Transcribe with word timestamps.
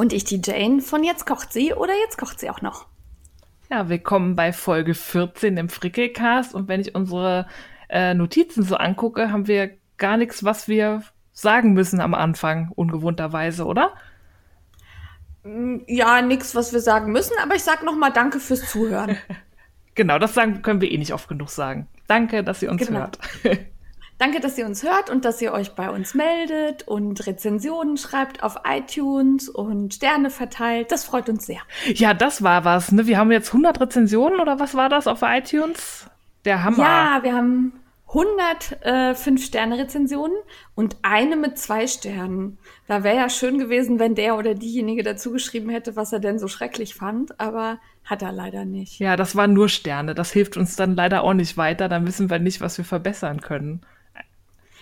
Und 0.00 0.14
ich 0.14 0.24
die 0.24 0.40
Jane 0.42 0.80
von 0.80 1.04
Jetzt 1.04 1.26
kocht 1.26 1.52
sie 1.52 1.74
oder 1.74 1.92
Jetzt 1.92 2.16
kocht 2.16 2.40
sie 2.40 2.48
auch 2.48 2.62
noch. 2.62 2.86
Ja, 3.70 3.90
willkommen 3.90 4.34
bei 4.34 4.50
Folge 4.50 4.94
14 4.94 5.58
im 5.58 5.68
Frickelcast. 5.68 6.54
Und 6.54 6.68
wenn 6.68 6.80
ich 6.80 6.94
unsere 6.94 7.46
äh, 7.90 8.14
Notizen 8.14 8.62
so 8.62 8.76
angucke, 8.76 9.30
haben 9.30 9.46
wir 9.46 9.72
gar 9.98 10.16
nichts, 10.16 10.42
was 10.42 10.68
wir 10.68 11.02
sagen 11.34 11.74
müssen 11.74 12.00
am 12.00 12.14
Anfang, 12.14 12.72
ungewohnterweise, 12.74 13.66
oder? 13.66 13.92
Ja, 15.86 16.22
nichts, 16.22 16.54
was 16.54 16.72
wir 16.72 16.80
sagen 16.80 17.12
müssen, 17.12 17.34
aber 17.42 17.56
ich 17.56 17.62
sag 17.62 17.82
noch 17.82 17.94
mal 17.94 18.08
Danke 18.08 18.40
fürs 18.40 18.70
Zuhören. 18.70 19.18
genau, 19.94 20.18
das 20.18 20.32
sagen, 20.32 20.62
können 20.62 20.80
wir 20.80 20.90
eh 20.90 20.96
nicht 20.96 21.12
oft 21.12 21.28
genug 21.28 21.50
sagen. 21.50 21.88
Danke, 22.06 22.42
dass 22.42 22.62
ihr 22.62 22.70
uns 22.70 22.86
genau. 22.86 23.00
hört. 23.00 23.18
Danke, 24.20 24.40
dass 24.40 24.58
ihr 24.58 24.66
uns 24.66 24.82
hört 24.82 25.08
und 25.08 25.24
dass 25.24 25.40
ihr 25.40 25.50
euch 25.50 25.70
bei 25.70 25.88
uns 25.88 26.12
meldet 26.12 26.86
und 26.86 27.26
Rezensionen 27.26 27.96
schreibt 27.96 28.42
auf 28.42 28.56
iTunes 28.68 29.48
und 29.48 29.94
Sterne 29.94 30.28
verteilt. 30.28 30.92
Das 30.92 31.06
freut 31.06 31.30
uns 31.30 31.46
sehr. 31.46 31.60
Ja, 31.86 32.12
das 32.12 32.42
war 32.42 32.66
was. 32.66 32.92
Ne? 32.92 33.06
Wir 33.06 33.16
haben 33.16 33.32
jetzt 33.32 33.48
100 33.48 33.80
Rezensionen 33.80 34.38
oder 34.38 34.60
was 34.60 34.74
war 34.74 34.90
das 34.90 35.06
auf 35.06 35.22
iTunes? 35.22 36.04
Der 36.44 36.62
Hammer. 36.64 36.78
Ja, 36.84 37.20
wir 37.22 37.32
haben 37.32 37.72
100 38.08 38.84
äh, 38.84 39.14
Fünf-Sterne-Rezensionen 39.14 40.36
und 40.74 40.98
eine 41.00 41.36
mit 41.36 41.56
zwei 41.56 41.86
Sternen. 41.86 42.58
Da 42.88 43.02
wäre 43.02 43.16
ja 43.16 43.30
schön 43.30 43.58
gewesen, 43.58 43.98
wenn 43.98 44.14
der 44.14 44.36
oder 44.36 44.54
diejenige 44.54 45.02
dazu 45.02 45.32
geschrieben 45.32 45.70
hätte, 45.70 45.96
was 45.96 46.12
er 46.12 46.20
denn 46.20 46.38
so 46.38 46.46
schrecklich 46.46 46.94
fand, 46.94 47.40
aber 47.40 47.78
hat 48.04 48.20
er 48.20 48.32
leider 48.32 48.66
nicht. 48.66 48.98
Ja, 48.98 49.16
das 49.16 49.34
waren 49.34 49.54
nur 49.54 49.70
Sterne. 49.70 50.14
Das 50.14 50.30
hilft 50.30 50.58
uns 50.58 50.76
dann 50.76 50.94
leider 50.94 51.22
auch 51.22 51.32
nicht 51.32 51.56
weiter. 51.56 51.88
Dann 51.88 52.06
wissen 52.06 52.28
wir 52.28 52.38
nicht, 52.38 52.60
was 52.60 52.76
wir 52.76 52.84
verbessern 52.84 53.40
können. 53.40 53.80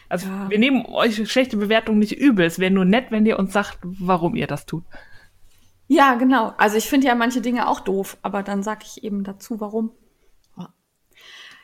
Also 0.09 0.28
ja. 0.28 0.48
wir 0.48 0.59
nehmen 0.59 0.87
euch 0.87 1.31
schlechte 1.31 1.56
Bewertungen 1.56 1.98
nicht 1.98 2.19
übel. 2.19 2.47
Es 2.47 2.59
wäre 2.59 2.70
nur 2.70 2.84
nett, 2.84 3.11
wenn 3.11 3.27
ihr 3.27 3.39
uns 3.39 3.53
sagt, 3.53 3.78
warum 3.83 4.34
ihr 4.34 4.47
das 4.47 4.67
tut. 4.67 4.84
Ja, 5.87 6.15
genau. 6.15 6.55
Also 6.59 6.77
ich 6.77 6.89
finde 6.89 7.06
ja 7.06 7.15
manche 7.15 7.41
Dinge 7.41 7.69
auch 7.69 7.81
doof, 7.81 8.19
aber 8.23 8.42
dann 8.42 8.62
sage 8.62 8.84
ich 8.84 9.05
eben 9.05 9.25
dazu, 9.25 9.61
warum. 9.61 9.92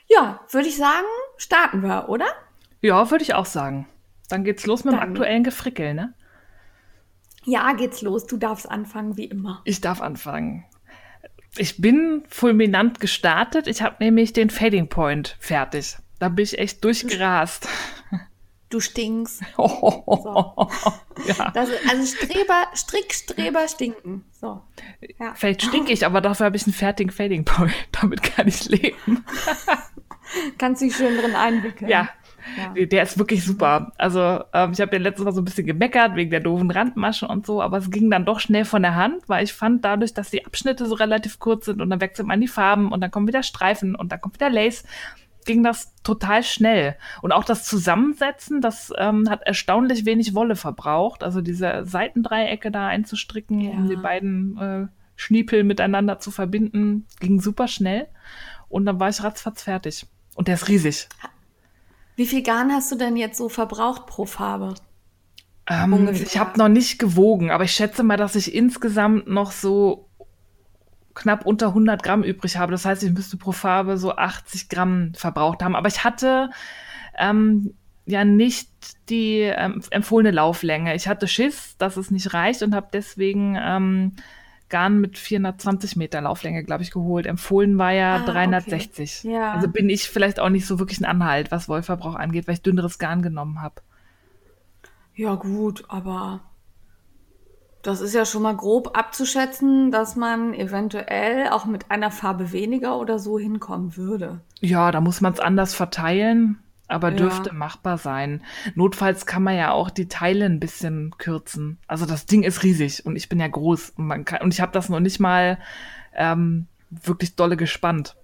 Ja, 0.06 0.40
würde 0.50 0.68
ich 0.68 0.76
sagen, 0.76 1.06
starten 1.38 1.82
wir, 1.82 2.08
oder? 2.08 2.26
Ja, 2.82 3.10
würde 3.10 3.24
ich 3.24 3.34
auch 3.34 3.46
sagen. 3.46 3.88
Dann 4.28 4.44
geht's 4.44 4.66
los 4.66 4.84
mit 4.84 4.94
Dann. 4.94 5.00
dem 5.00 5.10
aktuellen 5.10 5.44
Gefrickel, 5.44 5.94
ne? 5.94 6.14
Ja, 7.44 7.72
geht's 7.72 8.02
los. 8.02 8.26
Du 8.26 8.36
darfst 8.36 8.70
anfangen, 8.70 9.16
wie 9.16 9.24
immer. 9.24 9.62
Ich 9.64 9.80
darf 9.80 10.00
anfangen. 10.00 10.64
Ich 11.56 11.80
bin 11.80 12.24
fulminant 12.28 13.00
gestartet. 13.00 13.66
Ich 13.66 13.82
habe 13.82 13.96
nämlich 14.00 14.32
den 14.32 14.50
Fading 14.50 14.88
Point 14.88 15.36
fertig. 15.40 15.96
Da 16.18 16.28
bin 16.28 16.42
ich 16.42 16.58
echt 16.58 16.82
durchgerast. 16.84 17.68
Du 18.74 18.80
stinkst. 18.80 19.40
So. 19.56 20.68
ja. 21.26 21.50
Das, 21.52 21.68
also 21.88 22.16
Streber, 22.16 22.66
Strickstreber 22.74 23.68
stinken. 23.68 24.24
So. 24.32 24.62
Ja. 25.20 25.32
Vielleicht 25.36 25.62
stink 25.62 25.90
ich, 25.90 26.04
aber 26.04 26.20
dafür 26.20 26.46
habe 26.46 26.56
ich 26.56 26.66
einen 26.66 26.72
fertigen 26.72 27.12
Fading 27.12 27.44
Point. 27.44 27.72
Damit 27.92 28.22
kann 28.22 28.48
ich 28.48 28.68
leben. 28.68 29.24
Kannst 30.58 30.82
dich 30.82 30.96
schön 30.96 31.16
drin 31.16 31.36
einwickeln. 31.36 31.88
Ja. 31.88 32.08
ja. 32.56 32.86
Der 32.86 33.04
ist 33.04 33.16
wirklich 33.16 33.44
super. 33.44 33.92
Also 33.96 34.42
ähm, 34.52 34.72
ich 34.72 34.80
habe 34.80 34.96
ja 34.96 35.02
letztes 35.02 35.24
Mal 35.24 35.32
so 35.32 35.40
ein 35.40 35.44
bisschen 35.44 35.66
gemeckert 35.66 36.16
wegen 36.16 36.30
der 36.30 36.40
doofen 36.40 36.70
Randmasche 36.70 37.28
und 37.28 37.46
so, 37.46 37.62
aber 37.62 37.78
es 37.78 37.92
ging 37.92 38.10
dann 38.10 38.24
doch 38.24 38.40
schnell 38.40 38.64
von 38.64 38.82
der 38.82 38.96
Hand, 38.96 39.22
weil 39.28 39.44
ich 39.44 39.52
fand 39.52 39.84
dadurch, 39.84 40.14
dass 40.14 40.30
die 40.30 40.44
Abschnitte 40.44 40.86
so 40.86 40.96
relativ 40.96 41.38
kurz 41.38 41.66
sind 41.66 41.80
und 41.80 41.90
dann 41.90 42.00
wechselt 42.00 42.26
man 42.26 42.40
die 42.40 42.48
Farben 42.48 42.90
und 42.90 43.00
dann 43.00 43.12
kommen 43.12 43.28
wieder 43.28 43.44
Streifen 43.44 43.94
und 43.94 44.10
dann 44.10 44.20
kommt 44.20 44.34
wieder 44.34 44.50
Lace, 44.50 44.84
ging 45.44 45.62
das 45.62 45.94
total 46.02 46.42
schnell. 46.42 46.96
Und 47.22 47.32
auch 47.32 47.44
das 47.44 47.64
Zusammensetzen, 47.64 48.60
das 48.60 48.92
ähm, 48.96 49.28
hat 49.30 49.42
erstaunlich 49.42 50.04
wenig 50.04 50.34
Wolle 50.34 50.56
verbraucht. 50.56 51.22
Also 51.22 51.40
diese 51.40 51.84
Seitendreiecke 51.84 52.70
da 52.70 52.86
einzustricken, 52.88 53.60
ja. 53.60 53.72
um 53.72 53.88
die 53.88 53.96
beiden 53.96 54.58
äh, 54.58 54.86
Schniepel 55.16 55.64
miteinander 55.64 56.18
zu 56.18 56.30
verbinden, 56.30 57.06
ging 57.20 57.40
super 57.40 57.68
schnell. 57.68 58.08
Und 58.68 58.86
dann 58.86 58.98
war 58.98 59.08
ich 59.08 59.22
ratzfatz 59.22 59.62
fertig. 59.62 60.06
Und 60.34 60.48
der 60.48 60.54
ist 60.54 60.68
riesig. 60.68 61.08
Wie 62.16 62.26
viel 62.26 62.42
Garn 62.42 62.72
hast 62.72 62.92
du 62.92 62.96
denn 62.96 63.16
jetzt 63.16 63.36
so 63.36 63.48
verbraucht 63.48 64.06
pro 64.06 64.24
Farbe? 64.24 64.74
Ähm, 65.68 66.08
ich 66.12 66.38
habe 66.38 66.58
noch 66.58 66.68
nicht 66.68 66.98
gewogen, 66.98 67.50
aber 67.50 67.64
ich 67.64 67.72
schätze 67.72 68.02
mal, 68.02 68.16
dass 68.16 68.36
ich 68.36 68.54
insgesamt 68.54 69.28
noch 69.28 69.50
so 69.50 70.08
knapp 71.14 71.46
unter 71.46 71.68
100 71.68 72.02
Gramm 72.02 72.22
übrig 72.22 72.56
habe. 72.56 72.72
Das 72.72 72.84
heißt, 72.84 73.02
ich 73.02 73.12
müsste 73.12 73.36
pro 73.36 73.52
Farbe 73.52 73.96
so 73.96 74.16
80 74.16 74.68
Gramm 74.68 75.12
verbraucht 75.14 75.62
haben. 75.62 75.76
Aber 75.76 75.88
ich 75.88 76.04
hatte 76.04 76.50
ähm, 77.18 77.74
ja 78.06 78.24
nicht 78.24 78.70
die 79.08 79.40
ähm, 79.40 79.80
empfohlene 79.90 80.32
Lauflänge. 80.32 80.94
Ich 80.94 81.08
hatte 81.08 81.28
Schiss, 81.28 81.76
dass 81.78 81.96
es 81.96 82.10
nicht 82.10 82.34
reicht 82.34 82.62
und 82.62 82.74
habe 82.74 82.88
deswegen 82.92 83.56
ähm, 83.60 84.12
Garn 84.68 85.00
mit 85.00 85.18
420 85.18 85.96
Meter 85.96 86.20
Lauflänge, 86.20 86.64
glaube 86.64 86.82
ich, 86.82 86.90
geholt. 86.90 87.26
Empfohlen 87.26 87.78
war 87.78 87.92
ja 87.92 88.16
ah, 88.16 88.26
360. 88.26 89.20
Okay. 89.24 89.34
Ja. 89.34 89.52
Also 89.52 89.68
bin 89.68 89.88
ich 89.88 90.08
vielleicht 90.08 90.40
auch 90.40 90.48
nicht 90.48 90.66
so 90.66 90.78
wirklich 90.78 91.00
ein 91.00 91.04
Anhalt, 91.04 91.50
was 91.50 91.68
Wollverbrauch 91.68 92.16
angeht, 92.16 92.48
weil 92.48 92.54
ich 92.54 92.62
dünneres 92.62 92.98
Garn 92.98 93.22
genommen 93.22 93.62
habe. 93.62 93.76
Ja 95.14 95.36
gut, 95.36 95.84
aber 95.88 96.40
das 97.84 98.00
ist 98.00 98.14
ja 98.14 98.24
schon 98.24 98.42
mal 98.42 98.56
grob 98.56 98.96
abzuschätzen, 98.98 99.90
dass 99.90 100.16
man 100.16 100.54
eventuell 100.54 101.48
auch 101.48 101.66
mit 101.66 101.90
einer 101.90 102.10
Farbe 102.10 102.50
weniger 102.50 102.98
oder 102.98 103.18
so 103.18 103.38
hinkommen 103.38 103.96
würde. 103.96 104.40
Ja, 104.60 104.90
da 104.90 105.00
muss 105.00 105.20
man 105.20 105.34
es 105.34 105.40
anders 105.40 105.74
verteilen, 105.74 106.58
aber 106.88 107.10
ja. 107.10 107.16
dürfte 107.16 107.54
machbar 107.54 107.98
sein. 107.98 108.42
Notfalls 108.74 109.26
kann 109.26 109.42
man 109.42 109.56
ja 109.56 109.72
auch 109.72 109.90
die 109.90 110.08
Teile 110.08 110.46
ein 110.46 110.60
bisschen 110.60 111.14
kürzen. 111.18 111.78
Also 111.86 112.06
das 112.06 112.24
Ding 112.24 112.42
ist 112.42 112.62
riesig 112.62 113.04
und 113.04 113.16
ich 113.16 113.28
bin 113.28 113.38
ja 113.38 113.48
groß 113.48 113.90
und, 113.90 114.06
man 114.06 114.24
kann, 114.24 114.40
und 114.40 114.54
ich 114.54 114.62
habe 114.62 114.72
das 114.72 114.88
noch 114.88 115.00
nicht 115.00 115.20
mal 115.20 115.58
ähm, 116.14 116.66
wirklich 116.90 117.36
dolle 117.36 117.58
gespannt. 117.58 118.16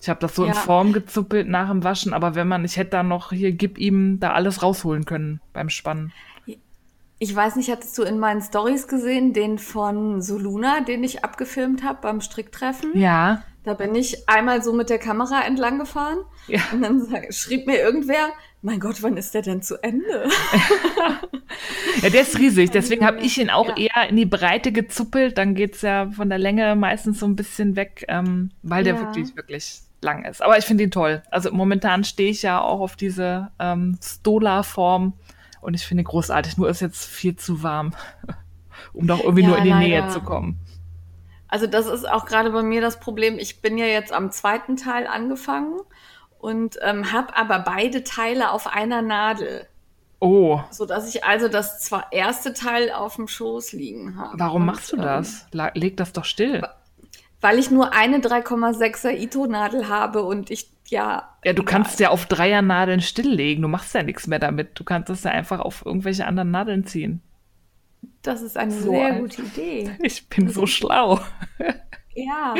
Ich 0.00 0.08
habe 0.08 0.20
das 0.20 0.36
so 0.36 0.44
ja. 0.44 0.52
in 0.52 0.54
Form 0.54 0.92
gezuppelt 0.92 1.48
nach 1.48 1.70
dem 1.70 1.82
Waschen, 1.82 2.12
aber 2.12 2.36
wenn 2.36 2.46
man, 2.46 2.64
ich 2.64 2.76
hätte 2.76 2.90
da 2.90 3.02
noch 3.02 3.30
hier, 3.30 3.50
gib 3.50 3.78
ihm 3.78 4.20
da 4.20 4.32
alles 4.32 4.62
rausholen 4.62 5.04
können 5.06 5.40
beim 5.52 5.70
Spannen. 5.70 6.12
Ich 7.18 7.34
weiß 7.34 7.56
nicht, 7.56 7.70
hattest 7.70 7.96
du 7.96 8.02
in 8.02 8.18
meinen 8.18 8.42
Stories 8.42 8.88
gesehen, 8.88 9.32
den 9.32 9.58
von 9.58 10.20
Soluna, 10.20 10.80
den 10.80 11.02
ich 11.02 11.24
abgefilmt 11.24 11.82
habe 11.82 11.98
beim 12.02 12.20
Stricktreffen? 12.20 12.90
Ja. 12.94 13.42
Da 13.64 13.74
bin 13.74 13.94
ich 13.94 14.28
einmal 14.28 14.62
so 14.62 14.72
mit 14.72 14.90
der 14.90 14.98
Kamera 14.98 15.44
entlang 15.44 15.78
gefahren 15.78 16.18
ja. 16.46 16.60
und 16.72 16.82
dann 16.82 17.06
schrieb 17.30 17.66
mir 17.66 17.78
irgendwer, 17.78 18.28
mein 18.62 18.80
Gott, 18.80 19.02
wann 19.02 19.16
ist 19.16 19.34
der 19.34 19.42
denn 19.42 19.62
zu 19.62 19.82
Ende? 19.82 20.28
ja, 22.02 22.10
der 22.10 22.20
ist 22.20 22.38
riesig, 22.38 22.70
deswegen 22.70 23.04
habe 23.04 23.20
ich 23.20 23.38
ihn 23.38 23.50
auch 23.50 23.68
ja. 23.70 23.76
eher 23.76 24.08
in 24.10 24.16
die 24.16 24.26
Breite 24.26 24.70
gezuppelt. 24.70 25.38
Dann 25.38 25.54
geht's 25.54 25.82
ja 25.82 26.10
von 26.10 26.28
der 26.28 26.38
Länge 26.38 26.76
meistens 26.76 27.18
so 27.18 27.26
ein 27.26 27.34
bisschen 27.34 27.76
weg, 27.76 28.04
ähm, 28.08 28.50
weil 28.62 28.84
der 28.84 28.94
ja. 28.94 29.00
wirklich, 29.00 29.34
wirklich 29.34 29.80
lang 30.02 30.24
ist. 30.24 30.42
Aber 30.42 30.58
ich 30.58 30.64
finde 30.64 30.84
ihn 30.84 30.90
toll. 30.90 31.22
Also 31.30 31.50
momentan 31.50 32.04
stehe 32.04 32.30
ich 32.30 32.42
ja 32.42 32.60
auch 32.60 32.80
auf 32.80 32.94
diese 32.94 33.50
ähm, 33.58 33.98
Stola-Form 34.02 35.14
und 35.60 35.74
ich 35.74 35.86
finde 35.86 36.04
großartig, 36.04 36.56
nur 36.56 36.68
ist 36.68 36.80
jetzt 36.80 37.06
viel 37.06 37.36
zu 37.36 37.62
warm, 37.62 37.92
um 38.92 39.06
doch 39.06 39.20
irgendwie 39.20 39.42
ja, 39.42 39.48
nur 39.48 39.58
in 39.58 39.64
die 39.64 39.70
leider. 39.70 39.80
Nähe 39.80 40.08
zu 40.08 40.20
kommen. 40.20 40.60
Also 41.48 41.66
das 41.66 41.86
ist 41.86 42.08
auch 42.08 42.26
gerade 42.26 42.50
bei 42.50 42.62
mir 42.62 42.80
das 42.80 42.98
Problem. 42.98 43.38
Ich 43.38 43.62
bin 43.62 43.78
ja 43.78 43.86
jetzt 43.86 44.12
am 44.12 44.30
zweiten 44.32 44.76
Teil 44.76 45.06
angefangen 45.06 45.80
und 46.38 46.78
ähm, 46.82 47.12
habe 47.12 47.36
aber 47.36 47.60
beide 47.60 48.04
Teile 48.04 48.50
auf 48.50 48.66
einer 48.66 49.02
Nadel. 49.02 49.66
Oh. 50.18 50.60
So 50.70 50.86
dass 50.86 51.08
ich 51.08 51.24
also 51.24 51.48
das 51.48 51.80
zwar 51.80 52.12
erste 52.12 52.52
Teil 52.52 52.90
auf 52.90 53.16
dem 53.16 53.28
Schoß 53.28 53.72
liegen 53.72 54.16
habe. 54.18 54.38
Warum 54.38 54.62
und, 54.62 54.66
machst 54.66 54.92
du 54.92 54.96
das? 54.96 55.46
Leg 55.52 55.96
das 55.96 56.12
doch 56.12 56.24
still. 56.24 56.66
Weil 57.40 57.58
ich 57.58 57.70
nur 57.70 57.92
eine 57.92 58.18
3,6er 58.18 59.10
Ito-Nadel 59.10 59.88
habe 59.88 60.22
und 60.22 60.50
ich 60.50 60.70
ja. 60.90 61.36
Ja, 61.44 61.52
du 61.52 61.62
kannst 61.62 62.00
ja 62.00 62.10
auf 62.10 62.26
Dreiernadeln 62.26 63.00
stilllegen. 63.00 63.62
Du 63.62 63.68
machst 63.68 63.94
ja 63.94 64.02
nichts 64.02 64.26
mehr 64.26 64.38
damit. 64.38 64.78
Du 64.78 64.84
kannst 64.84 65.08
das 65.08 65.24
ja 65.24 65.30
einfach 65.30 65.60
auf 65.60 65.84
irgendwelche 65.84 66.26
anderen 66.26 66.50
Nadeln 66.50 66.84
ziehen. 66.84 67.22
Das 68.22 68.42
ist 68.42 68.56
eine 68.56 68.72
so 68.72 68.90
sehr 68.90 69.14
gute 69.20 69.42
Idee. 69.42 69.96
Ich 70.02 70.28
bin 70.28 70.48
so 70.48 70.66
schlau. 70.66 71.20
Ja, 72.14 72.54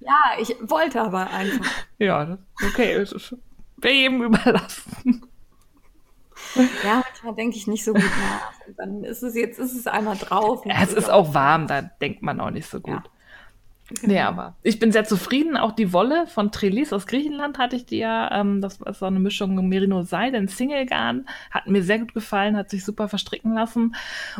ja, 0.00 0.22
ich 0.40 0.54
wollte 0.62 1.00
aber 1.02 1.30
einfach. 1.30 1.66
Ja, 1.98 2.38
okay, 2.66 3.04
wäre 3.76 3.94
jedem 3.94 4.22
überlassen. 4.22 5.26
Ja, 6.84 7.02
manchmal 7.04 7.34
denke 7.34 7.56
ich 7.56 7.66
nicht 7.66 7.84
so 7.84 7.92
gut 7.92 8.02
nach. 8.02 8.66
Und 8.66 8.78
dann 8.78 9.04
ist 9.04 9.22
es 9.22 9.34
jetzt, 9.34 9.58
ist 9.58 9.74
es 9.74 9.86
einmal 9.86 10.16
drauf. 10.16 10.64
Ja, 10.64 10.82
es 10.82 10.92
ist 10.92 11.10
auch 11.10 11.34
warm, 11.34 11.66
da 11.66 11.82
denkt 11.82 12.22
man 12.22 12.40
auch 12.40 12.50
nicht 12.50 12.68
so 12.68 12.80
gut. 12.80 12.94
Ja. 12.94 13.19
Nee, 14.02 14.20
aber 14.20 14.54
ich 14.62 14.78
bin 14.78 14.92
sehr 14.92 15.04
zufrieden. 15.04 15.56
Auch 15.56 15.72
die 15.72 15.92
Wolle 15.92 16.26
von 16.26 16.52
Trelis 16.52 16.92
aus 16.92 17.06
Griechenland 17.06 17.58
hatte 17.58 17.76
ich 17.76 17.90
ja. 17.90 18.40
Ähm, 18.40 18.60
das 18.60 18.80
war 18.80 18.94
so 18.94 19.06
eine 19.06 19.18
Mischung 19.18 19.68
Merino-Seide, 19.68 20.36
ein 20.36 20.48
Single-Garn. 20.48 21.26
Hat 21.50 21.66
mir 21.66 21.82
sehr 21.82 21.98
gut 21.98 22.14
gefallen, 22.14 22.56
hat 22.56 22.70
sich 22.70 22.84
super 22.84 23.08
verstricken 23.08 23.52
lassen. 23.54 23.94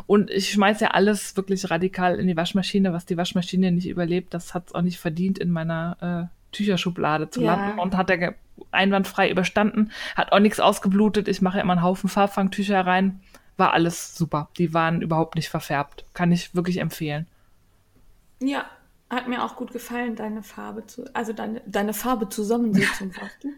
Und 0.06 0.30
ich 0.30 0.50
schmeiße 0.52 0.84
ja 0.84 0.90
alles 0.92 1.36
wirklich 1.36 1.70
radikal 1.70 2.18
in 2.18 2.26
die 2.28 2.36
Waschmaschine, 2.36 2.92
was 2.92 3.06
die 3.06 3.16
Waschmaschine 3.16 3.72
nicht 3.72 3.88
überlebt. 3.88 4.34
Das 4.34 4.54
hat 4.54 4.68
es 4.68 4.74
auch 4.74 4.82
nicht 4.82 4.98
verdient, 4.98 5.38
in 5.38 5.50
meiner 5.50 6.30
äh, 6.30 6.54
Tücherschublade 6.56 7.30
zu 7.30 7.42
Ja. 7.42 7.56
landen. 7.56 7.78
Und 7.80 7.96
hat 7.96 8.10
er 8.10 8.34
einwandfrei 8.72 9.30
überstanden. 9.30 9.90
Hat 10.16 10.32
auch 10.32 10.38
nichts 10.38 10.60
ausgeblutet. 10.60 11.28
Ich 11.28 11.42
mache 11.42 11.60
immer 11.60 11.72
einen 11.72 11.82
Haufen 11.82 12.08
Farbfangtücher 12.08 12.86
rein. 12.86 13.20
War 13.56 13.72
alles 13.72 14.16
super. 14.16 14.48
Die 14.58 14.72
waren 14.74 15.02
überhaupt 15.02 15.34
nicht 15.34 15.48
verfärbt. 15.48 16.04
Kann 16.14 16.30
ich 16.32 16.54
wirklich 16.54 16.78
empfehlen. 16.78 17.26
Ja, 18.42 18.64
hat 19.10 19.26
mir 19.28 19.42
auch 19.44 19.56
gut 19.56 19.72
gefallen, 19.72 20.14
deine 20.14 20.42
Farbe 20.42 20.86
zu, 20.86 21.04
also 21.14 21.32
deine, 21.32 21.60
deine 21.66 21.92
Farbe 21.92 22.28
Zusammensetzung, 22.28 23.12
sagst 23.12 23.42
du? 23.44 23.48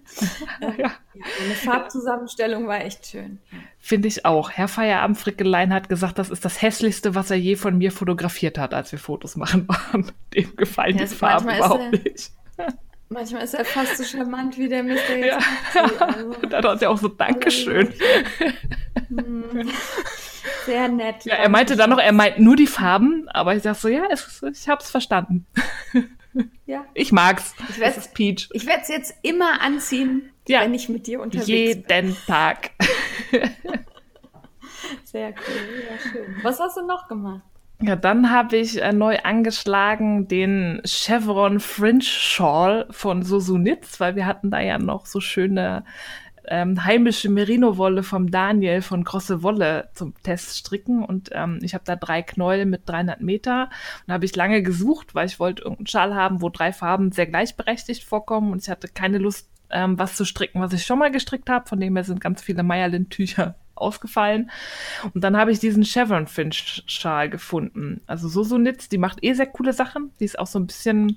Ja. 0.61 0.75
ja, 0.79 0.93
deine 1.39 1.55
Farbzusammenstellung 1.55 2.67
war 2.67 2.81
echt 2.85 3.07
schön. 3.07 3.39
Finde 3.79 4.09
ich 4.09 4.25
auch. 4.25 4.51
Herr 4.51 4.69
Feierabend 4.69 5.19
Frickelein 5.19 5.73
hat 5.75 5.89
gesagt, 5.89 6.19
das 6.19 6.31
ist 6.31 6.45
das 6.45 6.63
hässlichste, 6.63 7.15
was 7.15 7.31
er 7.31 7.37
je 7.37 7.57
von 7.57 7.77
mir 7.77 7.93
fotografiert 7.93 8.57
hat, 8.59 8.73
als 8.75 8.93
wir 8.93 8.99
Fotos 8.99 9.37
machen 9.37 9.69
waren. 9.69 10.11
Dem 10.35 10.57
gefallen 10.57 10.93
Ja, 10.93 10.99
die 10.99 11.05
es- 11.05 11.15
Farben 11.15 11.49
überhaupt 11.51 11.83
er- 11.93 11.99
nicht. 12.03 12.31
Manchmal 13.11 13.43
ist 13.45 13.53
er 13.53 13.67
fast 13.67 13.99
so 13.99 14.05
charmant 14.05 14.57
wie 14.57 14.71
der 14.71 14.83
Mr. 14.83 14.95
jetzt. 15.17 15.45
Ja. 15.75 15.83
macht. 15.83 16.01
Also, 16.01 16.33
Da 16.49 16.63
hat 16.71 16.81
er 16.81 16.91
auch 16.91 16.97
so 16.97 17.09
Dankeschön. 17.09 17.93
hm, 19.09 19.69
Sehr 20.67 20.89
nett. 20.89 21.25
Ja, 21.25 21.35
er 21.37 21.49
meinte 21.49 21.77
dann 21.77 21.91
noch, 21.91 21.99
er 21.99 22.13
meint 22.13 22.39
nur 22.39 22.57
die 22.57 22.67
Farben, 22.67 23.29
aber 23.29 23.55
ich 23.57 23.63
sag 23.63 23.75
so, 23.77 23.89
ja, 23.89 24.05
es, 24.11 24.43
ich 24.53 24.69
hab's 24.69 24.91
verstanden. 24.91 25.47
Ja. 26.65 26.87
Ich 26.95 27.13
mag's. 27.13 27.55
Ich 27.65 27.71
es 27.75 27.79
werd- 27.79 27.97
ist 27.99 28.15
Peach. 28.15 28.49
Ich 28.55 28.65
werde 28.65 28.81
es 28.81 28.89
jetzt 28.89 29.15
immer 29.21 29.61
anziehen, 29.61 30.31
Ja. 30.49 30.63
wenn 30.63 30.73
ich 30.73 30.89
mit 30.89 31.07
dir 31.07 31.21
unterwegs 31.21 31.47
bin. 31.47 31.85
Jeden 32.07 32.17
Tag. 32.27 32.71
Sehr 35.05 35.29
cool, 35.29 35.83
ja 35.91 35.99
schön. 36.11 36.37
Was 36.43 36.59
hast 36.59 36.77
du 36.79 36.87
noch 36.87 37.09
gemacht? 37.09 37.43
Ja, 37.83 37.97
dann 37.97 38.31
habe 38.31 38.57
ich 38.57 38.81
äh, 38.81 38.93
neu 38.93 39.19
angeschlagen 39.19 40.29
den 40.29 40.81
Chevron 40.87 41.61
Fringe 41.61 42.01
Shawl 42.03 42.87
von 42.91 43.23
Sosunitz, 43.23 43.99
weil 44.01 44.17
wir 44.17 44.25
hatten 44.25 44.51
da 44.51 44.61
ja 44.61 44.79
noch 44.79 45.05
so 45.07 45.21
schöne 45.21 45.85
ähm, 46.49 46.85
heimische 46.85 47.29
Merino-Wolle 47.29 48.03
vom 48.03 48.31
Daniel 48.31 48.83
von 48.83 49.05
Grosse 49.05 49.43
Wolle 49.43 49.89
zum 49.95 50.15
Teststricken 50.23 51.05
und 51.05 51.31
ähm, 51.33 51.59
ich 51.63 51.75
habe 51.75 51.85
da 51.85 51.97
drei 51.97 52.23
Knäuel 52.23 52.67
mit 52.67 52.83
300 52.87 53.21
Meter 53.21 53.71
und 54.07 54.13
habe 54.13 54.25
ich 54.25 54.35
lange 54.37 54.63
gesucht, 54.63 55.15
weil 55.15 55.27
ich 55.27 55.39
wollte 55.39 55.63
irgendeinen 55.63 55.87
Schal 55.87 56.15
haben, 56.15 56.43
wo 56.43 56.49
drei 56.49 56.73
Farben 56.73 57.13
sehr 57.13 57.27
gleichberechtigt 57.27 58.05
vorkommen 58.05 58.53
und 58.53 58.63
ich 58.63 58.71
hatte 58.71 58.89
keine 58.89 59.19
Lust, 59.19 59.49
ähm, 59.71 59.99
was 59.99 60.17
zu 60.17 60.25
stricken, 60.25 60.61
was 60.61 60.73
ich 60.73 60.85
schon 60.85 60.99
mal 60.99 61.11
gestrickt 61.11 61.49
habe, 61.49 61.69
von 61.69 61.81
dem 61.81 61.97
her 61.97 62.05
sind 62.05 62.21
ganz 62.21 62.43
viele 62.43 62.63
Meierlin-Tücher 62.63 63.57
ausgefallen. 63.75 64.51
Und 65.15 65.25
dann 65.25 65.37
habe 65.37 65.51
ich 65.51 65.59
diesen 65.59 65.85
Chevron 65.85 66.27
Finch 66.27 66.85
Schal 66.87 67.31
gefunden. 67.31 68.03
Also 68.07 68.29
Sosunitz, 68.29 68.89
die 68.89 68.99
macht 68.99 69.25
eh 69.25 69.33
sehr 69.33 69.47
coole 69.47 69.73
Sachen. 69.73 70.13
Die 70.21 70.25
ist 70.25 70.39
auch 70.39 70.47
so 70.47 70.59
ein 70.59 70.67
bisschen 70.67 71.17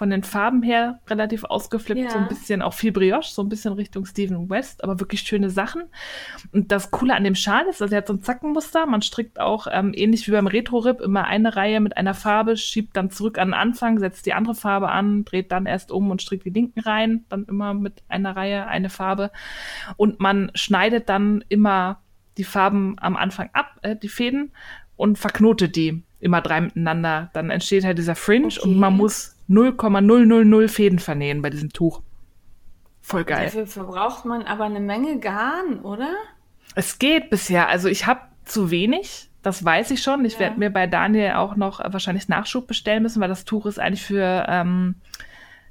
von 0.00 0.08
den 0.08 0.22
Farben 0.22 0.62
her 0.62 0.98
relativ 1.08 1.44
ausgeflippt, 1.44 2.00
Ja. 2.00 2.08
so 2.10 2.16
ein 2.16 2.26
bisschen 2.26 2.62
auch 2.62 2.72
viel 2.72 2.90
Brioche, 2.90 3.30
so 3.30 3.42
ein 3.42 3.50
bisschen 3.50 3.74
Richtung 3.74 4.06
Steven 4.06 4.48
West, 4.48 4.82
aber 4.82 4.98
wirklich 4.98 5.20
schöne 5.20 5.50
Sachen. 5.50 5.82
Und 6.52 6.72
das 6.72 6.90
Coole 6.90 7.14
an 7.14 7.22
dem 7.22 7.34
Schal 7.34 7.66
ist, 7.66 7.82
also 7.82 7.94
er 7.94 7.98
hat 7.98 8.06
so 8.06 8.14
ein 8.14 8.22
Zackenmuster. 8.22 8.86
Man 8.86 9.02
strickt 9.02 9.38
auch 9.38 9.66
ähm, 9.70 9.92
ähnlich 9.94 10.26
wie 10.26 10.32
beim 10.32 10.46
Retro-Rip 10.46 11.02
immer 11.02 11.26
eine 11.26 11.54
Reihe 11.54 11.80
mit 11.80 11.98
einer 11.98 12.14
Farbe, 12.14 12.56
schiebt 12.56 12.96
dann 12.96 13.10
zurück 13.10 13.36
an 13.36 13.48
den 13.48 13.54
Anfang, 13.54 13.98
setzt 13.98 14.24
die 14.24 14.32
andere 14.32 14.54
Farbe 14.54 14.88
an, 14.88 15.26
dreht 15.26 15.52
dann 15.52 15.66
erst 15.66 15.92
um 15.92 16.10
und 16.10 16.22
strickt 16.22 16.46
die 16.46 16.50
linken 16.50 16.80
Reihen, 16.80 17.26
dann 17.28 17.44
immer 17.44 17.74
mit 17.74 18.02
einer 18.08 18.34
Reihe 18.34 18.68
eine 18.68 18.88
Farbe. 18.88 19.30
Und 19.98 20.18
man 20.18 20.50
schneidet 20.54 21.10
dann 21.10 21.44
immer 21.50 22.00
die 22.38 22.44
Farben 22.44 22.96
am 23.00 23.18
Anfang 23.18 23.50
ab, 23.52 23.76
äh, 23.82 23.96
die 23.96 24.08
Fäden, 24.08 24.52
und 24.96 25.18
verknotet 25.18 25.76
die 25.76 26.02
immer 26.20 26.40
drei 26.40 26.60
miteinander. 26.62 27.28
Dann 27.34 27.50
entsteht 27.50 27.84
halt 27.84 27.98
dieser 27.98 28.14
Fringe 28.14 28.46
Okay. 28.46 28.60
und 28.64 28.78
man 28.78 28.96
muss 28.96 29.36
0,000 29.50 30.68
Fäden 30.68 30.98
vernähen 30.98 31.42
bei 31.42 31.50
diesem 31.50 31.70
Tuch. 31.72 32.02
Voll 33.02 33.24
geil. 33.24 33.46
Dafür 33.46 33.66
verbraucht 33.66 34.24
man 34.24 34.42
aber 34.42 34.64
eine 34.64 34.80
Menge 34.80 35.18
Garn, 35.18 35.80
oder? 35.80 36.10
Es 36.74 36.98
geht 36.98 37.30
bisher. 37.30 37.68
Also 37.68 37.88
ich 37.88 38.06
habe 38.06 38.20
zu 38.44 38.70
wenig. 38.70 39.28
Das 39.42 39.64
weiß 39.64 39.90
ich 39.90 40.02
schon. 40.02 40.24
Ich 40.24 40.34
Ja. 40.34 40.40
werde 40.40 40.58
mir 40.58 40.70
bei 40.70 40.86
Daniel 40.86 41.32
auch 41.32 41.56
noch 41.56 41.80
äh, 41.80 41.92
wahrscheinlich 41.92 42.28
Nachschub 42.28 42.66
bestellen 42.66 43.02
müssen, 43.02 43.20
weil 43.20 43.28
das 43.28 43.44
Tuch 43.44 43.66
ist 43.66 43.78
eigentlich 43.80 44.04
für 44.04 44.44
ähm, 44.48 44.96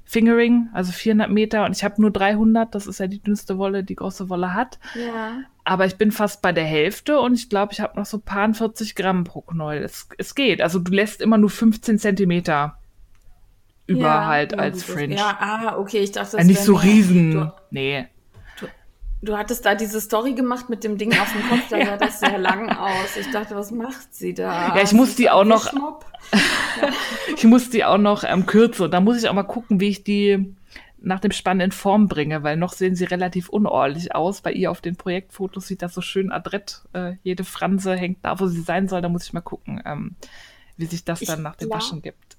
Fingering, 0.04 0.68
also 0.72 0.90
400 0.90 1.30
Meter 1.30 1.64
und 1.64 1.76
ich 1.76 1.84
habe 1.84 2.00
nur 2.02 2.10
300. 2.10 2.74
Das 2.74 2.88
ist 2.88 2.98
ja 2.98 3.06
die 3.06 3.22
dünnste 3.22 3.58
Wolle, 3.58 3.84
die 3.84 3.94
große 3.94 4.28
Wolle 4.28 4.54
hat. 4.54 4.80
Ja. 4.96 5.38
Aber 5.62 5.86
ich 5.86 5.96
bin 5.96 6.10
fast 6.10 6.42
bei 6.42 6.50
der 6.50 6.64
Hälfte 6.64 7.20
und 7.20 7.34
ich 7.34 7.48
glaube, 7.48 7.72
ich 7.72 7.80
habe 7.80 7.96
noch 7.96 8.06
so 8.06 8.18
paar 8.18 8.52
40 8.52 8.96
Gramm 8.96 9.22
pro 9.22 9.42
Knäuel. 9.42 9.84
Es, 9.84 10.08
es 10.18 10.34
geht. 10.34 10.60
Also 10.60 10.80
du 10.80 10.90
lässt 10.92 11.22
immer 11.22 11.38
nur 11.38 11.50
15 11.50 12.00
Zentimeter 12.00 12.76
über 13.90 14.00
ja. 14.06 14.26
halt 14.26 14.52
Ja, 14.52 14.58
als 14.58 14.86
das- 14.86 14.94
Fringe. 14.94 15.16
Ja, 15.16 15.36
ah, 15.40 15.76
okay, 15.78 15.98
ich 15.98 16.12
dachte, 16.12 16.36
Ja, 16.38 16.44
nicht 16.44 16.56
wäre 16.56 16.66
so 16.66 16.74
riesen. 16.76 17.32
Du, 17.32 17.52
nee. 17.70 18.06
du 19.22 19.36
hattest 19.36 19.66
da 19.66 19.74
diese 19.74 20.00
Story 20.00 20.34
gemacht 20.34 20.70
mit 20.70 20.84
dem 20.84 20.96
Ding 20.96 21.12
auf 21.12 21.32
dem 21.32 21.48
Kopf, 21.48 21.68
da 21.68 21.84
sah 21.86 21.96
das 21.96 22.20
sehr 22.20 22.38
lang 22.38 22.70
aus. 22.70 23.16
Ich 23.18 23.30
dachte, 23.30 23.54
was 23.56 23.70
macht 23.70 24.14
sie 24.14 24.32
da? 24.32 24.74
Ja, 24.76 24.82
ich 24.82 24.92
muss 24.92 25.16
die 25.16 25.24
das 25.24 25.32
auch 25.32 25.44
noch-? 25.44 25.72
Ich 27.36 27.44
muss 27.44 27.70
die 27.70 27.84
auch 27.84 27.98
noch 27.98 28.24
ähm, 28.24 28.46
kürzen. 28.46 28.90
Da 28.90 29.00
muss 29.00 29.18
ich 29.22 29.28
auch 29.28 29.34
mal 29.34 29.42
gucken, 29.42 29.80
wie 29.80 29.88
ich 29.88 30.04
die 30.04 30.54
nach 31.02 31.20
dem 31.20 31.32
Spann 31.32 31.60
in 31.60 31.72
Form 31.72 32.08
bringe, 32.08 32.42
weil 32.42 32.56
noch 32.56 32.72
sehen 32.72 32.94
sie 32.94 33.04
relativ 33.04 33.48
unordentlich 33.48 34.14
aus. 34.14 34.42
Bei 34.42 34.52
ihr 34.52 34.70
auf 34.70 34.80
den 34.80 34.96
Projektfotos 34.96 35.66
sieht 35.66 35.82
das 35.82 35.94
so 35.94 36.00
schön 36.02 36.30
adrett. 36.30 36.82
Äh, 36.92 37.14
jede 37.22 37.44
Franse 37.44 37.94
hängt 37.96 38.18
da, 38.22 38.38
wo 38.38 38.46
sie 38.46 38.60
sein 38.60 38.88
soll. 38.88 39.00
Da 39.00 39.08
muss 39.08 39.24
ich 39.24 39.32
mal 39.32 39.40
gucken, 39.40 39.82
ähm, 39.84 40.16
wie 40.76 40.86
sich 40.86 41.04
das 41.04 41.22
Ich 41.22 41.28
dann 41.28 41.42
nach 41.42 41.56
dem 41.56 41.70
Waschen 41.70 42.02
gibt. 42.02 42.36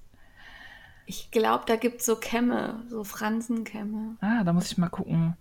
Ich 1.06 1.30
glaube, 1.30 1.64
da 1.66 1.76
gibt's 1.76 2.06
so 2.06 2.16
Kämme, 2.16 2.82
so 2.88 3.04
Fransenkämme. 3.04 4.16
Ah, 4.20 4.44
da 4.44 4.52
muss 4.52 4.70
ich 4.70 4.78
mal 4.78 4.88
gucken. 4.88 5.36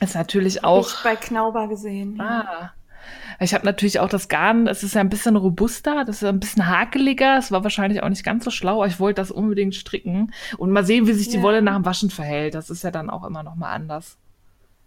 Ist 0.00 0.14
natürlich 0.14 0.56
Hab 0.58 0.64
auch. 0.64 0.86
ich 0.88 1.02
bei 1.02 1.16
Knauber 1.16 1.68
gesehen. 1.68 2.20
Ah. 2.20 2.72
Ich 3.38 3.52
habe 3.52 3.66
natürlich 3.66 4.00
auch 4.00 4.08
das 4.08 4.28
Garn, 4.28 4.66
es 4.66 4.82
ist 4.82 4.94
ja 4.94 5.00
ein 5.02 5.10
bisschen 5.10 5.36
robuster, 5.36 6.04
das 6.06 6.22
ist 6.22 6.28
ein 6.28 6.40
bisschen 6.40 6.66
hakeliger. 6.66 7.36
Es 7.36 7.52
war 7.52 7.62
wahrscheinlich 7.62 8.02
auch 8.02 8.08
nicht 8.08 8.24
ganz 8.24 8.44
so 8.44 8.50
schlau, 8.50 8.76
aber 8.76 8.86
ich 8.86 8.98
wollte 8.98 9.20
das 9.20 9.30
unbedingt 9.30 9.74
stricken. 9.74 10.32
Und 10.56 10.70
mal 10.70 10.84
sehen, 10.86 11.06
wie 11.06 11.12
sich 11.12 11.28
die 11.28 11.36
Ja. 11.36 11.42
Wolle 11.42 11.60
nach 11.60 11.74
dem 11.74 11.84
Waschen 11.84 12.08
verhält. 12.10 12.54
Das 12.54 12.70
ist 12.70 12.82
ja 12.82 12.90
dann 12.90 13.10
auch 13.10 13.24
immer 13.24 13.42
noch 13.42 13.56
mal 13.56 13.72
anders. 13.72 14.16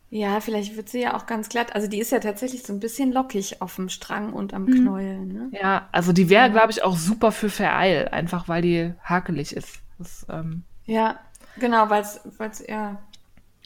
Ja, 0.09 0.39
vielleicht 0.39 0.77
wird 0.77 0.87
sie 0.89 1.01
ja 1.01 1.15
auch 1.15 1.25
ganz 1.25 1.49
glatt. 1.49 1.75
Also 1.75 1.87
die 1.87 1.99
ist 1.99 2.11
ja 2.11 2.19
tatsächlich 2.19 2.63
so 2.63 2.71
ein 2.73 2.79
bisschen 2.79 3.11
lockig 3.11 3.61
auf 3.61 3.75
dem 3.75 3.89
Strang 3.89 4.31
und 4.33 4.53
am 4.53 4.63
Mhm. 4.63 4.81
Knäuel. 4.81 5.19
Ne? 5.25 5.49
Ja, 5.51 5.89
also 5.91 6.13
die 6.13 6.29
wäre, 6.29 6.49
glaube 6.49 6.71
ich, 6.71 6.81
auch 6.83 6.95
super 6.97 7.31
für 7.33 7.49
Vereil, 7.49 8.07
einfach 8.07 8.47
weil 8.47 8.61
die 8.61 8.93
hakelig 9.03 9.53
ist. 9.55 9.81
Das, 9.97 10.25
ähm, 10.29 10.63
Ja, 10.85 11.19
genau, 11.59 11.89
weil 11.89 12.01
es 12.01 12.61
eher. 12.61 12.99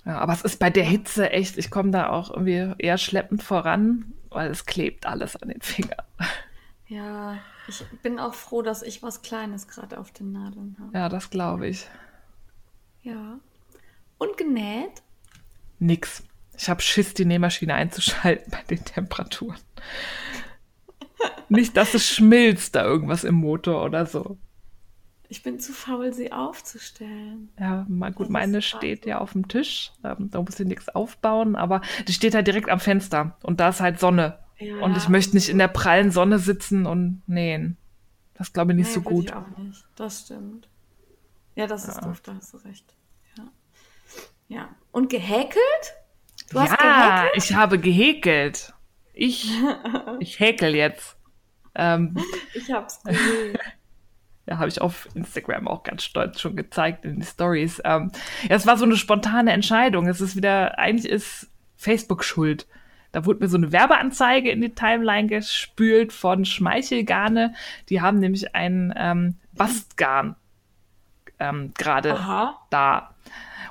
ja, 0.06 0.18
aber 0.18 0.34
es 0.34 0.42
ist 0.42 0.60
bei 0.60 0.70
der 0.70 0.86
Hitze 0.86 1.32
echt, 1.32 1.58
ich 1.58 1.70
komme 1.72 1.92
da 1.92 2.10
auch 2.10 2.30
irgendwie 2.30 2.74
eher 2.78 2.98
schleppend 2.98 3.44
voran, 3.44 4.14
weil 4.30 4.50
es 4.50 4.66
klebt 4.66 5.06
alles 5.06 5.36
an 5.36 5.50
den 5.50 5.62
Fingern. 5.62 6.06
Ja, 6.88 7.38
ich 7.68 7.86
bin 8.02 8.20
auch 8.20 8.34
froh, 8.34 8.62
dass 8.62 8.82
ich 8.82 9.02
was 9.02 9.22
Kleines 9.22 9.68
gerade 9.68 9.98
auf 10.00 10.12
den 10.12 10.32
Nadeln 10.34 10.76
habe. 10.80 10.98
Ja, 10.98 11.10
das 11.10 11.30
glaube 11.30 11.68
ich. 11.68 11.88
Ja. 13.02 13.40
Und 14.18 14.38
genäht? 14.38 15.02
Nix. 15.80 16.24
Ich 16.58 16.70
habe 16.70 16.82
Schiss, 16.82 17.14
die 17.14 17.26
Nähmaschine 17.26 17.74
einzuschalten 17.74 18.52
bei 18.52 18.62
den 18.70 18.84
Temperaturen. 18.86 19.58
Nicht, 21.50 21.76
dass 21.78 21.94
es 21.94 22.08
schmilzt 22.08 22.76
da 22.76 22.84
irgendwas 22.84 23.24
im 23.24 23.36
Motor 23.36 23.84
oder 23.84 24.06
so. 24.06 24.38
Ich 25.32 25.44
bin 25.44 25.62
zu 25.62 25.72
faul, 25.72 26.12
sie 26.12 26.34
aufzustellen. 26.34 27.54
Ja, 27.58 27.86
mal 27.88 28.12
gut, 28.12 28.26
Das 28.26 28.32
meine 28.34 28.62
steht 28.62 29.06
ja 29.06 29.20
auf 29.20 29.32
dem 29.32 29.48
Tisch. 29.48 29.94
Ähm, 30.04 30.30
da 30.30 30.42
muss 30.42 30.60
ich 30.60 30.68
nichts 30.68 30.90
aufbauen, 30.90 31.56
aber 31.56 31.80
die 32.06 32.12
steht 32.12 32.36
halt 32.36 32.48
direkt 32.48 32.68
am 32.68 32.82
Fenster 32.82 33.38
und 33.42 33.62
da 33.62 33.70
ist 33.70 33.80
halt 33.80 33.98
Sonne. 33.98 34.40
Ja. 34.60 34.76
Und 34.82 34.98
ich 34.98 35.08
möchte 35.08 35.34
nicht 35.38 35.48
in 35.48 35.58
der 35.58 35.70
prallen 35.70 36.12
Sonne 36.12 36.38
sitzen 36.38 36.86
und 36.86 37.22
nähen. 37.28 37.78
Das 38.34 38.52
glaube 38.52 38.74
ich 38.74 38.78
nicht 38.80 38.90
Nee, 38.90 38.94
so 38.94 39.02
gut. 39.02 39.28
Ich 39.28 39.34
auch 39.34 39.58
nicht. 39.58 39.86
Das 39.96 40.20
stimmt. 40.20 40.68
Ja, 41.56 41.66
das 41.66 41.88
ist 41.88 42.02
doof, 42.04 42.20
da 42.20 42.36
hast 42.36 42.54
du 42.54 42.58
recht. 42.58 42.94
Ja. 43.38 43.44
Ja. 44.50 44.70
Und 44.92 45.10
gehäkelt? 45.10 45.56
Du 46.50 46.60
hast 46.60 46.72
ja, 46.72 47.22
gehäkelt? 47.22 47.38
ich 47.42 47.56
habe 47.56 47.80
gehäkelt. 47.80 48.74
Ich, 49.14 49.50
ich 50.20 50.42
häkel 50.42 50.76
jetzt. 50.76 51.16
Ähm, 51.74 52.18
Ich 52.54 52.70
hab's 52.70 53.02
gesehen. 53.02 53.58
Ja, 54.48 54.58
habe 54.58 54.70
ich 54.70 54.82
auf 54.82 55.08
Instagram 55.14 55.68
auch 55.68 55.84
ganz 55.84 56.04
stolz 56.04 56.42
schon 56.42 56.56
gezeigt 56.56 57.06
in 57.06 57.20
die 57.20 57.26
Stories. 57.26 57.82
Ähm, 57.86 58.12
ja, 58.50 58.56
es 58.56 58.66
war 58.66 58.78
so 58.78 58.86
eine 58.86 58.98
spontane 58.98 59.52
Entscheidung. 59.52 60.08
Es 60.08 60.20
ist 60.20 60.36
wieder, 60.36 60.80
eigentlich 60.80 61.12
ist 61.12 61.50
Facebook 61.76 62.24
schuld. 62.24 62.68
Da 63.12 63.26
wurde 63.26 63.40
mir 63.42 63.50
so 63.50 63.58
eine 63.58 63.72
Werbeanzeige 63.72 64.50
in 64.50 64.62
die 64.62 64.74
Timeline 64.74 65.28
gespült 65.28 66.14
von 66.14 66.46
Schmeichelgarne. 66.46 67.54
Die 67.90 68.02
haben 68.02 68.20
nämlich 68.20 68.56
ein 68.56 68.94
ähm, 68.98 69.36
Bastgarn 69.54 70.36
ähm, 71.40 71.74
gerade 71.78 72.18
da. 72.70 73.16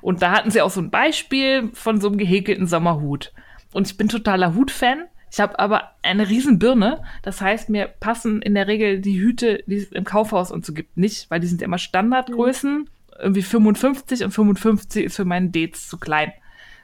Und 0.03 0.23
da 0.23 0.33
hatten 0.33 0.50
sie 0.50 0.62
auch 0.62 0.71
so 0.71 0.81
ein 0.81 0.91
Beispiel 0.91 1.71
von 1.73 2.00
so 2.00 2.09
einem 2.09 2.19
gehäkelten 2.19 2.67
Sommerhut. 2.67 3.33
Und 3.73 3.87
ich 3.87 3.97
bin 3.97 4.09
totaler 4.09 4.55
Hutfan. 4.55 5.07
Ich 5.31 5.41
habe 5.41 5.59
aber 5.59 5.93
eine 6.03 6.29
riesen 6.29 6.59
Birne. 6.59 7.03
Das 7.23 7.41
heißt, 7.41 7.69
mir 7.69 7.87
passen 7.87 8.43
in 8.43 8.55
der 8.55 8.67
Regel 8.67 9.01
die 9.01 9.21
Hüte, 9.21 9.63
die 9.67 9.77
es 9.77 9.93
im 9.93 10.05
Kaufhaus 10.05 10.51
und 10.51 10.67
so 10.67 10.73
gibt, 10.73 10.97
nicht, 10.97 11.31
weil 11.31 11.41
die 11.41 11.47
sind 11.47 11.63
immer 11.63 11.79
Standardgrößen. 11.79 12.79
Mhm. 12.79 12.89
Irgendwie 13.19 13.43
55 13.43 14.25
und 14.25 14.31
55 14.33 15.05
ist 15.05 15.17
für 15.17 15.25
meinen 15.25 15.53
Dates 15.53 15.89
zu 15.89 15.99
klein. 15.99 16.33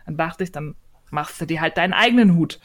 Dann 0.04 0.16
dachte 0.16 0.44
ich, 0.44 0.52
dann 0.52 0.76
machst 1.10 1.40
du 1.40 1.46
dir 1.46 1.60
halt 1.60 1.76
deinen 1.76 1.94
eigenen 1.94 2.36
Hut. 2.36 2.60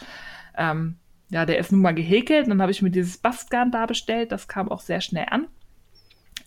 Ähm, 0.55 0.97
ja, 1.29 1.45
der 1.45 1.57
ist 1.57 1.71
nun 1.71 1.81
mal 1.81 1.95
gehäkelt. 1.95 2.47
Dann 2.47 2.61
habe 2.61 2.71
ich 2.71 2.81
mir 2.81 2.91
dieses 2.91 3.17
Bastgarn 3.17 3.71
da 3.71 3.85
bestellt. 3.85 4.31
Das 4.31 4.47
kam 4.47 4.69
auch 4.69 4.81
sehr 4.81 5.01
schnell 5.01 5.27
an. 5.29 5.47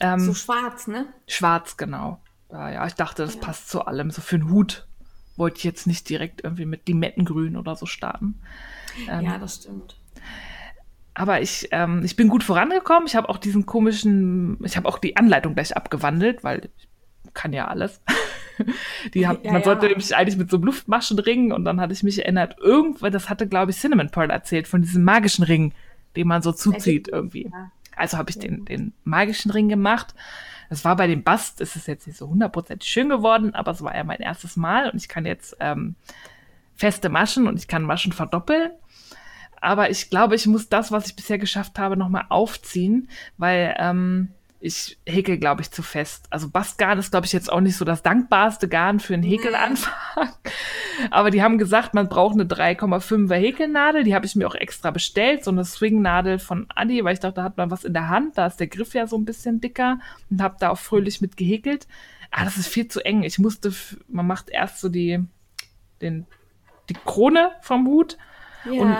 Ähm, 0.00 0.21
so 0.21 0.35
schwarz, 0.35 0.87
ne? 0.87 1.07
Schwarz, 1.26 1.76
genau. 1.76 2.21
Ja, 2.53 2.71
ja, 2.71 2.87
ich 2.87 2.95
dachte, 2.95 3.25
das 3.25 3.35
ja. 3.35 3.41
passt 3.41 3.71
zu 3.71 3.85
allem. 3.85 4.11
So 4.11 4.21
für 4.21 4.37
einen 4.37 4.50
Hut 4.50 4.87
wollte 5.37 5.59
ich 5.59 5.64
jetzt 5.64 5.87
nicht 5.87 6.09
direkt 6.09 6.45
irgendwie 6.45 6.67
mit 6.67 6.88
Limettengrün 6.88 7.57
oder 7.57 7.76
so 7.76 7.87
starten. 7.87 8.41
Ähm, 9.09 9.25
ja, 9.25 9.38
das 9.38 9.57
stimmt. 9.57 9.97
Aber 11.14 11.41
ich, 11.41 11.69
ähm, 11.71 12.03
ich 12.05 12.17
bin 12.17 12.29
gut 12.29 12.43
vorangekommen. 12.43 13.07
Ich 13.07 13.14
habe 13.14 13.29
auch 13.29 13.38
diesen 13.38 13.67
komischen, 13.67 14.59
ich 14.64 14.76
habe 14.76 14.88
auch 14.88 14.99
die 14.99 15.17
Anleitung 15.17 15.55
gleich 15.55 15.76
abgewandelt, 15.76 16.43
weil 16.43 16.71
ich 17.25 17.35
kann 17.35 17.53
ja 17.53 17.69
alles. 17.69 18.00
die 19.14 19.26
hat, 19.26 19.45
ja, 19.45 19.53
man 19.53 19.62
ja. 19.62 19.64
sollte 19.64 19.87
nämlich 19.87 20.14
eigentlich 20.14 20.37
mit 20.37 20.50
so 20.50 20.57
einem 20.57 20.67
Luftmaschenring 20.67 21.53
und 21.53 21.64
dann 21.64 21.81
hatte 21.81 21.93
ich 21.93 22.03
mich 22.03 22.19
erinnert, 22.19 22.57
irgendwann, 22.59 23.12
das 23.12 23.29
hatte, 23.29 23.47
glaube 23.47 23.71
ich, 23.71 23.79
Cinnamon 23.79 24.11
Pearl 24.11 24.31
erzählt, 24.31 24.69
von 24.69 24.83
diesem 24.83 25.05
magischen 25.05 25.45
Ring, 25.45 25.73
den 26.17 26.26
man 26.26 26.43
so 26.43 26.53
zuzieht 26.53 27.09
irgendwie. 27.09 27.50
Also 27.97 28.19
habe 28.19 28.31
ich 28.31 28.38
den, 28.38 28.64
den 28.64 28.93
magischen 29.05 29.50
Ring 29.53 29.69
gemacht. 29.69 30.14
Es 30.71 30.85
war 30.85 30.97
bei 30.97 31.06
dem 31.06 31.23
Bast, 31.23 31.61
es 31.61 31.76
ist 31.76 31.88
jetzt 31.88 32.06
nicht 32.06 32.16
so 32.16 32.28
hundertprozentig 32.28 32.88
schön 32.88 33.09
geworden, 33.09 33.54
aber 33.54 33.73
es 33.73 33.83
war 33.83 33.94
ja 33.94 34.04
mein 34.04 34.21
erstes 34.21 34.56
Mal 34.56 34.90
und 34.90 34.97
ich 34.97 35.09
kann 35.09 35.26
jetzt 35.26 35.56
ähm, 35.61 35.94
feste 36.75 37.09
Maschen 37.09 37.47
und 37.47 37.59
ich 37.59 37.68
kann 37.68 37.83
Maschen 37.83 38.12
verdoppeln. 38.12 38.71
Aber 39.61 39.90
ich 39.90 40.11
glaube, 40.11 40.35
ich 40.35 40.47
muss 40.47 40.68
das, 40.68 40.92
was 40.92 41.06
ich 41.06 41.16
bisher 41.16 41.38
geschafft 41.38 41.78
habe, 41.78 41.97
nochmal 41.97 42.26
aufziehen, 42.28 43.09
weil 43.38 43.75
ähm, 43.78 44.28
ich 44.64 44.99
häkel, 45.04 45.37
glaube 45.37 45.61
ich, 45.61 45.71
zu 45.71 45.83
fest. 45.83 46.25
Also 46.30 46.49
Bastgarn 46.49 46.99
ist, 46.99 47.11
glaube 47.11 47.26
ich, 47.26 47.35
jetzt 47.35 47.52
auch 47.52 47.61
nicht 47.61 47.76
so 47.76 47.85
das 47.85 48.02
dankbarste 48.02 48.66
Garn 48.66 48.99
für 48.99 49.12
einen 49.12 49.23
Häkelanfang. 49.23 49.92
Aber 51.11 51.30
die 51.30 51.42
haben 51.42 51.59
gesagt, 51.59 51.92
man 51.92 52.09
braucht 52.09 52.33
eine 52.33 52.44
3,5er 52.44 53.35
Häkelnadel. 53.35 54.04
Die 54.04 54.14
habe 54.14 54.25
ich 54.25 54.37
mir 54.37 54.49
auch 54.49 54.54
extra 54.54 54.90
bestellt. 54.90 55.44
So 55.44 55.50
eine 55.50 55.66
Swingnadel 55.66 56.38
von 56.38 56.66
Adi, 56.75 57.04
weil 57.04 57.12
ich 57.12 57.21
dachte, 57.21 57.35
da 57.35 57.42
hat 57.42 57.59
man 57.59 57.71
was 57.71 57.85
in 57.85 57.92
der 57.92 58.09
Hand. 58.09 58.38
Da 58.38 58.47
ist 58.47 58.59
der 58.59 58.68
Griff 58.68 58.94
ja 58.94 59.06
so 59.06 59.18
ein 59.18 59.26
bisschen 59.26 59.61
dicker 59.61 59.99
und 60.30 60.40
habe 60.40 60.56
da 60.59 60.71
auch 60.71 60.78
fröhlich 60.78 61.21
mit 61.21 61.37
gehäkelt. 61.37 61.87
Ah, 62.30 62.44
das 62.44 62.56
ist 62.56 62.68
viel 62.68 62.88
zu 62.88 63.04
eng. 63.04 63.23
Ich 63.23 63.38
musste, 63.38 63.71
man 64.09 64.26
macht 64.26 64.49
erst 64.49 64.80
so 64.80 64.88
die, 64.88 65.23
den, 66.00 66.25
die 66.88 66.97
Krone 67.04 67.50
vom 67.61 67.87
Hut. 67.87 68.16
Ja. 68.64 68.80
Und 68.80 68.97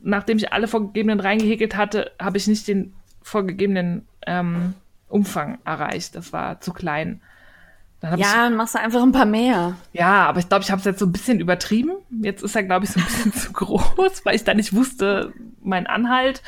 nachdem 0.00 0.38
ich 0.38 0.50
alle 0.50 0.66
vorgegebenen 0.66 1.20
reingehäkelt 1.20 1.76
hatte, 1.76 2.12
habe 2.18 2.38
ich 2.38 2.46
nicht 2.46 2.66
den 2.68 2.94
vorgegebenen 3.20 4.07
ähm, 4.28 4.74
Umfang 5.08 5.58
erreicht. 5.64 6.14
Das 6.14 6.32
war 6.32 6.60
zu 6.60 6.72
klein. 6.72 7.20
ja, 8.02 8.16
dann 8.44 8.56
machst 8.56 8.74
du 8.74 8.80
einfach 8.80 9.02
ein 9.02 9.12
paar 9.12 9.26
mehr. 9.26 9.76
Ja, 9.92 10.26
aber 10.26 10.38
ich 10.38 10.48
glaube, 10.48 10.62
ich 10.62 10.70
habe 10.70 10.78
es 10.78 10.84
jetzt 10.84 10.98
so 10.98 11.06
ein 11.06 11.12
bisschen 11.12 11.40
übertrieben. 11.40 11.92
Jetzt 12.22 12.42
ist 12.42 12.54
er, 12.54 12.62
glaube 12.62 12.84
ich, 12.84 12.92
so 12.92 13.00
ein 13.00 13.06
bisschen 13.06 13.32
zu 13.34 13.52
groß, 13.52 14.24
weil 14.24 14.36
ich 14.36 14.44
da 14.44 14.54
nicht 14.54 14.74
wusste, 14.74 15.32
mein 15.62 15.86
Anhalt. 15.86 16.42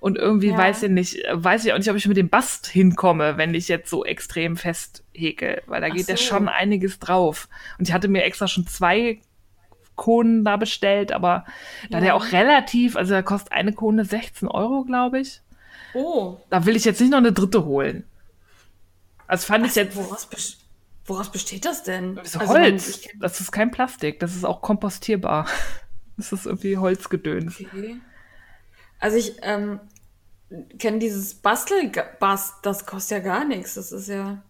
Und 0.00 0.18
irgendwie 0.18 0.48
ja. 0.48 0.58
weiß 0.58 0.82
ich 0.82 0.90
nicht, 0.90 1.22
weiß 1.30 1.64
ich 1.64 1.72
auch 1.72 1.78
nicht, 1.78 1.90
ob 1.90 1.96
ich 1.96 2.08
mit 2.08 2.16
dem 2.16 2.28
Bast 2.28 2.66
hinkomme, 2.66 3.36
wenn 3.36 3.54
ich 3.54 3.68
jetzt 3.68 3.88
so 3.88 4.04
extrem 4.04 4.56
fest 4.56 5.04
häkel, 5.14 5.62
weil 5.66 5.80
da 5.80 5.90
geht 5.90 6.06
so. 6.06 6.12
ja 6.12 6.16
schon 6.16 6.48
einiges 6.48 6.98
drauf. 6.98 7.48
Und 7.78 7.88
ich 7.88 7.94
hatte 7.94 8.08
mir 8.08 8.24
extra 8.24 8.48
schon 8.48 8.66
zwei 8.66 9.20
Kohlen 9.94 10.44
da 10.44 10.56
bestellt, 10.56 11.12
aber 11.12 11.44
ja. 11.82 11.88
da 11.90 12.00
der 12.00 12.16
auch 12.16 12.32
relativ, 12.32 12.96
also 12.96 13.14
da 13.14 13.22
kostet 13.22 13.52
eine 13.52 13.72
Kohne 13.72 14.04
16 14.04 14.48
Euro, 14.48 14.82
glaube 14.82 15.20
ich. 15.20 15.40
Oh. 15.94 16.38
Da 16.50 16.64
will 16.66 16.76
ich 16.76 16.84
jetzt 16.84 17.00
nicht 17.00 17.10
noch 17.10 17.18
eine 17.18 17.32
dritte 17.32 17.64
holen. 17.64 18.04
Also 19.26 19.46
fand 19.46 19.64
also, 19.64 19.80
ich 19.80 19.86
jetzt. 19.86 19.96
Woraus, 19.96 20.28
woraus, 21.06 21.30
besteht 21.30 21.64
das 21.64 21.82
denn? 21.82 22.16
Das 22.16 22.28
ist 22.28 22.36
also 22.36 22.52
Holz. 22.52 23.06
Man, 23.06 23.20
das 23.20 23.40
ist 23.40 23.52
kein 23.52 23.70
Plastik. 23.70 24.20
Das 24.20 24.34
ist 24.34 24.44
auch 24.44 24.62
kompostierbar. 24.62 25.46
Das 26.18 26.30
ist 26.30 26.44
irgendwie 26.44 26.76
Holzgedöns. 26.76 27.58
Okay. 27.58 27.96
Also 29.00 29.16
ich 29.16 29.34
ähm, 29.40 29.80
kenne 30.78 30.98
dieses 30.98 31.34
Bastelbast, 31.34 32.56
das 32.62 32.84
kostet 32.84 33.18
ja 33.18 33.24
gar 33.24 33.44
nichts. 33.46 33.74
Das 33.74 33.92
ist 33.92 34.08
ja. 34.08 34.42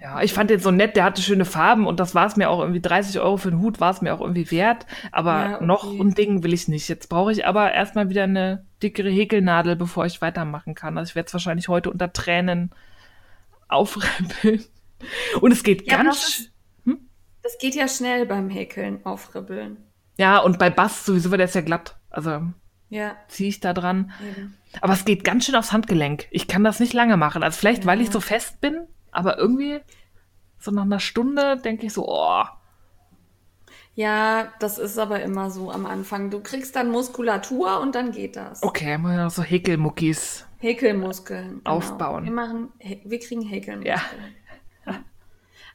Ja, 0.00 0.22
ich 0.22 0.32
fand 0.32 0.50
den 0.50 0.60
so 0.60 0.70
nett, 0.70 0.96
der 0.96 1.04
hatte 1.04 1.22
schöne 1.22 1.44
Farben 1.44 1.86
und 1.86 2.00
das 2.00 2.14
war 2.14 2.26
es 2.26 2.36
mir 2.36 2.50
auch 2.50 2.60
irgendwie 2.60 2.80
30 2.80 3.20
Euro 3.20 3.36
für 3.36 3.50
den 3.50 3.60
Hut, 3.60 3.80
war 3.80 3.90
es 3.90 4.00
mir 4.00 4.14
auch 4.14 4.20
irgendwie 4.20 4.50
wert. 4.50 4.86
Aber 5.12 5.32
ja, 5.32 5.56
okay. 5.56 5.66
noch 5.66 5.84
ein 5.84 6.14
Ding 6.14 6.42
will 6.42 6.52
ich 6.52 6.68
nicht. 6.68 6.88
Jetzt 6.88 7.08
brauche 7.08 7.32
ich 7.32 7.46
aber 7.46 7.72
erstmal 7.72 8.08
wieder 8.08 8.24
eine 8.24 8.64
dickere 8.82 9.10
Häkelnadel, 9.10 9.76
bevor 9.76 10.06
ich 10.06 10.20
weitermachen 10.20 10.74
kann. 10.74 10.98
Also 10.98 11.10
ich 11.10 11.14
werde 11.14 11.26
es 11.26 11.32
wahrscheinlich 11.32 11.68
heute 11.68 11.90
unter 11.90 12.12
Tränen 12.12 12.70
aufribbeln. 13.68 14.64
Und 15.40 15.52
es 15.52 15.62
geht 15.62 15.88
ja, 15.88 16.02
ganz. 16.02 16.20
Das, 16.20 16.50
hm? 16.84 17.08
das 17.42 17.58
geht 17.58 17.74
ja 17.74 17.86
schnell 17.86 18.26
beim 18.26 18.50
Häkeln, 18.50 19.04
aufribbeln. 19.04 19.76
Ja, 20.16 20.38
und 20.38 20.58
bei 20.58 20.68
Bass 20.68 21.06
sowieso, 21.06 21.30
weil 21.30 21.38
der 21.38 21.44
ist 21.44 21.54
ja 21.54 21.60
glatt. 21.60 21.96
Also 22.10 22.42
ja. 22.88 23.16
ziehe 23.28 23.48
ich 23.48 23.60
da 23.60 23.72
dran. 23.72 24.10
Eben. 24.20 24.54
Aber 24.80 24.92
es 24.92 25.04
geht 25.04 25.24
ganz 25.24 25.46
schön 25.46 25.54
aufs 25.54 25.72
Handgelenk. 25.72 26.26
Ich 26.30 26.48
kann 26.48 26.64
das 26.64 26.80
nicht 26.80 26.92
lange 26.92 27.16
machen. 27.16 27.42
Also 27.42 27.58
vielleicht, 27.58 27.82
ja. 27.82 27.86
weil 27.86 28.00
ich 28.00 28.10
so 28.10 28.20
fest 28.20 28.60
bin, 28.60 28.88
aber 29.12 29.38
irgendwie 29.38 29.80
so 30.58 30.70
nach 30.70 30.82
einer 30.82 31.00
Stunde 31.00 31.56
denke 31.56 31.86
ich 31.86 31.92
so, 31.92 32.06
oh. 32.08 32.44
Ja, 33.94 34.52
das 34.60 34.78
ist 34.78 34.98
aber 34.98 35.22
immer 35.22 35.50
so 35.50 35.72
am 35.72 35.84
Anfang. 35.84 36.30
Du 36.30 36.40
kriegst 36.40 36.76
dann 36.76 36.90
Muskulatur 36.90 37.80
und 37.80 37.94
dann 37.94 38.12
geht 38.12 38.36
das. 38.36 38.62
Okay, 38.62 38.96
muss 38.96 39.10
ja 39.10 39.24
noch 39.24 39.30
so 39.30 39.42
Häkelmuckis. 39.42 40.46
Häkelmuskeln. 40.58 41.58
Genau. 41.58 41.70
Aufbauen. 41.70 42.24
Wir 42.24 42.32
machen, 42.32 42.68
wir 42.78 43.18
kriegen 43.18 43.42
Häkelmuskeln. 43.42 44.00
Ja. 44.86 44.94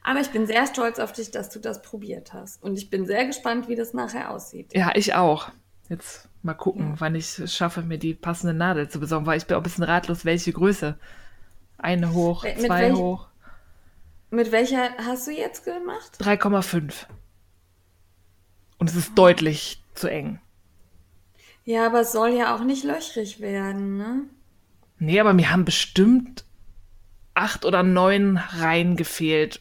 Aber 0.02 0.20
ich 0.20 0.30
bin 0.30 0.46
sehr 0.46 0.66
stolz 0.66 0.98
auf 0.98 1.12
dich, 1.12 1.30
dass 1.30 1.48
du 1.50 1.58
das 1.58 1.82
probiert 1.82 2.32
hast. 2.32 2.62
Und 2.62 2.78
ich 2.78 2.90
bin 2.90 3.06
sehr 3.06 3.26
gespannt, 3.26 3.68
wie 3.68 3.76
das 3.76 3.94
nachher 3.94 4.30
aussieht. 4.30 4.74
Ja, 4.74 4.92
ich 4.94 5.14
auch. 5.14 5.50
Jetzt 5.88 6.28
mal 6.42 6.54
gucken, 6.54 6.90
ja. 6.90 7.00
wann 7.00 7.14
ich 7.14 7.38
es 7.38 7.54
schaffe, 7.54 7.82
mir 7.82 7.98
die 7.98 8.14
passende 8.14 8.54
Nadel 8.54 8.88
zu 8.88 9.00
besorgen, 9.00 9.26
weil 9.26 9.38
ich 9.38 9.46
bin 9.46 9.56
auch 9.56 9.60
ein 9.60 9.64
bisschen 9.64 9.84
ratlos, 9.84 10.24
welche 10.24 10.52
Größe. 10.52 10.98
Eine 11.84 12.14
hoch, 12.14 12.44
mit 12.44 12.60
zwei 12.60 12.84
welch, 12.84 12.94
hoch. 12.94 13.26
Mit 14.30 14.52
welcher 14.52 14.96
hast 14.96 15.26
du 15.26 15.32
jetzt 15.32 15.66
gemacht? 15.66 16.16
3,5. 16.18 16.94
Und 18.78 18.88
es 18.88 18.96
ist 18.96 19.10
oh. 19.10 19.16
deutlich 19.16 19.82
zu 19.92 20.08
eng. 20.08 20.40
Ja, 21.64 21.84
aber 21.84 22.00
es 22.00 22.12
soll 22.12 22.30
ja 22.30 22.54
auch 22.54 22.64
nicht 22.64 22.84
löchrig 22.84 23.40
werden, 23.40 23.98
ne? 23.98 24.22
Nee, 24.98 25.20
aber 25.20 25.34
mir 25.34 25.50
haben 25.50 25.66
bestimmt 25.66 26.46
acht 27.34 27.66
oder 27.66 27.82
neun 27.82 28.38
Reihen 28.38 28.96
gefehlt 28.96 29.60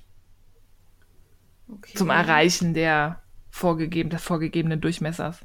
okay. 1.68 1.98
zum 1.98 2.10
Erreichen 2.10 2.74
der 2.74 3.22
vorgegeben, 3.50 4.10
des 4.10 4.24
vorgegebenen 4.24 4.80
Durchmessers. 4.80 5.42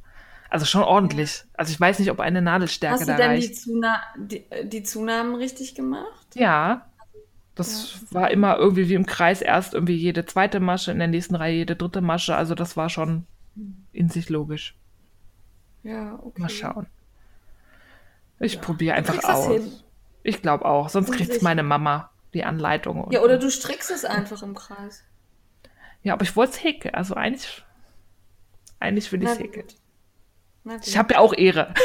Also 0.50 0.64
schon 0.64 0.82
ordentlich. 0.82 1.44
Also 1.54 1.72
ich 1.72 1.80
weiß 1.80 1.98
nicht, 1.98 2.10
ob 2.10 2.20
eine 2.20 2.40
Nadelstärke 2.40 3.04
da 3.04 3.16
reicht. 3.16 3.50
Hast 3.50 3.66
du 3.66 3.72
denn 3.72 3.84
die, 3.84 3.86
Zuna 3.86 4.00
die, 4.16 4.44
die 4.68 4.82
Zunahmen 4.82 5.34
richtig 5.34 5.74
gemacht? 5.74 6.34
Ja. 6.34 6.86
Das 7.54 7.94
ja. 7.94 8.00
war 8.12 8.30
immer 8.30 8.56
irgendwie 8.56 8.88
wie 8.88 8.94
im 8.94 9.04
Kreis 9.04 9.42
erst 9.42 9.74
irgendwie 9.74 9.96
jede 9.96 10.24
zweite 10.24 10.60
Masche, 10.60 10.92
in 10.92 10.98
der 10.98 11.08
nächsten 11.08 11.34
Reihe 11.34 11.56
jede 11.56 11.76
dritte 11.76 12.00
Masche. 12.00 12.36
Also 12.36 12.54
das 12.54 12.76
war 12.76 12.88
schon 12.88 13.26
in 13.92 14.08
sich 14.08 14.28
logisch. 14.28 14.76
Ja, 15.82 16.18
okay. 16.22 16.40
Mal 16.40 16.48
schauen. 16.48 16.86
Ich 18.40 18.54
ja. 18.54 18.60
probiere 18.60 18.94
einfach 18.94 19.22
aus. 19.24 19.60
Ich 20.22 20.42
glaube 20.42 20.64
auch. 20.64 20.88
Sonst 20.88 21.12
kriegt 21.12 21.30
es 21.30 21.42
meine 21.42 21.62
Mama 21.62 22.10
die 22.34 22.44
Anleitung. 22.44 23.10
Ja, 23.10 23.22
oder 23.22 23.38
du 23.38 23.50
strickst 23.50 23.90
es 23.90 24.04
einfach 24.04 24.42
im 24.42 24.54
Kreis. 24.54 25.02
Ja, 26.02 26.12
aber 26.12 26.22
ich 26.22 26.36
wollte 26.36 26.52
es 26.52 26.64
häkeln. 26.64 26.94
Also 26.94 27.14
eigentlich, 27.14 27.64
eigentlich 28.78 29.10
will 29.12 29.22
ich 29.22 29.28
es 29.28 29.38
häkeln. 29.38 29.66
Natürlich. 30.64 30.88
Ich 30.88 30.98
habe 30.98 31.14
ja 31.14 31.20
auch 31.20 31.34
Ehre. 31.34 31.74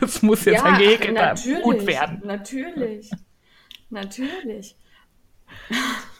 Das 0.00 0.20
muss 0.20 0.44
jetzt 0.46 0.56
ja, 0.56 0.64
ein 0.64 0.80
gehäkelter 0.80 1.36
gut 1.62 1.86
werden. 1.86 2.20
Natürlich. 2.24 3.08
Natürlich. 3.88 4.74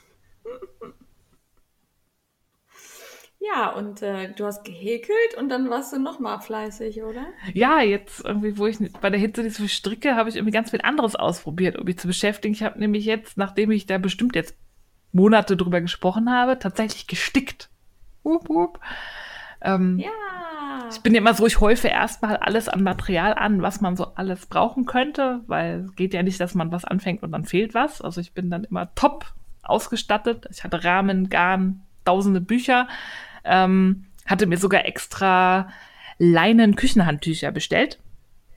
Ja, 3.46 3.70
und 3.70 4.02
äh, 4.02 4.32
du 4.32 4.44
hast 4.44 4.64
gehäkelt 4.64 5.34
und 5.38 5.48
dann 5.50 5.70
warst 5.70 5.92
du 5.92 6.00
noch 6.00 6.18
mal 6.18 6.40
fleißig, 6.40 7.02
oder? 7.02 7.26
Ja, 7.52 7.80
jetzt 7.80 8.24
irgendwie, 8.24 8.58
wo 8.58 8.66
ich 8.66 8.78
bei 9.00 9.08
der 9.08 9.20
Hitze 9.20 9.42
nicht 9.42 9.56
so 9.56 9.68
stricke, 9.68 10.16
habe 10.16 10.28
ich 10.28 10.36
irgendwie 10.36 10.52
ganz 10.52 10.70
viel 10.70 10.80
anderes 10.80 11.14
ausprobiert, 11.14 11.78
um 11.78 11.84
mich 11.84 11.98
zu 11.98 12.08
beschäftigen. 12.08 12.54
Ich 12.54 12.62
habe 12.62 12.78
nämlich 12.78 13.04
jetzt, 13.04 13.36
nachdem 13.36 13.70
ich 13.70 13.86
da 13.86 13.98
bestimmt 13.98 14.34
jetzt 14.34 14.56
Monate 15.12 15.56
drüber 15.56 15.80
gesprochen 15.80 16.30
habe, 16.30 16.58
tatsächlich 16.58 17.06
gestickt. 17.06 17.70
Wupp, 18.24 18.48
wupp. 18.48 18.80
Ähm, 19.66 19.98
ja. 19.98 20.10
Ich 20.90 21.00
bin 21.00 21.14
ja 21.14 21.20
immer 21.20 21.34
so, 21.34 21.46
ich 21.46 21.60
häufe 21.60 21.88
erstmal 21.88 22.36
alles 22.36 22.68
an 22.68 22.82
Material 22.82 23.34
an, 23.34 23.60
was 23.60 23.80
man 23.80 23.96
so 23.96 24.14
alles 24.14 24.46
brauchen 24.46 24.86
könnte, 24.86 25.40
weil 25.46 25.80
es 25.80 25.96
geht 25.96 26.14
ja 26.14 26.22
nicht, 26.22 26.40
dass 26.40 26.54
man 26.54 26.70
was 26.70 26.84
anfängt 26.84 27.22
und 27.22 27.32
dann 27.32 27.44
fehlt 27.44 27.74
was. 27.74 28.00
Also 28.00 28.20
ich 28.20 28.32
bin 28.32 28.50
dann 28.50 28.64
immer 28.64 28.94
top 28.94 29.26
ausgestattet. 29.62 30.46
Ich 30.50 30.62
hatte 30.62 30.84
Rahmen, 30.84 31.28
Garn, 31.28 31.82
tausende 32.04 32.40
Bücher. 32.40 32.88
Ähm, 33.44 34.06
hatte 34.26 34.46
mir 34.46 34.58
sogar 34.58 34.84
extra 34.84 35.68
Leinen-Küchenhandtücher 36.18 37.50
bestellt, 37.50 37.98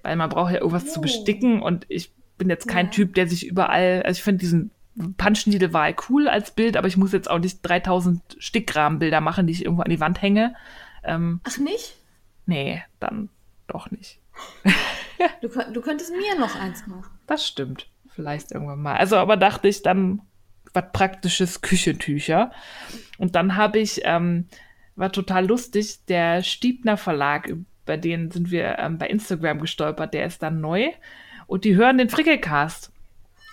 weil 0.04 0.16
man 0.16 0.30
braucht 0.30 0.52
ja 0.54 0.60
irgendwas 0.60 0.86
oh. 0.90 0.94
zu 0.94 1.02
besticken 1.02 1.62
und 1.62 1.86
ich 1.90 2.12
bin 2.38 2.50
jetzt 2.50 2.68
kein 2.68 2.88
ja. 2.88 2.92
Typ, 2.92 3.16
der 3.16 3.28
sich 3.28 3.46
überall, 3.46 4.04
also 4.04 4.18
ich 4.18 4.24
finde 4.24 4.40
diesen 4.40 4.72
Punch 5.18 5.48
Needle 5.48 5.74
war 5.74 5.90
cool 6.10 6.28
als 6.28 6.52
Bild, 6.52 6.76
aber 6.76 6.88
ich 6.88 6.98
muss 6.98 7.12
jetzt 7.12 7.30
auch 7.30 7.40
nicht 7.40 7.60
3000 7.62 8.22
Stickrahmenbilder 8.38 9.22
machen, 9.22 9.48
die 9.48 9.54
ich 9.54 9.64
irgendwo 9.64 9.84
an 9.84 9.92
die 9.92 10.00
Wand 10.00 10.22
hänge. 10.22 10.56
Ähm, 11.04 11.42
Ach 11.44 11.58
nicht? 11.58 11.96
Nee, 12.46 12.84
dann 13.00 13.30
doch 13.68 13.92
nicht. 13.92 14.20
du, 15.42 15.48
du 15.48 15.82
könntest 15.82 16.12
mir 16.12 16.40
noch 16.40 16.56
eins 16.56 16.88
machen. 16.88 17.10
Das 17.28 17.46
stimmt. 17.46 17.88
Vielleicht 18.16 18.52
irgendwann 18.52 18.82
mal. 18.82 18.98
Also, 18.98 19.18
aber 19.18 19.38
dachte 19.38 19.68
ich 19.68 19.82
dann, 19.82 20.22
was 20.74 20.92
praktisches 20.92 21.62
Küchentücher. 21.62 22.52
Und 23.18 23.36
dann 23.36 23.56
habe 23.56 23.80
ich, 23.80 24.02
ähm, 24.04 24.48
war 24.96 25.12
total 25.12 25.48
lustig, 25.48 26.06
der 26.08 26.44
Stiebner 26.44 26.98
Verlag, 26.98 27.54
bei 27.86 27.98
denen 27.98 28.32
sind 28.32 28.52
wir 28.52 28.78
ähm, 28.80 28.98
bei 28.98 29.08
Instagram 29.08 29.60
gestolpert, 29.62 30.14
der 30.14 30.26
ist 30.26 30.44
dann 30.44 30.62
neu. 30.62 30.90
Und 31.48 31.64
die 31.64 31.76
hören 31.76 31.98
den 31.98 32.10
Frickelcast. 32.10 32.92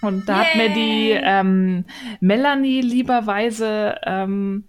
Und 0.02 0.28
da 0.28 0.42
Yay. 0.42 0.44
hat 0.44 0.56
mir 0.56 0.74
die 0.74 1.10
ähm, 1.10 1.84
Melanie 2.20 2.82
lieberweise 2.82 3.98
ähm, 4.04 4.64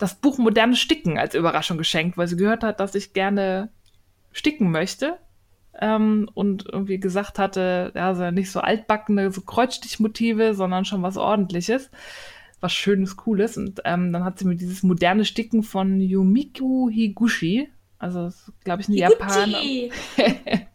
das 0.00 0.14
Buch 0.14 0.38
Moderne 0.38 0.76
Sticken 0.76 1.18
als 1.18 1.34
Überraschung 1.34 1.78
geschenkt, 1.78 2.16
weil 2.16 2.26
sie 2.26 2.36
gehört 2.36 2.64
hat, 2.64 2.80
dass 2.80 2.94
ich 2.94 3.12
gerne 3.12 3.70
sticken 4.32 4.70
möchte. 4.70 5.18
Ähm, 5.78 6.28
und 6.34 6.66
irgendwie 6.70 6.98
gesagt 6.98 7.38
hatte, 7.38 7.92
ja, 7.94 8.08
also 8.08 8.30
nicht 8.30 8.50
so 8.50 8.60
altbackene, 8.60 9.30
so 9.30 9.42
Kreuzstichmotive, 9.42 10.54
sondern 10.54 10.84
schon 10.84 11.02
was 11.02 11.16
ordentliches, 11.16 11.90
was 12.60 12.72
Schönes, 12.72 13.16
Cooles. 13.16 13.56
Und 13.56 13.82
ähm, 13.84 14.12
dann 14.12 14.24
hat 14.24 14.38
sie 14.38 14.46
mir 14.46 14.56
dieses 14.56 14.82
moderne 14.82 15.24
Sticken 15.24 15.62
von 15.62 16.00
Yumiko 16.00 16.88
Higuchi, 16.90 17.68
also 17.98 18.30
glaube 18.64 18.82
ich 18.82 18.88
eine 18.88 18.96
Japaner. 18.96 19.58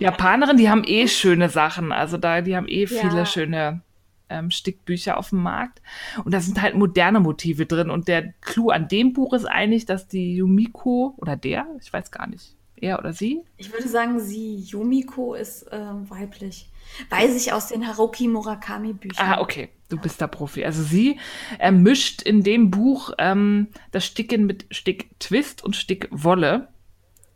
Japanerin, 0.00 0.56
die 0.56 0.68
haben 0.70 0.84
eh 0.86 1.08
schöne 1.08 1.48
Sachen, 1.48 1.90
also 1.90 2.16
da, 2.16 2.42
die 2.42 2.54
haben 2.54 2.68
eh 2.68 2.86
viele 2.86 3.18
ja. 3.18 3.26
schöne 3.26 3.82
ähm, 4.28 4.50
Stickbücher 4.50 5.16
auf 5.16 5.30
dem 5.30 5.42
Markt. 5.42 5.82
Und 6.24 6.32
da 6.32 6.40
sind 6.40 6.60
halt 6.60 6.74
moderne 6.74 7.20
Motive 7.20 7.66
drin. 7.66 7.90
Und 7.90 8.08
der 8.08 8.32
Clou 8.40 8.70
an 8.70 8.88
dem 8.88 9.12
Buch 9.12 9.32
ist 9.32 9.46
eigentlich, 9.46 9.86
dass 9.86 10.08
die 10.08 10.36
Yumiko 10.36 11.14
oder 11.18 11.36
der, 11.36 11.66
ich 11.80 11.92
weiß 11.92 12.10
gar 12.10 12.26
nicht, 12.26 12.56
er 12.76 12.98
oder 12.98 13.12
sie? 13.12 13.42
Ich 13.56 13.72
würde 13.72 13.88
sagen, 13.88 14.20
sie, 14.20 14.56
Yumiko 14.56 15.34
ist 15.34 15.62
äh, 15.72 15.78
weiblich. 16.08 16.70
Weiß 17.10 17.34
ich 17.36 17.52
aus 17.52 17.68
den 17.68 17.86
Haruki 17.86 18.28
Murakami 18.28 18.92
Büchern. 18.92 19.26
Ah, 19.26 19.40
okay. 19.40 19.70
Du 19.88 19.98
bist 19.98 20.20
da 20.20 20.26
Profi. 20.26 20.64
Also 20.64 20.82
sie 20.82 21.18
äh, 21.58 21.70
mischt 21.70 22.22
in 22.22 22.42
dem 22.42 22.70
Buch 22.70 23.12
ähm, 23.18 23.68
das 23.92 24.04
Sticken 24.04 24.46
mit 24.46 24.66
Sticktwist 24.70 25.64
und 25.64 25.76
Stickwolle. 25.76 26.68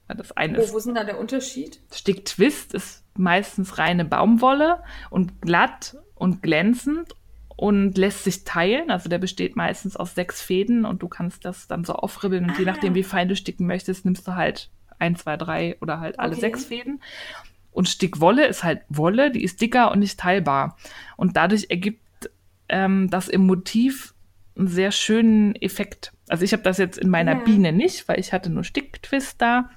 Das 0.09 0.33
eine 0.33 0.59
oh, 0.59 0.73
wo 0.73 0.79
ist 0.79 0.87
denn 0.87 0.97
da 0.97 1.05
der 1.05 1.21
Unterschied? 1.21 1.81
Sticktwist 1.93 2.75
ist 2.75 3.05
meistens 3.17 3.79
reine 3.79 4.05
Baumwolle 4.05 4.83
und 5.11 5.41
glatt 5.41 5.97
und 6.21 6.43
glänzend 6.43 7.17
und 7.57 7.99
lässt 7.99 8.25
sich 8.25 8.45
teilen. 8.45 8.91
Also 8.91 9.09
der 9.09 9.19
besteht 9.19 9.57
meistens 9.57 9.97
aus 9.97 10.15
sechs 10.15 10.41
Fäden 10.41 10.85
und 10.85 11.03
du 11.03 11.09
kannst 11.09 11.45
das 11.45 11.67
dann 11.67 11.85
so 11.85 11.95
aufribbeln 11.95 12.45
und 12.45 12.53
ah. 12.53 12.59
je 12.59 12.65
nachdem, 12.65 12.95
wie 12.95 13.03
fein 13.03 13.29
du 13.29 13.37
sticken 13.37 13.67
möchtest, 13.67 14.05
nimmst 14.05 14.29
du 14.29 14.35
halt 14.35 14.71
ein, 14.99 15.17
zwei, 15.17 15.37
drei 15.37 15.77
oder 15.81 15.99
halt 15.99 16.21
alle 16.21 16.33
okay. 16.33 16.41
sechs 16.41 16.67
Fäden. 16.67 17.03
Und 17.73 17.89
Stickwolle 17.89 18.47
ist 18.47 18.65
halt 18.65 18.83
Wolle, 18.89 19.31
die 19.31 19.43
ist 19.43 19.61
dicker 19.61 19.91
und 19.93 20.01
nicht 20.01 20.19
teilbar. 20.19 20.77
Und 21.17 21.37
dadurch 21.37 21.67
ergibt 21.71 22.31
ähm, 22.69 23.09
das 23.11 23.29
im 23.29 23.47
Motiv 23.47 24.15
einen 24.57 24.69
sehr 24.69 24.93
schönen 24.93 25.55
Effekt. 25.55 26.13
Also 26.29 26.45
ich 26.45 26.53
habe 26.53 26.63
das 26.63 26.79
jetzt 26.79 26.99
in 26.99 27.09
meiner 27.09 27.33
ja. 27.33 27.39
Biene 27.39 27.73
nicht, 27.73 28.09
weil 28.09 28.21
ich 28.21 28.33
hatte 28.33 28.51
nur 28.51 28.65
Sticktwist 28.65 29.41
da 29.41 29.71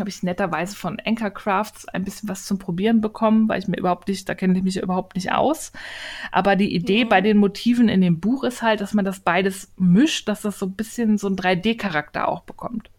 habe 0.00 0.10
ich 0.10 0.22
netterweise 0.22 0.74
von 0.74 0.98
Anchor 1.04 1.30
Crafts 1.30 1.86
ein 1.88 2.04
bisschen 2.04 2.28
was 2.28 2.44
zum 2.44 2.58
Probieren 2.58 3.00
bekommen, 3.00 3.48
weil 3.48 3.60
ich 3.60 3.68
mir 3.68 3.78
überhaupt 3.78 4.08
nicht, 4.08 4.28
da 4.28 4.34
kenne 4.34 4.56
ich 4.56 4.64
mich 4.64 4.76
überhaupt 4.78 5.14
nicht 5.14 5.32
aus. 5.32 5.72
Aber 6.32 6.56
die 6.56 6.74
Idee 6.74 7.04
mhm. 7.04 7.08
bei 7.08 7.20
den 7.20 7.38
Motiven 7.38 7.88
in 7.88 8.00
dem 8.00 8.20
Buch 8.20 8.44
ist 8.44 8.62
halt, 8.62 8.80
dass 8.80 8.94
man 8.94 9.04
das 9.04 9.20
beides 9.20 9.72
mischt, 9.76 10.28
dass 10.28 10.42
das 10.42 10.58
so 10.58 10.66
ein 10.66 10.72
bisschen 10.72 11.18
so 11.18 11.26
einen 11.26 11.36
3D-Charakter 11.36 12.28
auch 12.28 12.40
bekommt. 12.40 12.90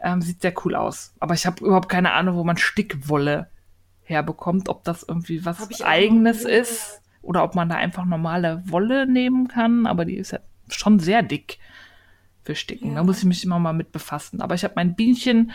Ähm, 0.00 0.22
sieht 0.22 0.42
sehr 0.42 0.54
cool 0.64 0.74
aus. 0.74 1.14
Aber 1.18 1.34
ich 1.34 1.46
habe 1.46 1.64
überhaupt 1.64 1.88
keine 1.88 2.12
Ahnung, 2.12 2.36
wo 2.36 2.44
man 2.44 2.56
Stickwolle 2.56 3.48
herbekommt, 4.02 4.68
ob 4.68 4.84
das 4.84 5.04
irgendwie 5.06 5.44
was 5.44 5.82
eigenes 5.82 6.44
ist 6.44 7.00
oder 7.22 7.44
ob 7.44 7.54
man 7.54 7.68
da 7.68 7.76
einfach 7.76 8.04
normale 8.04 8.62
Wolle 8.66 9.06
nehmen 9.06 9.48
kann. 9.48 9.86
Aber 9.86 10.04
die 10.04 10.16
ist 10.16 10.32
ja 10.32 10.40
schon 10.68 10.98
sehr 10.98 11.22
dick 11.22 11.58
Sticken. 12.54 12.90
Ja. 12.90 12.94
Da 12.96 13.04
muss 13.04 13.18
ich 13.18 13.24
mich 13.24 13.44
immer 13.44 13.58
mal 13.58 13.72
mit 13.72 13.92
befassen. 13.92 14.40
Aber 14.40 14.54
ich 14.54 14.64
habe 14.64 14.74
mein 14.76 14.94
Bienchen 14.94 15.52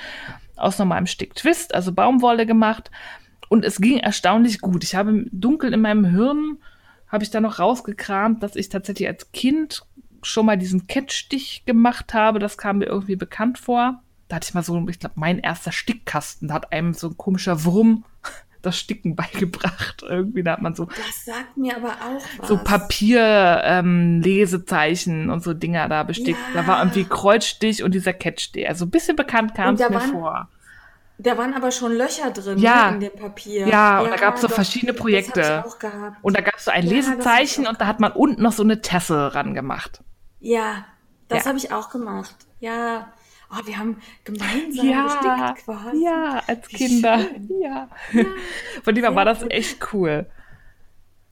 aus 0.55 0.79
normalem 0.79 1.07
Sticktwist, 1.07 1.73
also 1.75 1.91
Baumwolle 1.91 2.45
gemacht. 2.45 2.91
Und 3.49 3.65
es 3.65 3.79
ging 3.79 3.97
erstaunlich 3.97 4.61
gut. 4.61 4.83
Ich 4.83 4.95
habe 4.95 5.25
dunkel 5.31 5.73
in 5.73 5.81
meinem 5.81 6.05
Hirn, 6.05 6.57
habe 7.07 7.23
ich 7.23 7.29
da 7.29 7.39
noch 7.39 7.59
rausgekramt, 7.59 8.41
dass 8.41 8.55
ich 8.55 8.69
tatsächlich 8.69 9.07
als 9.07 9.31
Kind 9.31 9.85
schon 10.23 10.45
mal 10.45 10.57
diesen 10.57 10.87
Kettstich 10.87 11.63
gemacht 11.65 12.13
habe. 12.13 12.39
Das 12.39 12.57
kam 12.57 12.79
mir 12.79 12.85
irgendwie 12.85 13.15
bekannt 13.15 13.59
vor. 13.59 14.01
Da 14.27 14.37
hatte 14.37 14.47
ich 14.49 14.53
mal 14.55 14.63
so, 14.63 14.87
ich 14.89 14.99
glaube, 14.99 15.15
mein 15.17 15.39
erster 15.39 15.71
Stickkasten. 15.71 16.47
Da 16.47 16.55
hat 16.55 16.71
einem 16.71 16.93
so 16.93 17.09
ein 17.09 17.17
komischer 17.17 17.63
Wurm 17.63 18.03
das 18.65 18.77
Sticken 18.77 19.15
beigebracht. 19.15 20.03
Irgendwie, 20.07 20.43
da 20.43 20.51
hat 20.53 20.61
man 20.61 20.75
so. 20.75 20.85
Das 20.85 21.25
sagt 21.25 21.57
mir 21.57 21.75
aber 21.75 21.89
auch 21.89 22.21
was. 22.37 22.47
So 22.47 22.57
Papier-Lesezeichen 22.57 25.23
ähm, 25.23 25.29
und 25.29 25.43
so 25.43 25.53
Dinger 25.53 25.89
da 25.89 26.03
bestickt. 26.03 26.39
Ja. 26.53 26.61
Da 26.61 26.67
war 26.67 26.79
irgendwie 26.79 27.03
Kreuzstich 27.05 27.83
und 27.83 27.93
dieser 27.93 28.13
Kettstich. 28.13 28.67
Also 28.67 28.85
ein 28.85 28.91
bisschen 28.91 29.15
bekannt 29.15 29.55
kam 29.55 29.75
es 29.75 29.81
mir 29.81 29.93
waren, 29.93 30.11
vor. 30.11 30.49
Da 31.17 31.37
waren 31.37 31.53
aber 31.53 31.71
schon 31.71 31.93
Löcher 31.93 32.31
drin 32.31 32.57
ja. 32.57 32.89
In 32.89 32.99
dem 32.99 33.15
Papier. 33.15 33.67
Ja, 33.67 34.01
und 34.01 34.09
da 34.09 34.17
gab 34.17 34.35
es 34.35 34.41
so 34.41 34.47
doch, 34.47 34.55
verschiedene 34.55 34.93
Projekte. 34.93 35.39
Das 35.39 35.65
ich 35.65 35.73
auch 35.73 35.79
gehabt. 35.79 36.17
Und 36.21 36.37
da 36.37 36.41
gab 36.41 36.55
es 36.55 36.65
so 36.65 36.71
ein 36.71 36.85
ja, 36.85 36.89
Lesezeichen 36.89 37.67
und 37.67 37.79
da 37.79 37.87
hat 37.87 37.99
man 37.99 38.11
unten 38.11 38.41
noch 38.41 38.51
so 38.51 38.63
eine 38.63 38.81
Tasse 38.81 39.33
ran 39.33 39.53
gemacht. 39.53 40.03
Ja, 40.39 40.85
das 41.29 41.43
ja. 41.43 41.49
habe 41.49 41.57
ich 41.57 41.71
auch 41.71 41.89
gemacht. 41.89 42.35
Ja, 42.59 43.07
oh, 43.51 43.65
wir 43.65 43.77
haben 43.77 44.01
gemeinsam 44.23 44.87
ja, 44.87 45.03
gestickt 45.03 45.65
quasi. 45.65 46.03
Ja, 46.03 46.43
als 46.47 46.69
Wie 46.69 46.75
Kinder. 46.75 47.19
Ja. 47.59 47.89
ja. 48.13 48.25
Von 48.83 48.95
dem 48.95 49.03
her 49.03 49.15
war 49.15 49.25
das 49.25 49.43
echt 49.49 49.93
cool. 49.93 50.27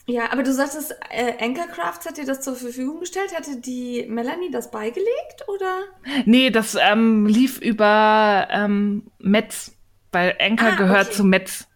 Ja, 0.06 0.34
aber 0.34 0.44
du 0.44 0.52
sagtest, 0.54 0.94
äh, 1.12 1.34
Anchorcrafts 1.40 2.06
hat 2.06 2.18
dir 2.18 2.26
das 2.26 2.42
zur 2.42 2.56
Verfügung 2.56 3.00
gestellt. 3.00 3.34
Hatte 3.36 3.62
die 3.62 4.06
Melanie 4.10 4.52
das 4.52 4.70
beigelegt, 4.70 5.48
oder? 5.48 5.84
Nee, 6.26 6.50
das 6.50 6.76
ähm, 6.80 7.26
lief 7.26 7.60
über 7.60 8.48
ähm, 8.52 9.04
Metz, 9.20 9.72
weil 10.12 10.36
Anchor 10.42 10.74
ah, 10.74 10.76
gehört 10.76 11.08
okay. 11.08 11.16
zu 11.16 11.24
Metz. 11.24 11.68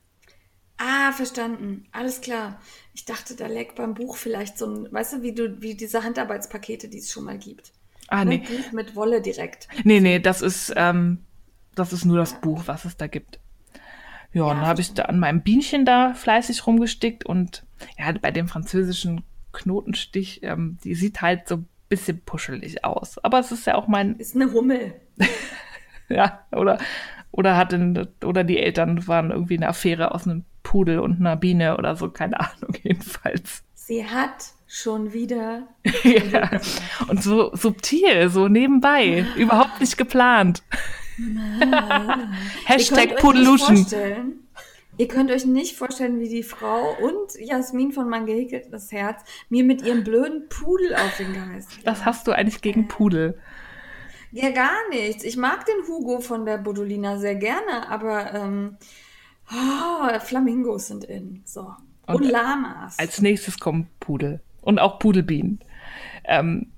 Ah, 0.77 1.11
verstanden. 1.13 1.87
Alles 1.91 2.19
klar. 2.19 2.59
Ich 2.93 3.05
dachte, 3.05 3.35
da 3.35 3.47
lag 3.47 3.75
beim 3.75 3.93
Buch 3.93 4.17
vielleicht 4.17 4.57
so 4.57 4.65
ein, 4.67 4.91
weißt 4.91 5.13
du, 5.13 5.21
wie 5.21 5.33
du, 5.33 5.61
wie 5.61 5.75
diese 5.75 6.03
Handarbeitspakete, 6.03 6.89
die 6.89 6.99
es 6.99 7.11
schon 7.11 7.23
mal 7.23 7.37
gibt. 7.37 7.71
Ah, 8.07 8.25
nee. 8.25 8.39
Buch 8.39 8.71
mit 8.71 8.95
Wolle 8.95 9.21
direkt. 9.21 9.67
Nee, 9.83 9.99
nee, 9.99 10.19
das 10.19 10.41
ist, 10.41 10.73
ähm, 10.75 11.19
das 11.75 11.93
ist 11.93 12.05
nur 12.05 12.17
das 12.17 12.33
ja. 12.33 12.37
Buch, 12.39 12.63
was 12.65 12.85
es 12.85 12.97
da 12.97 13.07
gibt. 13.07 13.39
Ja, 14.33 14.41
ja 14.41 14.43
und 14.43 14.57
dann 14.57 14.67
habe 14.67 14.81
ich 14.81 14.93
da 14.93 15.03
an 15.03 15.19
meinem 15.19 15.41
Bienchen 15.41 15.85
da 15.85 16.13
fleißig 16.13 16.65
rumgestickt 16.65 17.25
und 17.25 17.65
ja, 17.97 18.11
bei 18.13 18.31
dem 18.31 18.47
französischen 18.47 19.23
Knotenstich, 19.51 20.41
ähm, 20.43 20.77
die 20.83 20.95
sieht 20.95 21.21
halt 21.21 21.47
so 21.47 21.57
ein 21.57 21.67
bisschen 21.89 22.21
puschelig 22.21 22.83
aus. 22.83 23.17
Aber 23.19 23.39
es 23.39 23.51
ist 23.51 23.65
ja 23.65 23.75
auch 23.75 23.87
mein. 23.87 24.15
Ist 24.17 24.35
eine 24.35 24.51
Hummel. 24.51 24.93
ja, 26.09 26.45
oder, 26.51 26.77
oder 27.31 27.57
hatte, 27.57 28.09
oder 28.23 28.43
die 28.43 28.59
Eltern 28.59 29.07
waren 29.07 29.31
irgendwie 29.31 29.57
eine 29.57 29.67
Affäre 29.67 30.13
aus 30.13 30.27
einem 30.27 30.45
Pudel 30.63 30.99
und 30.99 31.19
einer 31.19 31.35
Biene 31.35 31.77
oder 31.77 31.95
so, 31.95 32.09
keine 32.09 32.39
Ahnung, 32.39 32.75
jedenfalls. 32.83 33.63
Sie 33.73 34.05
hat 34.05 34.53
schon 34.77 35.13
wieder. 35.13 35.67
ja. 36.03 36.61
Und 37.07 37.23
so 37.23 37.55
subtil, 37.55 38.29
so 38.29 38.47
nebenbei, 38.47 39.25
überhaupt 39.35 39.79
nicht 39.79 39.97
geplant. 39.97 40.63
Hashtag 42.65 43.17
Pudeluschen. 43.17 43.85
Ihr 44.99 45.07
könnt 45.07 45.29
euch 45.31 45.45
nicht 45.45 45.75
vorstellen, 45.75 46.19
wie 46.19 46.29
die 46.29 46.43
Frau 46.43 46.95
und 46.99 47.35
Jasmin 47.39 47.91
von 47.91 48.09
mein 48.09 48.25
gehäkeltes 48.25 48.91
Herz 48.91 49.21
mir 49.49 49.63
mit 49.63 49.83
ihrem 49.83 50.03
blöden 50.03 50.49
Pudel 50.49 50.95
auf 50.95 51.17
den 51.17 51.33
Geist. 51.33 51.69
Was 51.85 52.05
hast 52.05 52.27
du 52.27 52.31
eigentlich 52.31 52.61
gegen 52.61 52.87
Pudel? 52.87 53.39
Ja, 54.31 54.49
gar 54.49 54.89
nichts. 54.89 55.23
Ich 55.23 55.37
mag 55.37 55.65
den 55.65 55.87
Hugo 55.87 56.19
von 56.19 56.45
der 56.45 56.57
Bodolina 56.57 57.17
sehr 57.17 57.35
gerne, 57.35 57.87
aber 57.89 58.33
ähm, 58.33 58.77
oh, 59.51 60.19
Flamingos 60.19 60.87
sind 60.87 61.03
in. 61.03 61.43
So. 61.45 61.71
Und, 62.07 62.15
und 62.15 62.23
Lamas. 62.23 62.97
Als 62.97 63.21
nächstes 63.21 63.59
kommen 63.59 63.87
Pudel 63.99 64.41
und 64.67 64.79
auch 64.79 64.99
Pudelbienen. 64.99 65.59
Ähm, 66.25 66.71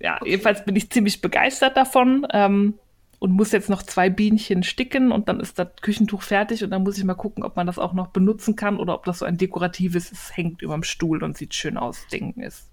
ja, 0.00 0.16
okay. 0.16 0.30
jedenfalls 0.30 0.64
bin 0.64 0.76
ich 0.76 0.90
ziemlich 0.90 1.20
begeistert 1.20 1.76
davon. 1.76 2.26
Ähm, 2.32 2.74
und 3.20 3.32
muss 3.32 3.52
jetzt 3.52 3.68
noch 3.68 3.82
zwei 3.82 4.08
Bienchen 4.08 4.62
sticken 4.62 5.12
und 5.12 5.28
dann 5.28 5.40
ist 5.40 5.58
das 5.58 5.68
Küchentuch 5.82 6.22
fertig 6.22 6.64
und 6.64 6.70
dann 6.70 6.82
muss 6.82 6.96
ich 6.96 7.04
mal 7.04 7.12
gucken, 7.12 7.44
ob 7.44 7.54
man 7.54 7.66
das 7.66 7.78
auch 7.78 7.92
noch 7.92 8.08
benutzen 8.08 8.56
kann 8.56 8.78
oder 8.78 8.94
ob 8.94 9.04
das 9.04 9.18
so 9.18 9.26
ein 9.26 9.36
dekoratives, 9.36 10.10
es 10.10 10.34
hängt 10.34 10.62
über 10.62 10.72
dem 10.72 10.82
Stuhl 10.82 11.22
und 11.22 11.36
sieht 11.36 11.54
schön 11.54 11.76
aus, 11.76 12.06
Ding 12.10 12.32
ist. 12.40 12.70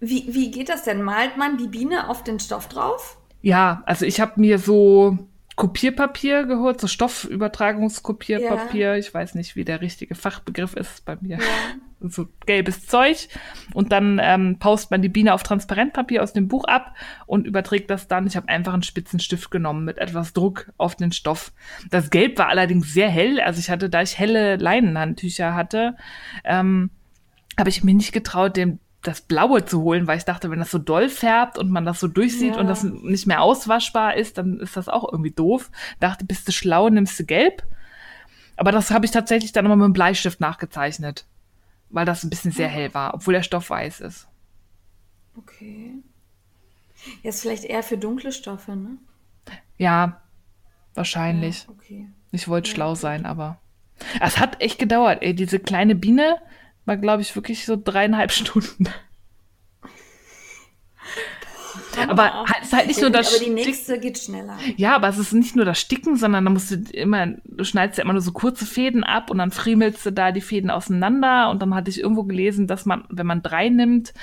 Wie, 0.00 0.34
wie 0.34 0.50
geht 0.50 0.70
das 0.70 0.84
denn? 0.84 1.02
Malt 1.02 1.36
man 1.36 1.58
die 1.58 1.68
Biene 1.68 2.08
auf 2.08 2.24
den 2.24 2.40
Stoff 2.40 2.68
drauf? 2.68 3.18
Ja, 3.42 3.82
also 3.84 4.06
ich 4.06 4.18
habe 4.18 4.40
mir 4.40 4.58
so 4.58 5.18
Kopierpapier 5.56 6.44
geholt, 6.44 6.80
so 6.80 6.86
Stoffübertragungskopierpapier. 6.86 8.86
Ja. 8.86 8.96
Ich 8.96 9.12
weiß 9.12 9.34
nicht, 9.34 9.56
wie 9.56 9.64
der 9.64 9.82
richtige 9.82 10.14
Fachbegriff 10.14 10.74
ist 10.74 11.04
bei 11.04 11.18
mir. 11.20 11.38
Ja. 11.38 11.44
So 12.10 12.28
gelbes 12.46 12.86
Zeug. 12.86 13.28
Und 13.72 13.92
dann 13.92 14.20
ähm, 14.22 14.58
paust 14.58 14.90
man 14.90 15.02
die 15.02 15.08
Biene 15.08 15.34
auf 15.34 15.42
Transparentpapier 15.42 16.22
aus 16.22 16.32
dem 16.32 16.48
Buch 16.48 16.64
ab 16.64 16.94
und 17.26 17.46
überträgt 17.46 17.90
das 17.90 18.08
dann. 18.08 18.26
Ich 18.26 18.36
habe 18.36 18.48
einfach 18.48 18.74
einen 18.74 18.82
spitzen 18.82 19.20
Stift 19.20 19.50
genommen 19.50 19.84
mit 19.84 19.98
etwas 19.98 20.32
Druck 20.32 20.72
auf 20.76 20.96
den 20.96 21.12
Stoff. 21.12 21.52
Das 21.90 22.10
Gelb 22.10 22.38
war 22.38 22.48
allerdings 22.48 22.92
sehr 22.92 23.08
hell. 23.08 23.40
Also 23.40 23.60
ich 23.60 23.70
hatte, 23.70 23.88
da 23.88 24.02
ich 24.02 24.18
helle 24.18 24.56
Leinenhandtücher 24.56 25.54
hatte, 25.54 25.96
ähm, 26.44 26.90
habe 27.58 27.68
ich 27.68 27.84
mir 27.84 27.94
nicht 27.94 28.12
getraut, 28.12 28.56
den 28.56 28.80
das 29.06 29.20
Blaue 29.20 29.64
zu 29.64 29.82
holen, 29.82 30.06
weil 30.06 30.18
ich 30.18 30.24
dachte, 30.24 30.50
wenn 30.50 30.58
das 30.58 30.70
so 30.70 30.78
doll 30.78 31.08
färbt 31.08 31.58
und 31.58 31.70
man 31.70 31.84
das 31.84 32.00
so 32.00 32.08
durchsieht 32.08 32.54
ja. 32.54 32.60
und 32.60 32.66
das 32.66 32.82
nicht 32.82 33.26
mehr 33.26 33.42
auswaschbar 33.42 34.16
ist, 34.16 34.38
dann 34.38 34.58
ist 34.60 34.76
das 34.76 34.88
auch 34.88 35.10
irgendwie 35.10 35.30
doof. 35.30 35.70
Dachte, 36.00 36.24
bist 36.24 36.48
du 36.48 36.52
schlau, 36.52 36.88
nimmst 36.88 37.18
du 37.20 37.24
gelb. 37.24 37.62
Aber 38.56 38.72
das 38.72 38.90
habe 38.90 39.04
ich 39.04 39.10
tatsächlich 39.10 39.52
dann 39.52 39.64
nochmal 39.64 39.76
mit 39.78 39.86
dem 39.86 39.92
Bleistift 39.92 40.40
nachgezeichnet, 40.40 41.26
weil 41.94 42.04
das 42.04 42.24
ein 42.24 42.30
bisschen 42.30 42.52
sehr 42.52 42.68
hell 42.68 42.92
war, 42.92 43.14
obwohl 43.14 43.34
der 43.34 43.42
Stoff 43.42 43.70
weiß 43.70 44.00
ist. 44.00 44.28
Okay. 45.36 45.94
Jetzt 47.22 47.42
vielleicht 47.42 47.64
eher 47.64 47.82
für 47.82 47.98
dunkle 47.98 48.32
Stoffe, 48.32 48.76
ne? 48.76 48.98
Ja, 49.76 50.22
wahrscheinlich. 50.94 51.64
Ja, 51.64 51.70
okay. 51.70 52.08
Ich 52.32 52.48
wollte 52.48 52.68
ja, 52.68 52.74
schlau 52.74 52.94
sein, 52.94 53.26
aber 53.26 53.58
es 54.20 54.38
hat 54.38 54.60
echt 54.60 54.78
gedauert, 54.78 55.22
ey. 55.22 55.34
Diese 55.34 55.58
kleine 55.58 55.94
Biene, 55.94 56.38
war, 56.84 56.96
glaube 56.96 57.22
ich, 57.22 57.34
wirklich 57.34 57.64
so 57.64 57.80
dreieinhalb 57.82 58.32
Stunden. 58.32 58.88
Aber 62.08 62.44
es 62.60 62.68
ist 62.68 62.72
halt 62.72 62.86
nicht 62.86 62.96
ja, 62.98 63.02
nur 63.02 63.10
das. 63.10 63.34
Aber 63.34 63.44
die 63.44 63.50
nächste 63.50 63.98
geht 63.98 64.18
schneller. 64.18 64.58
Ja, 64.76 64.94
aber 64.96 65.08
es 65.08 65.18
ist 65.18 65.32
nicht 65.32 65.56
nur 65.56 65.64
das 65.64 65.78
Sticken, 65.78 66.16
sondern 66.16 66.44
da 66.44 66.50
musst 66.50 66.70
du 66.70 66.76
immer, 66.92 67.26
du 67.44 67.64
schneidest 67.64 67.98
ja 67.98 68.04
immer 68.04 68.12
nur 68.12 68.22
so 68.22 68.32
kurze 68.32 68.66
Fäden 68.66 69.04
ab 69.04 69.30
und 69.30 69.38
dann 69.38 69.50
friemelst 69.50 70.04
du 70.06 70.12
da 70.12 70.32
die 70.32 70.40
Fäden 70.40 70.70
auseinander. 70.70 71.50
Und 71.50 71.62
dann 71.62 71.74
hatte 71.74 71.90
ich 71.90 72.00
irgendwo 72.00 72.24
gelesen, 72.24 72.66
dass 72.66 72.86
man, 72.86 73.04
wenn 73.08 73.26
man 73.26 73.42
drei 73.42 73.68
nimmt, 73.68 74.14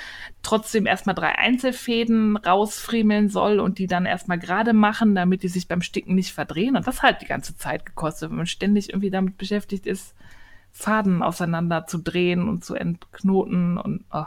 trotzdem 0.42 0.86
erstmal 0.86 1.14
drei 1.14 1.38
Einzelfäden 1.38 2.36
rausfriemeln 2.36 3.28
soll 3.28 3.60
und 3.60 3.78
die 3.78 3.86
dann 3.86 4.06
erstmal 4.06 4.38
gerade 4.38 4.72
machen, 4.72 5.14
damit 5.14 5.42
die 5.42 5.48
sich 5.48 5.68
beim 5.68 5.82
Sticken 5.82 6.14
nicht 6.14 6.32
verdrehen. 6.32 6.76
Und 6.76 6.86
das 6.86 7.02
hat 7.02 7.22
die 7.22 7.26
ganze 7.26 7.56
Zeit 7.56 7.86
gekostet, 7.86 8.30
wenn 8.30 8.36
man 8.36 8.46
ständig 8.46 8.90
irgendwie 8.90 9.10
damit 9.10 9.38
beschäftigt 9.38 9.86
ist, 9.86 10.14
Faden 10.72 11.22
auseinander 11.22 11.86
zu 11.86 11.98
drehen 11.98 12.48
und 12.48 12.64
zu 12.64 12.74
entknoten 12.74 13.78
und 13.78 14.04
oh. 14.12 14.24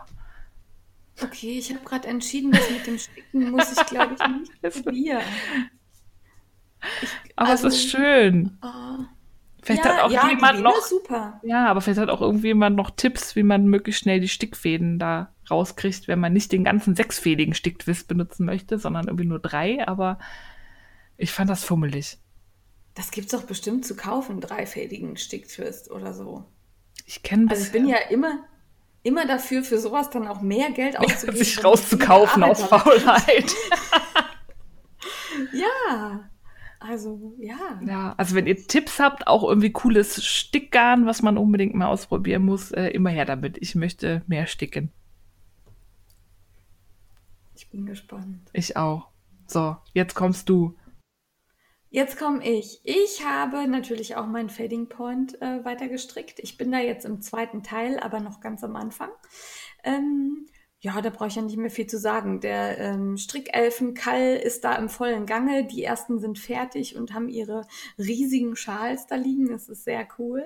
Okay, 1.22 1.58
ich 1.60 1.70
habe 1.74 1.84
gerade 1.86 2.08
entschieden, 2.08 2.52
dass 2.52 2.70
mit 2.70 2.88
dem 2.88 2.98
Sticken 2.98 3.52
muss 3.52 3.72
ich, 3.72 3.86
glaube 3.86 4.16
ich, 4.16 4.62
nicht 4.62 4.84
probieren. 4.84 5.24
aber 7.36 7.50
also, 7.50 7.68
es 7.68 7.76
ist 7.76 7.90
schön. 7.90 8.58
Oh. 8.62 9.06
Vielleicht 9.66 9.84
ja, 9.84 9.96
hat 9.96 10.04
auch 10.04 10.12
ja, 10.12 10.30
jemand 10.30 10.62
noch. 10.62 10.80
Super. 10.82 11.42
Ja, 11.44 11.66
aber 11.66 11.82
vielleicht 11.82 12.00
hat 12.00 12.10
auch 12.10 12.22
irgendjemand 12.22 12.76
noch 12.76 12.92
Tipps, 12.92 13.36
wie 13.36 13.42
man 13.42 13.66
möglichst 13.66 14.02
schnell 14.04 14.20
die 14.20 14.28
Stickfäden 14.28 15.00
da 15.00 15.34
rauskriegt, 15.50 16.08
wenn 16.08 16.20
man 16.20 16.34
nicht 16.34 16.52
den 16.52 16.64
ganzen 16.64 16.96
sechsfädigen 16.96 17.56
Sticktwist 17.56 18.08
benutzen 18.08 18.46
möchte, 18.46 18.78
sondern 18.78 19.08
irgendwie 19.08 19.26
nur 19.26 19.40
drei. 19.40 19.88
Aber 19.88 20.20
ich 21.18 21.32
fand 21.32 21.50
das 21.50 21.64
fummelig. 21.64 22.20
Das 22.94 23.10
gibt's 23.10 23.32
doch 23.32 23.44
bestimmt 23.44 23.86
zu 23.86 23.96
kaufen, 23.96 24.40
dreifädigen 24.40 25.18
Sticktwist 25.18 25.90
oder 25.90 26.14
so. 26.14 26.46
Ich 27.08 27.24
kenne 27.24 27.50
Also 27.50 27.64
ich 27.64 27.72
bin 27.72 27.88
ja 27.88 27.98
immer, 28.12 28.46
immer 29.06 29.28
dafür, 29.28 29.64
für 29.64 29.78
sowas 29.78 30.10
dann 30.10 30.28
auch 30.28 30.42
mehr 30.42 30.72
Geld 30.72 30.98
auszugeben. 31.00 31.38
sich 31.38 31.64
rauszukaufen 31.64 32.44
aus 32.44 32.64
Faulheit. 32.64 33.54
ja. 35.54 36.30
Also, 36.80 37.34
ja. 37.40 37.80
Ja, 37.86 38.14
also 38.18 38.36
wenn 38.36 38.48
ihr 38.48 38.68
Tipps 38.68 39.00
habt, 39.00 39.28
auch 39.28 39.44
irgendwie 39.44 39.72
cooles 39.72 40.24
Stickgarn, 40.24 41.06
was 41.06 41.22
man 41.22 41.38
unbedingt 41.38 41.76
mal 41.76 41.88
ausprobieren 41.88 42.44
muss, 42.44 42.72
äh, 42.72 42.88
immer 42.88 43.12
her 43.12 43.26
damit. 43.26 43.58
Ich 43.60 43.76
möchte 43.76 44.24
mehr 44.28 44.48
sticken. 44.48 44.92
Ich 47.56 47.70
bin 47.70 47.86
gespannt. 47.86 48.50
Ich 48.54 48.76
auch. 48.76 49.08
So, 49.48 49.78
jetzt 49.94 50.16
kommst 50.16 50.50
du. 50.50 50.76
Jetzt 51.96 52.18
komme 52.18 52.46
ich. 52.46 52.82
Ich 52.84 53.26
habe 53.26 53.70
natürlich 53.70 54.18
auch 54.18 54.26
meinen 54.26 54.50
Fading 54.50 54.90
Point 54.90 55.42
äh, 55.42 55.64
weiter 55.64 55.88
gestrickt. 55.88 56.40
Ich 56.40 56.58
bin 56.58 56.70
da 56.70 56.80
jetzt 56.80 57.06
im 57.06 57.22
zweiten 57.22 57.64
Teil, 57.64 58.02
aber 58.02 58.20
noch 58.20 58.42
ganz 58.42 58.66
am 58.66 58.76
Anfang. 58.76 59.12
Ähm, 59.82 60.46
ja, 60.82 61.00
da 61.02 61.10
brauche 61.10 61.30
ich 61.30 61.36
ja 61.36 61.42
nicht 61.42 61.56
mehr 61.56 61.72
viel 61.72 61.88
zu 61.88 61.98
sagen. 61.98 62.42
Der 62.42 62.78
ähm, 62.80 63.16
Strickelfen-Kall 63.16 64.36
ist 64.36 64.66
da 64.66 64.76
im 64.76 64.90
vollen 64.90 65.26
Gange. 65.26 65.68
Die 65.68 65.86
ersten 65.86 66.20
sind 66.20 66.38
fertig 66.38 66.98
und 66.98 67.14
haben 67.14 67.30
ihre 67.30 67.66
riesigen 67.98 68.58
Schals 68.58 69.08
da 69.08 69.16
liegen. 69.16 69.48
Das 69.48 69.70
ist 69.70 69.86
sehr 69.86 70.06
cool. 70.20 70.44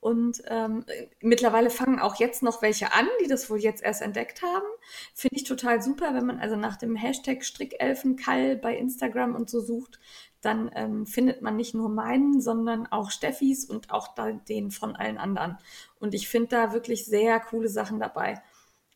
Und 0.00 0.42
ähm, 0.46 0.84
mittlerweile 1.20 1.68
fangen 1.68 1.98
auch 1.98 2.14
jetzt 2.16 2.42
noch 2.42 2.62
welche 2.62 2.92
an, 2.92 3.06
die 3.22 3.28
das 3.28 3.50
wohl 3.50 3.58
jetzt 3.58 3.82
erst 3.82 4.02
entdeckt 4.02 4.40
haben. 4.40 4.66
Finde 5.14 5.36
ich 5.36 5.44
total 5.44 5.82
super, 5.82 6.14
wenn 6.14 6.26
man 6.26 6.38
also 6.38 6.56
nach 6.56 6.76
dem 6.76 6.96
Hashtag 6.96 7.44
Strickelfenkall 7.44 8.56
bei 8.56 8.76
Instagram 8.76 9.34
und 9.34 9.50
so 9.50 9.60
sucht, 9.60 9.98
dann 10.40 10.70
ähm, 10.74 11.06
findet 11.06 11.42
man 11.42 11.56
nicht 11.56 11.74
nur 11.74 11.88
meinen, 11.88 12.40
sondern 12.40 12.86
auch 12.86 13.10
Steffis 13.10 13.64
und 13.64 13.90
auch 13.90 14.14
den 14.48 14.70
von 14.70 14.96
allen 14.96 15.18
anderen. 15.18 15.58
Und 15.98 16.14
ich 16.14 16.28
finde 16.28 16.48
da 16.48 16.72
wirklich 16.72 17.04
sehr 17.04 17.40
coole 17.40 17.68
Sachen 17.68 17.98
dabei. 17.98 18.40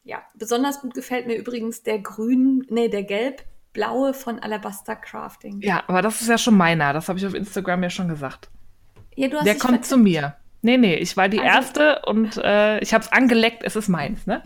Ja, 0.03 0.23
besonders 0.35 0.81
gut 0.81 0.95
gefällt 0.95 1.27
mir 1.27 1.37
übrigens 1.37 1.83
der 1.83 1.99
grün, 1.99 2.67
nee, 2.71 2.89
der 2.89 3.03
gelb-blaue 3.03 4.15
von 4.15 4.39
Alabaster 4.39 4.97
Crafting. 4.97 5.61
Ja, 5.63 5.85
aber 5.87 6.03
das 6.03 6.21
ist 6.21 6.29
ja 6.29 6.39
schon 6.39 6.57
meiner. 6.57 6.93
Das 6.93 7.09
habe 7.09 7.19
ich 7.19 7.27
auf 7.27 7.35
Instagram 7.35 7.83
ja 7.83 7.91
schon 7.91 8.09
gesagt. 8.09 8.49
Ja, 9.17 9.29
du 9.29 9.37
hast 9.37 9.47
der 9.47 9.59
kommt 9.59 9.85
zu 9.85 9.99
mir. 9.99 10.37
Nee, 10.63 10.77
nee, 10.77 10.95
ich 10.95 11.17
war 11.17 11.29
die 11.29 11.41
also, 11.41 11.51
erste 11.51 12.03
und 12.07 12.37
äh, 12.37 12.79
ich 12.81 12.93
habe 12.93 13.05
es 13.05 13.13
angeleckt, 13.13 13.63
es 13.65 13.77
ist 13.77 13.89
meins, 13.89 14.27
ne? 14.27 14.43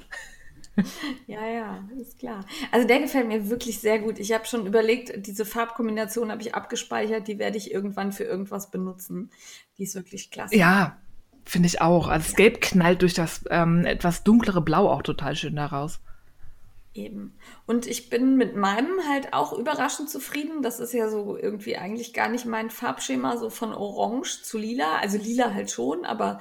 Ja, 1.26 1.46
ja, 1.46 1.88
ist 2.00 2.18
klar. 2.18 2.44
Also 2.72 2.86
der 2.86 3.00
gefällt 3.00 3.28
mir 3.28 3.48
wirklich 3.48 3.80
sehr 3.80 3.98
gut. 3.98 4.18
Ich 4.18 4.32
habe 4.32 4.44
schon 4.44 4.66
überlegt, 4.66 5.26
diese 5.26 5.44
Farbkombination 5.44 6.30
habe 6.30 6.42
ich 6.42 6.54
abgespeichert, 6.54 7.28
die 7.28 7.38
werde 7.38 7.58
ich 7.58 7.72
irgendwann 7.72 8.12
für 8.12 8.24
irgendwas 8.24 8.70
benutzen. 8.70 9.30
Die 9.78 9.84
ist 9.84 9.94
wirklich 9.94 10.30
klasse. 10.30 10.56
Ja, 10.56 10.96
finde 11.44 11.68
ich 11.68 11.80
auch. 11.80 12.08
Also 12.08 12.26
das 12.26 12.36
Gelb 12.36 12.60
knallt 12.60 13.02
durch 13.02 13.14
das 13.14 13.44
ähm, 13.50 13.84
etwas 13.84 14.24
dunklere 14.24 14.62
Blau 14.62 14.90
auch 14.90 15.02
total 15.02 15.36
schön 15.36 15.56
daraus. 15.56 16.00
Eben. 16.94 17.36
Und 17.66 17.86
ich 17.86 18.08
bin 18.08 18.36
mit 18.36 18.54
meinem 18.54 19.00
halt 19.08 19.32
auch 19.32 19.52
überraschend 19.52 20.08
zufrieden. 20.08 20.62
Das 20.62 20.78
ist 20.78 20.92
ja 20.92 21.08
so 21.08 21.36
irgendwie 21.36 21.76
eigentlich 21.76 22.14
gar 22.14 22.28
nicht 22.28 22.46
mein 22.46 22.70
Farbschema, 22.70 23.36
so 23.36 23.50
von 23.50 23.74
Orange 23.74 24.42
zu 24.42 24.58
Lila. 24.58 24.96
Also 24.98 25.18
Lila 25.18 25.52
halt 25.52 25.72
schon, 25.72 26.04
aber 26.04 26.40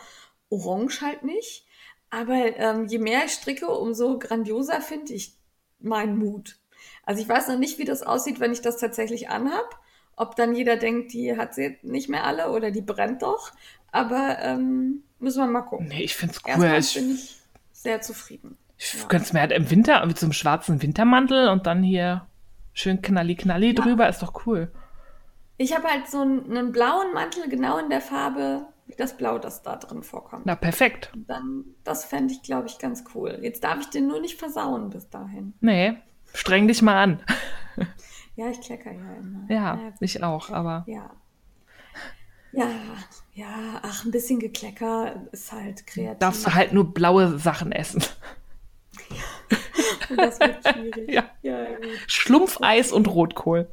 Orange 0.50 1.02
halt 1.02 1.24
nicht. 1.24 1.65
Aber 2.13 2.56
ähm, 2.58 2.86
je 2.86 2.99
mehr 2.99 3.26
ich 3.26 3.32
stricke, 3.32 3.67
umso 3.67 4.19
grandioser 4.19 4.82
finde 4.82 5.13
ich 5.13 5.34
meinen 5.80 6.15
Mut. 6.15 6.60
Also 7.02 7.23
ich 7.23 7.28
weiß 7.28 7.47
noch 7.47 7.58
nicht, 7.58 7.80
wie 7.80 7.86
das 7.86 8.04
aussieht, 8.04 8.39
wenn 8.39 8.54
ich 8.54 8.62
das 8.62 8.78
tatsächlich 8.78 9.30
anhab. 9.30 9.80
Ob 10.15 10.36
dann 10.36 10.54
jeder 10.54 10.76
denkt, 10.76 11.12
die 11.12 11.36
hat 11.36 11.56
sie 11.56 11.80
nicht 11.82 12.10
mehr 12.10 12.23
alle 12.26 12.52
oder 12.52 12.69
die 12.69 12.82
brennt 12.82 13.23
doch. 13.23 13.52
Aber 13.91 14.38
ähm, 14.41 15.02
müssen 15.17 15.39
wir 15.39 15.47
mal 15.47 15.62
gucken. 15.62 15.88
Nee, 15.88 16.04
ich 16.04 16.13
finde 16.13 16.36
es 16.36 16.43
cool. 16.43 16.49
Erstmal 16.49 16.80
ich 16.80 16.93
bin 16.93 17.15
ich 17.15 17.36
sehr 17.71 17.99
zufrieden. 18.02 18.58
Ich 18.78 18.93
ja. 18.93 19.08
könnte 19.08 19.26
es 19.26 19.34
mir 19.34 19.39
halt 19.39 19.52
im 19.52 19.71
Winter 19.71 20.06
mit 20.06 20.19
so 20.19 20.28
einem 20.28 20.34
schwarzen 20.34 20.84
Wintermantel 20.84 21.49
und 21.49 21.65
dann 21.65 21.82
hier 21.82 22.28
schön 22.73 23.02
knalli 23.02 23.36
knalli 23.36 23.69
ja. 23.69 23.73
drüber, 23.73 24.08
ist 24.08 24.21
doch 24.21 24.45
cool. 24.45 24.71
Ich 25.58 25.76
habe 25.76 25.88
halt 25.88 26.08
so 26.08 26.21
einen, 26.21 26.56
einen 26.56 26.71
blauen 26.71 27.12
Mantel, 27.15 27.49
genau 27.49 27.80
in 27.80 27.89
der 27.89 28.02
Farbe 28.02 28.67
das 28.98 29.17
Blau, 29.17 29.39
das 29.39 29.63
da 29.63 29.76
drin 29.76 30.04
vorkommt. 30.04 30.46
Na, 30.46 30.56
perfekt. 30.56 31.12
Dann, 31.15 31.65
das 31.84 32.06
fände 32.06 32.34
ich, 32.34 32.41
glaube 32.41 32.67
ich, 32.67 32.78
ganz 32.80 33.04
cool. 33.15 33.39
Jetzt 33.41 33.63
darf 33.63 33.80
ich 33.80 33.88
den 33.88 34.08
nur 34.08 34.19
nicht 34.19 34.38
versauen 34.38 34.89
bis 34.89 35.10
dahin. 35.10 35.54
Nee, 35.62 35.98
streng 36.34 36.67
dich 36.67 36.82
mal 36.82 37.02
an. 37.02 37.24
ja, 38.36 38.50
ich 38.50 38.62
klecker 38.62 38.91
ja 38.91 39.13
immer. 39.15 39.46
Ja, 39.50 39.76
ja 39.76 39.93
ich 40.00 40.24
auch, 40.24 40.50
aber. 40.50 40.84
Ja. 40.88 41.10
Ja, 42.52 42.69
ja, 43.34 43.80
ach, 43.82 44.06
ein 44.06 44.12
bisschen 44.12 44.39
Geklecker 44.39 45.28
ist 45.32 45.52
halt 45.52 45.88
kreativ. 45.88 46.19
Darfst 46.19 46.46
du 46.46 46.54
halt 46.54 46.72
nur 46.72 46.93
blaue 46.93 47.38
Sachen 47.39 47.72
essen. 47.72 48.04
Ja. 50.10 50.15
das 50.15 50.39
wird 50.39 50.67
schwierig. 50.67 51.10
Ja. 51.12 51.24
ja 51.41 51.65
Schlumpfeis 52.06 52.91
und 52.91 53.08
Rotkohl. 53.08 53.69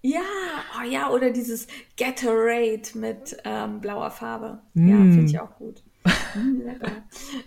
Ja, 0.00 0.20
oh 0.78 0.84
ja, 0.84 1.10
oder 1.10 1.30
dieses 1.30 1.66
Gatorade 1.96 2.82
mit 2.94 3.36
ähm, 3.44 3.80
blauer 3.80 4.10
Farbe. 4.10 4.62
Mm. 4.74 4.88
Ja, 4.88 4.96
finde 4.96 5.24
ich 5.24 5.40
auch 5.40 5.56
gut. 5.56 5.82
Lecker. 6.34 7.02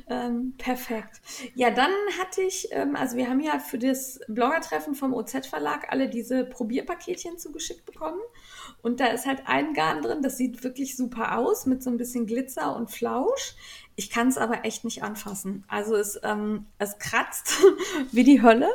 ähm, 0.07 0.53
perfekt. 0.57 1.21
Ja, 1.55 1.71
dann 1.71 1.91
hatte 2.19 2.41
ich, 2.41 2.67
ähm, 2.71 2.95
also 2.95 3.15
wir 3.17 3.29
haben 3.29 3.39
ja 3.39 3.59
für 3.59 3.77
das 3.77 4.19
Bloggertreffen 4.27 4.95
vom 4.95 5.13
OZ-Verlag 5.13 5.87
alle 5.89 6.09
diese 6.09 6.45
Probierpaketchen 6.45 7.37
zugeschickt 7.37 7.85
bekommen. 7.85 8.19
Und 8.81 8.99
da 8.99 9.07
ist 9.07 9.25
halt 9.25 9.43
ein 9.45 9.73
Garn 9.73 10.01
drin, 10.01 10.21
das 10.21 10.37
sieht 10.37 10.63
wirklich 10.63 10.97
super 10.97 11.37
aus, 11.37 11.65
mit 11.65 11.83
so 11.83 11.89
ein 11.89 11.97
bisschen 11.97 12.25
Glitzer 12.25 12.75
und 12.75 12.91
Flausch. 12.91 13.55
Ich 13.95 14.09
kann 14.09 14.29
es 14.29 14.37
aber 14.37 14.65
echt 14.65 14.83
nicht 14.83 15.03
anfassen. 15.03 15.63
Also 15.67 15.95
es, 15.95 16.19
ähm, 16.23 16.65
es 16.77 16.97
kratzt 16.97 17.53
wie 18.11 18.23
die 18.23 18.41
Hölle. 18.41 18.69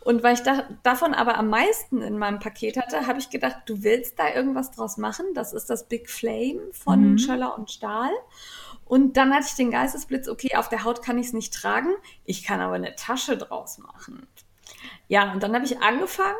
Und 0.00 0.22
weil 0.22 0.34
ich 0.34 0.42
da, 0.42 0.68
davon 0.82 1.14
aber 1.14 1.36
am 1.36 1.48
meisten 1.48 2.00
in 2.02 2.18
meinem 2.18 2.38
Paket 2.38 2.76
hatte, 2.76 3.06
habe 3.06 3.18
ich 3.18 3.30
gedacht, 3.30 3.58
du 3.66 3.82
willst 3.82 4.18
da 4.18 4.34
irgendwas 4.34 4.70
draus 4.70 4.96
machen. 4.96 5.26
Das 5.34 5.52
ist 5.52 5.70
das 5.70 5.88
Big 5.88 6.10
Flame 6.10 6.60
von 6.72 7.12
mhm. 7.12 7.18
Schöller 7.18 7.56
und 7.56 7.70
Stahl. 7.70 8.10
Und 8.84 9.16
dann 9.16 9.32
hatte 9.32 9.46
ich 9.48 9.54
den 9.54 9.70
Geistesblitz, 9.70 10.28
okay, 10.28 10.56
auf 10.56 10.68
der 10.68 10.84
Haut 10.84 11.02
kann 11.02 11.16
ich 11.16 11.28
es 11.28 11.32
nicht 11.32 11.54
tragen, 11.54 11.94
ich 12.24 12.44
kann 12.44 12.60
aber 12.60 12.74
eine 12.74 12.94
Tasche 12.94 13.38
draus 13.38 13.78
machen. 13.78 14.26
Ja, 15.08 15.32
und 15.32 15.42
dann 15.42 15.54
habe 15.54 15.64
ich 15.64 15.80
angefangen 15.80 16.36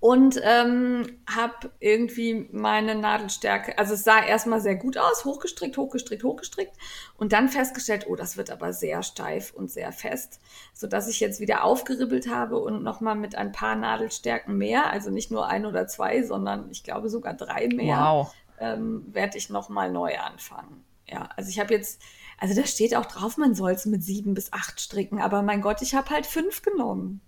und 0.00 0.40
ähm, 0.44 1.18
habe 1.28 1.72
irgendwie 1.80 2.48
meine 2.52 2.94
Nadelstärke, 2.94 3.76
also 3.78 3.94
es 3.94 4.04
sah 4.04 4.22
erstmal 4.22 4.60
sehr 4.60 4.76
gut 4.76 4.96
aus, 4.96 5.24
hochgestrickt, 5.24 5.76
hochgestrickt, 5.76 6.22
hochgestrickt 6.22 6.76
und 7.16 7.32
dann 7.32 7.48
festgestellt, 7.48 8.06
oh, 8.08 8.14
das 8.14 8.36
wird 8.36 8.50
aber 8.50 8.72
sehr 8.72 9.02
steif 9.02 9.52
und 9.52 9.70
sehr 9.70 9.90
fest, 9.90 10.40
so 10.72 10.86
dass 10.86 11.08
ich 11.08 11.18
jetzt 11.18 11.40
wieder 11.40 11.64
aufgeribbelt 11.64 12.30
habe 12.30 12.58
und 12.58 12.84
nochmal 12.84 13.16
mit 13.16 13.34
ein 13.34 13.50
paar 13.50 13.74
Nadelstärken 13.74 14.56
mehr, 14.56 14.88
also 14.90 15.10
nicht 15.10 15.32
nur 15.32 15.48
ein 15.48 15.66
oder 15.66 15.88
zwei, 15.88 16.22
sondern 16.22 16.70
ich 16.70 16.84
glaube 16.84 17.08
sogar 17.08 17.34
drei 17.34 17.66
mehr, 17.66 17.98
wow. 17.98 18.34
ähm, 18.60 19.04
werde 19.12 19.36
ich 19.36 19.50
nochmal 19.50 19.90
neu 19.90 20.16
anfangen. 20.18 20.84
Ja, 21.08 21.28
also 21.36 21.50
ich 21.50 21.58
habe 21.58 21.74
jetzt, 21.74 22.00
also 22.38 22.54
da 22.54 22.66
steht 22.66 22.94
auch 22.94 23.06
drauf, 23.06 23.36
man 23.36 23.54
soll 23.54 23.72
es 23.72 23.84
mit 23.86 24.04
sieben 24.04 24.34
bis 24.34 24.52
acht 24.52 24.80
stricken, 24.80 25.20
aber 25.20 25.42
mein 25.42 25.60
Gott, 25.60 25.82
ich 25.82 25.96
habe 25.96 26.10
halt 26.10 26.26
fünf 26.26 26.62
genommen. 26.62 27.20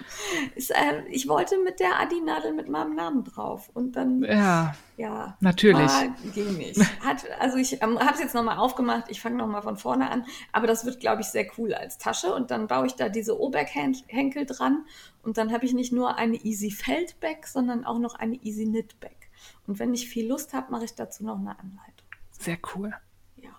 Ist, 0.54 0.70
äh, 0.70 1.02
ich 1.10 1.28
wollte 1.28 1.58
mit 1.62 1.80
der 1.80 2.00
Adi-Nadel 2.00 2.52
mit 2.52 2.68
meinem 2.68 2.94
Namen 2.94 3.24
drauf 3.24 3.70
und 3.74 3.96
dann 3.96 4.22
ja, 4.22 4.74
ja 4.96 5.36
natürlich 5.40 5.88
war, 5.88 6.08
ging 6.34 6.56
nicht. 6.56 6.80
Hat, 7.04 7.24
also 7.40 7.56
ich 7.56 7.82
ähm, 7.82 7.98
habe 7.98 8.14
es 8.14 8.20
jetzt 8.20 8.34
nochmal 8.34 8.58
aufgemacht. 8.58 9.06
Ich 9.08 9.20
fange 9.20 9.36
nochmal 9.36 9.62
von 9.62 9.76
vorne 9.76 10.10
an, 10.10 10.24
aber 10.52 10.66
das 10.66 10.84
wird 10.84 11.00
glaube 11.00 11.22
ich 11.22 11.28
sehr 11.28 11.46
cool 11.58 11.74
als 11.74 11.98
Tasche 11.98 12.34
und 12.34 12.50
dann 12.50 12.66
baue 12.66 12.86
ich 12.86 12.94
da 12.94 13.08
diese 13.08 13.38
Oberhenkel 13.38 14.46
dran 14.46 14.84
und 15.22 15.38
dann 15.38 15.52
habe 15.52 15.66
ich 15.66 15.74
nicht 15.74 15.92
nur 15.92 16.16
eine 16.16 16.36
Easy 16.36 16.70
Feldback, 16.70 17.46
sondern 17.46 17.84
auch 17.84 17.98
noch 17.98 18.14
eine 18.14 18.36
Easy 18.36 18.64
Knitback. 18.64 19.28
Und 19.66 19.78
wenn 19.78 19.92
ich 19.92 20.08
viel 20.08 20.26
Lust 20.26 20.54
habe, 20.54 20.70
mache 20.72 20.84
ich 20.84 20.94
dazu 20.94 21.24
noch 21.24 21.38
eine 21.38 21.58
Anleitung. 21.58 22.06
Sehr 22.30 22.58
cool. 22.74 22.94
Ja. 23.36 23.50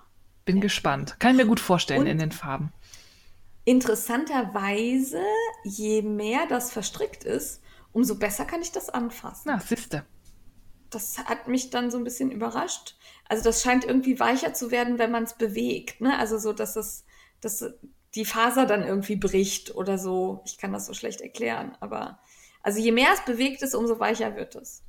Bin 0.45 0.57
ja. 0.57 0.61
gespannt. 0.61 1.19
Kann 1.19 1.31
ich 1.31 1.37
mir 1.37 1.45
gut 1.45 1.59
vorstellen 1.59 2.01
und 2.01 2.07
in 2.07 2.17
den 2.17 2.31
Farben. 2.31 2.71
Interessanterweise, 3.69 5.21
je 5.63 6.01
mehr 6.01 6.47
das 6.49 6.71
verstrickt 6.71 7.23
ist, 7.23 7.61
umso 7.91 8.17
besser 8.17 8.45
kann 8.45 8.63
ich 8.63 8.71
das 8.71 8.89
anfassen. 8.89 9.43
Na, 9.45 9.59
siehste. 9.59 10.07
Das 10.89 11.19
hat 11.19 11.47
mich 11.47 11.69
dann 11.69 11.91
so 11.91 11.99
ein 11.99 12.03
bisschen 12.03 12.31
überrascht. 12.31 12.97
Also 13.25 13.43
das 13.43 13.61
scheint 13.61 13.85
irgendwie 13.85 14.19
weicher 14.19 14.55
zu 14.55 14.71
werden, 14.71 14.97
wenn 14.97 15.11
man 15.11 15.25
es 15.25 15.35
bewegt. 15.35 16.01
Ne? 16.01 16.17
Also 16.17 16.39
so, 16.39 16.51
dass 16.51 16.77
es, 16.77 17.05
dass 17.41 17.63
die 18.15 18.25
Faser 18.25 18.65
dann 18.65 18.81
irgendwie 18.81 19.17
bricht 19.17 19.75
oder 19.75 19.99
so. 19.99 20.41
Ich 20.47 20.57
kann 20.57 20.73
das 20.73 20.87
so 20.87 20.95
schlecht 20.95 21.21
erklären, 21.21 21.77
aber 21.79 22.17
also 22.63 22.79
je 22.79 22.91
mehr 22.91 23.13
es 23.13 23.23
bewegt 23.23 23.61
ist, 23.61 23.75
umso 23.75 23.99
weicher 23.99 24.35
wird 24.35 24.55
es. 24.55 24.81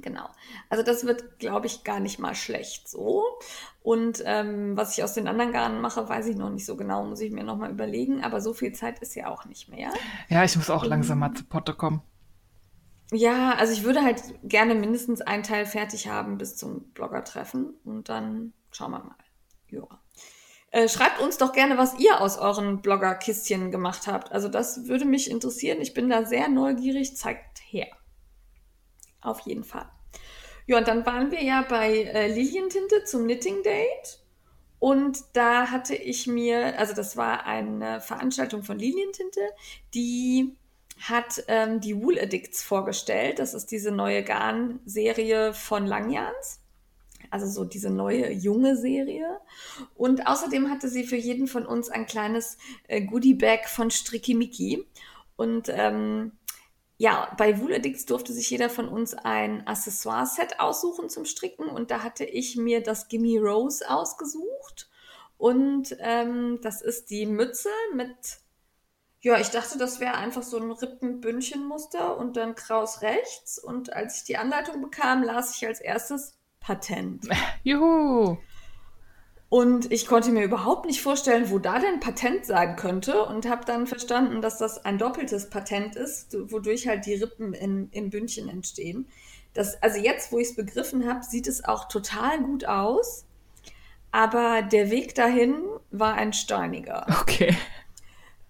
Genau. 0.00 0.28
Also 0.68 0.82
das 0.82 1.04
wird, 1.04 1.38
glaube 1.38 1.66
ich, 1.66 1.84
gar 1.84 2.00
nicht 2.00 2.18
mal 2.18 2.34
schlecht 2.34 2.88
so. 2.88 3.24
Und 3.82 4.22
ähm, 4.24 4.76
was 4.76 4.96
ich 4.96 5.04
aus 5.04 5.14
den 5.14 5.28
anderen 5.28 5.52
Garnen 5.52 5.80
mache, 5.80 6.08
weiß 6.08 6.26
ich 6.26 6.36
noch 6.36 6.50
nicht 6.50 6.66
so 6.66 6.76
genau, 6.76 7.04
muss 7.04 7.20
ich 7.20 7.30
mir 7.30 7.44
noch 7.44 7.56
mal 7.56 7.70
überlegen. 7.70 8.24
Aber 8.24 8.40
so 8.40 8.54
viel 8.54 8.72
Zeit 8.72 8.98
ist 9.00 9.14
ja 9.14 9.28
auch 9.28 9.44
nicht 9.44 9.68
mehr. 9.68 9.90
Ja, 10.28 10.44
ich 10.44 10.56
muss 10.56 10.70
auch 10.70 10.84
langsam 10.84 11.18
mal 11.18 11.32
zu 11.34 11.44
Potte 11.44 11.74
kommen. 11.74 12.02
Ja, 13.12 13.54
also 13.54 13.72
ich 13.72 13.84
würde 13.84 14.02
halt 14.02 14.22
gerne 14.42 14.74
mindestens 14.74 15.20
einen 15.20 15.42
Teil 15.42 15.66
fertig 15.66 16.08
haben 16.08 16.38
bis 16.38 16.56
zum 16.56 16.90
Blogger-Treffen. 16.92 17.74
Und 17.84 18.08
dann 18.08 18.52
schauen 18.72 18.92
wir 18.92 18.98
mal. 19.00 19.16
Ja. 19.68 19.86
Äh, 20.70 20.88
schreibt 20.88 21.20
uns 21.20 21.38
doch 21.38 21.52
gerne, 21.52 21.78
was 21.78 22.00
ihr 22.00 22.20
aus 22.20 22.36
euren 22.36 22.82
Blogger-Kistchen 22.82 23.70
gemacht 23.70 24.08
habt. 24.08 24.32
Also 24.32 24.48
das 24.48 24.88
würde 24.88 25.04
mich 25.04 25.30
interessieren. 25.30 25.80
Ich 25.80 25.94
bin 25.94 26.08
da 26.08 26.24
sehr 26.24 26.48
neugierig. 26.48 27.16
Zeigt 27.16 27.60
her. 27.60 27.86
Auf 29.24 29.40
jeden 29.40 29.64
Fall. 29.64 29.88
Ja, 30.66 30.78
und 30.78 30.86
dann 30.86 31.04
waren 31.04 31.30
wir 31.30 31.42
ja 31.42 31.62
bei 31.68 32.04
äh, 32.04 32.32
Lilientinte 32.32 33.04
zum 33.04 33.24
Knitting 33.24 33.62
Date. 33.62 34.20
Und 34.78 35.24
da 35.32 35.70
hatte 35.70 35.94
ich 35.94 36.26
mir, 36.26 36.78
also 36.78 36.94
das 36.94 37.16
war 37.16 37.46
eine 37.46 38.00
Veranstaltung 38.00 38.62
von 38.62 38.78
Lilientinte, 38.78 39.40
die 39.94 40.56
hat 41.00 41.42
ähm, 41.48 41.80
die 41.80 42.00
Wool 42.02 42.18
Addicts 42.18 42.62
vorgestellt. 42.62 43.38
Das 43.38 43.54
ist 43.54 43.70
diese 43.70 43.90
neue 43.90 44.22
Garn-Serie 44.22 45.54
von 45.54 45.86
Langjans. 45.86 46.60
Also 47.30 47.46
so 47.46 47.64
diese 47.64 47.90
neue 47.90 48.30
junge 48.30 48.76
Serie. 48.76 49.40
Und 49.94 50.26
außerdem 50.26 50.70
hatte 50.70 50.88
sie 50.88 51.04
für 51.04 51.16
jeden 51.16 51.46
von 51.46 51.66
uns 51.66 51.88
ein 51.88 52.06
kleines 52.06 52.58
äh, 52.86 53.00
Goodie-Bag 53.00 53.68
von 53.68 53.90
Strickimiki. 53.90 54.84
Und 55.36 55.68
ähm, 55.70 56.32
ja, 56.96 57.34
bei 57.36 57.58
Wuladix 57.58 58.06
durfte 58.06 58.32
sich 58.32 58.50
jeder 58.50 58.70
von 58.70 58.88
uns 58.88 59.14
ein 59.14 59.66
Accessoire-Set 59.66 60.60
aussuchen 60.60 61.08
zum 61.08 61.24
Stricken 61.24 61.68
und 61.68 61.90
da 61.90 62.02
hatte 62.02 62.24
ich 62.24 62.56
mir 62.56 62.82
das 62.82 63.08
Gimme 63.08 63.40
Rose 63.40 63.88
ausgesucht 63.88 64.88
und 65.36 65.96
ähm, 65.98 66.60
das 66.62 66.82
ist 66.82 67.10
die 67.10 67.26
Mütze 67.26 67.68
mit, 67.94 68.38
ja, 69.22 69.38
ich 69.38 69.48
dachte, 69.48 69.76
das 69.76 69.98
wäre 69.98 70.14
einfach 70.14 70.44
so 70.44 70.56
ein 70.58 70.70
Rippenbündchenmuster 70.70 72.16
und 72.16 72.36
dann 72.36 72.54
Kraus 72.54 73.02
rechts 73.02 73.58
und 73.58 73.92
als 73.92 74.18
ich 74.18 74.24
die 74.24 74.36
Anleitung 74.36 74.80
bekam, 74.80 75.24
las 75.24 75.56
ich 75.56 75.66
als 75.66 75.80
erstes 75.80 76.38
Patent. 76.60 77.28
Juhu! 77.64 78.38
Und 79.54 79.92
ich 79.92 80.08
konnte 80.08 80.32
mir 80.32 80.42
überhaupt 80.42 80.84
nicht 80.84 81.00
vorstellen, 81.00 81.48
wo 81.48 81.60
da 81.60 81.78
denn 81.78 82.00
Patent 82.00 82.44
sein 82.44 82.74
könnte 82.74 83.24
und 83.24 83.48
habe 83.48 83.64
dann 83.64 83.86
verstanden, 83.86 84.42
dass 84.42 84.58
das 84.58 84.84
ein 84.84 84.98
doppeltes 84.98 85.48
Patent 85.48 85.94
ist, 85.94 86.36
wodurch 86.50 86.88
halt 86.88 87.06
die 87.06 87.14
Rippen 87.14 87.54
in, 87.54 87.88
in 87.92 88.10
Bündchen 88.10 88.48
entstehen. 88.48 89.06
Das, 89.52 89.80
also 89.80 90.00
jetzt, 90.00 90.32
wo 90.32 90.40
ich 90.40 90.48
es 90.48 90.56
begriffen 90.56 91.08
habe, 91.08 91.22
sieht 91.22 91.46
es 91.46 91.64
auch 91.64 91.86
total 91.86 92.42
gut 92.42 92.64
aus, 92.64 93.26
aber 94.10 94.62
der 94.62 94.90
Weg 94.90 95.14
dahin 95.14 95.54
war 95.92 96.14
ein 96.14 96.32
steiniger. 96.32 97.06
Okay. 97.20 97.56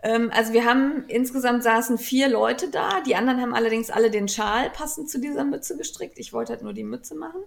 Ähm, 0.02 0.30
also 0.34 0.54
wir 0.54 0.64
haben 0.64 1.04
insgesamt 1.08 1.64
saßen 1.64 1.98
vier 1.98 2.30
Leute 2.30 2.70
da, 2.70 3.02
die 3.02 3.14
anderen 3.14 3.42
haben 3.42 3.52
allerdings 3.52 3.90
alle 3.90 4.10
den 4.10 4.26
Schal 4.26 4.70
passend 4.70 5.10
zu 5.10 5.20
dieser 5.20 5.44
Mütze 5.44 5.76
gestrickt. 5.76 6.18
Ich 6.18 6.32
wollte 6.32 6.54
halt 6.54 6.62
nur 6.62 6.72
die 6.72 6.82
Mütze 6.82 7.14
machen. 7.14 7.42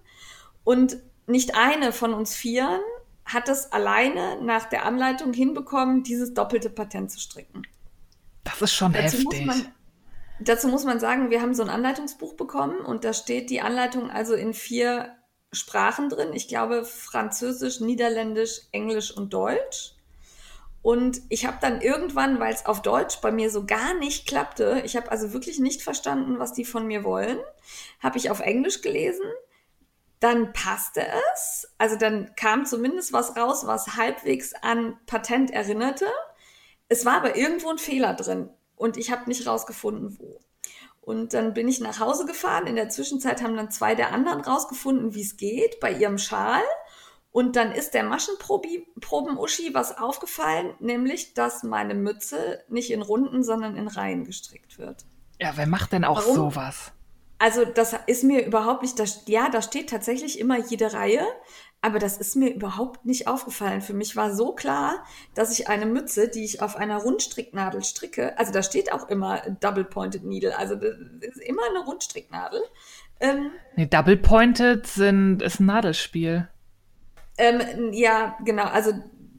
Und 0.63 0.98
nicht 1.26 1.56
eine 1.56 1.91
von 1.91 2.13
uns 2.13 2.36
Vieren 2.36 2.82
hat 3.28 3.50
es 3.50 3.72
alleine 3.72 4.42
nach 4.42 4.66
der 4.66 4.86
Anleitung 4.86 5.34
hinbekommen, 5.34 6.04
dieses 6.04 6.34
doppelte 6.34 6.70
Patent 6.70 7.12
zu 7.12 7.20
stricken. 7.20 7.63
Das 8.44 8.62
ist 8.62 8.74
schon 8.74 8.94
dazu 8.94 9.18
heftig. 9.18 9.46
Muss 9.46 9.58
man, 9.58 9.76
dazu 10.40 10.68
muss 10.70 10.86
man 10.86 11.00
sagen, 11.00 11.30
wir 11.30 11.42
haben 11.42 11.54
so 11.54 11.63
ein 11.63 11.70
Anleitungsbuch 11.70 12.34
bekommen 12.34 12.80
und 12.80 13.04
da 13.04 13.13
steht 13.13 13.50
die 13.50 13.62
Anleitung 13.62 14.10
also 14.10 14.34
in 14.34 14.54
vier 14.54 15.13
Sprachen 15.52 16.10
drin. 16.10 16.32
Ich 16.34 16.48
glaube 16.48 16.86
Französisch, 16.86 17.82
Niederländisch, 17.82 18.62
Englisch 18.72 19.16
und 19.16 19.34
Deutsch. 19.34 19.94
Und 20.82 21.22
ich 21.28 21.46
habe 21.46 21.58
dann 21.60 21.82
irgendwann, 21.82 22.40
weil 22.40 22.54
es 22.54 22.66
auf 22.66 22.82
Deutsch 22.82 23.20
bei 23.20 23.32
mir 23.32 23.50
so 23.50 23.66
gar 23.66 23.94
nicht 23.96 24.26
klappte, 24.26 24.82
ich 24.86 24.96
habe 24.96 25.12
also 25.12 25.34
wirklich 25.34 25.60
nicht 25.60 25.82
verstanden, 25.82 26.40
was 26.40 26.54
die 26.54 26.63
von 26.63 26.88
mir 26.88 27.04
wollen, 27.04 27.40
habe 28.00 28.18
ich 28.18 28.30
auf 28.30 28.40
Englisch 28.40 28.82
gelesen 28.82 29.26
dann 30.19 30.53
passte 30.53 31.06
es. 31.34 31.67
Also 31.77 31.95
dann 31.95 32.34
kam 32.36 32.65
zumindest 32.65 33.13
was 33.13 33.36
raus, 33.36 33.65
was 33.65 33.95
halbwegs 33.95 34.53
an 34.62 34.97
Patent 35.06 35.51
erinnerte. 35.51 36.08
Es 36.89 37.06
war 37.06 37.17
aber 37.17 37.36
irgendwo 37.36 37.69
ein 37.69 37.77
Fehler 37.77 38.13
drin 38.13 38.49
und 38.75 38.97
ich 38.97 39.12
habe 39.12 39.27
nicht 39.27 39.45
rausgefunden, 39.45 40.17
wo. 40.19 40.39
Und 41.01 41.34
dann 41.34 41.53
bin 41.53 41.67
ich 41.69 41.80
nach 41.80 41.99
Hause 41.99 42.25
gefahren. 42.25 42.67
In 42.67 42.75
der 42.75 42.89
Zwischenzeit 42.89 43.41
haben 43.41 43.56
dann 43.56 43.71
zwei 43.71 43.95
der 43.95 44.12
anderen 44.12 44.41
rausgefunden, 44.41 45.15
wie 45.15 45.21
es 45.21 45.38
geht 45.38 45.80
bei 45.80 45.91
ihrem 45.91 46.17
Schal. 46.17 46.63
Und 47.32 47.56
dann 47.56 47.71
ist 47.71 47.93
der 47.93 48.03
Maschenproben-Uschi 48.03 49.73
was 49.73 49.97
aufgefallen, 49.97 50.73
nämlich, 50.80 51.34
dass 51.34 51.63
meine 51.63 51.93
Mütze 51.93 52.63
nicht 52.67 52.91
in 52.91 53.01
Runden, 53.01 53.43
sondern 53.43 53.77
in 53.77 53.88
Reihen 53.88 54.25
gestrickt 54.25 54.80
wird. 54.80 55.06
Ja, 55.39 55.53
wer 55.56 55.67
macht 55.67 55.93
denn 55.93 56.03
auch 56.03 56.17
Warum? 56.17 56.36
sowas? 56.36 56.91
Also 57.39 57.65
das 57.65 57.95
ist 58.08 58.23
mir 58.23 58.45
überhaupt 58.45 58.82
nicht, 58.82 58.97
das, 59.00 59.23
ja, 59.28 59.50
da 59.50 59.62
steht 59.62 59.89
tatsächlich 59.89 60.39
immer 60.39 60.58
jede 60.58 60.93
Reihe, 60.93 61.21
aber 61.82 62.00
das 62.00 62.17
ist 62.17 62.36
mir 62.36 62.50
überhaupt 62.54 63.06
nicht 63.06 63.28
aufgefallen. 63.28 63.82
Für 63.82 63.93
mich 63.93 64.15
war 64.15 64.34
so 64.36 64.54
klar, 64.54 65.06
dass 65.36 65.52
ich 65.58 65.67
eine 65.67 65.86
Mütze, 65.86 66.28
die 66.28 66.43
ich 66.43 66.62
auf 66.63 66.76
einer 66.76 66.97
Rundstricknadel 66.97 67.84
stricke, 67.84 68.38
also 68.39 68.52
da 68.52 68.63
steht 68.63 68.91
auch 68.91 69.08
immer 69.10 69.41
Double 69.60 69.84
Pointed 69.84 70.23
Needle, 70.23 70.58
also 70.58 70.76
das 70.76 70.95
ist 71.19 71.41
immer 71.41 71.62
eine 71.69 71.86
Rundstricknadel, 71.86 72.62
Ähm, 73.19 73.52
Nee, 73.76 73.86
Double 73.88 74.17
Pointed 74.17 74.88
sind, 74.88 75.41
ist 75.41 75.60
ein 75.60 75.65
Nadelspiel. 75.67 76.47
ähm, 77.38 77.93
ja, 77.93 78.36
genau. 78.43 78.65
Also 78.65 78.91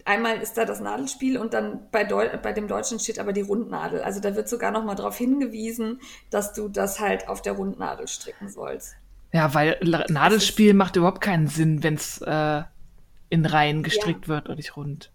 einmal 0.09 0.41
ist 0.41 0.59
da 0.59 0.65
das 0.65 0.81
Nadelspiel 0.81 1.39
und 1.39 1.55
dann 1.55 1.89
bei, 1.93 2.03
Deu 2.05 2.29
bei 2.43 2.53
dem 2.53 2.67
Deutschen 2.67 2.99
steht 2.99 3.19
aber 3.19 3.33
die 3.33 3.43
Rundnadel. 3.43 4.03
Also 4.03 4.21
da 4.21 4.35
wird 4.35 4.49
sogar 4.49 4.73
noch 4.73 4.85
mal 4.85 4.95
darauf 4.95 5.17
hingewiesen, 5.17 6.01
dass 6.31 6.53
du 6.53 6.69
das 6.69 6.99
halt 6.99 7.29
auf 7.29 7.43
der 7.43 7.53
Rundnadel 7.53 8.09
stricken 8.09 8.49
sollst. 8.49 8.97
Ja, 9.33 9.53
weil 9.55 9.79
Nadelspiel 10.09 10.75
macht 10.75 10.97
überhaupt 10.97 11.21
keinen 11.21 11.49
Sinn, 11.49 11.83
wenn 11.83 11.95
es 11.95 12.21
äh, 12.23 12.63
in 13.29 13.45
Reihen 13.45 13.83
gestrickt 13.83 14.27
wird 14.27 14.49
und 14.49 14.57
nicht 14.57 14.77
rund. 14.77 15.13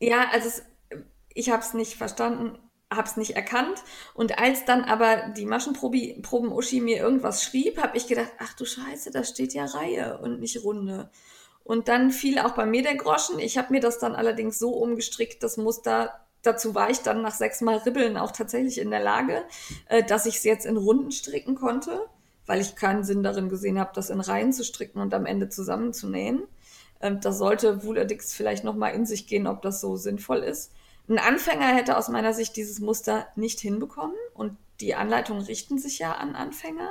Ja, 0.00 0.26
also 0.32 0.48
es, 0.48 0.62
ich 1.32 1.50
habe 1.50 1.62
es 1.62 1.74
nicht 1.74 1.94
verstanden, 1.94 2.58
habe 2.90 3.08
es 3.08 3.16
nicht 3.16 3.36
erkannt. 3.36 3.82
Und 4.14 4.38
als 4.38 4.64
dann 4.64 4.84
aber 4.84 5.28
die 5.36 5.46
Maschenproben-Uschi 5.46 6.80
mir 6.80 6.98
irgendwas 6.98 7.42
schrieb, 7.42 7.80
habe 7.82 7.96
ich 7.96 8.06
gedacht, 8.06 8.32
ach 8.38 8.52
du 8.54 8.64
Scheiße, 8.64 9.10
da 9.10 9.24
steht 9.24 9.54
ja 9.54 9.64
Reihe 9.64 10.18
und 10.18 10.40
nicht 10.40 10.62
Runde. 10.62 11.10
Und 11.64 11.88
dann 11.88 12.10
fiel 12.10 12.38
auch 12.38 12.52
bei 12.52 12.66
mir 12.66 12.82
der 12.82 12.96
Groschen. 12.96 13.38
Ich 13.38 13.56
habe 13.56 13.72
mir 13.72 13.80
das 13.80 13.98
dann 13.98 14.14
allerdings 14.14 14.58
so 14.58 14.70
umgestrickt, 14.70 15.42
das 15.42 15.56
Muster. 15.56 16.20
Dazu 16.42 16.74
war 16.74 16.90
ich 16.90 17.00
dann 17.00 17.22
nach 17.22 17.34
sechsmal 17.34 17.78
Ribbeln 17.78 18.16
auch 18.16 18.32
tatsächlich 18.32 18.78
in 18.78 18.90
der 18.90 19.02
Lage, 19.02 19.44
äh, 19.88 20.02
dass 20.02 20.26
ich 20.26 20.36
es 20.36 20.44
jetzt 20.44 20.66
in 20.66 20.76
Runden 20.76 21.12
stricken 21.12 21.54
konnte, 21.54 22.08
weil 22.46 22.60
ich 22.60 22.74
keinen 22.74 23.04
Sinn 23.04 23.22
darin 23.22 23.48
gesehen 23.48 23.78
habe, 23.78 23.92
das 23.94 24.10
in 24.10 24.20
Reihen 24.20 24.52
zu 24.52 24.64
stricken 24.64 25.00
und 25.00 25.14
am 25.14 25.24
Ende 25.24 25.48
zusammenzunähen. 25.48 26.42
Ähm, 27.00 27.20
das 27.20 27.38
sollte 27.38 27.84
Wuladix 27.84 28.34
vielleicht 28.34 28.64
noch 28.64 28.74
mal 28.74 28.88
in 28.88 29.06
sich 29.06 29.28
gehen, 29.28 29.46
ob 29.46 29.62
das 29.62 29.80
so 29.80 29.96
sinnvoll 29.96 30.38
ist. 30.38 30.72
Ein 31.08 31.18
Anfänger 31.18 31.66
hätte 31.66 31.96
aus 31.96 32.08
meiner 32.08 32.32
Sicht 32.32 32.56
dieses 32.56 32.80
Muster 32.80 33.26
nicht 33.36 33.60
hinbekommen 33.60 34.16
und 34.34 34.56
die 34.80 34.94
Anleitungen 34.94 35.42
richten 35.42 35.78
sich 35.78 35.98
ja 35.98 36.12
an 36.12 36.34
Anfänger. 36.34 36.90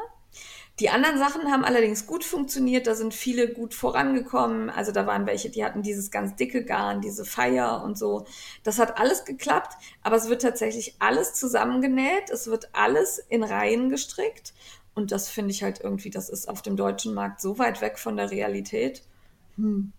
Die 0.81 0.89
anderen 0.89 1.19
Sachen 1.19 1.51
haben 1.51 1.63
allerdings 1.63 2.07
gut 2.07 2.23
funktioniert, 2.23 2.87
da 2.87 2.95
sind 2.95 3.13
viele 3.13 3.47
gut 3.53 3.75
vorangekommen. 3.75 4.71
Also 4.71 4.91
da 4.91 5.05
waren 5.05 5.27
welche, 5.27 5.51
die 5.51 5.63
hatten 5.63 5.83
dieses 5.83 6.09
ganz 6.09 6.35
dicke 6.35 6.65
Garn, 6.65 7.01
diese 7.01 7.23
Feier 7.23 7.83
und 7.83 7.99
so. 7.99 8.25
Das 8.63 8.79
hat 8.79 8.97
alles 8.99 9.23
geklappt, 9.23 9.77
aber 10.01 10.15
es 10.15 10.27
wird 10.27 10.41
tatsächlich 10.41 10.95
alles 10.97 11.35
zusammengenäht, 11.35 12.31
es 12.31 12.47
wird 12.47 12.69
alles 12.73 13.19
in 13.29 13.43
Reihen 13.43 13.89
gestrickt. 13.91 14.55
Und 14.95 15.11
das 15.11 15.29
finde 15.29 15.51
ich 15.51 15.61
halt 15.61 15.81
irgendwie, 15.81 16.09
das 16.09 16.29
ist 16.29 16.49
auf 16.49 16.63
dem 16.63 16.75
deutschen 16.75 17.13
Markt 17.13 17.41
so 17.41 17.59
weit 17.59 17.79
weg 17.81 17.99
von 17.99 18.17
der 18.17 18.31
Realität. 18.31 19.03
Hm, 19.57 19.91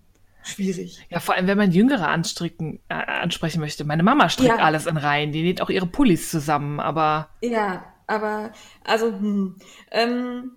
schwierig. 0.43 1.07
Ja, 1.11 1.21
vor 1.21 1.37
allem, 1.37 1.47
wenn 1.47 1.59
man 1.59 1.71
Jüngere 1.71 2.09
anstricken, 2.09 2.81
äh, 2.89 2.95
ansprechen 2.95 3.61
möchte. 3.61 3.85
Meine 3.85 4.03
Mama 4.03 4.29
strickt 4.29 4.59
Ja. 4.59 4.65
alles 4.65 4.87
in 4.87 4.97
Reihen, 4.97 5.31
die 5.31 5.43
näht 5.45 5.63
auch 5.63 5.71
ihre 5.71 5.87
Pullis 5.87 6.29
zusammen, 6.29 6.81
aber 6.81 7.29
Ja, 7.41 7.85
aber 8.09 8.51
also 8.83 9.07
hm, 9.07 9.57
ähm, 9.93 10.57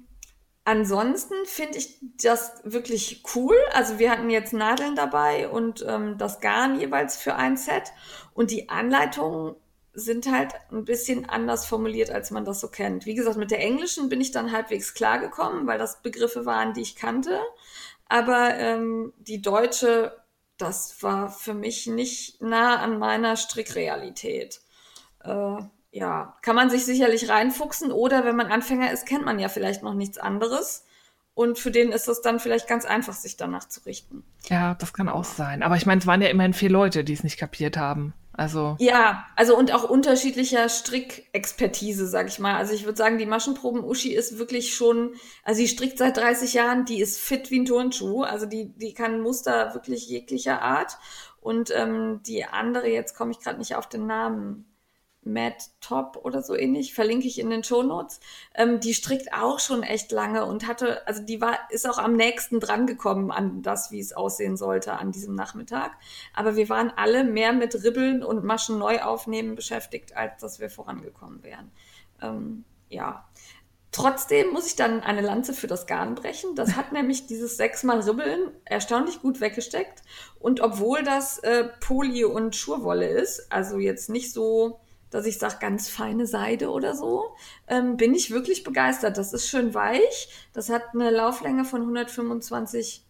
ansonsten 0.65 1.33
finde 1.45 1.77
ich 1.77 1.97
das 2.21 2.51
wirklich 2.63 3.23
cool. 3.35 3.55
Also 3.73 3.97
wir 3.99 4.11
hatten 4.11 4.29
jetzt 4.29 4.51
Nadeln 4.51 4.95
dabei 4.95 5.47
und 5.47 5.85
ähm, 5.87 6.17
das 6.17 6.41
Garn 6.41 6.79
jeweils 6.79 7.15
für 7.15 7.35
ein 7.35 7.55
Set 7.55 7.93
und 8.33 8.51
die 8.51 8.69
Anleitungen 8.69 9.55
sind 9.93 10.29
halt 10.29 10.53
ein 10.71 10.83
bisschen 10.83 11.29
anders 11.29 11.65
formuliert, 11.65 12.11
als 12.11 12.29
man 12.29 12.43
das 12.43 12.59
so 12.59 12.67
kennt. 12.67 13.05
Wie 13.05 13.15
gesagt, 13.15 13.37
mit 13.37 13.51
der 13.51 13.61
englischen 13.61 14.09
bin 14.09 14.19
ich 14.19 14.31
dann 14.31 14.51
halbwegs 14.51 14.93
klargekommen, 14.93 15.67
weil 15.67 15.79
das 15.79 16.01
Begriffe 16.01 16.45
waren, 16.45 16.73
die 16.73 16.81
ich 16.81 16.97
kannte. 16.97 17.39
Aber 18.07 18.55
ähm, 18.55 19.13
die 19.17 19.41
deutsche, 19.41 20.21
das 20.57 21.01
war 21.01 21.29
für 21.29 21.53
mich 21.53 21.87
nicht 21.87 22.41
nah 22.41 22.77
an 22.81 22.99
meiner 22.99 23.37
Strickrealität. 23.37 24.59
Äh, 25.23 25.57
ja, 25.95 26.35
kann 26.41 26.57
man 26.57 26.69
sich 26.69 26.83
sicherlich 26.83 27.29
reinfuchsen 27.29 27.89
oder 27.89 28.25
wenn 28.25 28.35
man 28.35 28.47
Anfänger 28.47 28.91
ist, 28.91 29.05
kennt 29.05 29.23
man 29.23 29.39
ja 29.39 29.47
vielleicht 29.47 29.81
noch 29.81 29.93
nichts 29.93 30.17
anderes. 30.17 30.85
Und 31.33 31.57
für 31.57 31.71
den 31.71 31.93
ist 31.93 32.09
es 32.09 32.21
dann 32.21 32.41
vielleicht 32.41 32.67
ganz 32.67 32.83
einfach, 32.83 33.13
sich 33.13 33.37
danach 33.37 33.65
zu 33.67 33.79
richten. 33.85 34.23
ja, 34.49 34.75
das 34.75 34.93
kann 34.93 35.07
auch 35.07 35.23
sein. 35.23 35.63
Aber 35.63 35.77
ich 35.77 35.85
meine, 35.85 35.99
es 35.99 36.07
waren 36.07 36.21
ja 36.21 36.27
immerhin 36.27 36.53
vier 36.53 36.69
Leute, 36.69 37.05
die 37.05 37.13
es 37.13 37.23
nicht 37.23 37.37
kapiert 37.37 37.77
haben. 37.77 38.13
Also, 38.33 38.75
Ja, 38.79 39.25
also 39.37 39.57
und 39.57 39.73
auch 39.73 39.89
unterschiedlicher 39.89 40.67
Strickexpertise, 40.67 42.07
sag 42.07 42.27
ich 42.27 42.39
mal. 42.39 42.55
Also 42.55 42.73
ich 42.73 42.83
würde 42.83 42.97
sagen, 42.97 43.17
die 43.17 43.25
Maschenproben-Uschi 43.25 44.13
ist 44.13 44.37
wirklich 44.37 44.75
schon, 44.75 45.13
also 45.45 45.61
die 45.61 45.69
strickt 45.69 45.97
seit 45.97 46.17
30 46.17 46.53
Jahren, 46.53 46.83
die 46.83 46.99
ist 46.99 47.19
fit 47.19 47.51
wie 47.51 47.59
ein 47.61 47.65
Turnschuh. 47.65 48.23
Also 48.23 48.45
die, 48.45 48.73
die 48.77 48.93
kann 48.93 49.21
Muster 49.21 49.73
wirklich 49.73 50.09
jeglicher 50.09 50.61
Art. 50.61 50.97
Und 51.39 51.71
ähm, 51.73 52.19
die 52.25 52.43
andere, 52.43 52.89
jetzt 52.89 53.15
komme 53.15 53.31
ich 53.31 53.39
gerade 53.39 53.59
nicht 53.59 53.75
auf 53.75 53.87
den 53.87 54.07
Namen, 54.07 54.65
Matt 55.25 55.71
Top 55.81 56.19
oder 56.23 56.41
so 56.41 56.55
ähnlich, 56.55 56.93
verlinke 56.93 57.27
ich 57.27 57.39
in 57.39 57.49
den 57.49 57.63
Shownotes. 57.63 58.19
Ähm, 58.53 58.79
die 58.79 58.93
strickt 58.93 59.33
auch 59.33 59.59
schon 59.59 59.83
echt 59.83 60.11
lange 60.11 60.45
und 60.45 60.67
hatte, 60.67 61.05
also 61.07 61.21
die 61.21 61.41
war, 61.41 61.57
ist 61.69 61.89
auch 61.89 61.97
am 61.97 62.15
nächsten 62.15 62.59
dran 62.59 62.87
gekommen 62.87 63.31
an 63.31 63.61
das, 63.61 63.91
wie 63.91 63.99
es 63.99 64.13
aussehen 64.13 64.55
sollte 64.55 64.93
an 64.93 65.11
diesem 65.11 65.35
Nachmittag. 65.35 65.91
Aber 66.33 66.55
wir 66.55 66.69
waren 66.69 66.91
alle 66.95 67.23
mehr 67.23 67.53
mit 67.53 67.83
Ribbeln 67.83 68.23
und 68.23 68.43
Maschen 68.43 68.77
neu 68.77 69.01
aufnehmen 69.01 69.55
beschäftigt, 69.55 70.15
als 70.15 70.39
dass 70.41 70.59
wir 70.59 70.69
vorangekommen 70.69 71.43
wären. 71.43 71.71
Ähm, 72.21 72.63
ja. 72.89 73.25
Trotzdem 73.91 74.51
muss 74.51 74.67
ich 74.67 74.75
dann 74.75 75.01
eine 75.01 75.21
Lanze 75.21 75.53
für 75.53 75.67
das 75.67 75.87
Garn 75.87 76.15
brechen. 76.15 76.53
Das 76.55 76.75
hat 76.75 76.91
nämlich 76.91 77.27
dieses 77.27 77.57
sechsmal 77.57 78.01
Ribbeln 78.01 78.51
erstaunlich 78.65 79.21
gut 79.21 79.39
weggesteckt. 79.39 80.03
Und 80.39 80.59
obwohl 80.59 81.03
das 81.03 81.39
äh, 81.39 81.69
Poly 81.79 82.25
und 82.25 82.55
Schurwolle 82.55 83.07
ist, 83.07 83.51
also 83.51 83.79
jetzt 83.79 84.09
nicht 84.09 84.33
so, 84.33 84.81
dass 85.15 85.25
ich 85.25 85.39
sage, 85.39 85.55
ganz 85.61 85.87
feine 85.87 86.27
Seide 86.27 86.69
oder 86.69 86.93
so, 86.93 87.35
ähm, 87.69 87.95
bin 87.95 88.13
ich 88.13 88.31
wirklich 88.31 88.65
begeistert. 88.65 89.17
Das 89.17 89.31
ist 89.31 89.47
schön 89.47 89.73
weich. 89.73 90.27
Das 90.51 90.69
hat 90.69 90.93
eine 90.93 91.09
Lauflänge 91.09 91.63
von 91.63 91.83
125 91.83 93.05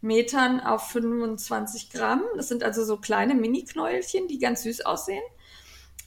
Metern 0.00 0.58
auf 0.58 0.88
25 0.88 1.90
Gramm. 1.90 2.22
Das 2.36 2.48
sind 2.48 2.64
also 2.64 2.84
so 2.84 2.96
kleine 2.96 3.36
Mini-Knäuelchen, 3.36 4.26
die 4.26 4.40
ganz 4.40 4.64
süß 4.64 4.84
aussehen. 4.84 5.22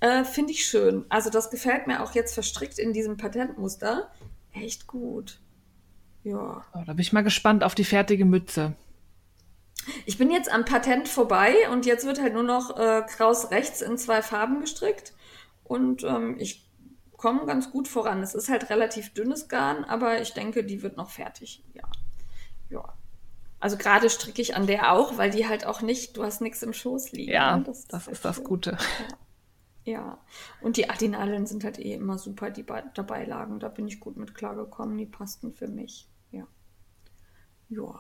Äh, 0.01 0.25
Finde 0.25 0.51
ich 0.51 0.65
schön. 0.65 1.05
Also 1.07 1.29
das 1.29 1.49
gefällt 1.49 1.87
mir 1.87 2.03
auch 2.03 2.13
jetzt 2.13 2.33
verstrickt 2.33 2.77
in 2.77 2.91
diesem 2.91 3.15
Patentmuster. 3.15 4.11
Echt 4.51 4.85
gut. 4.85 5.39
Ja. 6.25 6.65
oh, 6.73 6.83
da 6.85 6.91
bin 6.91 6.99
ich 6.99 7.13
mal 7.13 7.23
gespannt 7.23 7.63
auf 7.63 7.73
die 7.73 7.85
fertige 7.85 8.25
Mütze. 8.25 8.75
Ich 10.05 10.17
bin 10.17 10.29
jetzt 10.29 10.51
am 10.51 10.65
Patent 10.65 11.07
vorbei 11.07 11.55
und 11.71 11.85
jetzt 11.85 12.05
wird 12.05 12.21
halt 12.21 12.33
nur 12.33 12.43
noch 12.43 12.77
äh, 12.77 13.03
Kraus 13.07 13.49
rechts 13.49 13.81
in 13.81 13.97
zwei 13.97 14.21
Farben 14.21 14.59
gestrickt. 14.59 15.13
Und 15.67 16.03
ähm, 16.03 16.35
ich 16.39 16.69
komme 17.17 17.45
ganz 17.45 17.71
gut 17.71 17.87
voran. 17.87 18.21
Es 18.21 18.35
ist 18.35 18.49
halt 18.49 18.69
relativ 18.69 19.13
dünnes 19.13 19.47
Garn, 19.49 19.83
aber 19.83 20.21
ich 20.21 20.33
denke, 20.33 20.63
die 20.63 20.81
wird 20.81 20.97
noch 20.97 21.09
fertig. 21.09 21.63
Ja. 21.73 21.83
Ja. 22.69 22.93
Also 23.59 23.75
gerade 23.77 24.09
stricke 24.09 24.41
ich 24.41 24.55
an 24.55 24.67
der 24.67 24.93
auch, 24.93 25.17
weil 25.17 25.31
die 25.31 25.47
halt 25.47 25.65
auch 25.65 25.81
nicht, 25.81 26.15
du 26.15 26.23
hast 26.23 26.41
nichts 26.41 26.61
im 26.61 26.73
Schoß 26.73 27.11
liegen. 27.11 27.31
Ja, 27.31 27.57
ne? 27.57 27.63
das, 27.63 27.87
echt 27.89 28.07
ist 28.07 28.23
das. 28.25 28.43
Gute. 28.43 28.77
Ja. 29.83 30.19
Und 30.61 30.77
die 30.77 30.89
Adinadeln 30.89 31.47
sind 31.47 31.63
halt 31.63 31.79
eh 31.79 31.93
immer 31.93 32.17
super, 32.17 32.51
die 32.51 32.63
bei- 32.63 32.83
dabei 32.93 33.25
lagen. 33.25 33.59
Da 33.59 33.69
bin 33.69 33.87
ich 33.87 33.99
gut 33.99 34.17
mit 34.17 34.35
klargekommen. 34.35 34.97
Die 34.97 35.05
passten 35.05 35.53
für 35.53 35.67
mich. 35.67 36.07
Ja. 36.31 36.45
Ja. 37.69 37.95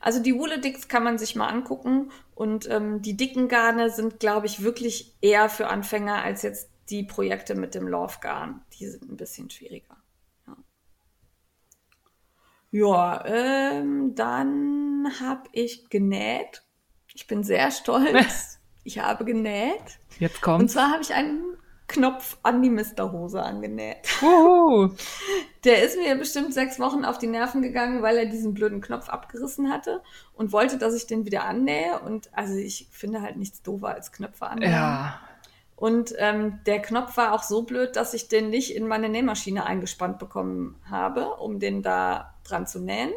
Also 0.00 0.20
die 0.20 0.34
Woolledicks 0.34 0.88
kann 0.88 1.04
man 1.04 1.16
sich 1.16 1.36
mal 1.36 1.46
angucken. 1.48 2.10
Und 2.34 2.68
ähm, 2.68 3.02
die 3.02 3.16
dicken 3.16 3.48
Garne 3.48 3.90
sind, 3.90 4.20
glaube 4.20 4.46
ich, 4.46 4.62
wirklich 4.62 5.14
eher 5.20 5.48
für 5.48 5.68
Anfänger 5.68 6.22
als 6.22 6.42
jetzt 6.42 6.68
die 6.90 7.02
Projekte 7.04 7.54
mit 7.54 7.74
dem 7.74 7.86
Love-Garn. 7.88 8.64
Die 8.78 8.86
sind 8.86 9.10
ein 9.10 9.16
bisschen 9.16 9.50
schwieriger. 9.50 9.96
Ja, 10.46 10.56
ja 12.70 13.24
ähm, 13.26 14.14
dann 14.14 15.06
habe 15.20 15.48
ich 15.52 15.88
genäht. 15.88 16.62
Ich 17.14 17.26
bin 17.26 17.42
sehr 17.42 17.70
stolz. 17.70 18.54
Ich 18.84 19.00
habe 19.00 19.26
genäht. 19.26 19.98
Jetzt 20.18 20.36
Und 20.36 20.40
kommt's. 20.40 20.72
zwar 20.72 20.90
habe 20.90 21.02
ich 21.02 21.12
einen 21.12 21.58
Knopf 21.88 22.38
an 22.42 22.62
die 22.62 22.70
Misterhose 22.70 23.42
angenäht. 23.42 24.08
Uhu. 24.22 24.94
Der 25.64 25.82
ist 25.82 25.98
mir 25.98 26.14
bestimmt 26.16 26.54
sechs 26.54 26.78
Wochen 26.78 27.04
auf 27.04 27.18
die 27.18 27.26
Nerven 27.26 27.60
gegangen, 27.60 28.02
weil 28.02 28.16
er 28.16 28.26
diesen 28.26 28.54
blöden 28.54 28.80
Knopf 28.80 29.08
abgerissen 29.08 29.70
hatte 29.70 30.02
und 30.34 30.52
wollte, 30.52 30.78
dass 30.78 30.94
ich 30.94 31.06
den 31.06 31.26
wieder 31.26 31.44
annähe. 31.44 31.98
Und 32.00 32.30
also 32.32 32.54
ich 32.54 32.88
finde 32.90 33.20
halt 33.20 33.36
nichts 33.36 33.62
doofer 33.62 33.88
als 33.88 34.12
Knöpfe 34.12 34.46
annähen. 34.46 34.72
Ja, 34.72 35.20
Und 35.78 36.12
ähm, 36.18 36.58
der 36.66 36.82
Knopf 36.82 37.16
war 37.16 37.32
auch 37.32 37.44
so 37.44 37.62
blöd, 37.62 37.94
dass 37.94 38.12
ich 38.12 38.26
den 38.26 38.50
nicht 38.50 38.74
in 38.74 38.88
meine 38.88 39.08
Nähmaschine 39.08 39.64
eingespannt 39.64 40.18
bekommen 40.18 40.74
habe, 40.90 41.36
um 41.36 41.60
den 41.60 41.82
da 41.82 42.34
dran 42.42 42.66
zu 42.66 42.80
nähen. 42.80 43.12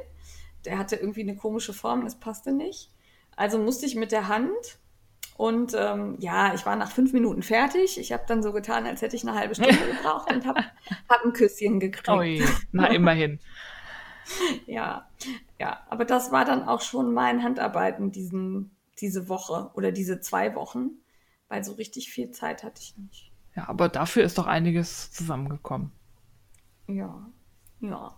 Der 0.66 0.78
hatte 0.78 0.96
irgendwie 0.96 1.22
eine 1.22 1.36
komische 1.36 1.74
Form, 1.74 2.04
das 2.04 2.20
passte 2.20 2.52
nicht. 2.52 2.92
Also 3.36 3.58
musste 3.58 3.88
ich 3.88 3.96
mit 3.96 4.12
der 4.12 4.28
Hand 4.28 4.78
und 5.38 5.74
ähm, 5.76 6.18
ja, 6.20 6.54
ich 6.54 6.64
war 6.68 6.76
nach 6.76 6.92
fünf 6.92 7.14
Minuten 7.14 7.42
fertig. 7.42 7.98
Ich 7.98 8.12
habe 8.12 8.26
dann 8.28 8.44
so 8.44 8.52
getan, 8.52 8.86
als 8.86 9.02
hätte 9.02 9.16
ich 9.16 9.28
eine 9.28 9.36
halbe 9.36 9.56
Stunde 9.56 9.76
gebraucht 9.98 10.32
und 10.32 10.46
habe 10.46 10.64
hab 11.10 11.26
ein 11.26 11.34
Küsschen 11.34 11.80
gekriegt. 11.80 12.10
ui. 12.10 12.46
Na, 12.72 12.88
immerhin. 12.88 13.40
Ja, 14.66 15.10
ja, 15.60 15.82
aber 15.90 16.06
das 16.06 16.32
war 16.32 16.46
dann 16.46 16.66
auch 16.66 16.80
schon 16.80 17.12
mein 17.12 17.44
Handarbeiten 17.44 18.12
diesen, 18.12 18.78
diese 19.02 19.28
Woche 19.28 19.72
oder 19.74 19.92
diese 19.92 20.22
zwei 20.22 20.56
Wochen, 20.56 21.01
weil 21.52 21.64
so 21.66 21.74
richtig 21.74 22.10
viel 22.12 22.32
Zeit 22.32 22.64
hatte 22.64 22.82
ich 22.82 22.96
nicht. 22.98 23.30
Ja, 23.56 23.68
aber 23.68 23.90
dafür 23.90 24.24
ist 24.24 24.38
doch 24.38 24.48
einiges 24.48 25.12
zusammengekommen. 25.12 25.92
Ja, 26.88 27.26
ja. 27.82 28.16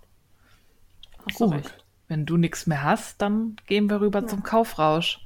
Hast 1.26 1.36
Gut. 1.38 1.52
recht. 1.54 1.84
Wenn 2.08 2.28
du 2.28 2.38
nichts 2.38 2.68
mehr 2.68 2.84
hast, 2.84 3.22
dann 3.24 3.56
gehen 3.66 3.90
wir 3.90 4.02
rüber 4.02 4.28
zum 4.28 4.44
Kaufrausch. 4.44 5.20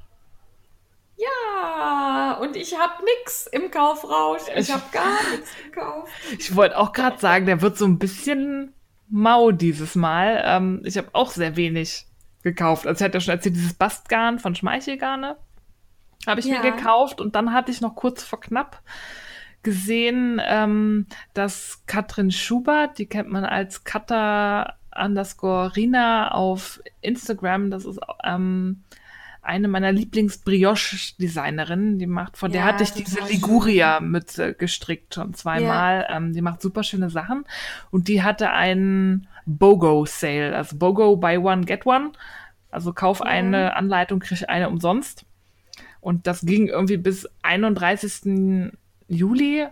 Ja, 1.16 2.38
und 2.40 2.56
ich 2.56 2.78
hab 2.78 3.02
nix 3.02 3.46
im 3.48 3.70
Kaufrausch. 3.70 4.42
Ich 4.54 4.68
Ich- 4.68 4.72
hab 4.72 4.90
gar 4.92 5.18
nichts 5.32 5.50
gekauft. 5.64 6.10
Ich 6.38 6.54
wollte 6.56 6.78
auch 6.78 6.92
gerade 6.92 7.18
sagen, 7.18 7.44
der 7.46 7.60
wird 7.60 7.76
so 7.76 7.84
ein 7.86 7.98
bisschen 7.98 8.72
mau 9.08 9.50
dieses 9.50 9.94
Mal. 9.96 10.40
Ähm, 10.44 10.82
ich 10.84 10.96
habe 10.96 11.08
auch 11.12 11.30
sehr 11.30 11.56
wenig 11.56 12.06
gekauft. 12.42 12.86
Also 12.86 13.00
ich 13.00 13.04
hatte 13.04 13.16
ja 13.18 13.20
schon 13.20 13.34
erzählt, 13.34 13.56
dieses 13.56 13.74
Bastgarn 13.74 14.38
von 14.38 14.54
Schmeichelgarne 14.54 15.36
habe 16.28 16.38
ich 16.40 16.46
Ja. 16.46 16.62
mir 16.62 16.70
gekauft 16.72 17.20
und 17.20 17.34
dann 17.34 17.52
hatte 17.52 17.72
ich 17.72 17.80
noch 17.80 17.96
kurz 17.96 18.22
vor 18.22 18.40
knapp 18.40 18.80
gesehen, 19.62 20.40
ähm, 20.46 21.06
dass 21.34 21.82
Katrin 21.86 22.30
Schubert, 22.30 22.98
die 22.98 23.06
kennt 23.06 23.30
man 23.30 23.44
als 23.44 23.84
Kata 23.84 24.74
underscore 24.96 25.74
Rina 25.76 26.30
auf 26.32 26.80
Instagram, 27.00 27.70
das 27.70 27.84
ist 27.84 28.00
ähm, 28.24 28.82
eine 29.42 29.68
meiner 29.68 29.92
Lieblings-Brioche-Designerinnen, 29.92 31.98
die 31.98 32.06
macht, 32.06 32.36
von 32.36 32.52
der 32.52 32.62
Ja, 32.62 32.66
hatte 32.66 32.82
ich 32.84 32.92
diese. 32.92 33.20
Liguria-Mütze 33.20 34.54
gestrickt 34.54 35.14
schon 35.14 35.34
zweimal. 35.34 36.06
Ähm, 36.10 36.32
die 36.32 36.42
macht 36.42 36.60
super 36.60 36.82
schöne 36.82 37.10
Sachen 37.10 37.44
und 37.90 38.08
die 38.08 38.22
hatte 38.22 38.50
einen 38.50 39.28
BOGO-Sale, 39.46 40.54
also 40.56 40.76
BOGO 40.76 41.16
Buy 41.16 41.38
One, 41.38 41.64
Get 41.64 41.86
One. 41.86 42.10
Also 42.70 42.92
kauf 42.92 43.22
eine 43.22 43.76
Anleitung, 43.76 44.20
krieg 44.20 44.46
eine 44.48 44.68
umsonst. 44.68 45.24
Und 46.00 46.26
das 46.26 46.42
ging 46.42 46.68
irgendwie 46.68 46.96
bis 46.96 47.28
31. 47.42 48.72
Juli 49.08 49.66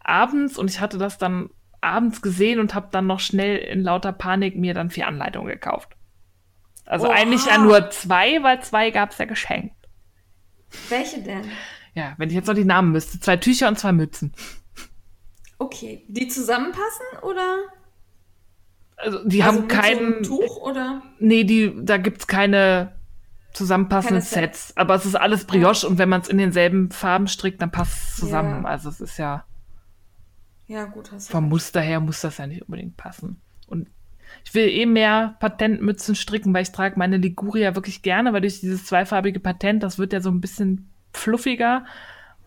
abends 0.00 0.58
und 0.58 0.70
ich 0.70 0.80
hatte 0.80 0.98
das 0.98 1.18
dann 1.18 1.50
abends 1.80 2.22
gesehen 2.22 2.60
und 2.60 2.74
habe 2.74 2.88
dann 2.90 3.06
noch 3.06 3.20
schnell 3.20 3.56
in 3.56 3.82
lauter 3.82 4.12
Panik 4.12 4.56
mir 4.56 4.74
dann 4.74 4.90
vier 4.90 5.06
Anleitungen 5.06 5.48
gekauft. 5.48 5.90
Also 6.84 7.06
Oha. 7.08 7.14
eigentlich 7.14 7.46
ja 7.46 7.58
nur 7.58 7.90
zwei, 7.90 8.42
weil 8.42 8.62
zwei 8.62 8.90
gab's 8.90 9.18
ja 9.18 9.26
geschenkt. 9.26 9.74
Welche 10.88 11.22
denn? 11.22 11.44
Ja, 11.94 12.14
wenn 12.16 12.28
ich 12.28 12.34
jetzt 12.34 12.46
noch 12.46 12.54
die 12.54 12.64
Namen 12.64 12.92
müsste. 12.92 13.20
Zwei 13.20 13.36
Tücher 13.36 13.68
und 13.68 13.78
zwei 13.78 13.92
Mützen. 13.92 14.32
Okay, 15.58 16.04
die 16.08 16.28
zusammenpassen 16.28 17.06
oder? 17.22 17.58
Also 18.96 19.24
die 19.24 19.42
also 19.42 19.58
haben 19.58 19.66
mit 19.66 19.72
so 19.72 19.80
keinen. 19.80 20.22
Tuch 20.22 20.56
oder? 20.58 21.02
nee, 21.18 21.44
die, 21.44 21.74
da 21.76 21.98
gibt's 21.98 22.26
keine 22.26 22.97
zusammenpassenden 23.52 24.22
Sets. 24.22 24.76
Aber 24.76 24.94
es 24.94 25.04
ist 25.06 25.14
alles 25.14 25.44
Brioche 25.44 25.86
und 25.88 25.98
wenn 25.98 26.08
man 26.08 26.20
es 26.20 26.28
in 26.28 26.38
denselben 26.38 26.90
Farben 26.90 27.26
strickt, 27.28 27.60
dann 27.62 27.70
passt 27.70 28.10
es 28.10 28.16
zusammen. 28.16 28.62
Ja. 28.64 28.68
Also 28.68 28.88
es 28.88 29.00
ist 29.00 29.18
ja. 29.18 29.44
Ja, 30.66 30.84
gut, 30.84 31.10
hast 31.12 31.28
du. 31.28 31.32
vom 31.32 31.48
Muster 31.48 31.80
her 31.80 31.98
muss 32.00 32.20
das 32.20 32.36
ja 32.38 32.46
nicht 32.46 32.62
unbedingt 32.62 32.96
passen. 32.96 33.40
Und 33.66 33.88
ich 34.44 34.52
will 34.54 34.68
eh 34.68 34.84
mehr 34.86 35.36
Patentmützen 35.40 36.14
stricken, 36.14 36.52
weil 36.52 36.62
ich 36.62 36.72
trage 36.72 36.98
meine 36.98 37.16
Liguria 37.16 37.74
wirklich 37.74 38.02
gerne, 38.02 38.32
weil 38.34 38.42
durch 38.42 38.60
dieses 38.60 38.84
zweifarbige 38.84 39.40
Patent, 39.40 39.82
das 39.82 39.98
wird 39.98 40.12
ja 40.12 40.20
so 40.20 40.30
ein 40.30 40.40
bisschen 40.42 40.90
fluffiger 41.14 41.86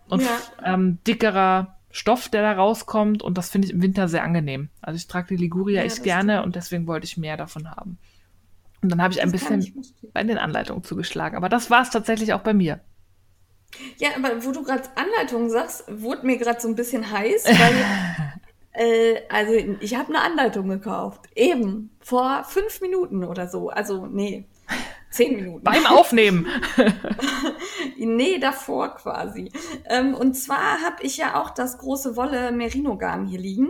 und 0.08 0.22
Ja. 0.22 0.30
ähm, 0.64 1.00
dickerer 1.08 1.78
Stoff, 1.90 2.30
der 2.30 2.44
da 2.44 2.54
rauskommt. 2.54 3.24
Und 3.24 3.38
das 3.40 3.50
finde 3.50 3.68
ich 3.68 3.74
im 3.74 3.82
Winter 3.82 4.08
sehr 4.08 4.24
angenehm. 4.24 4.70
Also 4.82 4.98
ich 4.98 5.08
trage 5.08 5.30
die 5.30 5.38
Liguria 5.42 5.80
Ja, 5.82 5.86
echt 5.88 6.04
gerne 6.04 6.34
stimmt. 6.34 6.46
und 6.46 6.56
deswegen 6.56 6.86
wollte 6.88 7.06
ich 7.06 7.18
mehr 7.18 7.38
davon 7.38 7.72
haben. 7.72 7.98
Und 8.82 8.90
dann 8.90 9.02
habe 9.02 9.14
ich 9.14 9.22
ein 9.22 9.32
Das 9.32 9.42
bisschen 9.42 9.86
bei 10.14 10.24
den 10.24 10.38
Anleitungen 10.38 10.84
zugeschlagen. 10.84 11.38
Aber 11.38 11.50
das 11.50 11.70
war 11.70 11.84
es 11.84 11.90
tatsächlich 11.90 12.34
auch 12.34 12.42
bei 12.42 12.54
mir. 12.54 12.80
Ja, 13.98 14.10
aber 14.18 14.44
wo 14.44 14.52
du 14.52 14.64
gerade 14.64 14.84
Anleitungen 14.96 15.50
sagst, 15.50 15.86
wurde 15.88 16.26
mir 16.26 16.38
gerade 16.38 16.60
so 16.60 16.68
ein 16.68 16.76
bisschen 16.76 17.10
heiß, 17.10 17.46
weil 17.46 17.76
äh, 18.74 19.22
also 19.30 19.54
ich 19.80 19.96
habe 19.96 20.10
eine 20.10 20.22
Anleitung 20.22 20.68
gekauft. 20.68 21.22
Eben 21.36 21.92
vor 22.02 22.44
fünf 22.44 22.82
Minuten 22.82 23.24
oder 23.24 23.48
so. 23.48 23.70
Also 23.70 24.08
nee, 24.08 24.46
zehn 25.10 25.36
Minuten. 25.36 25.64
Beim 25.64 25.86
Aufnehmen. 25.86 26.48
Nee, 27.98 28.40
davor 28.40 28.96
quasi. 28.96 29.52
Ähm, 29.86 30.16
und 30.16 30.34
zwar 30.34 30.82
habe 30.82 31.04
ich 31.04 31.18
ja 31.18 31.40
auch 31.40 31.52
das 31.52 31.78
große 31.78 32.16
Wolle 32.16 32.52
Merino 32.52 32.98
Garn 32.98 33.28
hier 33.28 33.40
liegen 33.40 33.70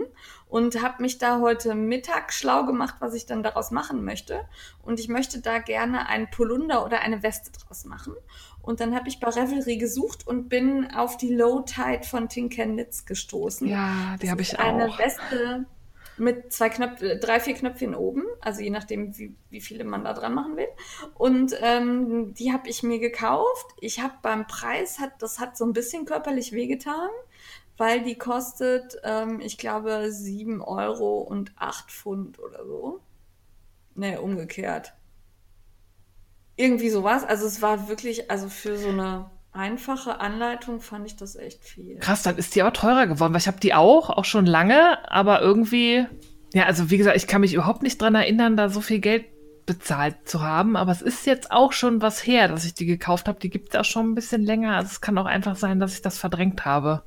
und 0.52 0.82
habe 0.82 1.00
mich 1.00 1.16
da 1.16 1.40
heute 1.40 1.74
Mittag 1.74 2.30
schlau 2.30 2.66
gemacht, 2.66 2.96
was 2.98 3.14
ich 3.14 3.24
dann 3.24 3.42
daraus 3.42 3.70
machen 3.70 4.04
möchte. 4.04 4.44
Und 4.82 5.00
ich 5.00 5.08
möchte 5.08 5.40
da 5.40 5.58
gerne 5.58 6.10
ein 6.10 6.28
Polunder 6.30 6.84
oder 6.84 7.00
eine 7.00 7.22
Weste 7.22 7.50
draus 7.52 7.86
machen. 7.86 8.14
Und 8.60 8.80
dann 8.80 8.94
habe 8.94 9.08
ich 9.08 9.18
bei 9.18 9.28
Revelry 9.28 9.78
gesucht 9.78 10.26
und 10.26 10.50
bin 10.50 10.92
auf 10.94 11.16
die 11.16 11.34
Low 11.34 11.60
Tide 11.60 12.02
von 12.02 12.28
Tinkernitz 12.28 13.06
gestoßen. 13.06 13.66
ja, 13.66 14.18
die 14.20 14.30
habe 14.30 14.42
ich 14.42 14.58
Eine 14.58 14.90
auch. 14.90 14.98
Weste 14.98 15.64
mit 16.18 16.52
zwei 16.52 16.68
Knöpfe, 16.68 17.16
drei, 17.16 17.40
vier 17.40 17.54
Knöpfchen 17.54 17.94
oben, 17.94 18.24
also 18.42 18.60
je 18.60 18.68
nachdem, 18.68 19.16
wie, 19.16 19.34
wie 19.48 19.62
viele 19.62 19.84
man 19.84 20.04
da 20.04 20.12
dran 20.12 20.34
machen 20.34 20.58
will. 20.58 20.68
Und 21.14 21.56
ähm, 21.62 22.34
die 22.34 22.52
habe 22.52 22.68
ich 22.68 22.82
mir 22.82 22.98
gekauft. 22.98 23.66
Ich 23.80 24.00
habe 24.00 24.14
beim 24.20 24.46
Preis, 24.46 24.98
hat, 24.98 25.22
das 25.22 25.40
hat 25.40 25.56
so 25.56 25.64
ein 25.64 25.72
bisschen 25.72 26.04
körperlich 26.04 26.52
wehgetan, 26.52 27.08
weil 27.82 28.04
die 28.04 28.14
kostet, 28.14 28.96
ähm, 29.02 29.40
ich 29.40 29.58
glaube, 29.58 30.12
7 30.12 30.62
Euro 30.62 31.18
und 31.18 31.50
8 31.56 31.90
Pfund 31.90 32.38
oder 32.38 32.64
so. 32.64 33.00
Nee, 33.96 34.16
umgekehrt. 34.18 34.92
Irgendwie 36.54 36.90
sowas. 36.90 37.24
Also 37.24 37.44
es 37.44 37.60
war 37.60 37.88
wirklich, 37.88 38.30
also 38.30 38.48
für 38.48 38.78
so 38.78 38.90
eine 38.90 39.32
einfache 39.50 40.20
Anleitung 40.20 40.80
fand 40.80 41.06
ich 41.06 41.16
das 41.16 41.34
echt 41.34 41.64
viel. 41.64 41.98
Krass, 41.98 42.22
dann 42.22 42.36
ist 42.36 42.54
die 42.54 42.62
aber 42.62 42.72
teurer 42.72 43.08
geworden, 43.08 43.32
weil 43.32 43.40
ich 43.40 43.48
habe 43.48 43.58
die 43.58 43.74
auch, 43.74 44.10
auch 44.10 44.26
schon 44.26 44.46
lange, 44.46 45.10
aber 45.10 45.40
irgendwie, 45.40 46.06
ja, 46.54 46.66
also 46.66 46.88
wie 46.88 46.98
gesagt, 46.98 47.16
ich 47.16 47.26
kann 47.26 47.40
mich 47.40 47.52
überhaupt 47.52 47.82
nicht 47.82 48.00
dran 48.00 48.14
erinnern, 48.14 48.56
da 48.56 48.68
so 48.68 48.80
viel 48.80 49.00
Geld 49.00 49.24
bezahlt 49.66 50.28
zu 50.28 50.40
haben, 50.40 50.76
aber 50.76 50.92
es 50.92 51.02
ist 51.02 51.26
jetzt 51.26 51.50
auch 51.50 51.72
schon 51.72 52.00
was 52.00 52.24
her, 52.24 52.46
dass 52.46 52.64
ich 52.64 52.74
die 52.74 52.86
gekauft 52.86 53.26
habe. 53.26 53.40
Die 53.40 53.50
gibt 53.50 53.70
es 53.70 53.80
auch 53.80 53.84
schon 53.84 54.12
ein 54.12 54.14
bisschen 54.14 54.42
länger. 54.42 54.76
Also 54.76 54.92
es 54.92 55.00
kann 55.00 55.18
auch 55.18 55.26
einfach 55.26 55.56
sein, 55.56 55.80
dass 55.80 55.94
ich 55.94 56.02
das 56.02 56.16
verdrängt 56.16 56.64
habe. 56.64 57.02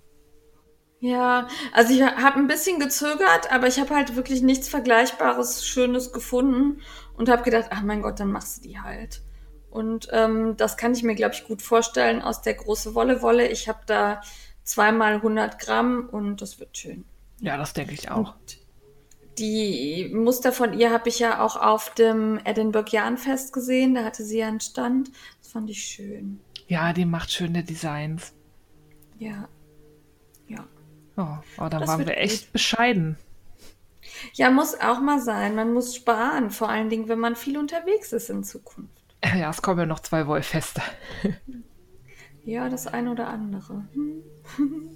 Ja, 1.05 1.47
also 1.71 1.93
ich 1.93 2.01
habe 2.01 2.39
ein 2.39 2.47
bisschen 2.47 2.79
gezögert, 2.79 3.51
aber 3.51 3.67
ich 3.67 3.79
habe 3.79 3.93
halt 3.93 4.15
wirklich 4.15 4.41
nichts 4.41 4.67
Vergleichbares, 4.67 5.63
Schönes 5.63 6.11
gefunden 6.11 6.81
und 7.15 7.29
habe 7.29 7.43
gedacht, 7.43 7.67
ach 7.69 7.83
mein 7.83 8.01
Gott, 8.01 8.19
dann 8.19 8.31
machst 8.31 8.57
du 8.57 8.69
die 8.69 8.79
halt. 8.79 9.21
Und 9.69 10.07
ähm, 10.11 10.57
das 10.57 10.77
kann 10.77 10.93
ich 10.93 11.03
mir, 11.03 11.13
glaube 11.13 11.35
ich, 11.35 11.43
gut 11.43 11.61
vorstellen 11.61 12.23
aus 12.23 12.41
der 12.41 12.55
große 12.55 12.95
Wolle 12.95 13.21
Wolle. 13.21 13.47
Ich 13.47 13.69
habe 13.69 13.81
da 13.85 14.21
zweimal 14.63 15.15
100 15.15 15.59
Gramm 15.59 16.09
und 16.11 16.41
das 16.41 16.59
wird 16.59 16.75
schön. 16.75 17.05
Ja, 17.39 17.55
das 17.55 17.73
denke 17.73 17.93
ich 17.93 18.09
auch. 18.09 18.33
Und 18.33 18.57
die 19.37 20.09
Muster 20.11 20.51
von 20.51 20.73
ihr 20.73 20.91
habe 20.91 21.09
ich 21.09 21.19
ja 21.19 21.39
auch 21.39 21.55
auf 21.55 21.93
dem 21.93 22.39
Edinburgh 22.45 22.89
Jahnfest 22.89 23.53
gesehen. 23.53 23.93
Da 23.93 24.05
hatte 24.05 24.23
sie 24.23 24.39
ja 24.39 24.47
einen 24.47 24.59
Stand. 24.59 25.11
Das 25.43 25.51
fand 25.51 25.69
ich 25.69 25.83
schön. 25.83 26.39
Ja, 26.67 26.93
die 26.93 27.05
macht 27.05 27.31
schöne 27.31 27.63
Designs. 27.63 28.33
Ja. 29.19 29.47
Oh, 31.17 31.37
oh 31.57 31.69
Das 31.69 31.87
waren 31.87 32.05
wir 32.05 32.17
echt 32.17 32.45
gut. 32.45 32.53
bescheiden. 32.53 33.17
Ja, 34.33 34.49
muss 34.49 34.79
auch 34.79 34.99
mal 35.01 35.19
sein. 35.19 35.55
Man 35.55 35.73
muss 35.73 35.95
sparen, 35.95 36.51
vor 36.51 36.69
allen 36.69 36.89
Dingen, 36.89 37.07
wenn 37.07 37.19
man 37.19 37.35
viel 37.35 37.57
unterwegs 37.57 38.13
ist 38.13 38.29
in 38.29 38.43
Zukunft. 38.43 38.91
Ja, 39.35 39.49
es 39.49 39.63
kommen 39.63 39.79
ja 39.79 39.85
noch 39.87 40.01
zwei 40.01 40.27
Wollfeste. 40.27 40.81
Ja, 42.45 42.69
das 42.69 42.85
eine 42.85 43.09
oder 43.09 43.27
andere. 43.27 43.87
Hm. 43.93 44.21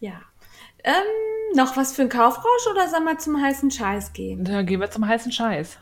ja. 0.00 0.20
Ähm, 0.84 1.54
noch 1.54 1.78
was 1.78 1.92
für 1.94 2.02
ein 2.02 2.10
Kaufrausch 2.10 2.66
oder 2.70 2.88
sollen 2.88 3.04
wir 3.04 3.16
zum 3.16 3.40
heißen 3.40 3.70
Scheiß 3.70 4.12
gehen? 4.12 4.44
Dann 4.44 4.66
gehen 4.66 4.80
wir 4.80 4.90
zum 4.90 5.08
heißen 5.08 5.32
Scheiß. 5.32 5.78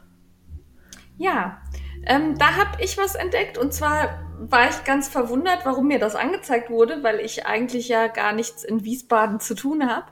Ja, 1.18 1.60
ähm, 2.06 2.36
da 2.38 2.56
habe 2.56 2.82
ich 2.82 2.96
was 2.98 3.14
entdeckt 3.14 3.58
und 3.58 3.72
zwar 3.72 4.20
war 4.38 4.68
ich 4.68 4.84
ganz 4.84 5.08
verwundert, 5.08 5.64
warum 5.64 5.88
mir 5.88 5.98
das 5.98 6.16
angezeigt 6.16 6.68
wurde, 6.68 7.02
weil 7.02 7.20
ich 7.20 7.46
eigentlich 7.46 7.88
ja 7.88 8.08
gar 8.08 8.32
nichts 8.32 8.64
in 8.64 8.84
Wiesbaden 8.84 9.40
zu 9.40 9.54
tun 9.54 9.88
habe. 9.88 10.06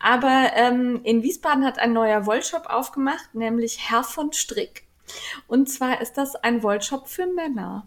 Aber 0.00 0.50
ähm, 0.54 1.00
in 1.04 1.22
Wiesbaden 1.22 1.64
hat 1.64 1.78
ein 1.78 1.92
neuer 1.92 2.26
Wollshop 2.26 2.66
aufgemacht, 2.66 3.34
nämlich 3.34 3.90
Herr 3.90 4.04
von 4.04 4.32
Strick. 4.32 4.84
Und 5.48 5.68
zwar 5.68 6.00
ist 6.00 6.14
das 6.18 6.36
ein 6.36 6.62
Wollshop 6.62 7.08
für 7.08 7.26
Männer. 7.26 7.86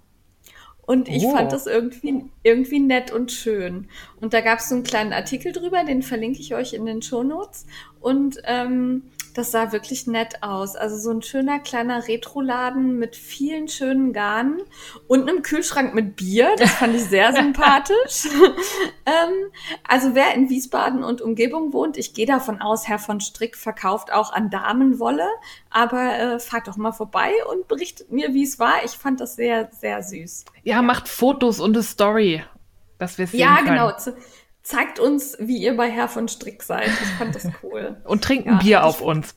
Und 0.86 1.08
ich 1.08 1.24
Oh. 1.26 1.32
fand 1.32 1.52
das 1.52 1.66
irgendwie, 1.66 2.26
irgendwie 2.44 2.80
nett 2.80 3.12
und 3.12 3.32
schön. 3.32 3.88
Und 4.22 4.34
da 4.34 4.42
gab 4.42 4.60
es 4.60 4.70
so 4.70 4.76
einen 4.76 4.84
kleinen 4.84 5.14
Artikel 5.14 5.52
drüber, 5.52 5.84
den 5.84 6.04
verlinke 6.04 6.40
ich 6.40 6.54
euch 6.54 6.74
in 6.74 6.86
den 6.86 7.02
Shownotes. 7.02 7.66
Und 8.02 8.40
ähm, 8.44 9.04
das 9.36 9.52
sah 9.52 9.72
wirklich 9.74 10.08
nett 10.08 10.42
aus. 10.42 10.76
Also 10.76 10.98
so 10.98 11.12
ein 11.12 11.22
schöner 11.22 11.60
kleiner 11.60 12.08
Retroladen 12.08 12.98
mit 12.98 13.16
vielen 13.16 13.68
schönen 13.68 14.14
Garnen 14.14 14.62
und 15.08 15.30
einem 15.30 15.42
Kühlschrank 15.42 15.94
mit 15.94 16.16
Bier. 16.16 16.56
Das 16.58 16.72
fand 16.72 16.96
ich 16.96 17.04
sehr 17.04 17.34
sympathisch. 17.36 18.26
ähm, 19.06 19.52
also 19.88 20.16
wer 20.16 20.34
in 20.34 20.50
Wiesbaden 20.50 21.04
und 21.04 21.22
Umgebung 21.22 21.74
wohnt, 21.74 21.98
ich 21.98 22.14
gehe 22.14 22.26
davon 22.26 22.62
aus, 22.62 22.88
Herr 22.88 22.98
von 23.00 23.20
Strick 23.20 23.58
verkauft 23.58 24.12
auch 24.12 24.32
an 24.32 24.50
Damenwolle. 24.50 25.28
Aber 25.70 26.14
äh, 26.18 26.40
fahrt 26.40 26.68
doch 26.70 26.78
mal 26.78 26.94
vorbei 26.94 27.32
und 27.52 27.68
berichtet 27.68 28.12
mir, 28.12 28.34
wie 28.34 28.44
es 28.44 28.58
war. 28.58 28.86
Ich 28.86 28.92
fand 28.92 29.20
das 29.20 29.36
sehr, 29.36 29.70
sehr 29.74 30.02
süß. 30.02 30.46
Ja, 30.64 30.82
macht 30.82 31.10
Fotos 31.10 31.60
und 31.60 31.76
eine 31.76 31.84
Story, 31.84 32.42
dass 32.98 33.18
wir 33.18 33.26
es 33.26 33.32
sehen 33.32 33.42
Ja, 33.42 33.58
können. 33.58 33.68
genau. 33.68 33.92
Zeigt 34.66 35.00
uns, 35.00 35.38
wie 35.40 35.58
ihr 35.58 35.78
bei 35.78 35.90
Herr 35.90 36.10
von 36.10 36.28
Strick 36.28 36.64
seid. 36.64 36.88
Ich 36.88 37.10
fand 37.20 37.36
das 37.36 37.48
cool. 37.62 37.98
Und 38.04 38.24
trinken 38.24 38.50
Ja, 38.50 38.58
Bier 38.58 38.84
auf 38.84 39.00
uns. 39.00 39.36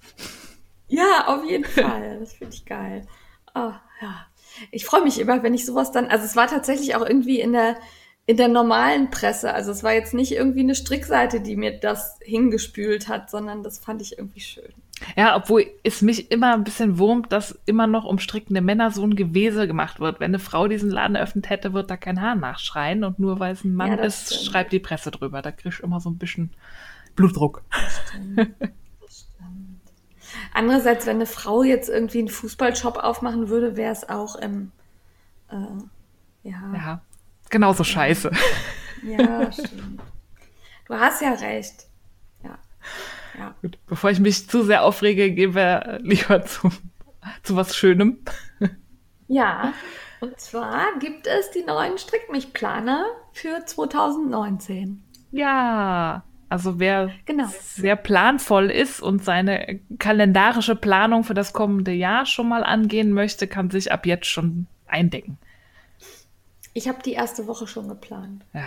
Ja, 0.88 1.26
auf 1.26 1.44
jeden 1.44 1.66
Fall. 1.66 2.18
Das 2.18 2.32
finde 2.32 2.54
ich 2.54 2.64
geil. 2.64 3.06
Oh, 3.54 3.72
ja. 4.00 4.26
Ich 4.70 4.86
freue 4.86 5.02
mich 5.02 5.20
immer, 5.20 5.42
wenn 5.42 5.52
ich 5.52 5.66
sowas 5.66 5.92
dann, 5.92 6.06
also 6.06 6.24
es 6.24 6.34
war 6.34 6.46
tatsächlich 6.46 6.96
auch 6.96 7.06
irgendwie 7.06 7.40
in 7.40 7.52
der, 7.52 7.76
in 8.24 8.38
der 8.38 8.48
normalen 8.48 9.10
Presse. 9.10 9.52
Also 9.52 9.70
es 9.70 9.82
war 9.82 9.92
jetzt 9.92 10.14
nicht 10.14 10.32
irgendwie 10.32 10.60
eine 10.60 10.74
Strickseite, 10.74 11.42
die 11.42 11.56
mir 11.56 11.78
das 11.78 12.18
hingespült 12.22 13.08
hat, 13.08 13.28
sondern 13.28 13.62
das 13.62 13.78
fand 13.78 14.00
ich 14.00 14.16
irgendwie 14.16 14.40
schön. 14.40 14.72
Ja, 15.16 15.36
obwohl 15.36 15.66
es 15.84 16.02
mich 16.02 16.30
immer 16.30 16.54
ein 16.54 16.64
bisschen 16.64 16.98
wurmt, 16.98 17.30
dass 17.32 17.58
immer 17.66 17.86
noch 17.86 18.04
um 18.04 18.18
strickende 18.18 18.60
Männer 18.60 18.90
so 18.90 19.02
ein 19.04 19.14
Gewese 19.16 19.66
gemacht 19.66 20.00
wird. 20.00 20.18
Wenn 20.20 20.30
eine 20.32 20.38
Frau 20.40 20.66
diesen 20.68 20.90
Laden 20.90 21.14
eröffnet 21.16 21.48
hätte, 21.50 21.72
wird 21.72 21.90
da 21.90 21.96
kein 21.96 22.20
Haar 22.20 22.34
nachschreien. 22.34 23.04
Und 23.04 23.18
nur 23.18 23.38
weil 23.38 23.52
es 23.52 23.64
ein 23.64 23.74
Mann 23.74 23.90
Ja, 23.92 23.96
das 23.96 24.22
ist, 24.22 24.34
stimmt. 24.34 24.50
schreibt 24.52 24.72
die 24.72 24.80
Presse 24.80 25.10
drüber. 25.10 25.40
Da 25.42 25.52
kriegst 25.52 25.78
du 25.78 25.82
immer 25.84 26.00
so 26.00 26.10
ein 26.10 26.18
bisschen 26.18 26.50
Blutdruck. 27.14 27.62
Andererseits, 30.52 31.06
wenn 31.06 31.16
eine 31.16 31.26
Frau 31.26 31.62
jetzt 31.62 31.88
irgendwie 31.88 32.18
einen 32.18 32.28
Fußballshop 32.28 32.96
aufmachen 32.98 33.48
würde, 33.48 33.76
wäre 33.76 33.92
es 33.92 34.08
auch 34.08 34.36
im, 34.36 34.72
äh, 35.50 36.48
ja, 36.48 36.72
Ja, 36.74 37.00
genauso 37.50 37.84
scheiße. 37.84 38.30
ja, 39.04 39.52
stimmt. 39.52 40.00
Du 40.86 40.94
hast 40.94 41.22
ja 41.22 41.32
recht. 41.34 41.86
Ja, 42.42 42.58
ja. 43.38 43.54
Gut, 43.62 43.78
bevor 43.86 44.10
ich 44.10 44.20
mich 44.20 44.48
zu 44.48 44.62
sehr 44.64 44.82
aufrege, 44.84 45.30
gehen 45.32 45.54
wir 45.54 45.98
lieber 46.02 46.44
zu, 46.44 46.70
zu 47.42 47.56
was 47.56 47.76
Schönem. 47.76 48.18
Ja, 49.28 49.74
und 50.20 50.40
zwar 50.40 50.86
gibt 50.98 51.26
es 51.26 51.50
die 51.50 51.62
neuen 51.62 51.98
Strickmich-Planer 51.98 53.04
für 53.32 53.64
2019. 53.64 55.02
Ja, 55.30 56.24
also 56.48 56.78
wer 56.80 57.10
Genau. 57.26 57.44
sehr 57.60 57.96
planvoll 57.96 58.70
ist 58.70 59.00
und 59.02 59.22
seine 59.22 59.80
kalendarische 59.98 60.74
Planung 60.76 61.24
für 61.24 61.34
das 61.34 61.52
kommende 61.52 61.92
Jahr 61.92 62.24
schon 62.24 62.48
mal 62.48 62.64
angehen 62.64 63.12
möchte, 63.12 63.46
kann 63.46 63.70
sich 63.70 63.92
ab 63.92 64.06
jetzt 64.06 64.26
schon 64.26 64.66
eindecken. 64.86 65.36
Ich 66.72 66.88
habe 66.88 67.02
die 67.02 67.12
erste 67.12 67.46
Woche 67.46 67.66
schon 67.66 67.88
geplant. 67.88 68.44
Ja, 68.54 68.62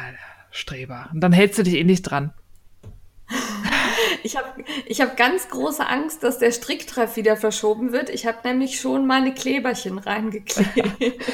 Streber. 0.52 1.10
Und 1.14 1.22
dann 1.22 1.32
hältst 1.32 1.58
du 1.58 1.64
dich 1.64 1.76
eh 1.76 1.84
nicht 1.84 2.04
dran. 2.04 2.34
Ich 4.24 4.38
habe 4.38 4.64
ich 4.86 5.02
hab 5.02 5.18
ganz 5.18 5.50
große 5.50 5.86
Angst, 5.86 6.24
dass 6.24 6.40
der 6.40 6.52
Stricktreff 6.52 7.16
wieder 7.16 7.38
verschoben 7.38 7.92
wird. 7.92 8.10
Ich 8.10 8.26
habe 8.26 8.38
nämlich 8.44 8.80
schon 8.80 9.08
meine 9.08 9.34
Kleberchen 9.34 9.98
reingeklebt. 9.98 11.14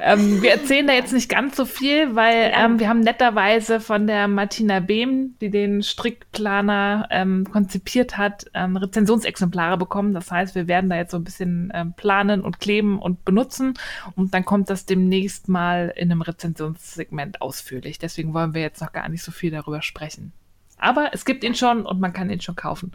Ähm, 0.00 0.42
wir 0.42 0.50
erzählen 0.50 0.86
da 0.86 0.92
jetzt 0.92 1.12
nicht 1.12 1.28
ganz 1.28 1.56
so 1.56 1.64
viel, 1.64 2.16
weil 2.16 2.50
Ja. 2.50 2.64
ähm, 2.64 2.80
wir 2.80 2.88
haben 2.88 3.00
netterweise 3.00 3.80
von 3.80 4.06
der 4.08 4.26
Martina 4.26 4.80
Behm, 4.80 5.36
die 5.40 5.50
den 5.50 5.82
Strickplaner 5.82 7.06
ähm, 7.10 7.46
konzipiert 7.50 8.16
hat, 8.18 8.46
ähm, 8.54 8.76
Rezensionsexemplare 8.76 9.76
bekommen. 9.76 10.14
Das 10.14 10.30
heißt, 10.32 10.54
wir 10.54 10.66
werden 10.68 10.90
da 10.90 10.96
jetzt 10.96 11.12
so 11.12 11.16
ein 11.18 11.22
bisschen 11.24 11.70
ähm, 11.74 11.92
planen 11.96 12.40
und 12.40 12.58
kleben 12.60 12.98
und 12.98 13.24
benutzen 13.24 13.74
und 14.16 14.34
dann 14.34 14.44
kommt 14.44 14.68
das 14.68 14.86
demnächst 14.86 15.48
mal 15.48 15.92
in 15.94 16.10
einem 16.10 16.22
Rezensionssegment 16.22 17.40
ausführlich. 17.40 17.98
Deswegen 17.98 18.34
wollen 18.34 18.54
wir 18.54 18.62
jetzt 18.62 18.80
noch 18.80 18.92
gar 18.92 19.08
nicht 19.08 19.22
so 19.22 19.30
viel 19.30 19.52
darüber 19.52 19.82
sprechen. 19.82 20.32
Aber 20.82 21.10
es 21.12 21.24
gibt 21.24 21.44
ihn 21.44 21.54
schon 21.54 21.86
und 21.86 22.00
man 22.00 22.12
kann 22.12 22.28
ihn 22.28 22.40
schon 22.40 22.56
kaufen. 22.56 22.92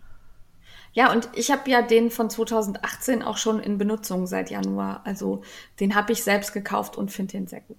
Ja, 0.91 1.11
und 1.11 1.29
ich 1.33 1.51
habe 1.51 1.69
ja 1.69 1.81
den 1.81 2.11
von 2.11 2.29
2018 2.29 3.21
auch 3.23 3.37
schon 3.37 3.59
in 3.59 3.77
Benutzung 3.77 4.27
seit 4.27 4.49
Januar. 4.49 5.01
Also 5.05 5.41
den 5.79 5.95
habe 5.95 6.11
ich 6.11 6.23
selbst 6.23 6.53
gekauft 6.53 6.97
und 6.97 7.11
finde 7.11 7.33
den 7.33 7.47
sehr 7.47 7.61
gut. 7.61 7.77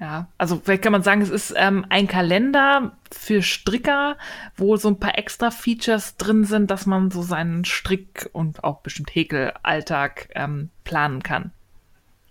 Ja, 0.00 0.28
also 0.38 0.60
vielleicht 0.62 0.82
kann 0.82 0.92
man 0.92 1.02
sagen, 1.02 1.20
es 1.20 1.30
ist 1.30 1.52
ähm, 1.56 1.86
ein 1.88 2.08
Kalender 2.08 2.96
für 3.12 3.42
Stricker, 3.42 4.16
wo 4.56 4.76
so 4.76 4.88
ein 4.88 4.98
paar 4.98 5.18
extra 5.18 5.50
Features 5.50 6.16
drin 6.16 6.44
sind, 6.44 6.70
dass 6.70 6.86
man 6.86 7.10
so 7.10 7.22
seinen 7.22 7.64
Strick 7.64 8.30
und 8.32 8.64
auch 8.64 8.80
bestimmt 8.80 9.14
Häkelalltag 9.14 10.30
ähm, 10.34 10.70
planen 10.84 11.22
kann. 11.22 11.52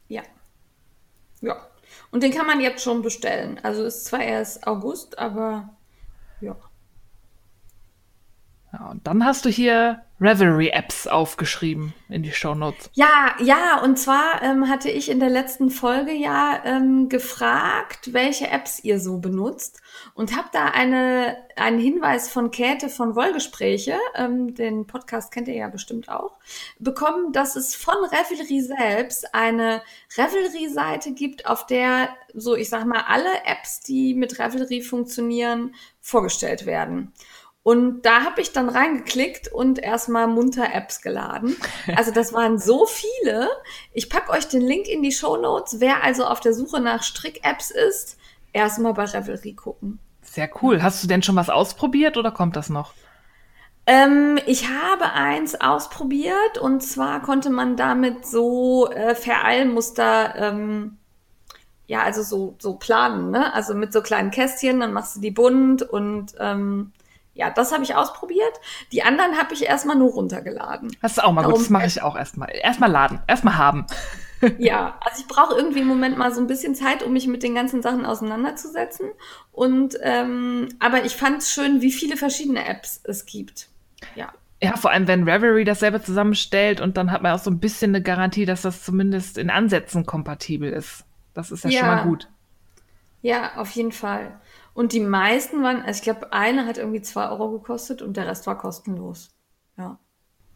Ja. 0.08 0.24
Ja. 1.42 1.56
Und 2.12 2.24
den 2.24 2.34
kann 2.34 2.48
man 2.48 2.60
jetzt 2.60 2.84
schon 2.84 3.02
bestellen. 3.02 3.60
Also 3.64 3.84
ist 3.84 4.06
zwar 4.06 4.22
erst 4.22 4.68
August, 4.68 5.20
aber. 5.20 5.70
Ja, 8.74 8.90
und 8.90 9.06
dann 9.06 9.24
hast 9.24 9.46
du 9.46 9.50
hier 9.50 10.02
Revelry-Apps 10.20 11.06
aufgeschrieben 11.06 11.94
in 12.10 12.24
die 12.24 12.32
Shownotes. 12.32 12.90
Ja, 12.94 13.36
ja, 13.40 13.82
und 13.84 14.00
zwar 14.00 14.42
ähm, 14.42 14.68
hatte 14.68 14.90
ich 14.90 15.12
in 15.12 15.20
der 15.20 15.30
letzten 15.30 15.70
Folge 15.70 16.12
ja 16.12 16.60
ähm, 16.66 17.08
gefragt, 17.08 18.14
welche 18.14 18.48
Apps 18.48 18.84
ihr 18.84 19.00
so 19.00 19.20
benutzt 19.20 19.82
und 20.16 20.36
habe 20.36 20.48
da 20.52 20.66
eine, 20.66 21.38
einen 21.56 21.80
Hinweis 21.80 22.30
von 22.30 22.50
Käthe 22.50 22.90
von 22.90 23.16
Wollgespräche, 23.16 23.98
ähm, 24.16 24.56
den 24.56 24.88
Podcast 24.88 25.32
kennt 25.32 25.48
ihr 25.48 25.56
ja 25.56 25.68
bestimmt 25.68 26.10
auch, 26.10 26.38
bekommen, 26.80 27.32
dass 27.32 27.56
es 27.56 27.76
von 27.76 27.98
Revelry 28.06 28.62
selbst 28.62 29.36
eine 29.36 29.84
Revelry-Seite 30.18 31.12
gibt, 31.12 31.46
auf 31.46 31.68
der 31.68 32.10
so, 32.34 32.56
ich 32.56 32.70
sag 32.70 32.86
mal, 32.86 33.04
alle 33.08 33.30
Apps, 33.46 33.82
die 33.82 34.16
mit 34.16 34.40
Revelry 34.40 34.82
funktionieren, 34.82 35.76
vorgestellt 36.02 36.66
werden. 36.66 37.14
Und 37.64 38.02
da 38.02 38.26
habe 38.26 38.42
ich 38.42 38.52
dann 38.52 38.68
reingeklickt 38.68 39.48
und 39.48 39.80
erstmal 39.80 40.28
munter 40.28 40.74
Apps 40.74 41.02
geladen. 41.02 41.56
Also 41.96 42.12
das 42.12 42.34
waren 42.34 42.60
so 42.60 42.86
viele. 42.86 43.50
Ich 43.94 44.10
pack 44.10 44.30
euch 44.30 44.50
den 44.50 44.62
Link 44.62 44.88
in 44.88 45.02
die 45.02 45.14
Show 45.14 45.38
Notes. 45.38 45.80
Wer 45.80 46.04
also 46.04 46.26
auf 46.26 46.42
der 46.42 46.54
Suche 46.54 46.82
nach 46.82 47.04
Strick-Apps 47.04 47.72
ist, 47.72 48.18
erstmal 48.52 48.94
bei 48.94 49.06
Revelry 49.06 49.54
gucken. 49.54 50.00
Sehr 50.22 50.50
cool. 50.62 50.84
Hast 50.84 51.04
du 51.04 51.08
denn 51.08 51.24
schon 51.24 51.38
was 51.38 51.50
ausprobiert 51.50 52.18
oder 52.18 52.32
kommt 52.32 52.58
das 52.58 52.70
noch? 52.70 52.94
Ähm, 53.86 54.40
ich 54.46 54.70
habe 54.70 55.12
eins 55.12 55.60
ausprobiert 55.60 56.58
und 56.60 56.82
zwar 56.82 57.22
konnte 57.22 57.50
man 57.50 57.76
damit 57.76 58.26
so 58.26 58.90
äh, 58.90 59.14
Vereilmuster, 59.14 60.36
ähm, 60.36 60.98
ja, 61.88 62.02
also 62.02 62.24
so, 62.24 62.56
so 62.60 62.76
planen, 62.76 63.32
ne? 63.32 63.54
Also 63.54 63.74
mit 63.74 63.92
so 63.92 64.02
kleinen 64.02 64.32
Kästchen, 64.32 64.80
dann 64.80 64.94
machst 64.94 65.18
du 65.18 65.20
die 65.20 65.32
bunt 65.32 65.82
und 65.82 66.34
ähm, 66.40 66.94
ja, 67.34 67.50
das 67.50 67.72
habe 67.72 67.84
ich 67.84 67.96
ausprobiert. 67.96 68.54
Die 68.92 69.04
anderen 69.04 69.38
habe 69.38 69.54
ich 69.54 69.66
erstmal 69.66 69.96
nur 69.96 70.12
runtergeladen. 70.12 70.96
Das 71.02 71.14
ist 71.14 71.24
auch 71.24 71.32
mal 71.32 71.42
gut. 71.42 71.52
Darum- 71.52 71.62
Das 71.62 71.70
mache 71.70 71.86
ich 71.88 72.02
auch 72.02 72.16
erstmal. 72.16 72.50
Erstmal 72.52 72.92
laden, 72.92 73.20
erstmal 73.28 73.58
haben. 73.58 73.86
Ja, 74.58 74.98
also 75.00 75.22
ich 75.22 75.28
brauche 75.30 75.56
irgendwie 75.56 75.80
im 75.80 75.88
Moment 75.88 76.18
mal 76.18 76.34
so 76.34 76.42
ein 76.42 76.48
bisschen 76.48 76.76
Zeit, 76.76 77.02
um 77.02 77.14
mich 77.14 77.28
mit 77.28 77.44
den 77.44 77.56
ganzen 77.56 77.82
Sachen 77.82 78.06
auseinanderzusetzen. 78.06 79.12
Und 79.54 79.98
ähm, 80.02 80.68
aber 80.80 81.06
ich 81.06 81.16
fand 81.16 81.38
es 81.38 81.50
schön, 81.54 81.80
wie 81.82 81.94
viele 81.94 82.18
verschiedene 82.18 82.68
Apps 82.68 83.00
es 83.06 83.26
gibt. 83.26 83.70
Ja. 84.16 84.34
Ja, 84.62 84.76
vor 84.76 84.92
allem, 84.92 85.08
wenn 85.08 85.24
Revelry 85.24 85.64
das 85.64 85.80
selber 85.80 86.04
zusammenstellt 86.04 86.82
und 86.82 86.98
dann 86.98 87.10
hat 87.14 87.22
man 87.22 87.32
auch 87.32 87.40
so 87.42 87.50
ein 87.52 87.60
bisschen 87.62 87.92
eine 87.96 88.04
Garantie, 88.04 88.44
dass 88.46 88.64
das 88.64 88.84
zumindest 88.84 89.38
in 89.38 89.50
Ansätzen 89.50 90.06
kompatibel 90.06 90.74
ist. 90.74 91.06
Das 91.34 91.50
ist 91.50 91.64
ja, 91.64 91.72
schon 91.72 91.80
Ja. 91.80 91.96
mal 91.96 92.04
gut. 92.04 92.28
Ja, 93.22 93.56
auf 93.56 93.70
jeden 93.72 93.94
Fall. 93.94 94.42
Und 94.74 94.92
die 94.94 95.00
meisten 95.00 95.62
waren, 95.64 95.82
also 95.84 95.98
ich 96.00 96.04
glaube, 96.04 96.34
eine 96.34 96.66
hat 96.66 96.78
irgendwie 96.78 97.02
zwei 97.02 97.30
Euro 97.30 97.52
gekostet 97.52 98.02
und 98.02 98.18
der 98.18 98.28
Rest 98.28 98.48
war 98.48 98.58
kostenlos. 98.58 99.30
Ja. 99.78 100.00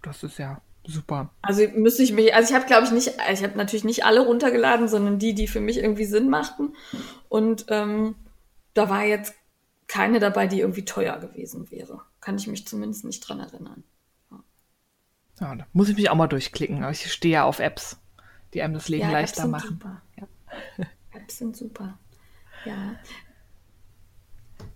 Das 0.02 0.24
ist 0.24 0.40
ja 0.40 0.62
super. 0.86 1.30
Also 1.42 1.68
müsste 1.76 2.02
ich 2.04 2.14
mich, 2.14 2.34
also 2.34 2.50
ich 2.50 2.56
habe 2.56 2.66
glaube 2.66 2.86
ich 2.86 2.92
nicht, 2.92 3.14
ich 3.32 3.44
habe 3.44 3.58
natürlich 3.58 3.84
nicht 3.84 4.06
alle 4.06 4.26
runtergeladen, 4.26 4.88
sondern 4.88 5.20
die, 5.20 5.34
die 5.36 5.48
für 5.48 5.60
mich 5.60 5.78
irgendwie 5.78 6.06
Sinn 6.06 6.30
machten. 6.30 6.74
Und 7.30 7.66
ähm, 7.70 8.16
da 8.74 8.90
war 8.90 9.04
jetzt 9.04 9.36
keine 9.88 10.20
dabei, 10.20 10.48
die 10.48 10.62
irgendwie 10.62 10.86
teuer 10.86 11.18
gewesen 11.20 11.70
wäre. 11.72 12.02
Kann 12.20 12.38
ich 12.38 12.48
mich 12.48 12.68
zumindest 12.68 13.06
nicht 13.06 13.22
dran 13.22 13.40
erinnern. 13.40 13.84
Ja, 15.40 15.56
da 15.56 15.68
muss 15.74 15.90
ich 15.90 15.96
mich 15.96 16.10
auch 16.10 16.16
mal 16.16 16.28
durchklicken. 16.28 16.84
Aber 16.84 16.92
ich 16.92 17.12
stehe 17.12 17.36
ja 17.36 17.44
auf 17.44 17.60
Apps, 17.60 17.98
die 18.54 18.62
einem 18.62 18.74
das 18.74 18.90
Leben 18.90 19.04
Ja, 19.04 19.20
Apps 19.20 19.38
leichter 19.38 19.42
sind 19.44 19.52
machen. 19.52 19.70
super. 19.70 20.02
Apps 21.14 21.38
sind 21.38 21.56
super. 21.56 21.98
Ja. 22.66 22.96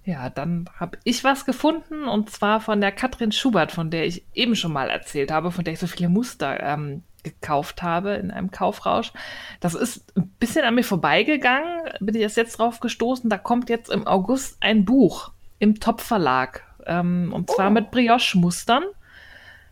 Ja, 0.03 0.29
dann 0.29 0.67
habe 0.79 0.97
ich 1.03 1.23
was 1.23 1.45
gefunden 1.45 2.05
und 2.05 2.29
zwar 2.31 2.59
von 2.59 2.81
der 2.81 2.91
Katrin 2.91 3.31
Schubert, 3.31 3.71
von 3.71 3.91
der 3.91 4.05
ich 4.05 4.23
eben 4.33 4.55
schon 4.55 4.73
mal 4.73 4.89
erzählt 4.89 5.31
habe, 5.31 5.51
von 5.51 5.63
der 5.63 5.73
ich 5.73 5.79
so 5.79 5.85
viele 5.87 6.09
Muster 6.09 6.59
ähm, 6.61 7.03
gekauft 7.23 7.83
habe 7.83 8.13
in 8.15 8.31
einem 8.31 8.49
Kaufrausch. 8.49 9.13
Das 9.59 9.75
ist 9.75 10.17
ein 10.17 10.27
bisschen 10.39 10.65
an 10.65 10.73
mir 10.73 10.83
vorbeigegangen, 10.83 11.89
bin 11.99 12.15
ich 12.15 12.21
erst 12.21 12.37
jetzt 12.37 12.57
drauf 12.57 12.79
gestoßen. 12.79 13.29
Da 13.29 13.37
kommt 13.37 13.69
jetzt 13.69 13.91
im 13.91 14.07
August 14.07 14.57
ein 14.59 14.85
Buch 14.85 15.31
im 15.59 15.79
Top-Verlag 15.79 16.63
ähm, 16.87 17.31
und 17.31 17.51
zwar 17.51 17.67
Oh. 17.67 17.71
mit 17.73 17.91
Brioche-Mustern. 17.91 18.83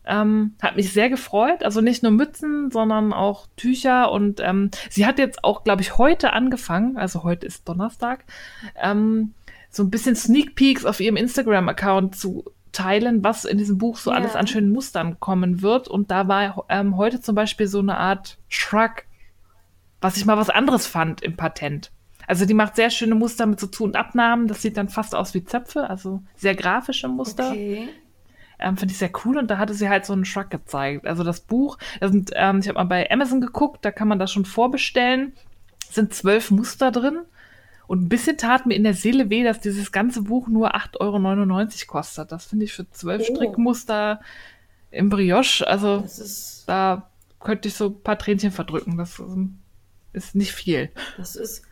Ähm, 0.06 0.56
hat 0.62 0.76
mich 0.76 0.92
sehr 0.92 1.10
gefreut. 1.10 1.64
Also 1.64 1.82
nicht 1.82 2.02
nur 2.02 2.12
Mützen, 2.12 2.72
sondern 2.72 3.14
auch 3.14 3.46
Tücher. 3.58 4.12
Und 4.12 4.40
ähm, 4.40 4.72
sie 4.90 5.06
hat 5.06 5.20
jetzt 5.20 5.44
auch, 5.44 5.64
glaube 5.64 5.82
ich, 5.82 5.98
heute 6.00 6.34
angefangen, 6.34 6.98
also 6.98 7.24
heute 7.24 7.46
ist 7.46 7.68
Donnerstag, 7.68 8.24
ähm, 8.82 9.34
so 9.70 9.84
ein 9.84 9.90
bisschen 9.90 10.16
Sneak 10.16 10.56
Peeks 10.56 10.86
auf 10.86 11.00
ihrem 11.00 11.16
Instagram-Account 11.16 12.16
zu 12.16 12.46
teilen, 12.72 13.24
was 13.24 13.46
in 13.46 13.58
diesem 13.58 13.78
Buch 13.78 13.98
so 13.98 14.12
Ja. 14.12 14.18
alles 14.18 14.36
an 14.36 14.48
schönen 14.48 14.72
Mustern 14.72 15.20
kommen 15.20 15.62
wird. 15.62 15.88
Und 15.88 16.12
da 16.12 16.28
war 16.28 16.66
ähm, 16.70 16.98
heute 16.98 17.22
zum 17.22 17.36
Beispiel 17.36 17.68
so 17.68 17.80
eine 17.80 17.98
Art 17.98 18.38
Shrug, 18.48 19.04
was 20.02 20.18
ich 20.18 20.26
mal 20.26 20.38
was 20.38 20.50
anderes 20.50 20.88
fand 20.88 21.22
im 21.22 21.36
Patent. 21.36 21.92
Also 22.28 22.46
die 22.46 22.54
macht 22.54 22.76
sehr 22.76 22.92
schöne 22.92 23.16
Muster 23.16 23.48
mit 23.48 23.60
so 23.60 23.66
Zu- 23.68 23.84
und 23.86 23.96
Abnahmen. 23.96 24.48
Das 24.48 24.62
sieht 24.62 24.78
dann 24.78 24.88
fast 24.90 25.16
aus 25.16 25.34
wie 25.34 25.44
Zöpfe, 25.44 25.90
also 25.90 26.22
sehr 26.36 26.54
grafische 26.56 27.08
Muster. 27.08 27.50
Okay. 27.50 27.90
Ähm, 28.60 28.78
Finde 28.78 28.92
ich 28.92 28.98
sehr 29.00 29.12
cool 29.26 29.38
und 29.38 29.50
da 29.50 29.58
hatte 29.58 29.74
sie 29.74 29.90
halt 29.90 30.06
so 30.06 30.14
einen 30.14 30.26
Shrug 30.26 30.50
gezeigt. 30.50 31.08
Also 31.08 31.24
das 31.24 31.40
Buch, 31.40 31.78
das 32.02 32.12
sind, 32.12 32.32
ähm, 32.36 32.60
ich 32.60 32.68
habe 32.68 32.78
mal 32.78 32.84
bei 32.84 33.10
Amazon 33.10 33.42
geguckt, 33.42 33.84
da 33.84 33.92
kann 33.92 34.08
man 34.08 34.20
das 34.20 34.32
schon 34.32 34.46
vorbestellen. 34.46 35.32
Es 35.88 35.96
sind 35.96 36.14
zwölf 36.14 36.52
Muster 36.52 36.92
drin. 36.92 37.20
Und 37.90 38.04
ein 38.04 38.08
bisschen 38.10 38.38
tat 38.38 38.68
mir 38.68 38.76
in 38.76 38.84
der 38.84 38.94
Seele 38.94 39.32
weh, 39.32 39.44
dass 39.44 39.62
dieses 39.62 39.92
ganze 39.92 40.22
Buch 40.22 40.48
nur 40.48 40.76
8,99 40.76 41.00
Euro 41.00 41.88
kostet. 41.88 42.32
Das 42.32 42.46
finde 42.46 42.66
ich 42.66 42.74
für 42.74 42.88
zwölf 42.92 43.24
oh. 43.28 43.34
Strickmuster 43.34 44.22
im 44.92 45.10
Brioche, 45.10 45.68
also 45.68 46.06
da 46.68 47.10
könnte 47.40 47.68
ich 47.68 47.74
so 47.74 47.88
ein 47.88 48.04
paar 48.04 48.20
Tränchen 48.20 48.52
verdrücken. 48.52 48.96
Das 48.96 49.20
ist 50.14 50.36
nicht 50.36 50.52
viel. 50.52 50.92
Das 51.18 51.36
ist, 51.36 51.64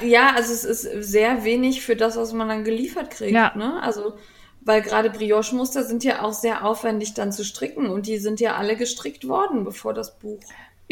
ja, 0.00 0.34
also 0.36 0.52
es 0.52 0.62
ist 0.62 1.10
sehr 1.10 1.42
wenig 1.42 1.82
für 1.82 1.96
das, 1.96 2.16
was 2.16 2.32
man 2.32 2.46
dann 2.46 2.62
geliefert 2.62 3.10
kriegt. 3.10 3.32
Ja. 3.32 3.52
Ne? 3.56 3.82
Also, 3.82 4.14
weil 4.60 4.82
gerade 4.82 5.10
Brioche-Muster 5.10 5.82
sind 5.82 6.04
ja 6.04 6.22
auch 6.22 6.32
sehr 6.32 6.64
aufwendig 6.64 7.14
dann 7.14 7.32
zu 7.32 7.44
stricken 7.44 7.86
und 7.86 8.06
die 8.06 8.18
sind 8.18 8.38
ja 8.38 8.54
alle 8.54 8.76
gestrickt 8.76 9.26
worden, 9.26 9.64
bevor 9.64 9.94
das 9.94 10.16
Buch 10.16 10.38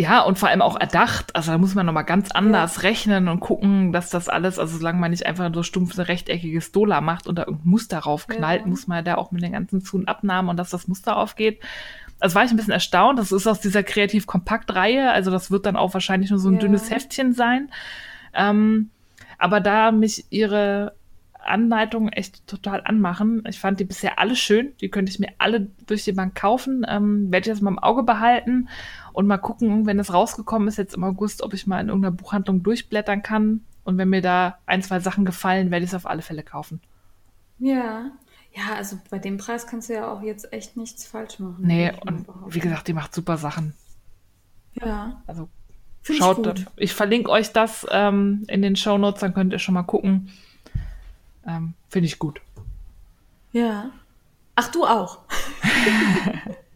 ja, 0.01 0.21
und 0.21 0.39
vor 0.39 0.49
allem 0.49 0.63
auch 0.63 0.79
erdacht. 0.79 1.35
Also 1.35 1.51
da 1.51 1.59
muss 1.59 1.75
man 1.75 1.85
nochmal 1.85 2.05
ganz 2.05 2.31
anders 2.31 2.77
ja. 2.77 2.83
rechnen 2.83 3.27
und 3.27 3.41
gucken, 3.41 3.93
dass 3.93 4.11
das 4.11 4.29
alles, 4.29 4.61
also 4.61 4.79
solange 4.79 5.01
man 5.01 5.11
nicht 5.11 5.27
einfach 5.27 5.51
so 5.53 5.65
stumpf 5.65 5.99
eine 5.99 6.07
rechteckiges 6.07 6.67
Stola 6.67 7.01
macht 7.01 7.27
und 7.27 7.37
da 7.37 7.43
irgendein 7.43 7.69
Muster 7.69 7.99
raufknallt, 7.99 8.61
ja. 8.61 8.67
muss 8.69 8.87
man 8.87 9.05
da 9.05 9.17
auch 9.17 9.33
mit 9.33 9.43
den 9.43 9.51
ganzen 9.53 9.81
Zu- 9.81 9.97
und 9.97 10.07
Abnahmen 10.07 10.51
und 10.51 10.57
dass 10.57 10.71
das 10.71 10.87
Muster 10.87 11.17
aufgeht. 11.17 11.61
Also 12.21 12.37
war 12.37 12.45
ich 12.45 12.53
ein 12.53 12.57
bisschen 12.57 12.73
erstaunt. 12.73 13.19
Das 13.19 13.33
ist 13.33 13.49
aus 13.49 13.61
dieser 13.61 13.83
Kreativ-Kompakt-Reihe. 13.83 15.11
Also 15.11 15.33
das 15.33 15.51
wird 15.51 15.67
dann 15.67 15.77
auch 15.77 15.95
wahrscheinlich 15.95 16.31
nur 16.31 16.39
so 16.39 16.49
ein 16.49 16.55
ja. 16.55 16.61
dünnes 16.61 16.93
Heftchen 16.93 17.33
sein. 17.33 17.69
Ähm, 18.35 18.91
aber 19.37 19.59
da 19.59 19.91
mich 19.91 20.27
ihre 20.31 20.95
Anleitungen 21.45 22.13
echt 22.13 22.47
total 22.47 22.83
anmachen. 22.85 23.43
Ich 23.49 23.59
fand 23.59 23.81
die 23.81 23.85
bisher 23.85 24.19
alle 24.19 24.37
schön. 24.37 24.75
Die 24.81 24.91
könnte 24.91 25.11
ich 25.11 25.19
mir 25.19 25.33
alle 25.39 25.69
durch 25.87 26.05
die 26.05 26.13
Bank 26.13 26.37
kaufen. 26.37 26.87
Ähm, 26.89 27.33
Werde 27.33 27.49
ich 27.49 27.55
das 27.55 27.63
mal 27.63 27.71
im 27.71 27.79
Auge 27.79 28.05
behalten 28.05 28.69
und 29.13 29.27
mal 29.27 29.39
gucken, 29.39 29.87
wenn 29.87 29.99
es 29.99 30.13
rausgekommen 30.13 30.69
ist 30.69 30.79
jetzt 30.79 30.95
im 30.95 31.05
August, 31.05 31.43
ob 31.43 31.55
ich 31.55 31.67
mal 31.67 31.81
in 31.81 31.89
irgendeiner 31.89 32.15
Buchhandlung 32.15 32.63
durchblättern 32.63 33.23
kann. 33.23 33.63
Und 33.85 33.99
wenn 33.99 34.09
mir 34.09 34.21
da 34.21 34.59
ein, 34.67 34.83
zwei 34.83 35.01
Sachen 35.01 35.25
gefallen, 35.25 35.71
werde 35.71 35.85
ich 35.85 35.91
es 35.91 35.95
auf 35.95 36.07
alle 36.07 36.23
Fälle 36.23 36.43
kaufen. 36.43 36.81
Ja. 37.59 38.11
Ja, 38.53 38.75
also 38.75 38.99
bei 39.11 39.19
dem 39.19 39.37
Preis 39.37 39.67
kannst 39.67 39.89
du 39.89 39.95
ja 39.95 40.11
auch 40.11 40.23
jetzt 40.23 40.53
echt 40.53 40.77
nichts 40.77 41.07
falsch 41.07 41.39
machen. 41.39 41.57
Nee, 41.61 41.93
und 42.01 42.27
wie 42.49 42.61
gesagt, 42.61 42.89
die 42.89 42.93
macht 42.93 43.15
super 43.15 43.37
Sachen. 43.37 43.75
Ja. 44.75 45.23
Also 45.27 45.49
Find 46.03 46.19
schaut, 46.19 46.59
ich, 46.59 46.67
ich, 46.77 46.95
verlinke 46.95 47.31
euch 47.31 47.53
das 47.53 47.87
ähm, 47.91 48.45
in 48.49 48.63
den 48.63 48.77
Show 48.77 48.99
Notes, 48.99 49.21
dann 49.21 49.35
könnt 49.35 49.53
ihr 49.53 49.59
schon 49.59 49.75
mal 49.75 49.83
gucken. 49.83 50.31
Ähm, 51.47 51.75
Finde 51.89 52.07
ich 52.07 52.19
gut. 52.19 52.41
Ja. 53.53 53.91
Ach, 54.55 54.69
du 54.69 54.85
auch. 54.85 55.19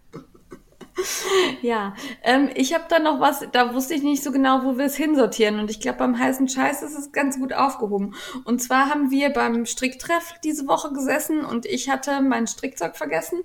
ja, 1.63 1.95
ähm, 2.23 2.51
ich 2.55 2.75
habe 2.75 2.85
da 2.89 2.99
noch 2.99 3.21
was, 3.21 3.47
da 3.53 3.75
wusste 3.75 3.95
ich 3.95 4.03
nicht 4.03 4.23
so 4.23 4.33
genau, 4.33 4.65
wo 4.65 4.79
wir 4.79 4.87
es 4.87 4.97
hinsortieren. 4.97 5.59
Und 5.59 5.71
ich 5.71 5.81
glaube, 5.81 5.99
beim 5.99 6.19
heißen 6.19 6.49
Scheiß 6.49 6.83
ist 6.83 6.99
es 6.99 7.13
ganz 7.13 7.39
gut 7.39 7.53
aufgehoben. 7.53 8.15
Und 8.45 8.63
zwar 8.63 8.91
haben 8.91 9.11
wir 9.11 9.31
beim 9.31 9.67
Stricktreff 9.67 10.35
diese 10.45 10.67
Woche 10.67 10.93
gesessen 10.93 11.45
und 11.45 11.67
ich 11.67 11.89
hatte 11.89 12.21
mein 12.21 12.47
Strickzeug 12.47 12.97
vergessen 12.97 13.43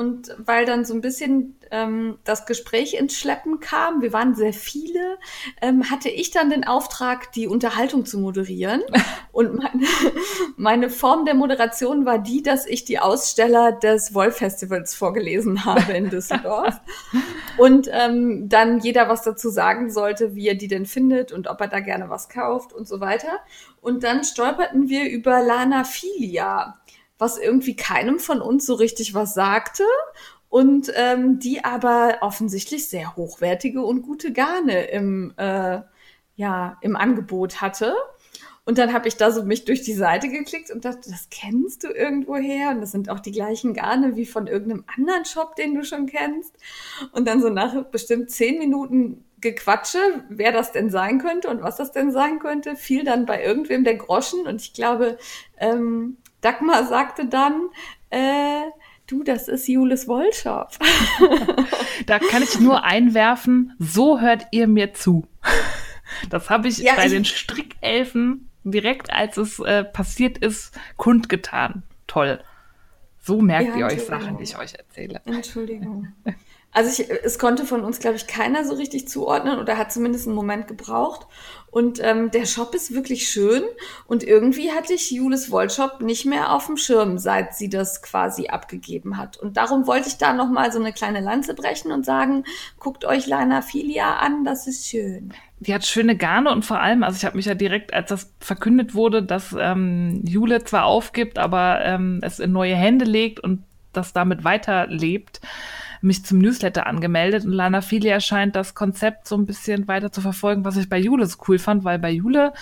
und 0.00 0.34
weil 0.38 0.64
dann 0.64 0.86
so 0.86 0.94
ein 0.94 1.02
bisschen 1.02 1.58
ähm, 1.70 2.16
das 2.24 2.46
Gespräch 2.46 2.94
ins 2.94 3.18
Schleppen 3.18 3.60
kam, 3.60 4.00
wir 4.00 4.14
waren 4.14 4.34
sehr 4.34 4.54
viele, 4.54 5.18
ähm, 5.60 5.90
hatte 5.90 6.08
ich 6.08 6.30
dann 6.30 6.48
den 6.48 6.66
Auftrag, 6.66 7.32
die 7.32 7.46
Unterhaltung 7.46 8.06
zu 8.06 8.18
moderieren. 8.18 8.80
Und 9.32 9.56
meine, 9.56 9.86
meine 10.56 10.90
Form 10.90 11.26
der 11.26 11.34
Moderation 11.34 12.06
war 12.06 12.18
die, 12.18 12.42
dass 12.42 12.66
ich 12.66 12.84
die 12.84 12.98
Aussteller 12.98 13.72
des 13.72 14.14
Woll-Festivals 14.14 14.94
vorgelesen 14.94 15.64
habe 15.64 15.92
in 15.92 16.10
Düsseldorf. 16.10 16.80
und 17.58 17.88
ähm, 17.92 18.48
dann 18.48 18.80
jeder 18.80 19.08
was 19.08 19.22
dazu 19.22 19.50
sagen 19.50 19.90
sollte, 19.90 20.34
wie 20.34 20.48
er 20.48 20.56
die 20.56 20.66
denn 20.66 20.84
findet 20.84 21.30
und 21.30 21.46
ob 21.46 21.60
er 21.60 21.68
da 21.68 21.78
gerne 21.78 22.10
was 22.10 22.28
kauft 22.28 22.72
und 22.72 22.88
so 22.88 22.98
weiter. 22.98 23.38
Und 23.80 24.02
dann 24.02 24.24
stolperten 24.24 24.88
wir 24.88 25.08
über 25.08 25.42
Lana 25.42 25.84
Filia 25.84 26.79
was 27.20 27.38
irgendwie 27.38 27.76
keinem 27.76 28.18
von 28.18 28.40
uns 28.40 28.66
so 28.66 28.74
richtig 28.74 29.14
was 29.14 29.34
sagte 29.34 29.84
und 30.48 30.92
ähm, 30.96 31.38
die 31.38 31.64
aber 31.64 32.18
offensichtlich 32.22 32.88
sehr 32.88 33.16
hochwertige 33.16 33.82
und 33.82 34.02
gute 34.02 34.32
Garne 34.32 34.84
im, 34.86 35.32
äh, 35.36 35.80
ja, 36.36 36.76
im 36.80 36.96
Angebot 36.96 37.60
hatte. 37.60 37.94
Und 38.64 38.78
dann 38.78 38.92
habe 38.92 39.08
ich 39.08 39.16
da 39.16 39.30
so 39.30 39.42
mich 39.42 39.64
durch 39.64 39.82
die 39.82 39.94
Seite 39.94 40.28
geklickt 40.28 40.70
und 40.70 40.84
dachte, 40.84 41.10
das 41.10 41.28
kennst 41.30 41.82
du 41.82 41.88
irgendwo 41.88 42.36
her 42.36 42.70
und 42.70 42.80
das 42.80 42.92
sind 42.92 43.08
auch 43.08 43.20
die 43.20 43.32
gleichen 43.32 43.74
Garne 43.74 44.16
wie 44.16 44.26
von 44.26 44.46
irgendeinem 44.46 44.84
anderen 44.96 45.24
Shop, 45.24 45.56
den 45.56 45.74
du 45.74 45.84
schon 45.84 46.06
kennst. 46.06 46.54
Und 47.12 47.26
dann 47.26 47.40
so 47.40 47.48
nach 47.48 47.84
bestimmt 47.86 48.30
zehn 48.30 48.58
Minuten 48.58 49.24
Gequatsche, 49.40 49.98
wer 50.28 50.52
das 50.52 50.72
denn 50.72 50.90
sein 50.90 51.18
könnte 51.18 51.48
und 51.48 51.62
was 51.62 51.76
das 51.76 51.92
denn 51.92 52.12
sein 52.12 52.38
könnte, 52.40 52.76
fiel 52.76 53.04
dann 53.04 53.24
bei 53.24 53.42
irgendwem 53.42 53.84
der 53.84 53.96
Groschen 53.96 54.46
und 54.46 54.60
ich 54.60 54.74
glaube, 54.74 55.16
ähm, 55.56 56.18
Dagmar 56.40 56.86
sagte 56.86 57.26
dann, 57.26 57.68
äh, 58.10 58.62
du, 59.06 59.22
das 59.22 59.48
ist 59.48 59.68
Julis 59.68 60.08
Wollshop. 60.08 60.70
da 62.06 62.18
kann 62.18 62.42
ich 62.42 62.58
nur 62.60 62.84
einwerfen, 62.84 63.74
so 63.78 64.20
hört 64.20 64.46
ihr 64.50 64.66
mir 64.66 64.94
zu. 64.94 65.26
Das 66.28 66.50
habe 66.50 66.68
ich 66.68 66.78
ja, 66.78 66.94
bei 66.96 67.06
ich 67.06 67.12
den 67.12 67.24
Strickelfen 67.24 68.50
direkt, 68.64 69.12
als 69.12 69.36
es 69.36 69.58
äh, 69.60 69.84
passiert 69.84 70.38
ist, 70.38 70.78
kundgetan. 70.96 71.82
Toll. 72.06 72.42
So 73.18 73.40
merkt 73.40 73.70
ja, 73.70 73.76
ihr 73.76 73.86
euch 73.86 74.04
Sachen, 74.04 74.38
die 74.38 74.44
ich 74.44 74.58
euch 74.58 74.74
erzähle. 74.74 75.20
Entschuldigung. 75.24 76.08
Also 76.72 77.02
ich, 77.02 77.10
es 77.10 77.38
konnte 77.38 77.64
von 77.64 77.82
uns, 77.82 77.98
glaube 77.98 78.16
ich, 78.16 78.26
keiner 78.28 78.64
so 78.64 78.74
richtig 78.74 79.08
zuordnen 79.08 79.58
oder 79.58 79.76
hat 79.76 79.92
zumindest 79.92 80.26
einen 80.26 80.36
Moment 80.36 80.68
gebraucht. 80.68 81.26
Und 81.70 82.00
ähm, 82.02 82.30
der 82.32 82.46
Shop 82.46 82.74
ist 82.74 82.94
wirklich 82.94 83.28
schön. 83.28 83.62
Und 84.06 84.22
irgendwie 84.24 84.72
hatte 84.72 84.92
ich 84.92 85.10
Julis 85.10 85.50
Wollshop 85.50 86.00
nicht 86.00 86.26
mehr 86.26 86.52
auf 86.52 86.66
dem 86.66 86.76
Schirm, 86.76 87.18
seit 87.18 87.54
sie 87.54 87.68
das 87.68 88.02
quasi 88.02 88.48
abgegeben 88.48 89.16
hat. 89.16 89.36
Und 89.36 89.56
darum 89.56 89.86
wollte 89.86 90.08
ich 90.08 90.18
da 90.18 90.32
nochmal 90.32 90.72
so 90.72 90.80
eine 90.80 90.92
kleine 90.92 91.20
Lanze 91.20 91.54
brechen 91.54 91.92
und 91.92 92.04
sagen, 92.04 92.44
guckt 92.78 93.04
euch 93.04 93.26
Lana 93.26 93.62
Filia 93.62 94.16
an, 94.16 94.44
das 94.44 94.66
ist 94.66 94.86
schön. 94.88 95.32
Die 95.60 95.74
hat 95.74 95.84
schöne 95.84 96.16
Garne 96.16 96.50
und 96.50 96.64
vor 96.64 96.80
allem, 96.80 97.04
also 97.04 97.16
ich 97.16 97.24
habe 97.24 97.36
mich 97.36 97.46
ja 97.46 97.54
direkt, 97.54 97.92
als 97.92 98.08
das 98.08 98.32
verkündet 98.40 98.94
wurde, 98.94 99.22
dass 99.22 99.54
ähm, 99.58 100.22
Jule 100.24 100.64
zwar 100.64 100.86
aufgibt, 100.86 101.38
aber 101.38 101.84
ähm, 101.84 102.20
es 102.22 102.38
in 102.38 102.52
neue 102.52 102.74
Hände 102.74 103.04
legt 103.04 103.40
und 103.40 103.62
das 103.92 104.12
damit 104.12 104.42
weiterlebt, 104.42 105.40
mich 106.00 106.24
zum 106.24 106.38
Newsletter 106.38 106.86
angemeldet 106.86 107.44
und 107.44 107.52
Lana 107.52 107.80
Filia 107.80 108.20
scheint 108.20 108.56
das 108.56 108.74
Konzept 108.74 109.28
so 109.28 109.36
ein 109.36 109.46
bisschen 109.46 109.88
weiter 109.88 110.12
zu 110.12 110.20
verfolgen, 110.20 110.64
was 110.64 110.76
ich 110.76 110.88
bei 110.88 110.98
Jule 110.98 111.26
so 111.26 111.38
cool 111.48 111.58
fand, 111.58 111.84
weil 111.84 111.98
bei 111.98 112.10
Jule 112.10 112.52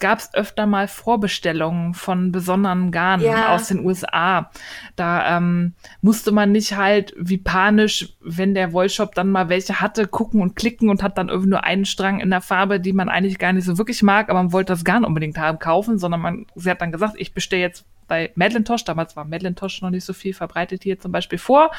gab 0.00 0.18
es 0.18 0.34
öfter 0.34 0.66
mal 0.66 0.88
Vorbestellungen 0.88 1.94
von 1.94 2.32
besonderen 2.32 2.90
Garnen 2.90 3.24
ja. 3.24 3.54
aus 3.54 3.68
den 3.68 3.84
USA. 3.84 4.50
Da 4.96 5.36
ähm, 5.36 5.74
musste 6.00 6.32
man 6.32 6.52
nicht 6.52 6.76
halt 6.76 7.14
wie 7.16 7.38
panisch, 7.38 8.14
wenn 8.20 8.54
der 8.54 8.72
Wollshop 8.72 9.14
dann 9.14 9.30
mal 9.30 9.48
welche 9.48 9.80
hatte, 9.80 10.06
gucken 10.06 10.40
und 10.42 10.56
klicken 10.56 10.90
und 10.90 11.02
hat 11.02 11.16
dann 11.16 11.28
irgendwie 11.28 11.50
nur 11.50 11.64
einen 11.64 11.84
Strang 11.84 12.20
in 12.20 12.30
der 12.30 12.40
Farbe, 12.40 12.80
die 12.80 12.92
man 12.92 13.08
eigentlich 13.08 13.38
gar 13.38 13.52
nicht 13.52 13.64
so 13.64 13.78
wirklich 13.78 14.02
mag, 14.02 14.30
aber 14.30 14.42
man 14.42 14.52
wollte 14.52 14.72
das 14.72 14.84
Garn 14.84 15.04
unbedingt 15.04 15.38
haben, 15.38 15.58
kaufen, 15.58 15.98
sondern 15.98 16.20
man, 16.20 16.46
sie 16.54 16.70
hat 16.70 16.80
dann 16.80 16.92
gesagt, 16.92 17.14
ich 17.16 17.32
bestelle 17.32 17.62
jetzt 17.62 17.86
bei 18.06 18.30
Madelintosh, 18.34 18.84
damals 18.84 19.16
war 19.16 19.24
Madelintosh 19.24 19.82
noch 19.82 19.90
nicht 19.90 20.04
so 20.04 20.12
viel 20.12 20.34
verbreitet 20.34 20.82
hier 20.82 20.98
zum 20.98 21.12
Beispiel 21.12 21.38
vor. 21.38 21.70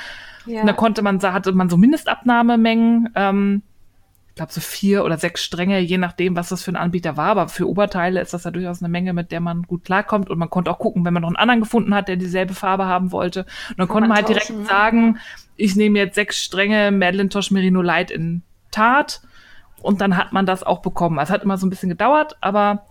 Ja. 0.45 0.61
Und 0.61 0.67
da 0.67 0.73
konnte 0.73 1.01
man, 1.01 1.21
hatte 1.21 1.51
man 1.53 1.69
so 1.69 1.77
Mindestabnahmemengen, 1.77 3.09
ähm, 3.15 3.63
ich 4.35 4.37
glaube 4.37 4.51
so 4.51 4.59
vier 4.59 5.05
oder 5.05 5.17
sechs 5.17 5.45
Stränge, 5.45 5.79
je 5.79 5.97
nachdem, 5.97 6.35
was 6.35 6.49
das 6.49 6.61
für 6.61 6.71
ein 6.71 6.75
Anbieter 6.75 7.15
war. 7.15 7.27
Aber 7.27 7.47
für 7.47 7.69
Oberteile 7.69 8.19
ist 8.19 8.33
das 8.33 8.43
ja 8.43 8.51
durchaus 8.51 8.81
eine 8.81 8.89
Menge, 8.89 9.13
mit 9.13 9.31
der 9.31 9.39
man 9.39 9.63
gut 9.63 9.85
klarkommt. 9.85 10.29
Und 10.29 10.37
man 10.37 10.49
konnte 10.49 10.69
auch 10.71 10.77
gucken, 10.77 11.05
wenn 11.05 11.13
man 11.13 11.21
noch 11.21 11.29
einen 11.29 11.37
anderen 11.37 11.61
gefunden 11.61 11.95
hat, 11.95 12.09
der 12.09 12.17
dieselbe 12.17 12.53
Farbe 12.53 12.85
haben 12.85 13.13
wollte. 13.13 13.45
Und 13.69 13.79
dann 13.79 13.87
konnte 13.87 14.09
man 14.09 14.17
halt 14.17 14.27
direkt 14.27 14.49
ne? 14.49 14.65
sagen, 14.65 15.19
ich 15.55 15.77
nehme 15.77 15.99
jetzt 15.99 16.15
sechs 16.15 16.43
Stränge 16.43 16.91
Madelintosh 16.91 17.51
Merino 17.51 17.81
Light 17.81 18.11
in 18.11 18.41
Tat. 18.71 19.21
Und 19.81 20.01
dann 20.01 20.17
hat 20.17 20.33
man 20.33 20.45
das 20.45 20.63
auch 20.63 20.81
bekommen. 20.81 21.17
Es 21.19 21.29
hat 21.29 21.43
immer 21.43 21.57
so 21.57 21.65
ein 21.65 21.69
bisschen 21.69 21.89
gedauert, 21.89 22.35
aber 22.41 22.85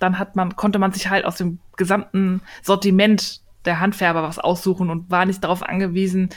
dann 0.00 0.18
hat 0.18 0.34
man, 0.34 0.56
konnte 0.56 0.80
man 0.80 0.92
sich 0.92 1.08
halt 1.08 1.24
aus 1.24 1.36
dem 1.36 1.60
gesamten 1.76 2.42
Sortiment 2.62 3.42
der 3.64 3.78
Handfärber 3.78 4.22
was 4.22 4.38
aussuchen 4.38 4.90
und 4.90 5.10
war 5.10 5.26
nicht 5.26 5.44
darauf 5.44 5.62
angewiesen, 5.62 6.30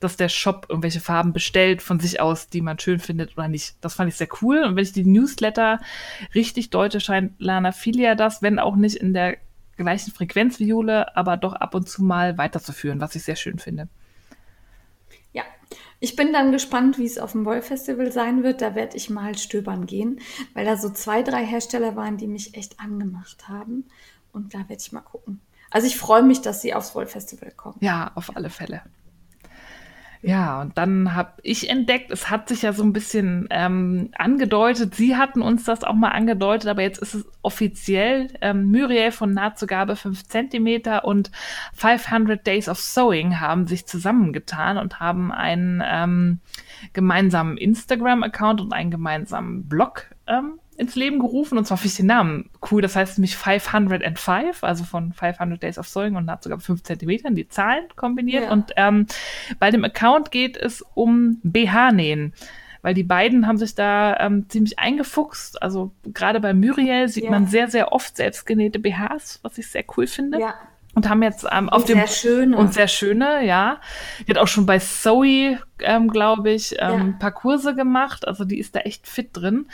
dass 0.00 0.16
der 0.16 0.30
Shop 0.30 0.66
irgendwelche 0.68 1.00
Farben 1.00 1.32
bestellt 1.32 1.82
von 1.82 2.00
sich 2.00 2.20
aus, 2.20 2.48
die 2.48 2.62
man 2.62 2.78
schön 2.78 2.98
findet 2.98 3.36
oder 3.36 3.48
nicht. 3.48 3.76
Das 3.82 3.94
fand 3.94 4.08
ich 4.08 4.16
sehr 4.16 4.28
cool. 4.40 4.64
Und 4.64 4.74
wenn 4.74 4.82
ich 4.82 4.92
die 4.92 5.04
Newsletter 5.04 5.78
richtig 6.34 6.70
deute, 6.70 7.00
scheint 7.00 7.34
Lana 7.38 7.72
Filia 7.72 8.14
das, 8.14 8.40
wenn 8.40 8.58
auch 8.58 8.76
nicht 8.76 8.96
in 8.96 9.12
der 9.12 9.36
gleichen 9.76 10.12
Frequenz 10.12 10.58
wie 10.58 10.66
Jule, 10.66 11.14
aber 11.16 11.36
doch 11.36 11.52
ab 11.52 11.74
und 11.74 11.88
zu 11.88 12.02
mal 12.02 12.38
weiterzuführen, 12.38 13.00
was 13.00 13.14
ich 13.14 13.22
sehr 13.22 13.36
schön 13.36 13.58
finde. 13.58 13.88
Ich 16.00 16.16
bin 16.16 16.32
dann 16.32 16.50
gespannt, 16.50 16.98
wie 16.98 17.04
es 17.04 17.18
auf 17.18 17.32
dem 17.32 17.44
Woll-Festival 17.44 18.10
sein 18.10 18.42
wird. 18.42 18.62
Da 18.62 18.74
werde 18.74 18.96
ich 18.96 19.10
mal 19.10 19.36
stöbern 19.36 19.86
gehen, 19.86 20.20
weil 20.54 20.64
da 20.64 20.76
so 20.76 20.88
zwei, 20.90 21.22
drei 21.22 21.44
Hersteller 21.44 21.94
waren, 21.94 22.16
die 22.16 22.26
mich 22.26 22.54
echt 22.54 22.80
angemacht 22.80 23.48
haben. 23.48 23.84
Und 24.32 24.54
da 24.54 24.60
werde 24.60 24.78
ich 24.80 24.92
mal 24.92 25.00
gucken. 25.02 25.40
Also 25.70 25.86
ich 25.86 25.98
freue 25.98 26.22
mich, 26.22 26.40
dass 26.40 26.62
sie 26.62 26.74
aufs 26.74 26.94
Woll-Festival 26.94 27.52
kommen. 27.52 27.76
Ja, 27.80 28.12
auf 28.14 28.34
alle 28.34 28.50
Fälle. 28.50 28.82
Ja, 30.22 30.60
und 30.60 30.76
dann 30.76 31.14
habe 31.14 31.32
ich 31.42 31.70
entdeckt, 31.70 32.10
es 32.10 32.28
hat 32.28 32.48
sich 32.48 32.60
ja 32.60 32.74
so 32.74 32.82
ein 32.82 32.92
bisschen 32.92 33.46
ähm, 33.50 34.10
angedeutet, 34.18 34.94
Sie 34.94 35.16
hatten 35.16 35.40
uns 35.40 35.64
das 35.64 35.82
auch 35.82 35.94
mal 35.94 36.10
angedeutet, 36.10 36.68
aber 36.68 36.82
jetzt 36.82 36.98
ist 36.98 37.14
es 37.14 37.24
offiziell, 37.40 38.26
ähm, 38.42 38.70
Muriel 38.70 39.12
von 39.12 39.32
Nahtzugabe 39.32 39.96
5 39.96 40.28
cm 40.28 41.00
und 41.04 41.30
500 41.74 42.46
Days 42.46 42.68
of 42.68 42.78
Sewing 42.78 43.40
haben 43.40 43.66
sich 43.66 43.86
zusammengetan 43.86 44.76
und 44.76 45.00
haben 45.00 45.32
einen 45.32 45.82
ähm, 45.86 46.40
gemeinsamen 46.92 47.56
Instagram-Account 47.56 48.60
und 48.60 48.74
einen 48.74 48.90
gemeinsamen 48.90 49.68
Blog 49.68 50.10
ähm, 50.26 50.58
ins 50.80 50.96
Leben 50.96 51.18
gerufen 51.18 51.58
und 51.58 51.66
zwar 51.66 51.78
ich 51.84 51.94
den 51.94 52.06
Namen 52.06 52.50
cool. 52.70 52.82
Das 52.82 52.96
heißt 52.96 53.18
nämlich 53.18 53.36
505, 53.36 54.64
also 54.64 54.84
von 54.84 55.12
500 55.12 55.62
Days 55.62 55.78
of 55.78 55.86
Sewing 55.86 56.16
und 56.16 56.30
hat 56.30 56.42
sogar 56.42 56.58
5 56.58 56.82
Zentimetern 56.82 57.34
die 57.34 57.48
Zahlen 57.48 57.84
kombiniert. 57.96 58.44
Ja. 58.44 58.52
Und 58.52 58.72
ähm, 58.76 59.06
bei 59.58 59.70
dem 59.70 59.84
Account 59.84 60.30
geht 60.30 60.56
es 60.56 60.84
um 60.94 61.38
BH-Nähen 61.42 62.34
weil 62.82 62.94
die 62.94 63.02
beiden 63.02 63.46
haben 63.46 63.58
sich 63.58 63.74
da 63.74 64.16
ähm, 64.20 64.48
ziemlich 64.48 64.78
eingefuchst. 64.78 65.62
Also 65.62 65.92
gerade 66.02 66.40
bei 66.40 66.54
Muriel 66.54 67.08
sieht 67.08 67.24
ja. 67.24 67.30
man 67.30 67.46
sehr, 67.46 67.68
sehr 67.68 67.92
oft 67.92 68.16
selbstgenähte 68.16 68.78
BHs, 68.78 69.40
was 69.42 69.58
ich 69.58 69.68
sehr 69.68 69.84
cool 69.94 70.06
finde. 70.06 70.40
Ja 70.40 70.54
und 70.94 71.08
haben 71.08 71.22
jetzt 71.22 71.46
ähm, 71.50 71.68
auf 71.68 71.82
und 71.82 71.88
dem 71.88 71.98
sehr 71.98 72.06
schöne. 72.08 72.56
und 72.56 72.74
sehr 72.74 72.88
schöne, 72.88 73.46
ja. 73.46 73.80
Die 74.26 74.30
hat 74.30 74.38
auch 74.38 74.48
schon 74.48 74.66
bei 74.66 74.78
Zoe, 74.78 75.58
ähm, 75.78 76.08
glaube 76.08 76.50
ich, 76.50 76.74
ähm, 76.78 77.12
ja. 77.12 77.16
paar 77.18 77.32
Kurse 77.32 77.74
gemacht. 77.74 78.26
Also 78.26 78.44
die 78.44 78.58
ist 78.58 78.74
da 78.74 78.80
echt 78.80 79.06
fit 79.06 79.30
drin 79.32 79.66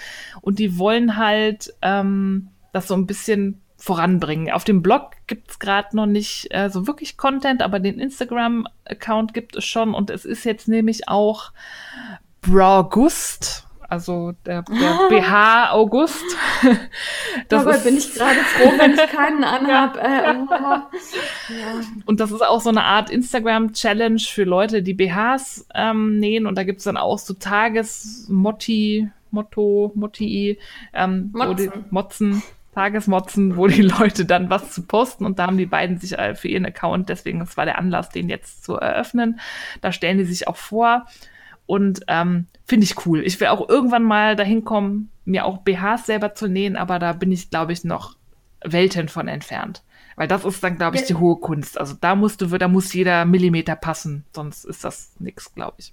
und 0.43 0.59
die 0.59 0.79
wollen 0.79 1.17
halt 1.17 1.73
ähm, 1.83 2.49
das 2.73 2.89
so 2.89 2.95
ein 2.95 3.07
bisschen 3.07 3.62
voranbringen. 3.79 4.53
Auf 4.53 4.64
dem 4.64 4.83
Blog 4.83 5.12
gibt's 5.27 5.59
gerade 5.59 5.97
noch 5.97 6.07
nicht 6.07 6.49
äh, 6.51 6.71
so 6.71 6.87
wirklich 6.87 7.17
Content, 7.17 7.62
aber 7.62 7.79
den 7.79 7.99
Instagram-Account 7.99 9.35
gibt 9.35 9.57
es 9.57 9.64
schon 9.64 9.95
und 9.95 10.11
es 10.11 10.25
ist 10.25 10.45
jetzt 10.45 10.69
nämlich 10.69 11.09
auch 11.09 11.53
Bragust 12.41 13.66
also 13.89 14.32
der, 14.45 14.62
der 14.68 15.09
BH 15.09 15.72
August. 15.72 16.24
Das 17.49 17.64
Dabei 17.64 17.76
ist, 17.76 17.84
bin 17.84 17.97
ich 17.97 18.14
gerade 18.14 18.41
froh, 18.41 18.72
wenn 18.78 18.95
ich 18.95 19.07
keinen 19.09 19.45
anhab. 19.45 19.97
Äh, 19.99 20.34
oh. 20.49 21.53
ja. 21.53 21.80
Und 22.07 22.18
das 22.18 22.32
ist 22.32 22.43
auch 22.43 22.61
so 22.61 22.70
eine 22.70 22.82
Art 22.82 23.11
Instagram-Challenge 23.11 24.18
für 24.18 24.45
Leute, 24.45 24.82
die 24.82 24.95
BHs 24.95 25.68
ähm, 25.74 26.18
nähen. 26.18 26.47
Und 26.47 26.57
da 26.57 26.64
gibt's 26.64 26.84
dann 26.84 26.97
auch 26.97 27.18
so 27.18 27.34
Tagesmotti, 27.34 29.11
Motto, 29.30 29.93
Motti, 29.95 30.59
ähm, 30.95 31.30
Motzen. 31.32 31.57
Die, 31.57 31.70
Motzen. 31.91 32.43
Tagesmotzen, 32.74 33.57
wo 33.57 33.66
die 33.68 33.82
Leute 33.82 34.24
dann 34.24 34.51
was 34.51 34.72
zu 34.72 34.82
posten 34.82 35.24
und 35.24 35.39
da 35.39 35.47
haben 35.47 35.57
die 35.57 35.64
beiden 35.64 35.99
sich 35.99 36.18
äh, 36.18 36.34
für 36.34 36.49
ihren 36.49 36.66
Account, 36.66 37.09
deswegen 37.09 37.39
das 37.39 37.57
war 37.57 37.64
der 37.64 37.78
Anlass, 37.78 38.11
den 38.11 38.28
jetzt 38.28 38.64
zu 38.64 38.74
eröffnen. 38.74 39.41
Da 39.80 39.93
stellen 39.93 40.18
die 40.18 40.24
sich 40.24 40.47
auch 40.47 40.57
vor 40.57 41.07
und 41.67 42.01
ähm, 42.09 42.47
finde 42.64 42.85
ich 42.85 43.07
cool. 43.07 43.23
Ich 43.25 43.39
will 43.41 43.49
auch 43.49 43.69
irgendwann 43.69 44.05
mal 44.05 44.37
dahin 44.37 44.64
kommen, 44.64 45.11
mir 45.25 45.45
auch 45.45 45.59
BHs 45.59 46.07
selber 46.07 46.35
zu 46.35 46.49
nähen, 46.49 46.77
aber 46.77 46.99
da 46.99 47.12
bin 47.12 47.33
ich, 47.33 47.51
glaube 47.51 47.73
ich, 47.73 47.85
noch 47.85 48.17
Welten 48.64 49.09
von 49.09 49.29
entfernt. 49.29 49.83
Weil 50.17 50.29
das 50.29 50.45
ist 50.45 50.64
dann, 50.64 50.79
glaube 50.79 50.97
ich, 50.97 51.03
die 51.03 51.14
hohe 51.14 51.37
Kunst. 51.37 51.79
Also 51.79 51.95
da 52.01 52.14
musst 52.14 52.41
du, 52.41 52.47
da 52.47 52.69
muss 52.69 52.93
jeder 52.95 53.27
Millimeter 53.27 53.77
passen, 53.77 54.25
sonst 54.35 54.64
ist 54.64 54.83
das 54.83 55.12
nix, 55.19 55.53
glaube 55.55 55.77
ich. 55.79 55.93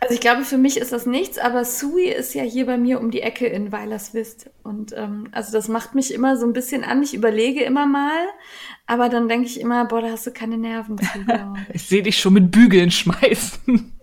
Also 0.00 0.14
ich 0.14 0.20
glaube, 0.20 0.44
für 0.44 0.58
mich 0.58 0.76
ist 0.76 0.92
das 0.92 1.06
nichts, 1.06 1.38
aber 1.38 1.64
Sui 1.64 2.04
ist 2.04 2.34
ja 2.34 2.42
hier 2.42 2.66
bei 2.66 2.76
mir 2.76 3.00
um 3.00 3.10
die 3.10 3.22
Ecke 3.22 3.46
in 3.46 3.72
Weilerswist. 3.72 4.50
Und 4.62 4.92
ähm, 4.94 5.28
also 5.32 5.52
das 5.52 5.68
macht 5.68 5.94
mich 5.94 6.12
immer 6.12 6.36
so 6.36 6.46
ein 6.46 6.52
bisschen 6.52 6.84
an. 6.84 7.02
Ich 7.02 7.14
überlege 7.14 7.64
immer 7.64 7.86
mal, 7.86 8.18
aber 8.86 9.08
dann 9.08 9.28
denke 9.28 9.46
ich 9.46 9.58
immer, 9.58 9.86
boah, 9.86 10.02
da 10.02 10.10
hast 10.10 10.26
du 10.26 10.32
keine 10.32 10.58
Nerven. 10.58 10.96
ich 11.72 11.88
sehe 11.88 12.02
dich 12.02 12.20
schon 12.20 12.34
mit 12.34 12.50
Bügeln 12.50 12.90
schmeißen. 12.90 13.95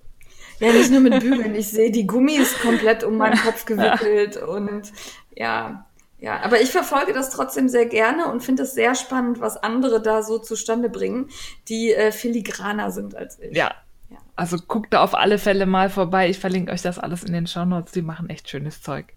Ja, 0.63 0.73
nicht 0.73 0.91
nur 0.91 1.01
mit 1.01 1.19
Bügeln. 1.19 1.55
Ich 1.55 1.69
sehe 1.69 1.91
die 1.91 2.07
Gummis 2.07 2.57
komplett 2.59 3.03
um 3.03 3.17
meinen 3.17 3.37
Kopf 3.37 3.65
gewickelt 3.65 4.37
und 4.37 4.91
ja, 5.35 5.85
ja, 6.23 6.41
aber 6.41 6.61
ich 6.61 6.71
verfolge 6.71 7.11
das 7.11 7.31
trotzdem 7.31 7.67
sehr 7.67 7.85
gerne 7.85 8.31
und 8.31 8.41
finde 8.41 8.63
es 8.63 8.73
sehr 8.73 8.95
spannend, 8.95 9.41
was 9.41 9.57
andere 9.57 10.01
da 10.01 10.23
so 10.23 10.39
zustande 10.39 10.89
bringen, 10.89 11.29
die 11.67 11.93
äh, 11.93 12.13
filigraner 12.13 12.91
sind 12.91 13.13
als 13.13 13.39
ich. 13.39 13.57
Ja. 13.57 13.73
ja. 14.09 14.17
Also 14.37 14.55
guckt 14.57 14.93
da 14.93 15.03
auf 15.03 15.15
alle 15.15 15.37
Fälle 15.37 15.65
mal 15.65 15.89
vorbei. 15.89 16.29
Ich 16.29 16.39
verlinke 16.39 16.71
euch 16.71 16.81
das 16.81 16.97
alles 16.97 17.25
in 17.25 17.33
den 17.33 17.45
Shownotes. 17.45 17.91
Die 17.91 18.01
machen 18.01 18.29
echt 18.29 18.49
schönes 18.49 18.81
Zeug. 18.81 19.13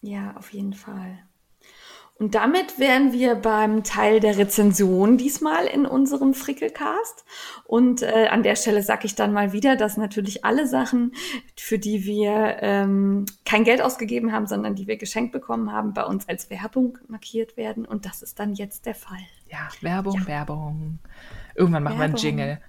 Ja, 0.00 0.34
auf 0.36 0.52
jeden 0.52 0.72
Fall. 0.72 1.20
Und 2.20 2.34
damit 2.34 2.78
wären 2.78 3.14
wir 3.14 3.34
beim 3.34 3.82
Teil 3.82 4.20
der 4.20 4.36
Rezension 4.36 5.16
diesmal 5.16 5.64
in 5.64 5.86
unserem 5.86 6.34
Frickelcast. 6.34 7.24
Und 7.64 8.02
äh, 8.02 8.26
an 8.28 8.42
der 8.42 8.56
Stelle 8.56 8.82
sage 8.82 9.06
ich 9.06 9.14
dann 9.14 9.32
mal 9.32 9.54
wieder, 9.54 9.74
dass 9.74 9.96
natürlich 9.96 10.44
alle 10.44 10.66
Sachen, 10.66 11.12
für 11.56 11.78
die 11.78 12.04
wir 12.04 12.58
ähm, 12.60 13.24
kein 13.46 13.64
Geld 13.64 13.80
ausgegeben 13.80 14.32
haben, 14.32 14.46
sondern 14.46 14.74
die 14.74 14.86
wir 14.86 14.98
geschenkt 14.98 15.32
bekommen 15.32 15.72
haben, 15.72 15.94
bei 15.94 16.04
uns 16.04 16.28
als 16.28 16.50
Werbung 16.50 16.98
markiert 17.08 17.56
werden. 17.56 17.86
Und 17.86 18.04
das 18.04 18.20
ist 18.20 18.38
dann 18.38 18.52
jetzt 18.52 18.84
der 18.84 18.94
Fall. 18.94 19.24
Ja, 19.50 19.70
Werbung, 19.80 20.20
ja. 20.20 20.26
Werbung. 20.26 20.98
Irgendwann 21.54 21.84
machen 21.84 21.98
wir 22.00 22.04
einen 22.04 22.16
Jingle. 22.16 22.60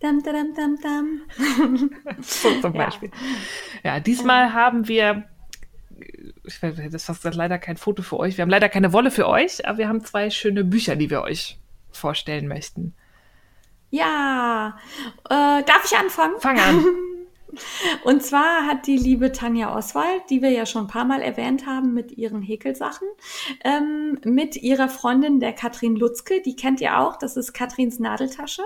Dam, 0.00 0.22
dam, 0.22 0.54
dam, 0.54 0.76
dam. 0.82 1.90
so 2.20 2.60
zum 2.60 2.74
Beispiel. 2.74 3.10
Ja, 3.82 3.94
ja 3.94 4.00
diesmal 4.00 4.52
haben 4.52 4.86
wir 4.86 5.24
ich 6.44 6.60
das 6.90 7.08
ist 7.08 7.34
leider 7.34 7.58
kein 7.58 7.76
Foto 7.76 8.02
für 8.02 8.18
euch. 8.18 8.36
Wir 8.36 8.42
haben 8.42 8.50
leider 8.50 8.68
keine 8.68 8.92
Wolle 8.92 9.10
für 9.10 9.28
euch, 9.28 9.66
aber 9.66 9.78
wir 9.78 9.88
haben 9.88 10.04
zwei 10.04 10.30
schöne 10.30 10.64
Bücher, 10.64 10.96
die 10.96 11.10
wir 11.10 11.22
euch 11.22 11.58
vorstellen 11.90 12.48
möchten. 12.48 12.94
Ja, 13.90 14.76
äh, 15.26 15.62
darf 15.62 15.84
ich 15.84 15.96
anfangen? 15.96 16.40
Fang 16.40 16.58
an. 16.58 16.84
Und 18.04 18.22
zwar 18.22 18.66
hat 18.66 18.86
die 18.86 18.96
liebe 18.96 19.32
Tanja 19.32 19.76
Oswald, 19.76 20.22
die 20.30 20.42
wir 20.42 20.50
ja 20.50 20.66
schon 20.66 20.84
ein 20.84 20.88
paar 20.88 21.04
Mal 21.04 21.22
erwähnt 21.22 21.66
haben 21.66 21.94
mit 21.94 22.12
ihren 22.12 22.42
Häkelsachen, 22.42 23.08
ähm, 23.64 24.18
mit 24.24 24.56
ihrer 24.56 24.88
Freundin 24.88 25.40
der 25.40 25.52
Katrin 25.52 25.96
Lutzke, 25.96 26.42
die 26.42 26.56
kennt 26.56 26.80
ihr 26.80 26.98
auch, 26.98 27.16
das 27.16 27.36
ist 27.36 27.52
Katrins 27.52 27.98
Nadeltasche, 27.98 28.62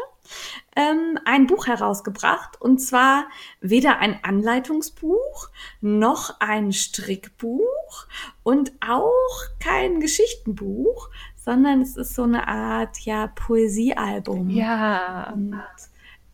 ähm, 0.76 1.18
ein 1.24 1.46
Buch 1.46 1.66
herausgebracht. 1.66 2.60
Und 2.60 2.78
zwar 2.78 3.26
weder 3.60 3.98
ein 3.98 4.20
Anleitungsbuch 4.22 5.48
noch 5.80 6.40
ein 6.40 6.72
Strickbuch 6.72 8.06
und 8.42 8.72
auch 8.86 9.42
kein 9.60 10.00
Geschichtenbuch, 10.00 11.10
sondern 11.36 11.80
es 11.80 11.96
ist 11.96 12.14
so 12.14 12.24
eine 12.24 12.46
Art 12.46 12.98
ja 13.00 13.28
Poesiealbum. 13.28 14.50
Ja. 14.50 15.32
Und 15.34 15.58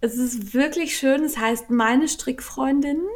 es 0.04 0.18
ist 0.18 0.54
wirklich 0.54 0.96
schön. 0.96 1.24
Es 1.24 1.38
heißt 1.38 1.70
Meine 1.70 2.08
Strickfreundinnen. 2.08 3.06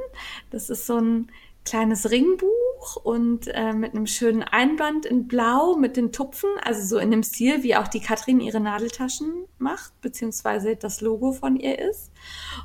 Das 0.50 0.70
ist 0.70 0.86
so 0.86 0.96
ein 0.96 1.28
kleines 1.64 2.10
Ringbuch 2.10 2.96
und 3.02 3.48
äh, 3.48 3.74
mit 3.74 3.94
einem 3.94 4.06
schönen 4.06 4.42
Einband 4.42 5.04
in 5.04 5.28
Blau 5.28 5.76
mit 5.76 5.98
den 5.98 6.12
Tupfen, 6.12 6.48
also 6.62 6.82
so 6.82 6.98
in 6.98 7.10
dem 7.10 7.22
Stil, 7.22 7.62
wie 7.62 7.76
auch 7.76 7.88
die 7.88 8.00
Katrin 8.00 8.40
ihre 8.40 8.58
Nadeltaschen 8.58 9.44
macht, 9.58 10.00
beziehungsweise 10.00 10.76
das 10.76 11.02
Logo 11.02 11.32
von 11.32 11.56
ihr 11.56 11.78
ist. 11.78 12.10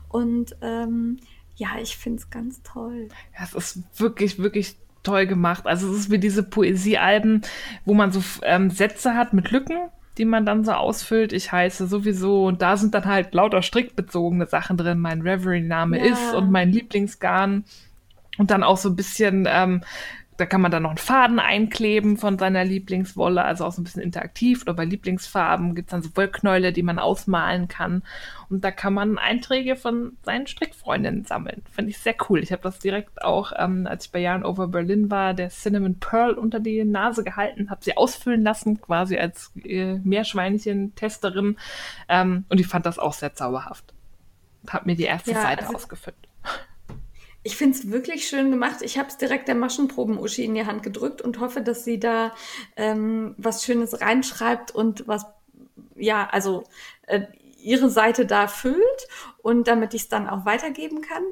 Und 0.07 0.55
ähm, 0.61 1.19
ja, 1.57 1.71
ich 1.81 1.97
finde 1.97 2.19
es 2.19 2.29
ganz 2.29 2.61
toll. 2.63 3.09
Ja, 3.37 3.43
es 3.43 3.53
ist 3.53 3.99
wirklich, 3.99 4.39
wirklich 4.39 4.77
toll 5.03 5.27
gemacht. 5.27 5.67
Also 5.67 5.91
es 5.91 6.01
ist 6.01 6.11
wie 6.11 6.19
diese 6.19 6.43
Poesiealben, 6.43 7.41
wo 7.83 7.93
man 7.93 8.13
so 8.13 8.23
ähm, 8.43 8.69
Sätze 8.69 9.15
hat 9.15 9.33
mit 9.33 9.51
Lücken 9.51 9.89
die 10.17 10.25
man 10.25 10.45
dann 10.45 10.63
so 10.63 10.73
ausfüllt. 10.73 11.33
Ich 11.33 11.51
heiße 11.51 11.87
sowieso 11.87 12.45
und 12.45 12.61
da 12.61 12.77
sind 12.77 12.93
dann 12.93 13.05
halt 13.05 13.33
lauter 13.33 13.61
strickbezogene 13.61 14.45
Sachen 14.45 14.77
drin. 14.77 14.99
Mein 14.99 15.21
Reverie-Name 15.21 15.97
ja. 15.97 16.13
ist 16.13 16.33
und 16.33 16.51
mein 16.51 16.71
Lieblingsgarn. 16.71 17.65
Und 18.37 18.49
dann 18.49 18.63
auch 18.63 18.77
so 18.77 18.89
ein 18.89 18.95
bisschen 18.95 19.47
ähm, 19.47 19.83
da 20.37 20.45
kann 20.45 20.61
man 20.61 20.71
dann 20.71 20.83
noch 20.83 20.89
einen 20.89 20.97
Faden 20.97 21.39
einkleben 21.39 22.17
von 22.17 22.39
seiner 22.39 22.63
Lieblingswolle, 22.63 23.43
also 23.43 23.65
auch 23.65 23.71
so 23.71 23.81
ein 23.81 23.83
bisschen 23.83 24.01
interaktiv. 24.01 24.63
Oder 24.63 24.73
bei 24.73 24.85
Lieblingsfarben 24.85 25.75
gibt 25.75 25.89
es 25.89 25.91
dann 25.91 26.01
so 26.01 26.09
Wollknäule, 26.15 26.73
die 26.73 26.83
man 26.83 26.99
ausmalen 26.99 27.67
kann. 27.67 28.03
Und 28.49 28.63
da 28.63 28.71
kann 28.71 28.93
man 28.93 29.17
Einträge 29.17 29.75
von 29.75 30.17
seinen 30.23 30.47
Strickfreundinnen 30.47 31.25
sammeln. 31.25 31.63
Finde 31.71 31.91
ich 31.91 31.99
sehr 31.99 32.15
cool. 32.29 32.39
Ich 32.39 32.51
habe 32.51 32.63
das 32.63 32.79
direkt 32.79 33.23
auch, 33.23 33.53
ähm, 33.57 33.87
als 33.87 34.05
ich 34.05 34.11
bei 34.11 34.19
Yarn 34.19 34.43
Over 34.43 34.67
Berlin 34.67 35.11
war, 35.11 35.33
der 35.33 35.49
Cinnamon 35.49 35.99
Pearl 35.99 36.33
unter 36.33 36.59
die 36.59 36.83
Nase 36.83 37.23
gehalten, 37.23 37.69
habe 37.69 37.83
sie 37.83 37.95
ausfüllen 37.95 38.43
lassen, 38.43 38.81
quasi 38.81 39.17
als 39.17 39.51
äh, 39.63 39.95
Meerschweinchen-Testerin. 40.03 41.57
Ähm, 42.09 42.45
und 42.49 42.59
ich 42.59 42.67
fand 42.67 42.85
das 42.85 42.99
auch 42.99 43.13
sehr 43.13 43.33
zauberhaft. 43.33 43.93
Hab 44.67 44.85
mir 44.85 44.95
die 44.95 45.03
erste 45.03 45.31
ja, 45.31 45.41
Seite 45.41 45.63
also 45.63 45.75
ausgefüllt. 45.75 46.15
Ich 47.43 47.57
finde 47.57 47.77
es 47.77 47.91
wirklich 47.91 48.27
schön 48.27 48.51
gemacht. 48.51 48.77
Ich 48.81 48.97
habe 48.97 49.09
es 49.09 49.17
direkt 49.17 49.47
der 49.49 49.55
Maschenproben-Uschi 49.55 50.45
in 50.45 50.55
die 50.55 50.65
Hand 50.65 50.81
gedrückt 50.81 51.21
und 51.21 51.39
hoffe, 51.39 51.61
dass 51.61 51.83
sie 51.83 51.99
da 51.99 52.33
ähm, 52.77 53.35
was 53.37 53.65
Schönes 53.65 53.99
reinschreibt 53.99 54.71
und 54.71 55.07
was, 55.07 55.25
ja, 55.95 56.27
also 56.31 56.63
äh, 57.07 57.27
ihre 57.63 57.89
Seite 57.89 58.25
da 58.25 58.47
füllt 58.47 59.07
und 59.41 59.67
damit 59.67 59.93
ich 59.93 60.03
es 60.03 60.09
dann 60.09 60.27
auch 60.27 60.45
weitergeben 60.45 61.01
kann. 61.01 61.23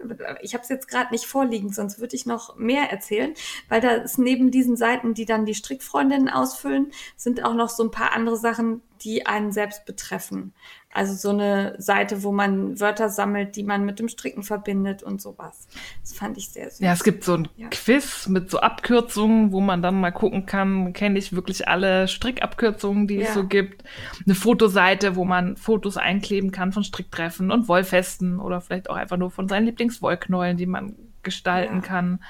Ich 0.42 0.54
habe 0.54 0.64
es 0.64 0.70
jetzt 0.70 0.88
gerade 0.88 1.12
nicht 1.12 1.26
vorliegen, 1.26 1.72
sonst 1.72 2.00
würde 2.00 2.16
ich 2.16 2.26
noch 2.26 2.56
mehr 2.56 2.90
erzählen, 2.90 3.34
weil 3.70 3.82
da 3.82 3.92
ist 3.92 4.18
neben 4.18 4.52
diesen 4.52 4.78
Seiten, 4.78 5.14
die 5.14 5.26
dann 5.26 5.46
die 5.46 5.56
Strickfreundinnen 5.56 6.30
ausfüllen, 6.30 6.92
sind 7.16 7.44
auch 7.44 7.54
noch 7.54 7.70
so 7.70 7.84
ein 7.84 7.92
paar 7.92 8.14
andere 8.14 8.38
Sachen, 8.38 8.82
die 9.02 9.26
einen 9.26 9.52
selbst 9.52 9.86
betreffen. 9.86 10.54
Also 10.94 11.14
so 11.14 11.30
eine 11.30 11.76
Seite, 11.78 12.24
wo 12.24 12.32
man 12.32 12.80
Wörter 12.80 13.10
sammelt, 13.10 13.56
die 13.56 13.64
man 13.64 13.86
mit 13.86 14.00
dem 14.00 14.10
Stricken 14.10 14.44
verbindet 14.44 15.04
und 15.04 15.22
sowas. 15.22 15.68
Das 16.02 16.14
fand 16.14 16.38
ich 16.38 16.50
sehr 16.50 16.70
süß. 16.70 16.80
Ja, 16.80 16.92
es 16.92 17.04
gibt 17.04 17.24
so 17.24 17.36
ein 17.36 17.48
ja. 17.56 17.68
Quiz 17.70 18.28
mit 18.28 18.52
so 18.52 18.60
Abkürzungen, 18.60 19.52
wo 19.52 19.62
man 19.62 19.82
dann 19.82 20.00
mal 20.00 20.12
gucken 20.12 20.46
kann, 20.46 20.92
kenne 20.94 21.18
ich 21.18 21.34
wirklich 21.34 21.68
alle 21.68 22.08
Strickabkürzungen, 22.08 23.08
die 23.08 23.16
ja. 23.16 23.28
es 23.28 23.34
so 23.34 23.46
gibt. 23.46 23.84
Eine 24.26 24.36
Fotoseite, 24.36 25.16
wo 25.16 25.24
man 25.24 25.56
Fotos 25.56 25.96
einkleben 25.96 26.52
kann 26.52 26.74
von 26.74 26.84
Stricktreffen 26.84 27.52
und 27.52 27.68
Wollfesten 27.68 28.40
oder 28.40 28.60
vielleicht 28.60 28.90
auch 28.90 28.98
einfach 28.98 29.18
nur 29.18 29.32
von 29.32 29.48
seinen 29.48 29.66
Lieblingswollknäulen, 29.68 30.58
die 30.58 30.66
man 30.66 30.96
gestalten 31.24 31.76
ja. 31.76 31.82
kann. 31.82 32.24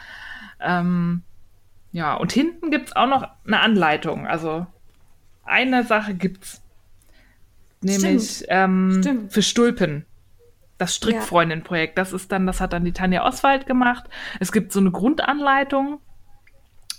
Ähm, 0.60 1.24
ja, 1.92 2.14
und 2.14 2.32
hinten 2.32 2.72
gibt's 2.72 2.96
auch 2.96 3.08
noch 3.08 3.28
eine 3.46 3.60
Anleitung. 3.60 4.28
Also 4.28 4.68
eine 5.44 5.84
Sache 5.84 6.14
gibt's. 6.14 6.61
Nämlich 7.82 8.46
ähm, 8.48 9.28
für 9.30 9.42
Stulpen. 9.42 10.06
Das 10.78 10.96
Strickfreundin-Projekt. 10.96 11.98
Das 11.98 12.12
ist 12.12 12.32
dann, 12.32 12.48
das 12.48 12.60
hat 12.60 12.74
dann 12.74 12.84
die 12.84 12.92
Tanja 12.92 13.24
Oswald 13.26 13.68
gemacht. 13.68 14.06
Es 14.40 14.52
gibt 14.52 14.72
so 14.72 14.80
eine 14.80 14.90
Grundanleitung 14.90 16.00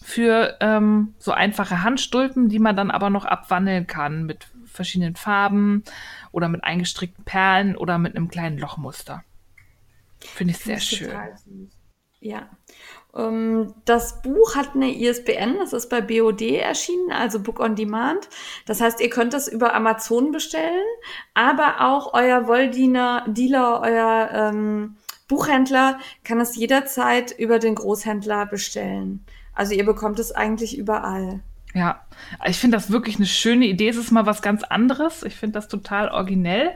für 0.03 0.57
ähm, 0.61 1.14
so 1.18 1.33
einfache 1.33 1.83
Handstulpen, 1.83 2.49
die 2.49 2.59
man 2.59 2.76
dann 2.76 2.91
aber 2.91 3.11
noch 3.11 3.24
abwandeln 3.24 3.87
kann 3.87 4.24
mit 4.24 4.49
verschiedenen 4.66 5.16
Farben 5.16 5.83
oder 6.30 6.49
mit 6.49 6.64
eingestrickten 6.64 7.24
Perlen 7.24 7.76
oder 7.76 7.99
mit 7.99 8.16
einem 8.16 8.28
kleinen 8.28 8.59
Lochmuster. 8.59 9.24
Finde 10.20 10.53
ich 10.53 10.59
sehr 10.59 10.80
schön. 10.80 11.11
Ja. 12.20 12.49
Ähm, 13.16 13.74
das 13.84 14.22
Buch 14.22 14.54
hat 14.56 14.74
eine 14.74 14.94
ISBN, 14.94 15.58
das 15.58 15.72
ist 15.72 15.88
bei 15.88 16.00
BOD 16.00 16.42
erschienen, 16.42 17.12
also 17.12 17.40
Book 17.40 17.60
on 17.60 17.76
Demand. 17.76 18.28
Das 18.66 18.80
heißt, 18.80 19.00
ihr 19.00 19.10
könnt 19.10 19.34
das 19.34 19.48
über 19.48 19.74
Amazon 19.74 20.32
bestellen, 20.32 20.86
aber 21.34 21.80
auch 21.80 22.14
euer 22.14 22.46
Wolldiener, 22.46 23.24
Dealer, 23.28 23.80
euer 23.82 24.30
ähm, 24.32 24.96
Buchhändler 25.28 25.98
kann 26.24 26.40
es 26.40 26.56
jederzeit 26.56 27.32
über 27.38 27.58
den 27.58 27.74
Großhändler 27.74 28.46
bestellen. 28.46 29.24
Also 29.54 29.74
ihr 29.74 29.84
bekommt 29.84 30.18
es 30.18 30.32
eigentlich 30.32 30.76
überall. 30.76 31.40
Ja, 31.74 32.04
ich 32.46 32.58
finde 32.58 32.76
das 32.76 32.90
wirklich 32.90 33.16
eine 33.16 33.26
schöne 33.26 33.66
Idee. 33.66 33.88
Es 33.88 33.96
ist 33.96 34.10
mal 34.10 34.26
was 34.26 34.42
ganz 34.42 34.62
anderes. 34.62 35.22
Ich 35.22 35.36
finde 35.36 35.54
das 35.54 35.68
total 35.68 36.10
originell. 36.10 36.72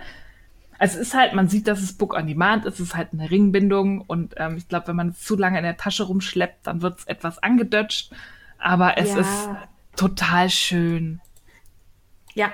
Also 0.78 0.98
es 0.98 1.08
ist 1.08 1.14
halt, 1.14 1.34
man 1.34 1.48
sieht, 1.48 1.68
dass 1.68 1.80
es 1.80 1.96
Book 1.96 2.14
on 2.14 2.26
Demand 2.26 2.64
ist, 2.64 2.74
es 2.74 2.88
ist 2.88 2.96
halt 2.96 3.08
eine 3.12 3.30
Ringbindung 3.30 4.02
und 4.02 4.34
ähm, 4.36 4.56
ich 4.56 4.68
glaube, 4.68 4.88
wenn 4.88 4.96
man 4.96 5.08
es 5.10 5.20
zu 5.20 5.36
lange 5.36 5.58
in 5.58 5.64
der 5.64 5.76
Tasche 5.76 6.04
rumschleppt, 6.04 6.66
dann 6.66 6.82
wird 6.82 6.98
es 6.98 7.06
etwas 7.06 7.42
angedutscht, 7.42 8.12
aber 8.58 8.98
es 8.98 9.14
ja. 9.14 9.20
ist 9.20 9.48
total 9.96 10.50
schön. 10.50 11.20
Ja, 12.34 12.52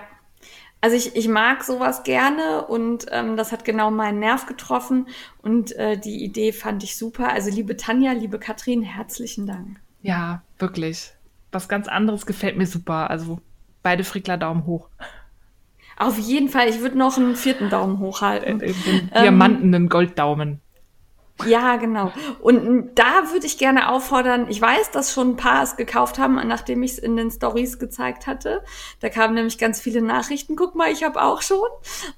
also 0.82 0.96
ich, 0.96 1.14
ich 1.14 1.28
mag 1.28 1.62
sowas 1.62 2.02
gerne 2.02 2.66
und 2.66 3.06
ähm, 3.12 3.36
das 3.36 3.52
hat 3.52 3.64
genau 3.64 3.92
meinen 3.92 4.18
Nerv 4.18 4.46
getroffen 4.46 5.06
und 5.40 5.70
äh, 5.76 5.96
die 5.96 6.24
Idee 6.24 6.52
fand 6.52 6.82
ich 6.82 6.96
super. 6.96 7.32
Also 7.32 7.50
liebe 7.50 7.76
Tanja, 7.76 8.12
liebe 8.12 8.40
Katrin, 8.40 8.82
herzlichen 8.82 9.46
Dank. 9.46 9.80
Ja, 10.02 10.42
wirklich. 10.58 11.12
Was 11.52 11.68
ganz 11.68 11.86
anderes 11.86 12.26
gefällt 12.26 12.56
mir 12.56 12.66
super. 12.66 13.10
Also 13.10 13.40
beide 13.84 14.02
Frickler 14.02 14.36
Daumen 14.36 14.66
hoch. 14.66 14.88
Auf 16.02 16.18
jeden 16.18 16.48
Fall, 16.48 16.68
ich 16.68 16.80
würde 16.80 16.98
noch 16.98 17.16
einen 17.16 17.36
vierten 17.36 17.70
Daumen 17.70 18.00
hochhalten. 18.00 18.58
Den, 18.58 18.74
den 18.84 19.10
diamantenen 19.10 19.88
Golddaumen. 19.88 20.60
Ja, 21.46 21.76
genau. 21.76 22.12
Und 22.40 22.94
da 22.94 23.32
würde 23.32 23.46
ich 23.46 23.58
gerne 23.58 23.90
auffordern, 23.90 24.46
ich 24.48 24.60
weiß, 24.60 24.90
dass 24.90 25.12
schon 25.12 25.30
ein 25.30 25.36
paar 25.36 25.62
es 25.62 25.76
gekauft 25.76 26.18
haben, 26.18 26.34
nachdem 26.46 26.82
ich 26.82 26.92
es 26.92 26.98
in 26.98 27.16
den 27.16 27.30
Stories 27.30 27.78
gezeigt 27.78 28.26
hatte. 28.26 28.62
Da 29.00 29.08
kamen 29.08 29.34
nämlich 29.34 29.58
ganz 29.58 29.80
viele 29.80 30.02
Nachrichten. 30.02 30.56
Guck 30.56 30.74
mal, 30.74 30.90
ich 30.90 31.04
habe 31.04 31.22
auch 31.22 31.42
schon. 31.42 31.68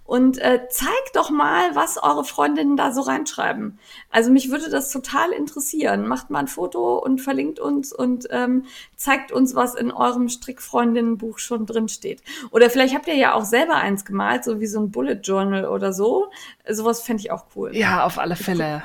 Und 0.05 0.39
äh, 0.39 0.69
zeigt 0.69 1.15
doch 1.15 1.31
mal, 1.31 1.75
was 1.75 2.03
eure 2.03 2.25
Freundinnen 2.25 2.77
da 2.77 2.93
so 2.93 3.03
reinschreiben. 3.03 3.79
Also 4.11 4.31
mich 4.31 4.51
würde 4.51 4.71
das 4.71 4.91
total 4.91 5.33
interessieren. 5.33 6.07
Macht 6.07 6.31
mal 6.31 6.41
ein 6.41 6.49
Foto 6.49 6.99
und 6.99 7.21
verlinkt 7.21 7.59
uns 7.59 7.93
und 7.93 8.27
ähm, 8.31 8.65
zeigt 8.97 9.33
uns, 9.33 9.55
was 9.55 9.75
in 9.75 9.91
eurem 9.91 10.29
Strickfreundinnenbuch 10.29 11.39
schon 11.39 11.67
drin 11.67 11.89
steht. 11.89 12.23
Oder 12.51 12.71
vielleicht 12.71 12.95
habt 12.95 13.07
ihr 13.07 13.17
ja 13.17 13.35
auch 13.35 13.45
selber 13.45 13.77
eins 13.77 14.05
gemalt, 14.05 14.45
so 14.45 14.61
wie 14.61 14.67
so 14.67 14.81
ein 14.81 14.91
Bullet 14.91 15.21
Journal 15.23 15.67
oder 15.67 15.93
so. 15.93 16.31
Sowas 16.69 17.03
fände 17.03 17.23
ich 17.23 17.31
auch 17.31 17.47
cool. 17.57 17.75
Ja, 17.77 18.05
auf 18.05 18.19
alle 18.19 18.37
Fälle. 18.37 18.85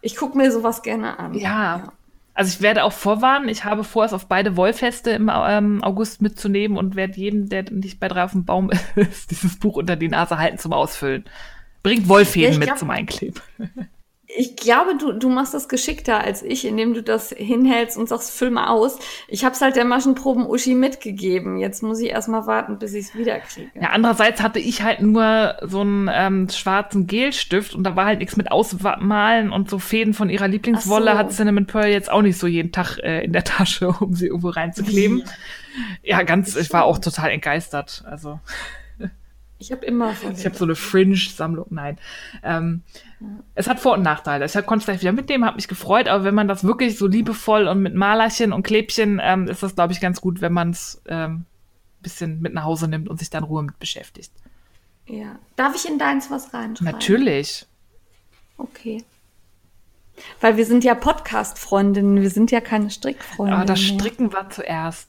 Ich 0.00 0.16
gucke 0.16 0.36
mir 0.36 0.52
sowas 0.52 0.82
gerne 0.82 1.18
an. 1.18 1.34
Ja. 1.34 1.78
ja. 1.78 1.92
Also 2.34 2.54
ich 2.54 2.60
werde 2.60 2.84
auch 2.84 2.92
vorwarnen, 2.92 3.48
ich 3.48 3.64
habe 3.64 3.82
vor, 3.82 4.04
es 4.04 4.12
auf 4.12 4.26
beide 4.26 4.56
Wollfeste 4.56 5.10
im 5.10 5.28
ähm, 5.34 5.82
August 5.82 6.22
mitzunehmen 6.22 6.78
und 6.78 6.94
werde 6.94 7.14
jedem, 7.14 7.48
der 7.48 7.68
nicht 7.72 7.98
bei 7.98 8.06
drei 8.06 8.22
auf 8.22 8.30
dem 8.30 8.44
Baum 8.44 8.70
ist, 8.94 9.32
dieses 9.32 9.58
Buch 9.58 9.76
unter 9.76 9.96
die 9.96 10.08
Nase 10.08 10.38
halten 10.38 10.58
zum 10.58 10.72
Ausfüllen. 10.72 11.24
Bringt 11.82 12.08
Wollfäden 12.08 12.52
ja, 12.52 12.58
mit 12.58 12.68
glaub, 12.68 12.78
zum 12.78 12.90
Einkleben. 12.90 13.40
Ich 14.36 14.56
glaube, 14.56 14.94
du, 14.98 15.12
du 15.12 15.30
machst 15.30 15.54
das 15.54 15.68
geschickter 15.68 16.20
als 16.20 16.42
ich, 16.42 16.66
indem 16.66 16.92
du 16.92 17.02
das 17.02 17.30
hinhältst 17.30 17.96
und 17.96 18.10
sagst, 18.10 18.30
füll 18.30 18.50
mal 18.50 18.68
aus. 18.68 18.98
Ich 19.26 19.42
habe 19.42 19.54
es 19.54 19.60
halt 19.62 19.74
der 19.74 19.86
Maschenproben-Uschi 19.86 20.74
mitgegeben. 20.74 21.56
Jetzt 21.56 21.82
muss 21.82 21.98
ich 21.98 22.10
erst 22.10 22.28
mal 22.28 22.46
warten, 22.46 22.78
bis 22.78 22.92
ich 22.92 23.06
es 23.06 23.14
wiederkriege. 23.14 23.70
Ja, 23.74 23.88
andererseits 23.88 24.42
hatte 24.42 24.58
ich 24.58 24.82
halt 24.82 25.00
nur 25.00 25.56
so 25.62 25.80
einen 25.80 26.10
ähm, 26.12 26.48
schwarzen 26.50 27.06
Gelstift 27.06 27.74
und 27.74 27.84
da 27.84 27.96
war 27.96 28.04
halt 28.04 28.18
nichts 28.18 28.36
mit 28.36 28.50
Ausmalen 28.52 29.50
und 29.50 29.70
so 29.70 29.78
Fäden 29.78 30.12
von 30.12 30.28
ihrer 30.28 30.46
Lieblingswolle 30.46 31.12
so. 31.12 31.18
hat 31.18 31.32
Cinnamon 31.32 31.66
Pearl 31.66 31.88
jetzt 31.88 32.10
auch 32.10 32.22
nicht 32.22 32.38
so 32.38 32.46
jeden 32.46 32.70
Tag 32.70 32.98
äh, 32.98 33.24
in 33.24 33.32
der 33.32 33.44
Tasche, 33.44 33.88
um 34.00 34.14
sie 34.14 34.26
irgendwo 34.26 34.50
reinzukleben. 34.50 35.24
ja, 36.02 36.22
ganz, 36.22 36.54
ich 36.54 36.70
war 36.70 36.84
auch 36.84 36.98
total 36.98 37.30
entgeistert. 37.30 38.04
Also. 38.06 38.40
Ich 39.60 39.72
habe 39.72 39.84
immer 39.84 40.14
von 40.14 40.32
Ich 40.32 40.44
habe 40.44 40.54
so 40.54 40.64
eine 40.64 40.76
Fringe-Sammlung. 40.76 41.66
Nein. 41.70 41.98
Ähm, 42.44 42.82
ja. 43.20 43.26
Es 43.56 43.68
hat 43.68 43.80
Vor- 43.80 43.94
und 43.94 44.02
Nachteile. 44.02 44.44
Ich 44.44 44.52
konnte 44.52 44.82
es 44.82 44.84
gleich 44.84 45.00
wieder 45.00 45.12
mitnehmen, 45.12 45.44
habe 45.44 45.56
mich 45.56 45.66
gefreut, 45.66 46.06
aber 46.06 46.24
wenn 46.24 46.34
man 46.34 46.46
das 46.46 46.62
wirklich 46.62 46.96
so 46.96 47.08
liebevoll 47.08 47.66
und 47.66 47.82
mit 47.82 47.94
Malerchen 47.94 48.52
und 48.52 48.62
Klebchen, 48.62 49.20
ähm, 49.22 49.48
ist 49.48 49.62
das, 49.62 49.74
glaube 49.74 49.92
ich, 49.92 50.00
ganz 50.00 50.20
gut, 50.20 50.40
wenn 50.40 50.52
man 50.52 50.70
es 50.70 51.02
ähm, 51.08 51.44
bisschen 52.00 52.40
mit 52.40 52.54
nach 52.54 52.64
Hause 52.64 52.86
nimmt 52.88 53.08
und 53.08 53.18
sich 53.18 53.30
dann 53.30 53.42
Ruhe 53.42 53.64
mit 53.64 53.78
beschäftigt. 53.78 54.32
Ja. 55.06 55.38
Darf 55.56 55.74
ich 55.74 55.88
in 55.88 55.98
deins 55.98 56.30
was 56.30 56.54
reinschreiben? 56.54 56.92
Natürlich. 56.92 57.66
Okay. 58.58 59.04
Weil 60.40 60.56
wir 60.56 60.66
sind 60.66 60.84
ja 60.84 60.94
Podcast-Freundinnen, 60.94 62.20
wir 62.20 62.30
sind 62.30 62.50
ja 62.50 62.60
keine 62.60 62.90
Strickfreundinnen. 62.90 63.60
Aber 63.60 63.66
das 63.66 63.80
Stricken 63.80 64.32
war 64.32 64.50
zuerst. 64.50 65.08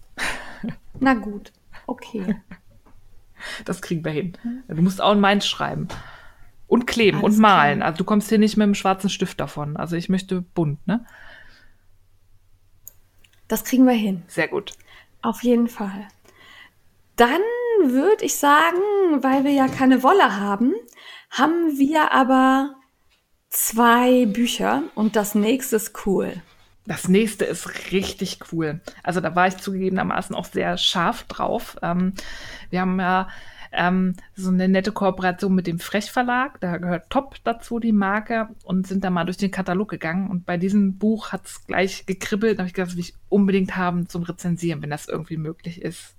Na 1.00 1.14
gut, 1.14 1.52
okay. 1.88 2.42
Das 3.66 3.82
kriegen 3.82 4.04
wir 4.04 4.12
hin. 4.12 4.34
Du 4.68 4.82
musst 4.82 5.02
auch 5.02 5.14
in 5.14 5.20
meins 5.20 5.48
schreiben. 5.48 5.88
Und 6.68 6.86
kleben 6.86 7.20
Alles 7.20 7.36
und 7.36 7.42
malen. 7.42 7.80
Klar. 7.80 7.88
Also 7.88 7.98
du 7.98 8.04
kommst 8.04 8.30
hier 8.30 8.38
nicht 8.38 8.56
mit 8.56 8.64
einem 8.64 8.76
schwarzen 8.76 9.10
Stift 9.10 9.40
davon. 9.40 9.76
Also 9.76 9.96
ich 9.96 10.08
möchte 10.08 10.42
bunt, 10.42 10.86
ne? 10.88 11.06
Das 13.48 13.64
kriegen 13.64 13.86
wir 13.86 13.94
hin. 13.94 14.22
Sehr 14.28 14.48
gut. 14.48 14.74
Auf 15.24 15.44
jeden 15.44 15.68
Fall. 15.68 16.08
Dann 17.16 17.42
würde 17.84 18.24
ich 18.24 18.36
sagen, 18.36 18.78
weil 19.22 19.44
wir 19.44 19.52
ja 19.52 19.68
keine 19.68 20.04
Wolle 20.04 20.40
haben, 20.40 20.74
haben 21.32 21.78
wir 21.78 22.12
aber 22.12 22.76
zwei 23.50 24.26
Bücher 24.26 24.84
und 24.96 25.16
das 25.16 25.36
nächste 25.36 25.78
ist 25.78 26.06
cool. 26.06 26.42
Das 26.90 27.08
nächste 27.08 27.46
ist 27.46 27.92
richtig 27.92 28.40
cool. 28.52 28.82
Also 29.04 29.22
da 29.22 29.36
war 29.36 29.46
ich 29.46 29.58
zugegebenermaßen 29.58 30.36
auch 30.36 30.46
sehr 30.46 30.76
scharf 30.76 31.22
drauf. 31.26 31.78
Ähm, 31.84 32.14
wir 32.72 32.82
haben 32.82 33.00
ja 33.00 33.28
ähm, 33.72 34.16
so 34.36 34.50
eine 34.50 34.68
nette 34.68 34.92
Kooperation 34.92 35.54
mit 35.54 35.68
dem 35.68 35.78
Frech 35.78 36.12
Verlag. 36.12 36.60
Da 36.62 36.78
gehört 36.78 37.12
Top 37.12 37.36
dazu, 37.44 37.80
die 37.80 37.92
Marke, 37.92 38.50
und 38.64 38.88
sind 38.88 39.04
da 39.04 39.12
mal 39.12 39.26
durch 39.26 39.38
den 39.38 39.52
Katalog 39.52 39.88
gegangen. 39.88 40.32
Und 40.32 40.48
bei 40.48 40.58
diesem 40.58 40.98
Buch 40.98 41.32
hat 41.32 41.46
es 41.46 41.64
gleich 41.68 42.08
gekribbelt. 42.08 42.58
Da 42.58 42.64
habe 42.64 42.70
ich 42.70 42.74
gedacht, 42.74 42.90
das 42.90 42.96
will 42.98 43.04
ich 43.04 43.14
unbedingt 43.30 43.76
haben 43.76 44.10
zum 44.10 44.24
Rezensieren, 44.24 44.82
wenn 44.82 44.90
das 44.90 45.08
irgendwie 45.08 45.38
möglich 45.38 45.84
ist. 45.84 46.16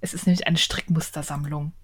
Es 0.00 0.14
ist 0.14 0.26
nämlich 0.26 0.48
eine 0.48 0.58
Strickmustersammlung. 0.58 1.74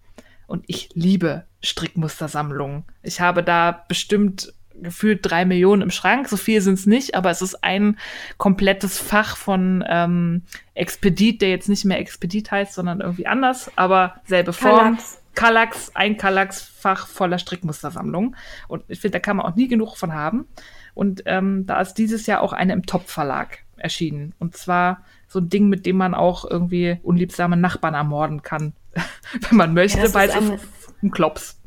Und 0.49 0.65
ich 0.67 0.89
liebe 0.95 1.45
Strickmustersammlungen. 1.63 2.83
Ich 3.05 3.21
habe 3.21 3.45
da 3.45 3.85
bestimmt 3.87 4.55
gefühlt 4.83 5.21
drei 5.23 5.45
Millionen 5.45 5.83
im 5.83 5.91
Schrank. 5.91 6.29
So 6.29 6.37
viel 6.37 6.61
sind 6.61 6.75
es 6.75 6.87
nicht, 6.87 7.15
aber 7.15 7.31
es 7.31 7.43
ist 7.43 7.63
ein 7.65 7.99
komplettes 8.37 8.99
Fach 8.99 9.37
von 9.37 9.85
ähm, 9.89 10.43
Expedit, 10.75 11.43
der 11.43 11.51
jetzt 11.51 11.69
nicht 11.69 11.85
mehr 11.85 11.99
Expedit 11.99 12.51
heißt, 12.51 12.75
sondern 12.75 13.01
irgendwie 13.01 13.27
anders, 13.27 13.71
aber 13.77 14.21
selbe 14.25 14.53
Form. 14.53 14.99
Kallax, 15.35 15.93
ein 15.95 16.17
Kallax-Fach 16.17 17.07
voller 17.07 17.39
Strickmustersammlung. 17.39 18.35
Und 18.67 18.83
ich 18.89 19.01
finde, 19.01 19.19
da 19.19 19.21
kann 19.21 19.37
man 19.37 19.47
auch 19.47 19.55
nie 19.55 19.69
genug 19.69 19.97
von 19.97 20.13
haben. 20.13 20.49
Und 20.95 21.23
ähm, 21.27 21.65
da 21.65 21.81
ist 21.81 21.95
dieses 21.95 22.27
Jahr 22.27 22.41
auch 22.41 22.53
eine 22.53 22.73
im 22.73 22.85
Top-Verlag 22.85 23.61
erschienen. 23.77 24.35
Und 24.41 24.57
zwar 24.57 25.05
so 25.29 25.39
ein 25.39 25.49
Ding, 25.49 25.69
mit 25.69 25.87
dem 25.87 25.97
man 25.97 26.15
auch 26.15 26.45
irgendwie 26.45 26.99
unliebsame 27.05 27.57
Nachbarn 27.57 27.95
ermorden 27.95 28.43
kann, 28.43 28.73
wenn 29.49 29.57
man 29.57 29.75
möchte, 29.75 30.01
ja, 30.01 30.15
weil 30.15 30.29
es 30.29 30.35
ist 30.35 31.03
ein 31.03 31.13
Klops 31.13 31.61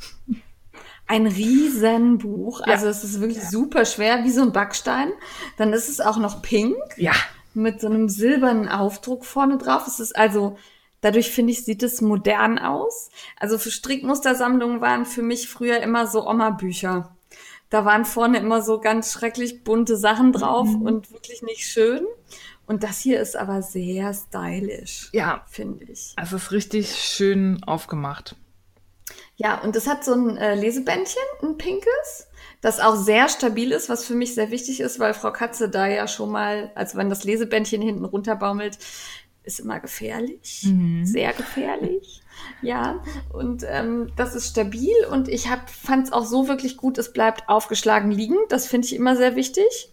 ein 1.12 1.28
Riesenbuch. 1.28 2.62
Ja. 2.62 2.74
Also 2.74 2.88
es 2.88 3.03
ist 3.03 3.20
wirklich 3.20 3.43
ja. 3.43 3.49
super 3.49 3.86
schwer, 3.86 4.24
wie 4.24 4.32
so 4.32 4.41
ein 4.41 4.53
Backstein. 4.53 5.12
Dann 5.57 5.74
ist 5.74 5.89
es 5.89 5.99
auch 5.99 6.18
noch 6.18 6.41
pink. 6.41 6.78
Ja. 6.95 7.12
Mit 7.53 7.82
so 7.82 7.88
einem 7.88 8.07
silbernen 8.07 8.70
Aufdruck 8.70 9.26
vorne 9.26 9.57
drauf. 9.57 9.86
Es 9.88 9.99
ist 9.99 10.16
also 10.16 10.57
Dadurch 11.01 11.32
finde 11.32 11.51
ich, 11.51 11.66
sieht 11.66 11.82
es 11.82 11.99
modern 11.99 12.59
aus. 12.59 13.09
Also 13.39 13.57
für 13.57 13.72
Strickmustersammlungen 13.72 14.82
waren 14.82 15.05
für 15.05 15.24
mich 15.24 15.49
früher 15.49 15.82
immer 15.82 16.05
so 16.05 16.30
Oma-Bücher. 16.30 17.16
Da 17.72 17.86
waren 17.86 18.05
vorne 18.05 18.38
immer 18.38 18.62
so 18.62 18.80
ganz 18.80 19.12
schrecklich 19.12 19.64
bunte 19.64 19.97
Sachen 19.97 20.32
drauf 20.32 20.68
mhm. 20.68 20.84
und 20.84 21.12
wirklich 21.12 21.41
nicht 21.41 21.66
schön. 21.66 22.05
Und 22.68 22.84
das 22.84 22.99
hier 22.99 23.20
ist 23.20 23.36
aber 23.36 23.64
sehr 23.64 24.14
stylisch. 24.14 25.09
Ja, 25.12 25.43
finde 25.49 25.86
ich. 25.86 26.14
Es 26.22 26.34
ist 26.34 26.51
richtig 26.51 26.95
schön 26.95 27.64
aufgemacht. 27.64 28.36
Ja, 29.43 29.59
und 29.61 29.75
es 29.75 29.87
hat 29.87 30.05
so 30.05 30.13
ein 30.13 30.37
äh, 30.37 30.53
Lesebändchen, 30.53 31.23
ein 31.41 31.57
pinkes, 31.57 32.27
das 32.61 32.79
auch 32.79 32.95
sehr 32.95 33.27
stabil 33.27 33.71
ist, 33.71 33.89
was 33.89 34.05
für 34.05 34.13
mich 34.13 34.35
sehr 34.35 34.51
wichtig 34.51 34.81
ist, 34.81 34.99
weil 34.99 35.15
Frau 35.15 35.31
Katze 35.31 35.67
da 35.67 35.87
ja 35.87 36.07
schon 36.07 36.31
mal, 36.31 36.71
also 36.75 36.95
wenn 36.97 37.09
das 37.09 37.23
Lesebändchen 37.23 37.81
hinten 37.81 38.05
runterbaumelt, 38.05 38.77
ist 39.43 39.59
immer 39.59 39.79
gefährlich, 39.79 40.61
mhm. 40.65 41.05
sehr 41.05 41.33
gefährlich. 41.33 42.21
Ja, 42.61 43.03
und 43.33 43.65
ähm, 43.67 44.11
das 44.15 44.35
ist 44.35 44.49
stabil 44.49 44.93
und 45.09 45.27
ich 45.27 45.47
fand 45.65 46.05
es 46.05 46.13
auch 46.13 46.25
so 46.25 46.47
wirklich 46.47 46.77
gut, 46.77 46.99
es 46.99 47.11
bleibt 47.11 47.49
aufgeschlagen 47.49 48.11
liegen. 48.11 48.37
Das 48.49 48.67
finde 48.67 48.85
ich 48.85 48.95
immer 48.95 49.15
sehr 49.15 49.35
wichtig. 49.35 49.91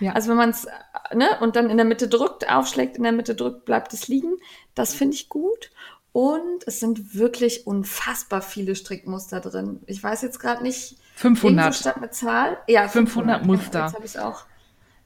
Ja. 0.00 0.12
Also 0.12 0.30
wenn 0.30 0.36
man 0.36 0.50
es, 0.50 0.66
ne, 1.14 1.28
und 1.40 1.54
dann 1.54 1.70
in 1.70 1.76
der 1.76 1.86
Mitte 1.86 2.08
drückt, 2.08 2.50
aufschlägt, 2.50 2.96
in 2.96 3.04
der 3.04 3.12
Mitte 3.12 3.36
drückt, 3.36 3.64
bleibt 3.64 3.92
es 3.92 4.08
liegen. 4.08 4.36
Das 4.74 4.92
finde 4.92 5.14
ich 5.14 5.28
gut. 5.28 5.70
Und 6.16 6.66
es 6.66 6.80
sind 6.80 7.14
wirklich 7.14 7.66
unfassbar 7.66 8.40
viele 8.40 8.74
Strickmuster 8.74 9.40
drin. 9.40 9.80
Ich 9.84 10.02
weiß 10.02 10.22
jetzt 10.22 10.40
gerade 10.40 10.62
nicht. 10.62 10.96
500. 11.16 11.74
Statt 11.74 11.98
eine 11.98 12.08
Zahl. 12.08 12.56
Ja, 12.68 12.88
500, 12.88 13.42
500 13.42 13.44
Muster. 13.44 13.78
Ja, 13.80 13.84
jetzt 13.84 13.94
habe 13.96 14.06
ich 14.06 14.18
auch. 14.18 14.46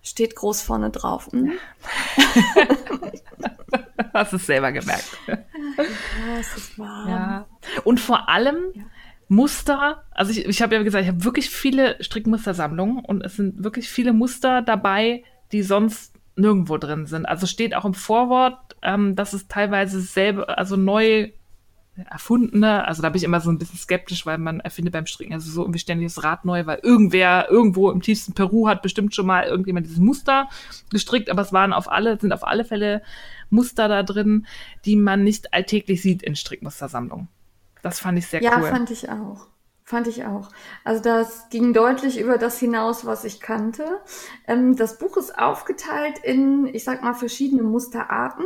Steht 0.03 0.37
groß 0.37 0.63
vorne 0.63 0.91
drauf. 0.91 1.29
Hm? 1.33 1.55
Hast 4.15 4.35
es 4.35 4.47
selber 4.47 4.71
gemerkt. 4.71 5.19
Ja, 5.27 5.39
es 6.39 6.57
ist 6.57 6.79
warm. 6.79 7.09
Ja. 7.09 7.47
Und 7.83 7.99
vor 7.99 8.29
allem 8.29 8.71
ja. 8.75 8.85
Muster, 9.27 10.05
also 10.13 10.31
ich, 10.31 10.45
ich 10.45 10.63
habe 10.63 10.77
ja 10.77 10.83
gesagt, 10.85 11.03
ich 11.03 11.11
habe 11.11 11.25
wirklich 11.25 11.51
viele 11.51 12.01
Strickmustersammlungen 12.01 13.05
und 13.05 13.25
es 13.25 13.35
sind 13.35 13.65
wirklich 13.65 13.89
viele 13.89 14.13
Muster 14.13 14.63
dabei, 14.63 15.25
die 15.51 15.65
sonst 15.65 16.20
nirgendwo 16.37 16.79
drin 16.79 17.07
sind. 17.07 17.27
Also 17.27 17.47
steht 17.47 17.75
auch 17.75 17.85
im 17.85 17.95
Vorwort, 17.95 18.77
ähm, 18.83 19.17
dass 19.17 19.33
es 19.33 19.49
teilweise 19.49 20.01
selber, 20.01 20.59
also 20.59 20.77
neu 20.77 21.31
erfundene, 22.09 22.87
also 22.87 23.03
da 23.03 23.11
bin 23.11 23.19
ich 23.19 23.25
immer 23.25 23.41
so 23.41 23.51
ein 23.51 23.59
bisschen 23.59 23.79
skeptisch, 23.79 24.25
weil 24.25 24.39
man 24.39 24.61
erfindet 24.61 24.93
beim 24.93 25.07
Stricken 25.07 25.35
also 25.35 25.51
so 25.51 25.63
irgendwie 25.63 25.81
ständig 25.81 26.13
das 26.13 26.23
Rad 26.23 26.45
neu, 26.45 26.65
weil 26.65 26.79
irgendwer 26.83 27.51
irgendwo 27.51 27.91
im 27.91 28.01
tiefsten 28.01 28.33
Peru 28.33 28.69
hat 28.69 28.83
bestimmt 28.83 29.15
schon 29.15 29.27
mal 29.27 29.45
irgendjemand 29.45 29.87
dieses 29.87 29.99
Muster 29.99 30.49
gestrickt, 30.91 31.31
aber 31.31 31.43
es 31.43 31.53
waren 31.53 31.73
auf 31.73 31.91
alle, 31.91 32.19
sind 32.19 32.33
auf 32.33 32.47
alle 32.47 32.65
Fälle 32.65 33.03
Muster 33.51 33.89
da 33.89 34.03
drin, 34.03 34.47
die 34.85 34.97
man 34.97 35.25
nicht 35.25 35.53
alltäglich 35.53 36.01
sieht 36.01 36.23
in 36.23 36.37
Strickmustersammlungen. 36.37 37.29
Das 37.83 38.01
fand 38.01 38.19
ich 38.19 38.27
sehr 38.27 38.43
ja, 38.43 38.57
cool. 38.57 38.65
Ja, 38.65 38.71
fand 38.71 38.91
ich 38.91 39.09
auch. 39.11 39.50
Fand 39.91 40.07
ich 40.07 40.25
auch. 40.25 40.51
Also 40.85 41.03
das 41.03 41.49
ging 41.49 41.73
deutlich 41.73 42.21
über 42.21 42.39
das 42.39 42.61
hinaus, 42.61 43.07
was 43.07 43.25
ich 43.25 43.41
kannte. 43.41 44.01
Ähm, 44.47 44.77
das 44.77 44.99
Buch 44.99 45.17
ist 45.17 45.37
aufgeteilt 45.37 46.21
in, 46.23 46.73
ich 46.73 46.85
sag 46.85 47.03
mal, 47.03 47.15
verschiedene 47.15 47.65
Musterarten. 47.65 48.45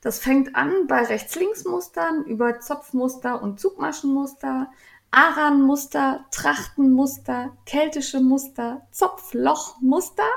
Das 0.00 0.20
fängt 0.20 0.56
an 0.56 0.86
bei 0.86 1.02
Rechts-Links-Mustern 1.02 2.24
über 2.24 2.60
Zopfmuster 2.60 3.42
und 3.42 3.60
Zugmaschenmuster, 3.60 4.70
Aranmuster, 5.10 6.24
Trachtenmuster, 6.30 7.54
keltische 7.66 8.20
Muster, 8.20 8.86
Zopflochmuster, 8.90 10.30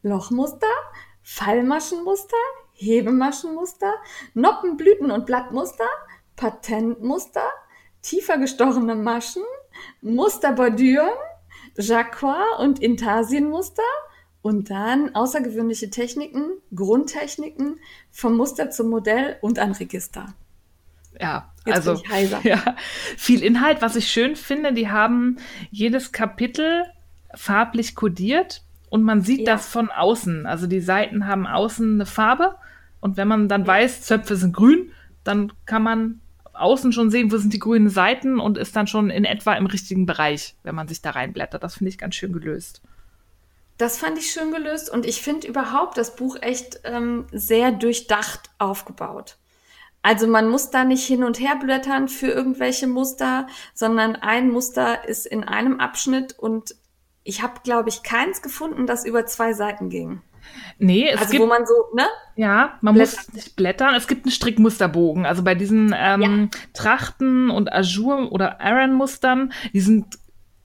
Lochmuster, 0.00 0.72
Fallmaschenmuster, 1.20 2.34
Hebemaschenmuster, 2.72 3.92
Noppen, 4.32 4.78
Blüten 4.78 5.10
und 5.10 5.26
Blattmuster, 5.26 5.84
Patentmuster, 6.34 7.44
tiefer 8.00 8.38
gestochene 8.38 8.94
Maschen, 8.94 9.44
Musterbordüren, 10.00 11.10
Jacquard 11.76 12.60
und 12.60 12.80
Intarsienmuster 12.80 13.82
und 14.42 14.70
dann 14.70 15.14
außergewöhnliche 15.14 15.90
Techniken, 15.90 16.52
Grundtechniken 16.74 17.78
vom 18.10 18.36
Muster 18.36 18.70
zum 18.70 18.90
Modell 18.90 19.36
und 19.40 19.58
ein 19.58 19.72
Register. 19.72 20.34
Ja, 21.20 21.52
Jetzt 21.68 21.88
also 21.88 22.02
ja, 22.42 22.76
viel 23.16 23.42
Inhalt. 23.42 23.82
Was 23.82 23.96
ich 23.96 24.10
schön 24.10 24.36
finde, 24.36 24.72
die 24.72 24.88
haben 24.88 25.36
jedes 25.70 26.12
Kapitel 26.12 26.84
farblich 27.34 27.94
kodiert 27.94 28.62
und 28.88 29.02
man 29.02 29.20
sieht 29.20 29.40
ja. 29.40 29.54
das 29.54 29.68
von 29.68 29.90
außen. 29.90 30.46
Also 30.46 30.66
die 30.66 30.80
Seiten 30.80 31.26
haben 31.26 31.46
außen 31.46 31.94
eine 31.94 32.06
Farbe 32.06 32.56
und 33.00 33.16
wenn 33.16 33.28
man 33.28 33.48
dann 33.48 33.66
weiß, 33.66 34.02
Zöpfe 34.02 34.36
sind 34.36 34.54
grün, 34.54 34.92
dann 35.24 35.52
kann 35.66 35.82
man 35.82 36.20
außen 36.58 36.92
schon 36.92 37.10
sehen, 37.10 37.32
wo 37.32 37.36
sind 37.36 37.52
die 37.52 37.58
grünen 37.58 37.88
Seiten 37.88 38.40
und 38.40 38.58
ist 38.58 38.76
dann 38.76 38.86
schon 38.86 39.10
in 39.10 39.24
etwa 39.24 39.54
im 39.54 39.66
richtigen 39.66 40.06
Bereich, 40.06 40.56
wenn 40.62 40.74
man 40.74 40.88
sich 40.88 41.02
da 41.02 41.10
reinblättert. 41.10 41.62
Das 41.62 41.76
finde 41.76 41.90
ich 41.90 41.98
ganz 41.98 42.14
schön 42.14 42.32
gelöst. 42.32 42.82
Das 43.78 43.98
fand 43.98 44.18
ich 44.18 44.32
schön 44.32 44.50
gelöst 44.50 44.90
und 44.90 45.06
ich 45.06 45.22
finde 45.22 45.46
überhaupt 45.46 45.98
das 45.98 46.16
Buch 46.16 46.36
echt 46.40 46.80
ähm, 46.84 47.26
sehr 47.30 47.70
durchdacht 47.70 48.50
aufgebaut. 48.58 49.38
Also 50.02 50.26
man 50.26 50.48
muss 50.48 50.70
da 50.70 50.84
nicht 50.84 51.06
hin 51.06 51.22
und 51.22 51.38
her 51.38 51.56
blättern 51.56 52.08
für 52.08 52.28
irgendwelche 52.28 52.86
Muster, 52.86 53.46
sondern 53.74 54.16
ein 54.16 54.50
Muster 54.50 55.06
ist 55.08 55.26
in 55.26 55.44
einem 55.44 55.80
Abschnitt 55.80 56.38
und 56.38 56.74
ich 57.24 57.42
habe, 57.42 57.60
glaube 57.62 57.88
ich, 57.88 58.02
keins 58.02 58.42
gefunden, 58.42 58.86
das 58.86 59.04
über 59.04 59.26
zwei 59.26 59.52
Seiten 59.52 59.90
ging. 59.90 60.22
Nee, 60.78 61.08
es 61.08 61.20
also 61.20 61.30
gibt, 61.32 61.42
wo 61.42 61.46
man 61.46 61.66
so, 61.66 61.74
ne? 61.94 62.06
Ja, 62.36 62.78
man 62.80 62.94
Blättern. 62.94 63.16
muss 63.16 63.32
nicht 63.32 63.56
blättern. 63.56 63.94
Es 63.94 64.06
gibt 64.06 64.24
einen 64.24 64.32
Strickmusterbogen. 64.32 65.26
Also 65.26 65.42
bei 65.42 65.54
diesen 65.54 65.94
ähm, 65.96 66.22
ja. 66.22 66.58
Trachten 66.72 67.50
und 67.50 67.72
Azur 67.72 68.30
oder 68.30 68.60
Aran-Mustern, 68.60 69.52
die 69.72 69.80
sind 69.80 70.18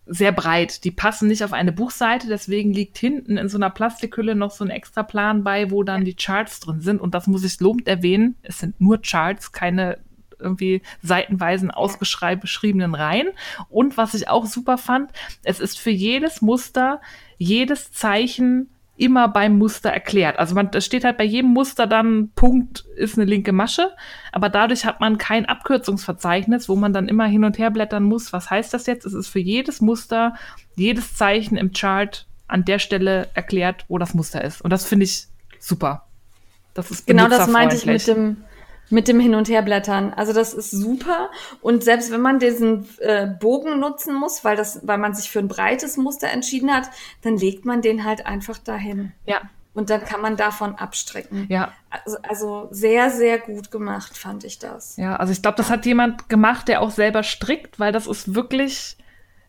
sehr 0.05 0.31
breit. 0.31 0.83
Die 0.83 0.91
passen 0.91 1.27
nicht 1.27 1.43
auf 1.43 1.53
eine 1.53 1.71
Buchseite, 1.71 2.27
deswegen 2.27 2.73
liegt 2.73 2.97
hinten 2.97 3.37
in 3.37 3.49
so 3.49 3.57
einer 3.57 3.69
Plastikhülle 3.69 4.35
noch 4.35 4.51
so 4.51 4.63
ein 4.63 4.69
extra 4.69 5.03
Plan 5.03 5.43
bei, 5.43 5.71
wo 5.71 5.83
dann 5.83 6.05
die 6.05 6.15
Charts 6.15 6.59
drin 6.59 6.81
sind. 6.81 6.99
Und 6.99 7.15
das 7.15 7.27
muss 7.27 7.43
ich 7.43 7.59
lobend 7.59 7.87
erwähnen. 7.87 8.35
Es 8.43 8.59
sind 8.59 8.79
nur 8.79 9.01
Charts, 9.01 9.51
keine 9.51 9.99
irgendwie 10.39 10.81
seitenweisen 11.01 11.71
ausgeschriebenen 11.71 12.95
Reihen. 12.95 13.29
Und 13.69 13.97
was 13.97 14.13
ich 14.13 14.27
auch 14.27 14.45
super 14.45 14.77
fand, 14.77 15.11
es 15.43 15.59
ist 15.59 15.79
für 15.79 15.89
jedes 15.89 16.41
Muster, 16.41 17.01
jedes 17.37 17.91
Zeichen 17.91 18.69
immer 18.95 19.27
beim 19.27 19.57
Muster 19.57 19.89
erklärt. 19.89 20.37
Also 20.37 20.53
man, 20.53 20.69
das 20.69 20.85
steht 20.85 21.03
halt 21.03 21.17
bei 21.17 21.23
jedem 21.23 21.51
Muster 21.51 21.87
dann, 21.87 22.29
Punkt 22.35 22.85
ist 22.95 23.17
eine 23.17 23.25
linke 23.25 23.51
Masche, 23.51 23.89
aber 24.31 24.49
dadurch 24.49 24.85
hat 24.85 24.99
man 24.99 25.17
kein 25.17 25.45
Abkürzungsverzeichnis, 25.45 26.69
wo 26.69 26.75
man 26.75 26.93
dann 26.93 27.07
immer 27.07 27.25
hin 27.25 27.43
und 27.43 27.57
her 27.57 27.71
blättern 27.71 28.03
muss. 28.03 28.33
Was 28.33 28.49
heißt 28.49 28.73
das 28.73 28.85
jetzt? 28.85 29.05
Es 29.05 29.13
ist 29.13 29.29
für 29.29 29.39
jedes 29.39 29.81
Muster, 29.81 30.35
jedes 30.75 31.15
Zeichen 31.15 31.57
im 31.57 31.73
Chart 31.73 32.27
an 32.47 32.65
der 32.65 32.77
Stelle 32.77 33.29
erklärt, 33.33 33.85
wo 33.87 33.97
das 33.97 34.13
Muster 34.13 34.43
ist. 34.43 34.61
Und 34.61 34.69
das 34.69 34.85
finde 34.85 35.05
ich 35.05 35.27
super. 35.59 36.05
Das 36.75 36.91
ist 36.91 37.07
genau 37.07 37.27
das 37.27 37.47
meinte 37.47 37.75
ich 37.75 37.85
mit 37.85 38.07
dem 38.07 38.37
mit 38.89 39.07
dem 39.07 39.19
Hin- 39.19 39.35
und 39.35 39.49
Herblättern. 39.49 40.13
Also 40.13 40.33
das 40.33 40.53
ist 40.53 40.71
super. 40.71 41.29
Und 41.61 41.83
selbst 41.83 42.11
wenn 42.11 42.21
man 42.21 42.39
diesen 42.39 42.87
äh, 42.99 43.27
Bogen 43.27 43.79
nutzen 43.79 44.13
muss, 44.13 44.43
weil, 44.43 44.55
das, 44.55 44.85
weil 44.85 44.97
man 44.97 45.13
sich 45.13 45.31
für 45.31 45.39
ein 45.39 45.47
breites 45.47 45.97
Muster 45.97 46.29
entschieden 46.29 46.73
hat, 46.73 46.89
dann 47.21 47.37
legt 47.37 47.65
man 47.65 47.81
den 47.81 48.03
halt 48.03 48.25
einfach 48.25 48.57
dahin. 48.57 49.11
Ja. 49.25 49.41
Und 49.73 49.89
dann 49.89 50.03
kann 50.03 50.21
man 50.21 50.37
davon 50.37 50.75
abstrecken. 50.75 51.47
Ja. 51.49 51.73
Also, 51.89 52.17
also 52.21 52.67
sehr, 52.69 53.09
sehr 53.09 53.39
gut 53.39 53.71
gemacht, 53.71 54.15
fand 54.15 54.43
ich 54.43 54.59
das. 54.59 54.97
Ja, 54.97 55.15
also 55.15 55.33
ich 55.33 55.41
glaube, 55.41 55.57
das 55.57 55.71
hat 55.71 55.85
jemand 55.85 56.29
gemacht, 56.29 56.67
der 56.67 56.81
auch 56.81 56.91
selber 56.91 57.23
strickt, 57.23 57.79
weil 57.79 57.91
das 57.91 58.05
ist 58.05 58.35
wirklich, 58.35 58.97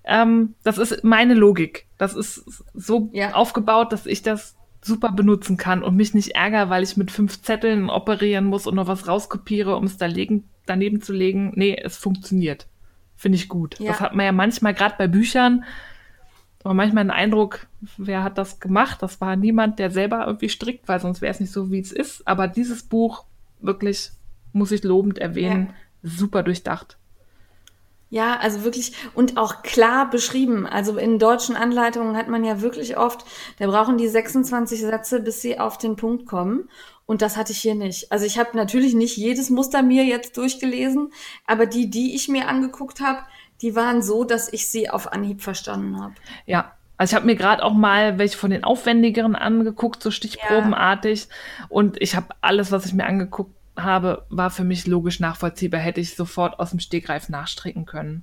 ähm, 0.05 0.55
das 0.63 0.79
ist 0.79 1.05
meine 1.05 1.35
Logik. 1.35 1.87
Das 1.99 2.15
ist 2.15 2.43
so 2.73 3.11
ja. 3.13 3.35
aufgebaut, 3.35 3.93
dass 3.93 4.07
ich 4.07 4.23
das 4.23 4.57
super 4.85 5.13
benutzen 5.13 5.57
kann 5.57 5.83
und 5.83 5.97
mich 5.97 6.15
nicht 6.15 6.35
ärgere, 6.35 6.69
weil 6.69 6.83
ich 6.83 6.97
mit 6.97 7.11
fünf 7.11 7.41
Zetteln 7.43 7.89
operieren 7.89 8.45
muss 8.45 8.67
und 8.67 8.75
noch 8.75 8.87
was 8.87 9.09
rauskopiere, 9.09 9.77
um 9.77 9.85
es 9.85 9.97
da 9.97 10.07
legen, 10.07 10.45
daneben 10.67 11.01
zu 11.01 11.13
legen. 11.13 11.53
Nee, 11.55 11.77
es 11.83 11.97
funktioniert. 11.97 12.67
Finde 13.17 13.37
ich 13.37 13.49
gut. 13.49 13.79
Ja. 13.81 13.93
Das 13.93 14.01
hat 14.01 14.15
man 14.15 14.27
ja 14.27 14.33
manchmal, 14.33 14.75
gerade 14.75 14.97
bei 14.99 15.07
Büchern, 15.07 15.65
aber 16.63 16.75
manchmal 16.75 17.05
den 17.05 17.11
Eindruck, 17.11 17.67
wer 17.97 18.23
hat 18.23 18.39
das 18.39 18.61
gemacht? 18.61 19.03
Das 19.03 19.21
war 19.21 19.37
niemand, 19.37 19.79
der 19.79 19.91
selber 19.91 20.27
irgendwie 20.27 20.49
strickt, 20.49 20.87
weil 20.89 21.01
sonst 21.01 21.21
wäre 21.21 21.33
es 21.33 21.41
nicht 21.41 21.53
so, 21.53 21.71
wie 21.71 21.79
es 21.79 21.93
ist. 21.93 22.27
Aber 22.27 22.49
dieses 22.49 22.83
Buch, 22.83 23.25
wirklich, 23.61 24.11
muss 24.53 24.73
ich 24.73 24.85
lobend 24.85 25.19
erwähnen, 25.19 25.69
ja. 26.03 26.11
super 26.11 26.43
durchdacht. 26.43 26.99
Ja, 28.11 28.37
also 28.37 28.63
wirklich 28.65 28.93
und 29.15 29.37
auch 29.37 29.63
klar 29.63 30.09
beschrieben. 30.09 30.67
Also 30.67 30.97
in 30.99 31.19
deutschen 31.19 31.57
Anleitungen 31.57 32.17
hat 32.17 32.29
man 32.29 32.45
ja 32.45 32.61
wirklich 32.61 32.97
oft, 32.97 33.25
da 33.59 33.67
brauchen 33.67 33.99
die 33.99 34.09
26 34.09 34.81
Sätze, 34.81 35.21
bis 35.21 35.41
sie 35.41 35.59
auf 35.59 35.79
den 35.79 35.97
Punkt 35.97 36.27
kommen. 36.27 36.69
Und 37.07 37.23
das 37.23 37.37
hatte 37.37 37.53
ich 37.53 37.59
hier 37.59 37.75
nicht. 37.75 38.11
Also 38.13 38.25
ich 38.25 38.39
habe 38.39 38.57
natürlich 38.57 38.95
nicht 38.95 39.17
jedes 39.17 39.51
Muster 39.51 39.83
mir 39.83 40.05
jetzt 40.05 40.37
durchgelesen, 40.37 41.13
aber 41.47 41.67
die, 41.67 41.91
die 41.91 42.15
ich 42.15 42.29
mir 42.29 42.49
angeguckt 42.49 43.01
habe, 43.01 43.21
die 43.63 43.77
waren 43.77 44.03
so, 44.03 44.25
dass 44.25 44.53
ich 44.53 44.69
sie 44.69 44.89
auf 44.91 45.13
Anhieb 45.13 45.43
verstanden 45.43 46.01
habe. 46.01 46.15
Ja, 46.47 46.73
also 46.97 47.13
ich 47.13 47.17
habe 47.17 47.27
mir 47.27 47.37
gerade 47.37 47.63
auch 47.63 47.75
mal 47.75 48.19
welche 48.19 48.39
von 48.39 48.51
den 48.51 48.65
aufwendigeren 48.65 49.37
angeguckt, 49.37 50.03
so 50.03 50.11
stichprobenartig. 50.11 51.29
Ja. 51.59 51.67
Und 51.69 52.01
ich 52.01 52.15
habe 52.15 52.29
alles, 52.41 52.73
was 52.73 52.87
ich 52.87 52.95
mir 52.95 53.07
angeguckt 53.07 53.53
habe, 53.77 54.27
war 54.31 54.51
für 54.51 54.65
mich 54.65 54.87
logisch 54.87 55.21
nachvollziehbar, 55.21 55.81
hätte 55.81 56.01
ich 56.01 56.17
sofort 56.17 56.59
aus 56.61 56.71
dem 56.71 56.81
Stegreif 56.81 57.29
nachstricken 57.29 57.87
können. 57.87 58.23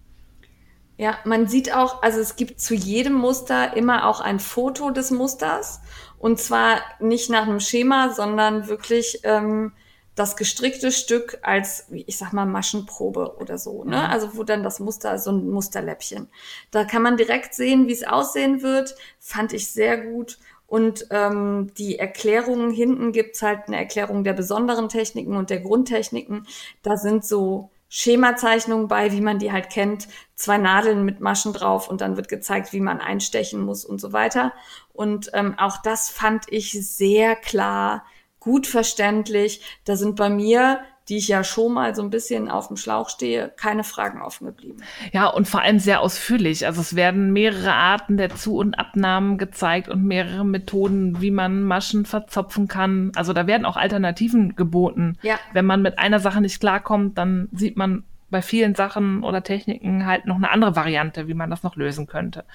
Ja, 0.98 1.18
man 1.26 1.48
sieht 1.48 1.74
auch, 1.74 2.04
also 2.04 2.20
es 2.20 2.36
gibt 2.36 2.62
zu 2.62 2.76
jedem 2.76 3.14
Muster 3.14 3.76
immer 3.76 4.08
auch 4.08 4.22
ein 4.22 4.40
Foto 4.40 4.92
des 4.92 5.10
Musters. 5.10 5.82
Und 6.20 6.40
zwar 6.40 6.80
nicht 7.00 7.30
nach 7.30 7.44
einem 7.44 7.60
Schema, 7.60 8.14
sondern 8.14 8.68
wirklich 8.68 9.22
ähm, 9.24 9.72
das 10.14 10.36
gestrickte 10.36 10.92
Stück 10.92 11.40
als, 11.42 11.88
ich 11.90 12.18
sag 12.18 12.34
mal, 12.34 12.46
Maschenprobe 12.46 13.38
oder 13.38 13.58
so, 13.58 13.84
ne? 13.84 14.10
Also 14.10 14.36
wo 14.36 14.44
dann 14.44 14.62
das 14.62 14.80
Muster, 14.80 15.18
so 15.18 15.32
ein 15.32 15.50
Musterläppchen. 15.50 16.28
Da 16.70 16.84
kann 16.84 17.02
man 17.02 17.18
direkt 17.18 17.56
sehen, 17.56 17.88
wie 17.88 17.94
es 17.94 18.04
aussehen 18.04 18.62
wird. 18.62 18.96
Fand 19.20 19.54
ich 19.54 19.72
sehr 19.72 19.98
gut. 19.98 20.38
Und 20.72 21.08
ähm, 21.10 21.74
die 21.78 22.00
Erklärungen 22.00 22.72
hinten 22.72 23.12
gibt's 23.12 23.42
halt 23.42 23.68
eine 23.68 23.76
Erklärung 23.76 24.24
der 24.24 24.32
besonderen 24.32 24.88
Techniken 24.88 25.36
und 25.36 25.50
der 25.50 25.60
Grundtechniken. 25.60 26.48
Da 26.82 26.96
sind 26.96 27.26
so 27.26 27.72
Schemazeichnungen 27.90 28.88
bei, 28.88 29.12
wie 29.12 29.20
man 29.20 29.38
die 29.38 29.52
halt 29.52 29.70
kennt. 29.70 30.08
Zwei 30.36 30.58
Nadeln 30.58 31.04
mit 31.04 31.20
Maschen 31.20 31.52
drauf 31.52 31.90
und 31.90 32.00
dann 32.00 32.16
wird 32.16 32.30
gezeigt, 32.30 32.72
wie 32.72 32.80
man 32.80 33.02
einstechen 33.02 33.60
muss 33.60 33.84
und 33.84 34.00
so 34.00 34.14
weiter. 34.14 34.54
Und 34.94 35.30
ähm, 35.34 35.60
auch 35.60 35.82
das 35.82 36.10
fand 36.10 36.46
ich 36.48 36.72
sehr 36.72 37.36
klar, 37.36 38.06
gut 38.40 38.66
verständlich. 38.66 39.62
Da 39.84 39.98
sind 39.98 40.16
bei 40.16 40.30
mir 40.30 40.80
die 41.10 41.18
ich 41.18 41.28
ja 41.28 41.44
schon 41.44 41.74
mal 41.74 41.96
so 41.96 42.02
ein 42.04 42.10
bisschen 42.10 42.50
auf 42.50 42.68
dem 42.68 42.78
Schlauch 42.78 43.10
stehe, 43.10 43.52
keine 43.58 43.84
Fragen 43.84 44.22
offen 44.22 44.46
geblieben. 44.48 44.78
Ja, 45.12 45.28
und 45.28 45.48
vor 45.48 45.62
allem 45.62 45.80
sehr 45.80 46.02
ausführlich. 46.02 46.66
Also 46.66 46.82
es 46.82 46.96
werden 46.96 47.34
mehrere 47.34 47.74
Arten 47.74 48.18
der 48.18 48.36
Zu- 48.36 48.58
und 48.58 48.76
Abnahmen 48.76 49.38
gezeigt 49.38 49.90
und 49.90 50.04
mehrere 50.04 50.46
Methoden, 50.46 51.22
wie 51.22 51.32
man 51.32 51.64
Maschen 51.64 52.06
verzopfen 52.06 52.68
kann. 52.68 53.12
Also 53.16 53.34
da 53.34 53.48
werden 53.48 53.66
auch 53.66 53.78
Alternativen 53.78 54.56
geboten. 54.56 55.18
Ja. 55.22 55.40
Wenn 55.54 55.66
man 55.66 55.82
mit 55.82 55.98
einer 55.98 56.20
Sache 56.20 56.40
nicht 56.40 56.60
klarkommt, 56.60 57.18
dann 57.18 57.50
sieht 57.52 57.78
man 57.78 58.04
bei 58.30 58.42
vielen 58.42 58.76
Sachen 58.76 59.24
oder 59.24 59.44
Techniken 59.44 60.06
halt 60.06 60.26
noch 60.26 60.38
eine 60.38 60.52
andere 60.52 60.76
Variante, 60.76 61.28
wie 61.28 61.34
man 61.34 61.50
das 61.50 61.64
noch 61.64 61.76
lösen 61.76 62.08
könnte. 62.08 62.46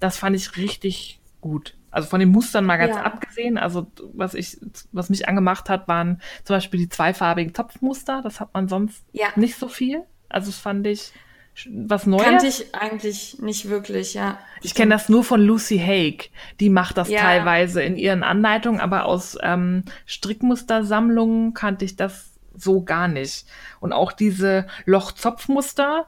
Das 0.00 0.16
fand 0.16 0.34
ich 0.34 0.56
richtig 0.56 1.20
gut. 1.40 1.74
Also 1.92 2.08
von 2.08 2.18
den 2.18 2.30
Mustern 2.30 2.64
mal 2.64 2.78
ganz 2.78 2.96
ja. 2.96 3.02
abgesehen. 3.02 3.58
Also 3.58 3.86
was 4.14 4.34
ich, 4.34 4.58
was 4.90 5.10
mich 5.10 5.28
angemacht 5.28 5.68
hat, 5.68 5.86
waren 5.86 6.20
zum 6.42 6.56
Beispiel 6.56 6.80
die 6.80 6.88
zweifarbigen 6.88 7.52
Topfmuster. 7.52 8.22
Das 8.22 8.40
hat 8.40 8.52
man 8.54 8.66
sonst 8.66 9.04
ja. 9.12 9.28
nicht 9.36 9.56
so 9.56 9.68
viel. 9.68 10.02
Also 10.28 10.50
das 10.50 10.58
fand 10.58 10.86
ich 10.86 11.12
was 11.68 12.06
Neues. 12.06 12.24
Kannte 12.24 12.46
ich 12.46 12.74
eigentlich 12.74 13.38
nicht 13.40 13.68
wirklich, 13.68 14.14
ja. 14.14 14.38
Ich 14.62 14.74
kenne 14.74 14.94
das 14.94 15.08
nur 15.08 15.22
von 15.22 15.40
Lucy 15.40 15.78
Haig. 15.78 16.30
Die 16.60 16.70
macht 16.70 16.96
das 16.96 17.08
ja. 17.08 17.20
teilweise 17.20 17.82
in 17.82 17.96
ihren 17.96 18.22
Anleitungen, 18.22 18.80
aber 18.80 19.04
aus 19.04 19.36
ähm, 19.42 19.84
Strickmustersammlungen 20.06 21.52
kannte 21.52 21.84
ich 21.84 21.96
das 21.96 22.30
so 22.54 22.82
gar 22.82 23.08
nicht. 23.08 23.46
Und 23.80 23.92
auch 23.92 24.12
diese 24.12 24.66
Lochzopfmuster, 24.86 26.06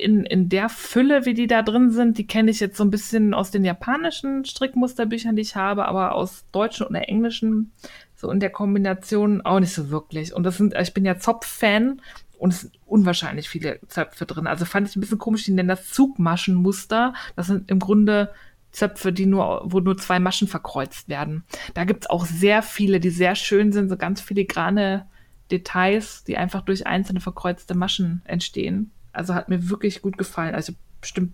in, 0.00 0.24
in 0.24 0.48
der 0.48 0.68
Fülle, 0.68 1.26
wie 1.26 1.34
die 1.34 1.46
da 1.46 1.62
drin 1.62 1.90
sind, 1.90 2.18
die 2.18 2.26
kenne 2.26 2.50
ich 2.50 2.60
jetzt 2.60 2.76
so 2.76 2.84
ein 2.84 2.90
bisschen 2.90 3.34
aus 3.34 3.50
den 3.50 3.64
japanischen 3.64 4.44
Strickmusterbüchern, 4.44 5.36
die 5.36 5.42
ich 5.42 5.56
habe, 5.56 5.86
aber 5.86 6.14
aus 6.14 6.44
deutschen 6.52 6.86
oder 6.86 7.08
englischen, 7.08 7.72
so 8.16 8.30
in 8.30 8.40
der 8.40 8.50
Kombination 8.50 9.40
auch 9.42 9.60
nicht 9.60 9.72
so 9.72 9.90
wirklich. 9.90 10.34
Und 10.34 10.44
das 10.44 10.56
sind, 10.56 10.74
ich 10.74 10.94
bin 10.94 11.04
ja 11.04 11.18
Zopf-Fan 11.18 12.00
und 12.38 12.52
es 12.52 12.62
sind 12.62 12.78
unwahrscheinlich 12.86 13.48
viele 13.48 13.80
Zöpfe 13.86 14.26
drin. 14.26 14.46
Also 14.46 14.64
fand 14.64 14.88
ich 14.88 14.96
ein 14.96 15.00
bisschen 15.00 15.18
komisch, 15.18 15.44
die 15.44 15.52
nennen 15.52 15.68
das 15.68 15.88
Zugmaschenmuster. 15.88 17.14
Das 17.36 17.46
sind 17.46 17.70
im 17.70 17.78
Grunde 17.78 18.32
Zöpfe, 18.72 19.12
die 19.12 19.26
nur, 19.26 19.62
wo 19.64 19.80
nur 19.80 19.98
zwei 19.98 20.18
Maschen 20.20 20.48
verkreuzt 20.48 21.08
werden. 21.08 21.44
Da 21.74 21.84
gibt's 21.84 22.08
auch 22.08 22.24
sehr 22.24 22.62
viele, 22.62 23.00
die 23.00 23.10
sehr 23.10 23.34
schön 23.34 23.72
sind, 23.72 23.88
so 23.88 23.96
ganz 23.96 24.20
filigrane 24.20 25.06
Details, 25.50 26.24
die 26.24 26.36
einfach 26.36 26.62
durch 26.62 26.86
einzelne 26.86 27.20
verkreuzte 27.20 27.74
Maschen 27.74 28.22
entstehen. 28.24 28.92
Also 29.12 29.34
hat 29.34 29.48
mir 29.48 29.70
wirklich 29.70 30.02
gut 30.02 30.18
gefallen. 30.18 30.54
Also 30.54 30.72
bestimmt 31.00 31.32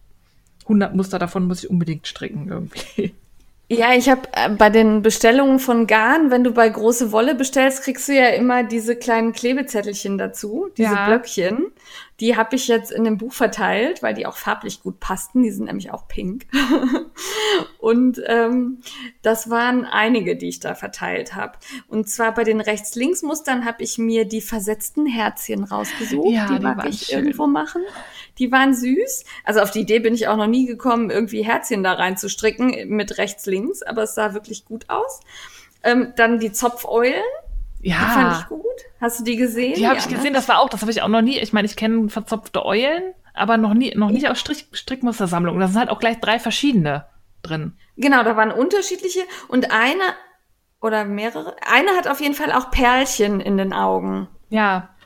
100 0.63 0.95
Muster 0.95 1.19
davon 1.19 1.47
muss 1.47 1.65
ich 1.65 1.71
unbedingt 1.71 2.07
stricken 2.07 2.49
irgendwie. 2.49 3.15
Ja, 3.69 3.95
ich 3.95 4.09
habe 4.09 4.29
äh, 4.33 4.49
bei 4.49 4.71
den 4.71 5.03
Bestellungen 5.03 5.59
von 5.59 5.89
Garn, 5.89 6.31
wenn 6.31 6.45
du 6.45 6.53
bei 6.53 6.69
große 6.69 7.11
Wolle 7.11 7.35
bestellst, 7.35 7.83
kriegst 7.83 8.07
du 8.07 8.15
ja 8.15 8.29
immer 8.29 8.63
diese 8.63 8.95
kleinen 8.95 9.33
Klebezettelchen 9.33 10.19
dazu, 10.19 10.69
diese 10.77 10.95
ja. 10.95 11.07
Blöckchen. 11.07 11.73
Die 12.21 12.37
habe 12.37 12.55
ich 12.55 12.69
jetzt 12.69 12.93
in 12.93 13.03
dem 13.03 13.19
Buch 13.19 13.33
verteilt, 13.33 14.05
weil 14.05 14.15
die 14.15 14.25
auch 14.25 14.37
farblich 14.37 14.85
gut 14.85 15.01
passten. 15.01 15.43
Die 15.43 15.51
sind 15.51 15.67
nämlich 15.67 15.91
auch 15.91 16.07
pink. 16.07 16.47
und 17.87 18.21
ähm, 18.27 18.79
das 19.23 19.49
waren 19.49 19.85
einige, 19.85 20.35
die 20.35 20.49
ich 20.49 20.59
da 20.59 20.75
verteilt 20.75 21.37
habe. 21.37 21.53
Und 21.87 22.11
zwar 22.11 22.35
bei 22.35 22.43
den 22.43 22.61
Rechts-Links-Mustern 22.61 23.65
habe 23.65 23.85
ich 23.85 23.97
mir 23.97 24.25
die 24.25 24.41
versetzten 24.41 25.07
Herzchen 25.07 25.63
rausgesucht. 25.63 26.33
Ja, 26.33 26.49
die, 26.49 26.57
die 26.57 26.63
mag 26.63 26.85
ich 26.89 27.03
schön. 27.03 27.19
irgendwo 27.19 27.47
machen. 27.47 27.83
Die 28.39 28.51
waren 28.51 28.75
süß. 28.75 29.25
Also 29.45 29.61
auf 29.61 29.71
die 29.71 29.83
Idee 29.83 30.01
bin 30.01 30.15
ich 30.15 30.27
auch 30.27 30.37
noch 30.37 30.49
nie 30.49 30.67
gekommen, 30.67 31.11
irgendwie 31.11 31.45
Herzchen 31.45 31.85
da 31.85 31.93
reinzustricken 31.93 32.89
mit 32.89 33.19
rechts-links, 33.19 33.85
aber 33.85 34.03
es 34.03 34.17
sah 34.17 34.35
wirklich 34.35 34.65
gut 34.65 34.91
aus. 34.91 35.21
Ähm, 35.85 36.13
dann 36.17 36.41
die 36.41 36.51
Zopfeulen 36.51 37.23
ja. 37.83 37.99
Die 37.99 38.11
fand 38.15 38.41
ich 38.41 38.49
gut. 38.49 38.65
Hast 39.01 39.21
du 39.21 39.25
die 39.25 39.37
gesehen? 39.37 39.75
Die 39.75 39.87
habe 39.87 39.95
ja, 39.95 40.03
ich 40.03 40.11
ne? 40.11 40.17
gesehen, 40.17 40.35
das 40.35 40.49
war 40.49 40.59
auch, 40.59 40.71
das 40.71 40.81
habe 40.81 40.91
ich 40.91 41.03
auch 41.03 41.09
noch 41.09 41.23
nie. 41.23 41.39
Ich 41.39 41.53
meine, 41.53 41.67
ich 41.67 41.77
kenne 41.77 42.09
verzopfte 42.09 42.67
Eulen, 42.67 43.15
aber 43.33 43.59
noch 43.59 43.75
nie, 43.75 43.95
noch 43.95 44.11
nicht 44.11 44.29
aus 44.29 44.41
Strick, 44.41 44.67
Strickmustersammlungen. 44.73 45.61
Da 45.61 45.69
sind 45.69 45.79
halt 45.79 45.91
auch 45.91 46.01
gleich 46.01 46.19
drei 46.19 46.41
verschiedene 46.41 47.07
drin. 47.47 47.77
Genau, 47.97 48.23
da 48.23 48.37
waren 48.37 48.53
unterschiedliche 48.53 49.21
und 49.49 49.71
eine 49.71 50.15
oder 50.81 51.05
mehrere. 51.05 51.57
Eine 51.67 51.91
hat 51.93 52.09
auf 52.09 52.21
jeden 52.21 52.35
Fall 52.35 52.53
auch 52.53 52.71
Perlchen 52.71 53.41
in 53.41 53.57
den 53.57 53.73
Augen. 53.73 54.29
Ja, 54.49 54.97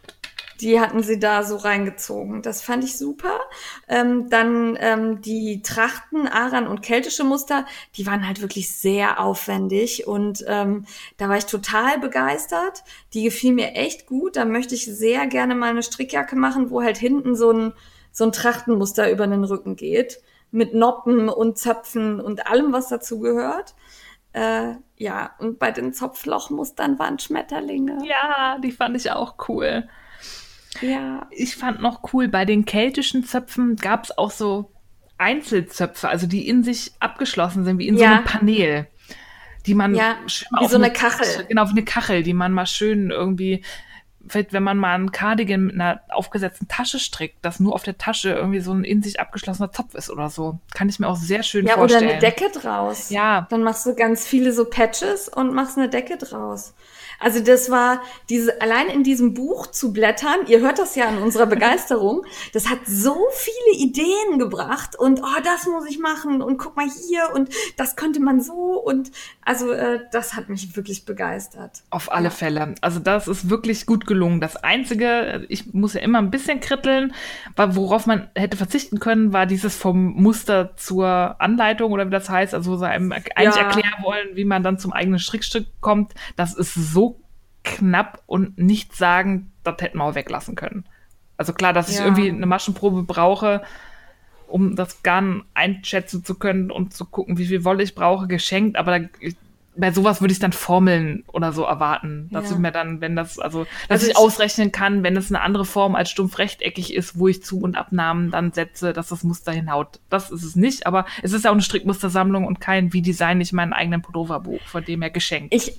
die 0.60 0.78
hatten 0.78 1.02
sie 1.02 1.18
da 1.18 1.42
so 1.42 1.56
reingezogen. 1.56 2.42
Das 2.42 2.62
fand 2.62 2.84
ich 2.84 2.98
super. 2.98 3.40
Ähm, 3.88 4.28
dann 4.28 4.76
ähm, 4.80 5.22
die 5.22 5.62
Trachten, 5.62 6.28
Aran 6.28 6.66
und 6.66 6.82
keltische 6.82 7.24
Muster, 7.24 7.66
die 7.96 8.06
waren 8.06 8.26
halt 8.26 8.42
wirklich 8.42 8.72
sehr 8.72 9.20
aufwendig 9.20 10.06
und 10.06 10.44
ähm, 10.46 10.84
da 11.16 11.28
war 11.28 11.38
ich 11.38 11.46
total 11.46 11.98
begeistert. 11.98 12.84
Die 13.14 13.24
gefiel 13.24 13.54
mir 13.54 13.72
echt 13.74 14.06
gut. 14.06 14.36
Da 14.36 14.44
möchte 14.44 14.74
ich 14.74 14.84
sehr 14.84 15.26
gerne 15.26 15.54
mal 15.54 15.70
eine 15.70 15.82
Strickjacke 15.82 16.36
machen, 16.36 16.70
wo 16.70 16.82
halt 16.82 16.98
hinten 16.98 17.34
so 17.34 17.52
ein, 17.52 17.72
so 18.12 18.24
ein 18.24 18.32
Trachtenmuster 18.32 19.10
über 19.10 19.26
den 19.26 19.44
Rücken 19.44 19.76
geht. 19.76 20.20
Mit 20.50 20.74
Noppen 20.74 21.28
und 21.28 21.58
Zöpfen 21.58 22.20
und 22.20 22.46
allem, 22.46 22.72
was 22.72 22.88
dazu 22.88 23.20
gehört. 23.20 23.74
Äh, 24.32 24.74
ja, 24.96 25.32
und 25.38 25.58
bei 25.58 25.70
den 25.70 25.92
Zopflochmustern 25.92 26.98
waren 26.98 27.18
Schmetterlinge. 27.18 27.98
Ja, 28.04 28.58
die 28.58 28.72
fand 28.72 28.96
ich 28.96 29.10
auch 29.10 29.36
cool. 29.48 29.88
Ja. 30.80 31.26
Ich 31.30 31.56
fand 31.56 31.80
noch 31.80 32.12
cool, 32.12 32.28
bei 32.28 32.44
den 32.44 32.64
keltischen 32.64 33.24
Zöpfen 33.24 33.76
gab 33.76 34.04
es 34.04 34.16
auch 34.16 34.30
so 34.30 34.70
Einzelzöpfe, 35.18 36.08
also 36.08 36.26
die 36.26 36.48
in 36.48 36.62
sich 36.62 36.92
abgeschlossen 37.00 37.64
sind, 37.64 37.78
wie 37.78 37.88
in 37.88 37.96
ja. 37.96 38.00
so 38.00 38.14
einem 38.14 38.24
Panel. 38.24 38.86
Die 39.66 39.74
man 39.74 39.94
ja, 39.94 40.16
wie 40.26 40.68
so 40.68 40.76
eine 40.76 40.90
Kachel. 40.90 41.44
Genau, 41.46 41.66
wie 41.66 41.72
eine 41.72 41.84
Kachel, 41.84 42.22
die 42.22 42.32
man 42.32 42.52
mal 42.52 42.66
schön 42.66 43.10
irgendwie, 43.10 43.62
vielleicht 44.26 44.52
wenn 44.52 44.62
man 44.62 44.78
mal 44.78 44.94
einen 44.94 45.12
Cardigan 45.12 45.66
mit 45.66 45.74
einer 45.74 46.00
aufgesetzten 46.10 46.68
Tasche 46.68 46.98
strickt, 46.98 47.44
dass 47.44 47.60
nur 47.60 47.74
auf 47.74 47.82
der 47.82 47.98
Tasche 47.98 48.30
irgendwie 48.32 48.60
so 48.60 48.72
ein 48.72 48.84
in 48.84 49.02
sich 49.02 49.20
abgeschlossener 49.20 49.72
Zopf 49.72 49.94
ist 49.94 50.10
oder 50.10 50.28
so. 50.28 50.58
Kann 50.74 50.88
ich 50.88 50.98
mir 50.98 51.08
auch 51.08 51.16
sehr 51.16 51.42
schön 51.42 51.66
ja, 51.66 51.74
vorstellen. 51.74 52.02
Ja, 52.04 52.16
oder 52.16 52.26
eine 52.26 52.34
Decke 52.34 52.50
draus. 52.50 53.10
Ja. 53.10 53.46
Dann 53.50 53.62
machst 53.62 53.86
du 53.86 53.94
ganz 53.94 54.26
viele 54.26 54.52
so 54.52 54.64
Patches 54.64 55.28
und 55.28 55.54
machst 55.54 55.78
eine 55.78 55.88
Decke 55.88 56.16
draus. 56.16 56.74
Also 57.20 57.40
das 57.40 57.70
war 57.70 58.00
diese, 58.30 58.62
allein 58.62 58.88
in 58.88 59.04
diesem 59.04 59.34
Buch 59.34 59.66
zu 59.66 59.92
blättern, 59.92 60.46
ihr 60.46 60.60
hört 60.60 60.78
das 60.78 60.96
ja 60.96 61.06
an 61.06 61.18
unserer 61.18 61.46
Begeisterung, 61.60 62.24
das 62.54 62.70
hat 62.70 62.78
so 62.86 63.14
viele 63.32 63.78
Ideen 63.78 64.38
gebracht 64.38 64.98
und 64.98 65.20
oh, 65.22 65.40
das 65.44 65.66
muss 65.66 65.86
ich 65.86 65.98
machen 65.98 66.40
und 66.40 66.56
guck 66.56 66.76
mal 66.76 66.88
hier 66.88 67.30
und 67.34 67.50
das 67.76 67.94
könnte 67.94 68.20
man 68.20 68.40
so 68.40 68.82
und 68.82 69.12
also 69.50 69.72
äh, 69.72 69.98
das 70.12 70.34
hat 70.34 70.48
mich 70.48 70.76
wirklich 70.76 71.04
begeistert. 71.04 71.82
Auf 71.90 72.12
alle 72.12 72.26
ja. 72.26 72.30
Fälle. 72.30 72.76
Also 72.82 73.00
das 73.00 73.26
ist 73.26 73.50
wirklich 73.50 73.84
gut 73.84 74.06
gelungen. 74.06 74.40
Das 74.40 74.54
Einzige, 74.54 75.44
ich 75.48 75.74
muss 75.74 75.94
ja 75.94 76.02
immer 76.02 76.18
ein 76.18 76.30
bisschen 76.30 76.60
kritteln, 76.60 77.12
worauf 77.56 78.06
man 78.06 78.30
hätte 78.36 78.56
verzichten 78.56 79.00
können, 79.00 79.32
war 79.32 79.46
dieses 79.46 79.74
vom 79.74 80.12
Muster 80.12 80.76
zur 80.76 81.34
Anleitung 81.40 81.90
oder 81.90 82.06
wie 82.06 82.12
das 82.12 82.30
heißt, 82.30 82.54
also 82.54 82.76
so 82.76 82.84
einem 82.84 83.10
eigentlich 83.10 83.56
ja. 83.56 83.62
erklären 83.62 84.04
wollen, 84.04 84.36
wie 84.36 84.44
man 84.44 84.62
dann 84.62 84.78
zum 84.78 84.92
eigenen 84.92 85.18
Strickstück 85.18 85.66
kommt. 85.80 86.14
Das 86.36 86.54
ist 86.54 86.72
so 86.74 87.20
knapp 87.64 88.22
und 88.26 88.56
nicht 88.56 88.94
sagen, 88.94 89.50
das 89.64 89.78
hätten 89.80 89.98
wir 89.98 90.04
auch 90.04 90.14
weglassen 90.14 90.54
können. 90.54 90.84
Also 91.36 91.54
klar, 91.54 91.72
dass 91.72 91.88
ja. 91.88 91.94
ich 91.94 92.06
irgendwie 92.06 92.30
eine 92.30 92.46
Maschenprobe 92.46 93.02
brauche, 93.02 93.62
um 94.50 94.76
das 94.76 95.02
Garn 95.02 95.44
einschätzen 95.54 96.24
zu 96.24 96.34
können 96.34 96.70
und 96.70 96.94
zu 96.94 97.04
gucken, 97.04 97.38
wie 97.38 97.46
viel 97.46 97.64
Wolle 97.64 97.82
ich 97.82 97.94
brauche, 97.94 98.26
geschenkt, 98.26 98.76
aber 98.76 98.98
da, 98.98 99.06
bei 99.76 99.92
sowas 99.92 100.20
würde 100.20 100.32
ich 100.32 100.38
dann 100.38 100.52
Formeln 100.52 101.24
oder 101.32 101.52
so 101.52 101.62
erwarten. 101.62 102.28
Dass 102.32 102.46
ja. 102.46 102.52
ich 102.52 102.58
mir 102.58 102.72
dann, 102.72 103.00
wenn 103.00 103.16
das, 103.16 103.38
also, 103.38 103.64
dass 103.88 104.00
also 104.00 104.06
ich, 104.06 104.12
ich 104.12 104.16
ausrechnen 104.16 104.72
kann, 104.72 105.02
wenn 105.02 105.16
es 105.16 105.30
eine 105.30 105.40
andere 105.40 105.64
Form 105.64 105.94
als 105.94 106.10
stumpf 106.10 106.38
rechteckig 106.38 106.94
ist, 106.94 107.18
wo 107.18 107.28
ich 107.28 107.42
Zu- 107.42 107.60
und 107.60 107.76
Abnahmen 107.76 108.30
dann 108.30 108.52
setze, 108.52 108.92
dass 108.92 109.08
das 109.08 109.24
Muster 109.24 109.52
hinhaut. 109.52 110.00
Das 110.10 110.30
ist 110.30 110.44
es 110.44 110.56
nicht, 110.56 110.86
aber 110.86 111.06
es 111.22 111.32
ist 111.32 111.44
ja 111.44 111.50
auch 111.50 111.54
eine 111.54 111.62
Strickmustersammlung 111.62 112.46
und 112.46 112.60
kein 112.60 112.92
Wie 112.92 113.02
Design 113.02 113.40
ich 113.40 113.52
meinen 113.52 113.72
eigenen 113.72 114.02
Pulloverbuch, 114.02 114.60
von 114.66 114.84
dem 114.84 115.02
her 115.02 115.10
geschenkt. 115.10 115.54
Ich, 115.54 115.78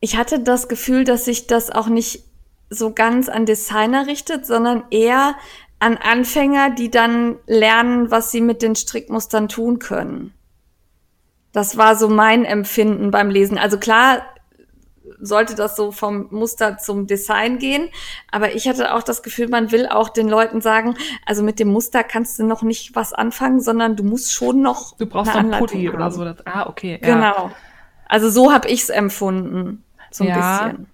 ich 0.00 0.16
hatte 0.16 0.40
das 0.40 0.68
Gefühl, 0.68 1.04
dass 1.04 1.24
sich 1.24 1.46
das 1.46 1.70
auch 1.70 1.88
nicht 1.88 2.24
so 2.68 2.92
ganz 2.92 3.28
an 3.28 3.46
Designer 3.46 4.06
richtet, 4.06 4.46
sondern 4.46 4.84
eher 4.90 5.36
an 5.84 5.98
Anfänger, 5.98 6.70
die 6.70 6.90
dann 6.90 7.36
lernen, 7.46 8.10
was 8.10 8.30
sie 8.30 8.40
mit 8.40 8.62
den 8.62 8.74
Strickmustern 8.74 9.48
tun 9.48 9.78
können. 9.78 10.32
Das 11.52 11.76
war 11.76 11.94
so 11.94 12.08
mein 12.08 12.46
Empfinden 12.46 13.10
beim 13.10 13.28
Lesen. 13.28 13.58
Also 13.58 13.78
klar 13.78 14.22
sollte 15.20 15.54
das 15.54 15.76
so 15.76 15.92
vom 15.92 16.28
Muster 16.30 16.78
zum 16.78 17.06
Design 17.06 17.58
gehen, 17.58 17.90
aber 18.32 18.54
ich 18.54 18.66
hatte 18.66 18.94
auch 18.94 19.02
das 19.02 19.22
Gefühl, 19.22 19.48
man 19.48 19.70
will 19.72 19.86
auch 19.86 20.08
den 20.08 20.28
Leuten 20.28 20.62
sagen, 20.62 20.96
also 21.26 21.42
mit 21.42 21.60
dem 21.60 21.68
Muster 21.68 22.02
kannst 22.02 22.38
du 22.38 22.44
noch 22.44 22.62
nicht 22.62 22.96
was 22.96 23.12
anfangen, 23.12 23.60
sondern 23.60 23.94
du 23.94 24.02
musst 24.04 24.32
schon 24.32 24.62
noch 24.62 24.96
Du 24.96 25.04
brauchst 25.06 25.36
eine 25.36 25.50
noch 25.50 25.58
Pulli 25.58 25.84
haben. 25.84 25.96
oder 25.96 26.10
so. 26.10 26.24
Ah, 26.46 26.66
okay. 26.66 26.98
Ja. 27.02 27.14
Genau. 27.14 27.50
Also 28.08 28.30
so 28.30 28.52
habe 28.52 28.68
ich's 28.68 28.88
empfunden, 28.88 29.84
so 30.10 30.24
ein 30.24 30.30
Ja. 30.30 30.66
bisschen. 30.68 30.86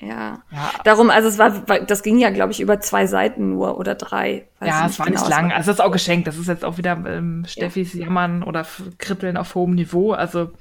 Ja. 0.00 0.42
Ja. 0.50 0.70
Darum, 0.84 1.10
also 1.10 1.28
es 1.28 1.38
war, 1.38 1.50
das 1.80 2.02
ging 2.02 2.18
ja, 2.18 2.30
glaube 2.30 2.52
ich, 2.52 2.60
über 2.60 2.80
zwei 2.80 3.06
Seiten 3.06 3.50
nur 3.50 3.78
oder 3.78 3.96
drei. 3.96 4.46
Ja, 4.60 4.86
es 4.86 4.98
war 4.98 5.10
nicht 5.10 5.24
genau. 5.24 5.28
lang. 5.28 5.52
Also 5.52 5.70
das 5.70 5.78
ist 5.78 5.84
auch 5.84 5.90
geschenkt. 5.90 6.28
Das 6.28 6.36
ist 6.36 6.46
jetzt 6.46 6.64
auch 6.64 6.78
wieder 6.78 6.92
ähm, 7.06 7.44
Steffis 7.48 7.94
Jammern 7.94 8.42
oder 8.42 8.64
Kribbeln 8.98 9.36
auf 9.36 9.54
hohem 9.54 9.74
Niveau. 9.74 10.12
Also 10.12 10.52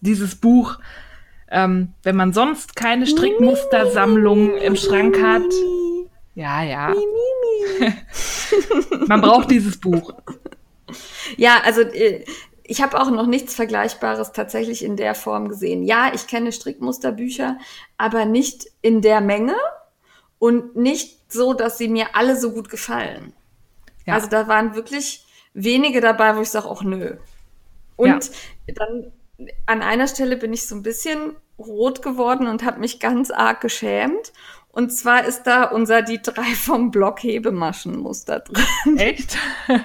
dieses 0.00 0.34
Buch, 0.34 0.78
ähm, 1.50 1.92
wenn 2.02 2.16
man 2.16 2.32
sonst 2.32 2.74
keine 2.74 3.06
Strickmustersammlung 3.06 4.56
im 4.56 4.76
Schrank 4.76 5.22
hat, 5.22 5.42
ja, 6.34 6.62
ja. 6.62 6.94
man 9.08 9.20
braucht 9.20 9.50
dieses 9.50 9.78
Buch. 9.78 10.14
Ja, 11.36 11.60
also 11.64 11.82
äh, 11.82 12.24
ich 12.70 12.80
habe 12.80 13.00
auch 13.00 13.10
noch 13.10 13.26
nichts 13.26 13.56
Vergleichbares 13.56 14.30
tatsächlich 14.30 14.84
in 14.84 14.96
der 14.96 15.16
Form 15.16 15.48
gesehen. 15.48 15.82
Ja, 15.82 16.12
ich 16.14 16.28
kenne 16.28 16.52
Strickmusterbücher, 16.52 17.58
aber 17.96 18.26
nicht 18.26 18.68
in 18.80 19.02
der 19.02 19.20
Menge 19.20 19.56
und 20.38 20.76
nicht 20.76 21.32
so, 21.32 21.52
dass 21.52 21.78
sie 21.78 21.88
mir 21.88 22.14
alle 22.14 22.36
so 22.36 22.52
gut 22.52 22.68
gefallen. 22.68 23.32
Ja. 24.06 24.14
Also 24.14 24.28
da 24.28 24.46
waren 24.46 24.76
wirklich 24.76 25.26
wenige 25.52 26.00
dabei, 26.00 26.36
wo 26.36 26.42
ich 26.42 26.50
sage, 26.50 26.68
ach 26.70 26.82
nö. 26.82 27.16
Und 27.96 28.30
dann 28.68 29.12
an 29.66 29.82
einer 29.82 30.06
Stelle 30.06 30.36
bin 30.36 30.52
ich 30.52 30.68
so 30.68 30.76
ein 30.76 30.84
bisschen 30.84 31.34
rot 31.58 32.02
geworden 32.02 32.46
und 32.46 32.62
habe 32.62 32.78
mich 32.78 33.00
ganz 33.00 33.32
arg 33.32 33.60
geschämt. 33.60 34.32
Und 34.72 34.90
zwar 34.90 35.24
ist 35.24 35.44
da 35.44 35.64
unser 35.64 36.02
die 36.02 36.22
drei 36.22 36.54
vom 36.54 36.92
Block 36.92 37.22
Hebemaschenmuster 37.22 38.40
drin. 38.40 38.98
Echt? 38.98 39.36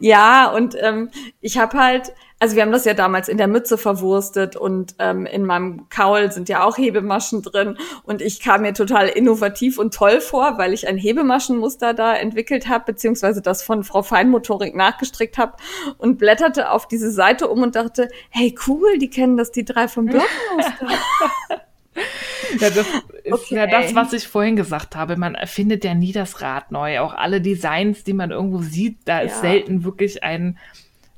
Ja, 0.00 0.50
und 0.50 0.76
ähm, 0.80 1.10
ich 1.40 1.58
habe 1.58 1.78
halt, 1.78 2.12
also 2.38 2.56
wir 2.56 2.62
haben 2.62 2.72
das 2.72 2.84
ja 2.84 2.94
damals 2.94 3.28
in 3.28 3.38
der 3.38 3.48
Mütze 3.48 3.78
verwurstet 3.78 4.54
und 4.54 4.94
ähm, 4.98 5.24
in 5.26 5.46
meinem 5.46 5.88
Kaul 5.88 6.30
sind 6.30 6.48
ja 6.48 6.64
auch 6.64 6.76
Hebemaschen 6.76 7.42
drin 7.42 7.78
und 8.02 8.20
ich 8.20 8.40
kam 8.40 8.62
mir 8.62 8.74
total 8.74 9.08
innovativ 9.08 9.78
und 9.78 9.94
toll 9.94 10.20
vor, 10.20 10.58
weil 10.58 10.72
ich 10.72 10.86
ein 10.86 10.98
Hebemaschenmuster 10.98 11.94
da 11.94 12.14
entwickelt 12.14 12.68
habe, 12.68 12.84
beziehungsweise 12.86 13.40
das 13.40 13.62
von 13.62 13.82
Frau 13.82 14.02
Feinmotorik 14.02 14.74
nachgestrickt 14.74 15.38
habe 15.38 15.56
und 15.98 16.18
blätterte 16.18 16.70
auf 16.70 16.86
diese 16.86 17.10
Seite 17.10 17.48
um 17.48 17.62
und 17.62 17.76
dachte, 17.76 18.08
hey 18.30 18.54
cool, 18.66 18.98
die 18.98 19.10
kennen 19.10 19.36
das, 19.36 19.52
die 19.52 19.64
drei 19.64 19.88
vom 19.88 20.06
Blockmuster. 20.06 20.88
Ja, 22.60 22.70
das 22.70 22.86
ist 23.24 23.32
Okay. 23.32 23.54
ja 23.56 23.66
das, 23.66 23.94
was 23.94 24.12
ich 24.12 24.28
vorhin 24.28 24.54
gesagt 24.56 24.96
habe. 24.96 25.16
Man 25.16 25.34
erfindet 25.34 25.82
ja 25.84 25.94
nie 25.94 26.12
das 26.12 26.40
Rad 26.40 26.70
neu. 26.72 27.00
Auch 27.00 27.14
alle 27.14 27.40
Designs, 27.40 28.04
die 28.04 28.12
man 28.12 28.30
irgendwo 28.30 28.58
sieht, 28.62 28.98
da 29.06 29.20
ist 29.20 29.36
Ja. 29.36 29.40
selten 29.50 29.82
wirklich 29.84 30.22
ein 30.22 30.58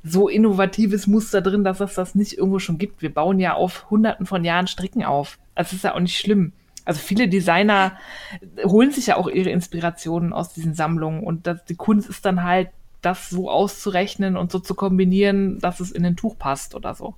so 0.05 0.29
innovatives 0.29 1.07
Muster 1.07 1.43
drin, 1.43 1.65
dass 1.65 1.81
es 1.81 1.95
das 1.95 2.15
nicht 2.15 2.35
irgendwo 2.39 2.59
schon 2.59 2.79
gibt. 2.79 3.03
Wir 3.03 3.13
bauen 3.13 3.41
ja 3.41 3.55
auf 3.55 3.91
hunderten 3.91 4.25
von 4.25 4.45
Jahren 4.45 4.67
Stricken 4.69 5.05
auf. 5.05 5.39
Das 5.55 5.73
ist 5.73 5.85
ja 5.85 5.95
auch 5.95 6.01
nicht 6.01 6.17
schlimm. 6.19 6.53
Also 6.85 7.01
viele 7.01 7.29
Designer 7.29 7.99
holen 8.63 8.93
sich 8.93 9.09
ja 9.09 9.17
auch 9.17 9.27
ihre 9.29 9.51
Inspirationen 9.51 10.33
aus 10.33 10.53
diesen 10.53 10.75
Sammlungen 10.75 11.25
und 11.25 11.47
das, 11.49 11.65
die 11.65 11.75
Kunst 11.75 12.09
ist 12.09 12.25
dann 12.25 12.45
halt, 12.45 12.69
das 13.03 13.29
so 13.29 13.51
auszurechnen 13.51 14.37
und 14.37 14.51
so 14.51 14.59
zu 14.59 14.75
kombinieren, 14.75 15.59
dass 15.61 15.81
es 15.81 15.91
in 15.93 16.05
ein 16.05 16.17
Tuch 16.17 16.39
passt 16.39 16.75
oder 16.75 16.95
so. 16.95 17.15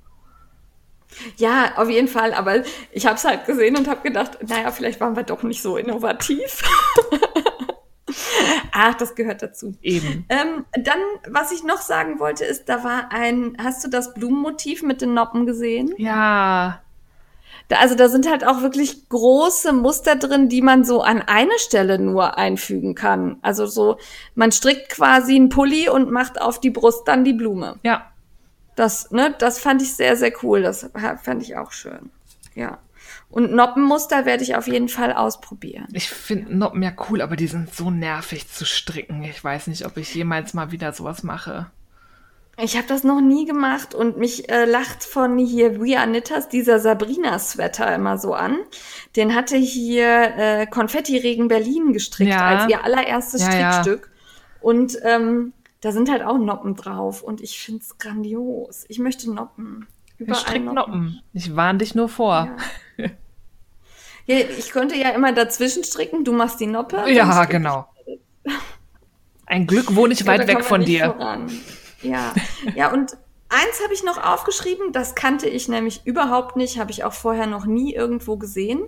Ja, 1.36 1.72
auf 1.76 1.88
jeden 1.88 2.08
Fall, 2.08 2.32
aber 2.34 2.62
ich 2.92 3.06
habe 3.06 3.16
es 3.16 3.24
halt 3.24 3.46
gesehen 3.46 3.76
und 3.76 3.88
habe 3.88 4.02
gedacht, 4.02 4.38
naja, 4.46 4.70
vielleicht 4.70 5.00
waren 5.00 5.16
wir 5.16 5.22
doch 5.24 5.42
nicht 5.42 5.62
so 5.62 5.76
innovativ. 5.76 6.62
Ach, 8.72 8.94
das 8.94 9.14
gehört 9.14 9.42
dazu. 9.42 9.74
Eben. 9.82 10.24
Ähm, 10.28 10.64
dann, 10.72 10.98
was 11.28 11.52
ich 11.52 11.62
noch 11.64 11.80
sagen 11.80 12.20
wollte, 12.20 12.44
ist, 12.44 12.68
da 12.68 12.84
war 12.84 13.10
ein, 13.12 13.56
hast 13.62 13.84
du 13.84 13.88
das 13.88 14.14
Blumenmotiv 14.14 14.82
mit 14.82 15.02
den 15.02 15.14
Noppen 15.14 15.46
gesehen? 15.46 15.92
Ja, 15.98 16.80
Da, 17.68 17.76
also 17.78 17.94
da 17.96 18.08
sind 18.08 18.28
halt 18.30 18.46
auch 18.46 18.62
wirklich 18.62 19.08
große 19.10 19.72
Muster 19.74 20.16
drin, 20.16 20.48
die 20.48 20.62
man 20.62 20.84
so 20.84 21.02
an 21.02 21.20
eine 21.22 21.58
Stelle 21.58 21.98
nur 21.98 22.38
einfügen 22.38 22.94
kann. 22.94 23.38
Also 23.42 23.66
so, 23.66 23.98
man 24.34 24.52
strickt 24.52 24.88
quasi 24.90 25.36
einen 25.36 25.50
Pulli 25.50 25.88
und 25.90 26.10
macht 26.10 26.40
auf 26.40 26.60
die 26.60 26.70
Brust 26.70 27.06
dann 27.08 27.24
die 27.24 27.34
Blume. 27.34 27.78
ja, 27.82 28.06
Das, 28.78 29.10
ne, 29.10 29.34
das 29.38 29.58
fand 29.58 29.82
ich 29.82 29.94
sehr, 29.94 30.16
sehr 30.16 30.32
cool. 30.42 30.62
Das 30.62 30.88
fand 31.22 31.42
ich 31.42 31.56
auch 31.56 31.72
schön. 31.72 32.10
Ja. 32.54 32.78
Und 33.30 33.52
Noppenmuster 33.52 34.24
werde 34.24 34.42
ich 34.42 34.54
auf 34.56 34.66
jeden 34.68 34.88
Fall 34.88 35.12
ausprobieren. 35.12 35.86
Ich 35.92 36.08
finde 36.08 36.56
Noppen 36.56 36.82
ja 36.82 36.92
cool, 37.10 37.20
aber 37.20 37.36
die 37.36 37.46
sind 37.46 37.74
so 37.74 37.90
nervig 37.90 38.48
zu 38.50 38.64
stricken. 38.64 39.22
Ich 39.24 39.42
weiß 39.42 39.66
nicht, 39.66 39.84
ob 39.84 39.96
ich 39.96 40.14
jemals 40.14 40.54
mal 40.54 40.70
wieder 40.70 40.92
sowas 40.92 41.22
mache. 41.22 41.66
Ich 42.60 42.76
habe 42.76 42.88
das 42.88 43.04
noch 43.04 43.20
nie 43.20 43.44
gemacht 43.44 43.94
und 43.94 44.16
mich 44.18 44.48
äh, 44.50 44.64
lacht 44.64 45.04
von 45.04 45.38
hier 45.38 45.80
We 45.80 45.96
Are 45.98 46.08
Knitters 46.08 46.48
dieser 46.48 46.80
Sabrina-Sweater 46.80 47.94
immer 47.94 48.18
so 48.18 48.34
an. 48.34 48.56
Den 49.14 49.34
hatte 49.34 49.56
hier 49.56 50.06
äh, 50.36 50.66
Konfetti-Regen 50.66 51.48
Berlin 51.48 51.92
gestrickt 51.92 52.30
Ja. 52.32 52.44
als 52.60 52.70
ihr 52.70 52.82
allererstes 52.82 53.42
Ja, 53.42 53.54
ja. 53.58 53.72
Strickstück. 53.72 54.10
Und 54.60 54.98
ähm, 55.04 55.52
da 55.80 55.92
sind 55.92 56.10
halt 56.10 56.22
auch 56.22 56.38
Noppen 56.38 56.74
drauf 56.74 57.22
und 57.22 57.40
ich 57.40 57.58
find's 57.60 57.98
grandios. 57.98 58.84
Ich 58.88 58.98
möchte 58.98 59.32
Noppen. 59.32 59.86
Ich 60.14 60.20
Überall 60.20 60.40
strick 60.40 60.64
Noppen. 60.64 61.22
Ich 61.32 61.54
warne 61.54 61.78
dich 61.78 61.94
nur 61.94 62.08
vor. 62.08 62.56
Ja. 62.96 63.06
ja, 64.26 64.36
ich 64.58 64.70
könnte 64.70 64.96
ja 64.96 65.10
immer 65.10 65.32
dazwischen 65.32 65.84
stricken. 65.84 66.24
Du 66.24 66.32
machst 66.32 66.58
die 66.58 66.66
Noppe. 66.66 67.10
Ja, 67.10 67.44
genau. 67.44 67.88
Ein 69.46 69.66
Glück 69.66 69.94
wohne 69.94 70.12
ich 70.12 70.20
Ja, 70.20 70.26
weit 70.26 70.46
weg 70.46 70.64
von 70.64 70.84
dir. 70.84 71.12
voran. 71.12 71.50
Ja, 72.02 72.34
ja 72.74 72.92
und 72.92 73.16
eins 73.48 73.82
habe 73.82 73.94
ich 73.94 74.04
noch 74.04 74.22
aufgeschrieben, 74.22 74.92
das 74.92 75.14
kannte 75.14 75.48
ich 75.48 75.68
nämlich 75.68 76.02
überhaupt 76.04 76.56
nicht, 76.56 76.78
habe 76.78 76.90
ich 76.90 77.04
auch 77.04 77.12
vorher 77.12 77.46
noch 77.46 77.64
nie 77.64 77.94
irgendwo 77.94 78.36
gesehen. 78.36 78.82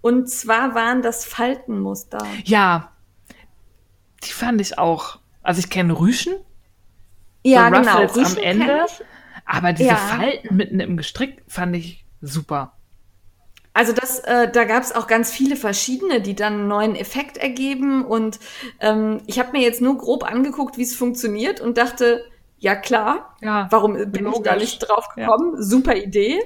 Und 0.00 0.30
zwar 0.30 0.74
waren 0.74 1.02
das 1.02 1.24
Faltenmuster. 1.24 2.24
Ja, 2.44 2.92
die 4.24 4.32
fand 4.32 4.60
ich 4.60 4.78
auch. 4.78 5.17
Also 5.48 5.60
ich 5.60 5.70
kenne 5.70 5.98
Rüschen, 5.98 6.34
Ja, 7.42 7.70
so 7.70 7.80
genau. 7.80 8.02
Ruffles 8.02 8.16
am 8.16 8.22
Rüschen 8.34 8.42
Ende. 8.42 8.86
aber 9.46 9.72
diese 9.72 9.88
Ja. 9.88 9.96
Falten 9.96 10.54
mitten 10.56 10.78
im 10.78 10.98
Gestrick 10.98 11.42
fand 11.48 11.74
ich 11.74 12.04
super. 12.20 12.74
Also 13.72 13.92
das, 13.94 14.18
äh, 14.20 14.50
da 14.52 14.64
gab 14.64 14.82
es 14.82 14.92
auch 14.94 15.06
ganz 15.06 15.30
viele 15.32 15.56
verschiedene, 15.56 16.20
die 16.20 16.34
dann 16.34 16.52
einen 16.54 16.68
neuen 16.68 16.96
Effekt 16.96 17.38
ergeben. 17.38 18.04
Und 18.04 18.40
ähm, 18.80 19.22
ich 19.26 19.38
habe 19.38 19.52
mir 19.52 19.62
jetzt 19.62 19.80
nur 19.80 19.96
grob 19.96 20.22
angeguckt, 20.24 20.76
wie 20.76 20.82
es 20.82 20.94
funktioniert 20.94 21.60
und 21.62 21.78
dachte, 21.78 22.24
ja 22.58 22.74
klar, 22.76 23.34
Ja, 23.40 23.68
warum 23.70 23.94
bin 23.94 24.26
ich 24.26 24.38
da 24.42 24.50
logisch. 24.52 24.60
nicht 24.62 24.78
drauf 24.80 25.08
gekommen? 25.14 25.62
Super 25.62 25.96
Idee. 25.96 26.40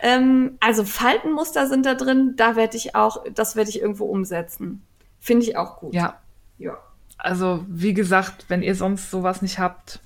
Ähm, 0.00 0.56
also 0.60 0.84
Faltenmuster 0.84 1.66
sind 1.66 1.84
da 1.84 1.94
drin, 1.94 2.34
da 2.36 2.56
werde 2.56 2.76
ich 2.78 2.94
auch, 2.94 3.22
das 3.34 3.54
werde 3.56 3.68
ich 3.68 3.80
irgendwo 3.82 4.06
umsetzen. 4.06 4.82
Finde 5.20 5.44
ich 5.44 5.56
auch 5.58 5.78
gut. 5.80 5.92
Ja, 5.92 6.20
ja. 6.56 6.78
Also 7.18 7.64
wie 7.68 7.94
gesagt, 7.94 8.46
wenn 8.48 8.62
ihr 8.62 8.74
sonst 8.74 9.10
sowas 9.10 9.42
nicht 9.42 9.58
habt, 9.58 10.00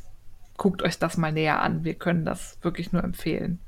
guckt 0.57 0.83
euch 0.83 0.99
das 0.99 1.17
mal 1.17 1.33
näher 1.33 1.63
an. 1.63 1.85
Wir 1.85 1.95
können 1.95 2.25
das 2.25 2.59
wirklich 2.63 2.93
nur 2.93 3.03
empfehlen. 3.03 3.59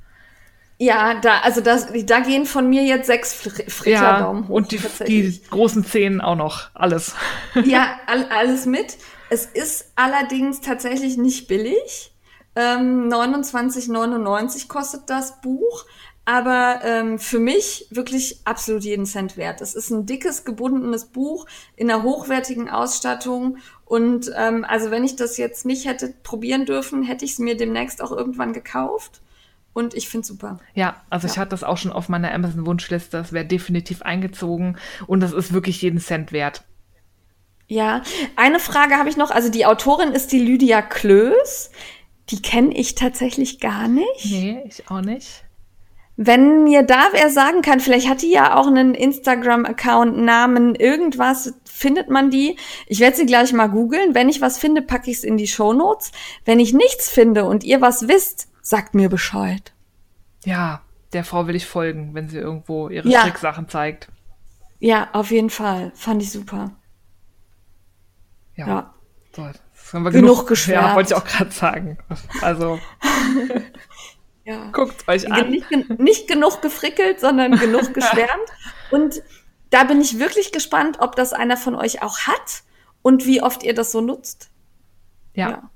Ja, 0.78 1.14
da, 1.20 1.40
also 1.40 1.60
das, 1.60 1.86
da 2.06 2.20
gehen 2.20 2.44
von 2.44 2.68
mir 2.68 2.82
jetzt 2.82 3.06
sechs 3.06 3.32
Fr 3.34 3.88
Ja, 3.88 4.26
hoch. 4.28 4.48
und 4.48 4.72
die, 4.72 4.80
die 5.06 5.40
großen 5.50 5.84
Zehen 5.84 6.20
auch 6.20 6.34
noch. 6.36 6.70
Alles. 6.74 7.14
Ja, 7.64 7.98
all, 8.06 8.26
alles 8.30 8.66
mit. 8.66 8.96
Es 9.30 9.46
ist 9.46 9.92
allerdings 9.94 10.60
tatsächlich 10.60 11.16
nicht 11.16 11.46
billig. 11.46 12.12
Ähm, 12.56 13.08
29,99 13.08 14.68
kostet 14.68 15.08
das 15.08 15.40
Buch. 15.40 15.84
Aber 16.24 16.80
ähm, 16.84 17.18
für 17.18 17.40
mich 17.40 17.88
wirklich 17.90 18.40
absolut 18.44 18.84
jeden 18.84 19.06
Cent 19.06 19.36
wert. 19.36 19.60
Es 19.60 19.74
ist 19.74 19.90
ein 19.90 20.06
dickes, 20.06 20.44
gebundenes 20.44 21.06
Buch 21.06 21.46
in 21.74 21.90
einer 21.90 22.04
hochwertigen 22.04 22.70
Ausstattung. 22.70 23.58
Und 23.84 24.30
ähm, 24.36 24.64
also 24.64 24.92
wenn 24.92 25.02
ich 25.04 25.16
das 25.16 25.36
jetzt 25.36 25.66
nicht 25.66 25.84
hätte 25.86 26.14
probieren 26.22 26.64
dürfen, 26.64 27.02
hätte 27.02 27.24
ich 27.24 27.32
es 27.32 27.38
mir 27.40 27.56
demnächst 27.56 28.00
auch 28.00 28.12
irgendwann 28.12 28.52
gekauft. 28.52 29.20
Und 29.74 29.94
ich 29.94 30.08
finde 30.08 30.26
super. 30.26 30.60
Ja, 30.74 31.02
also 31.10 31.26
ich 31.26 31.34
Ja. 31.34 31.40
hatte 31.40 31.50
das 31.50 31.64
auch 31.64 31.78
schon 31.78 31.92
auf 31.92 32.08
meiner 32.08 32.32
Amazon-Wunschliste. 32.32 33.16
Das 33.16 33.32
wäre 33.32 33.44
definitiv 33.46 34.02
eingezogen. 34.02 34.76
Und 35.08 35.20
das 35.20 35.32
ist 35.32 35.52
wirklich 35.52 35.82
jeden 35.82 35.98
Cent 35.98 36.30
wert. 36.30 36.62
Ja, 37.66 38.02
eine 38.36 38.60
Frage 38.60 38.96
habe 38.96 39.08
ich 39.08 39.16
noch. 39.16 39.30
Also 39.30 39.48
die 39.48 39.66
Autorin 39.66 40.12
ist 40.12 40.30
die 40.30 40.38
Lydia 40.40 40.82
Klöß. 40.82 41.70
Die 42.28 42.42
kenne 42.42 42.76
ich 42.76 42.94
tatsächlich 42.94 43.60
gar 43.60 43.88
nicht. 43.88 44.26
Nee, 44.26 44.62
ich 44.66 44.88
auch 44.90 45.00
nicht. 45.00 45.44
Wenn 46.16 46.64
mir 46.64 46.82
da 46.82 47.08
wer 47.12 47.30
sagen 47.30 47.62
kann, 47.62 47.80
vielleicht 47.80 48.08
hat 48.08 48.22
die 48.22 48.30
ja 48.30 48.56
auch 48.56 48.66
einen 48.66 48.94
Instagram-Account, 48.94 50.18
Namen, 50.18 50.74
irgendwas, 50.74 51.54
findet 51.64 52.10
man 52.10 52.30
die? 52.30 52.58
Ich 52.86 53.00
werde 53.00 53.16
sie 53.16 53.26
gleich 53.26 53.52
mal 53.52 53.68
googeln. 53.68 54.14
Wenn 54.14 54.28
ich 54.28 54.40
was 54.40 54.58
finde, 54.58 54.82
packe 54.82 55.10
ich 55.10 55.18
es 55.18 55.24
in 55.24 55.36
die 55.36 55.46
Shownotes. 55.46 56.12
Wenn 56.44 56.60
ich 56.60 56.74
nichts 56.74 57.08
finde 57.08 57.44
und 57.44 57.64
ihr 57.64 57.80
was 57.80 58.08
wisst, 58.08 58.48
sagt 58.60 58.94
mir 58.94 59.08
Bescheid. 59.08 59.72
Ja, 60.44 60.82
der 61.12 61.24
Frau 61.24 61.46
will 61.46 61.56
ich 61.56 61.66
folgen, 61.66 62.14
wenn 62.14 62.28
sie 62.28 62.38
irgendwo 62.38 62.88
ihre 62.88 63.08
ja. 63.08 63.20
Stricksachen 63.20 63.68
zeigt. 63.68 64.08
Ja, 64.80 65.08
auf 65.12 65.30
jeden 65.30 65.50
Fall. 65.50 65.92
Fand 65.94 66.22
ich 66.22 66.30
super. 66.30 66.72
Ja. 68.56 68.66
ja. 68.66 68.94
So, 69.34 69.98
genug, 69.98 70.12
genug 70.12 70.46
geschwärmt. 70.46 70.88
Ja, 70.88 70.94
wollte 70.94 71.14
ich 71.14 71.20
auch 71.20 71.24
gerade 71.24 71.50
sagen. 71.50 71.98
Also. 72.42 72.78
Ja. 74.44 74.70
Guckt 74.72 75.06
euch 75.08 75.30
an. 75.30 75.50
Nicht, 75.50 75.70
nicht 75.98 76.28
genug 76.28 76.62
gefrickelt, 76.62 77.20
sondern 77.20 77.56
genug 77.58 77.94
geschwärmt. 77.94 78.50
Und 78.90 79.22
da 79.70 79.84
bin 79.84 80.00
ich 80.00 80.18
wirklich 80.18 80.52
gespannt, 80.52 80.98
ob 81.00 81.16
das 81.16 81.32
einer 81.32 81.56
von 81.56 81.74
euch 81.74 82.02
auch 82.02 82.20
hat 82.20 82.62
und 83.02 83.26
wie 83.26 83.42
oft 83.42 83.62
ihr 83.62 83.74
das 83.74 83.92
so 83.92 84.00
nutzt. 84.00 84.50
Ja. 85.34 85.50
ja. 85.50 85.70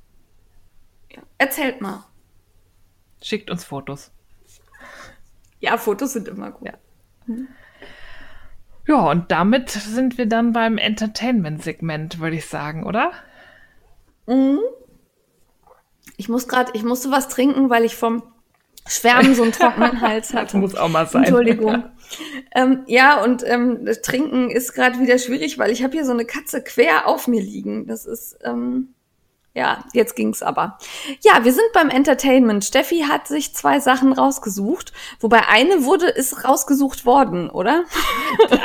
ja. 1.12 1.22
Erzählt 1.38 1.80
mal. 1.80 2.04
Schickt 3.22 3.50
uns 3.50 3.64
Fotos. 3.64 4.10
Ja, 5.60 5.78
Fotos 5.78 6.12
sind 6.12 6.28
immer 6.28 6.50
gut. 6.50 6.68
Ja. 6.68 6.74
Hm. 7.26 7.48
ja, 8.86 9.10
und 9.10 9.30
damit 9.32 9.70
sind 9.70 10.18
wir 10.18 10.26
dann 10.26 10.52
beim 10.52 10.78
Entertainment-Segment, 10.78 12.20
würde 12.20 12.36
ich 12.36 12.46
sagen, 12.46 12.84
oder? 12.84 13.12
Mhm. 14.26 14.60
Ich 16.16 16.28
muss 16.28 16.46
gerade, 16.46 16.72
ich 16.74 16.84
musste 16.84 17.10
was 17.10 17.28
trinken, 17.28 17.68
weil 17.68 17.84
ich 17.84 17.96
vom 17.96 18.22
Schwärmen 18.88 19.34
so 19.34 19.42
einen 19.42 19.52
trockenen 19.52 20.00
Hals 20.00 20.32
hat. 20.34 20.46
Das 20.46 20.54
muss 20.54 20.74
auch 20.74 20.88
mal 20.88 21.06
sein. 21.06 21.24
Entschuldigung. 21.24 21.84
ähm, 22.54 22.84
ja, 22.86 23.22
und 23.22 23.42
ähm, 23.46 23.84
das 23.84 24.02
Trinken 24.02 24.50
ist 24.50 24.74
gerade 24.74 25.00
wieder 25.00 25.18
schwierig, 25.18 25.58
weil 25.58 25.70
ich 25.70 25.82
habe 25.82 25.92
hier 25.92 26.04
so 26.04 26.12
eine 26.12 26.24
Katze 26.24 26.62
quer 26.62 27.06
auf 27.06 27.28
mir 27.28 27.42
liegen. 27.42 27.86
Das 27.86 28.06
ist 28.06 28.38
ähm, 28.44 28.94
ja, 29.56 29.82
jetzt 29.94 30.16
ging's 30.16 30.42
aber. 30.42 30.76
Ja, 31.22 31.42
wir 31.42 31.52
sind 31.52 31.64
beim 31.72 31.88
Entertainment. 31.88 32.62
Steffi 32.62 33.06
hat 33.08 33.26
sich 33.26 33.54
zwei 33.54 33.80
Sachen 33.80 34.12
rausgesucht, 34.12 34.92
wobei 35.18 35.48
eine 35.48 35.84
wurde 35.84 36.08
ist 36.08 36.44
rausgesucht 36.44 37.06
worden, 37.06 37.48
oder? 37.48 37.84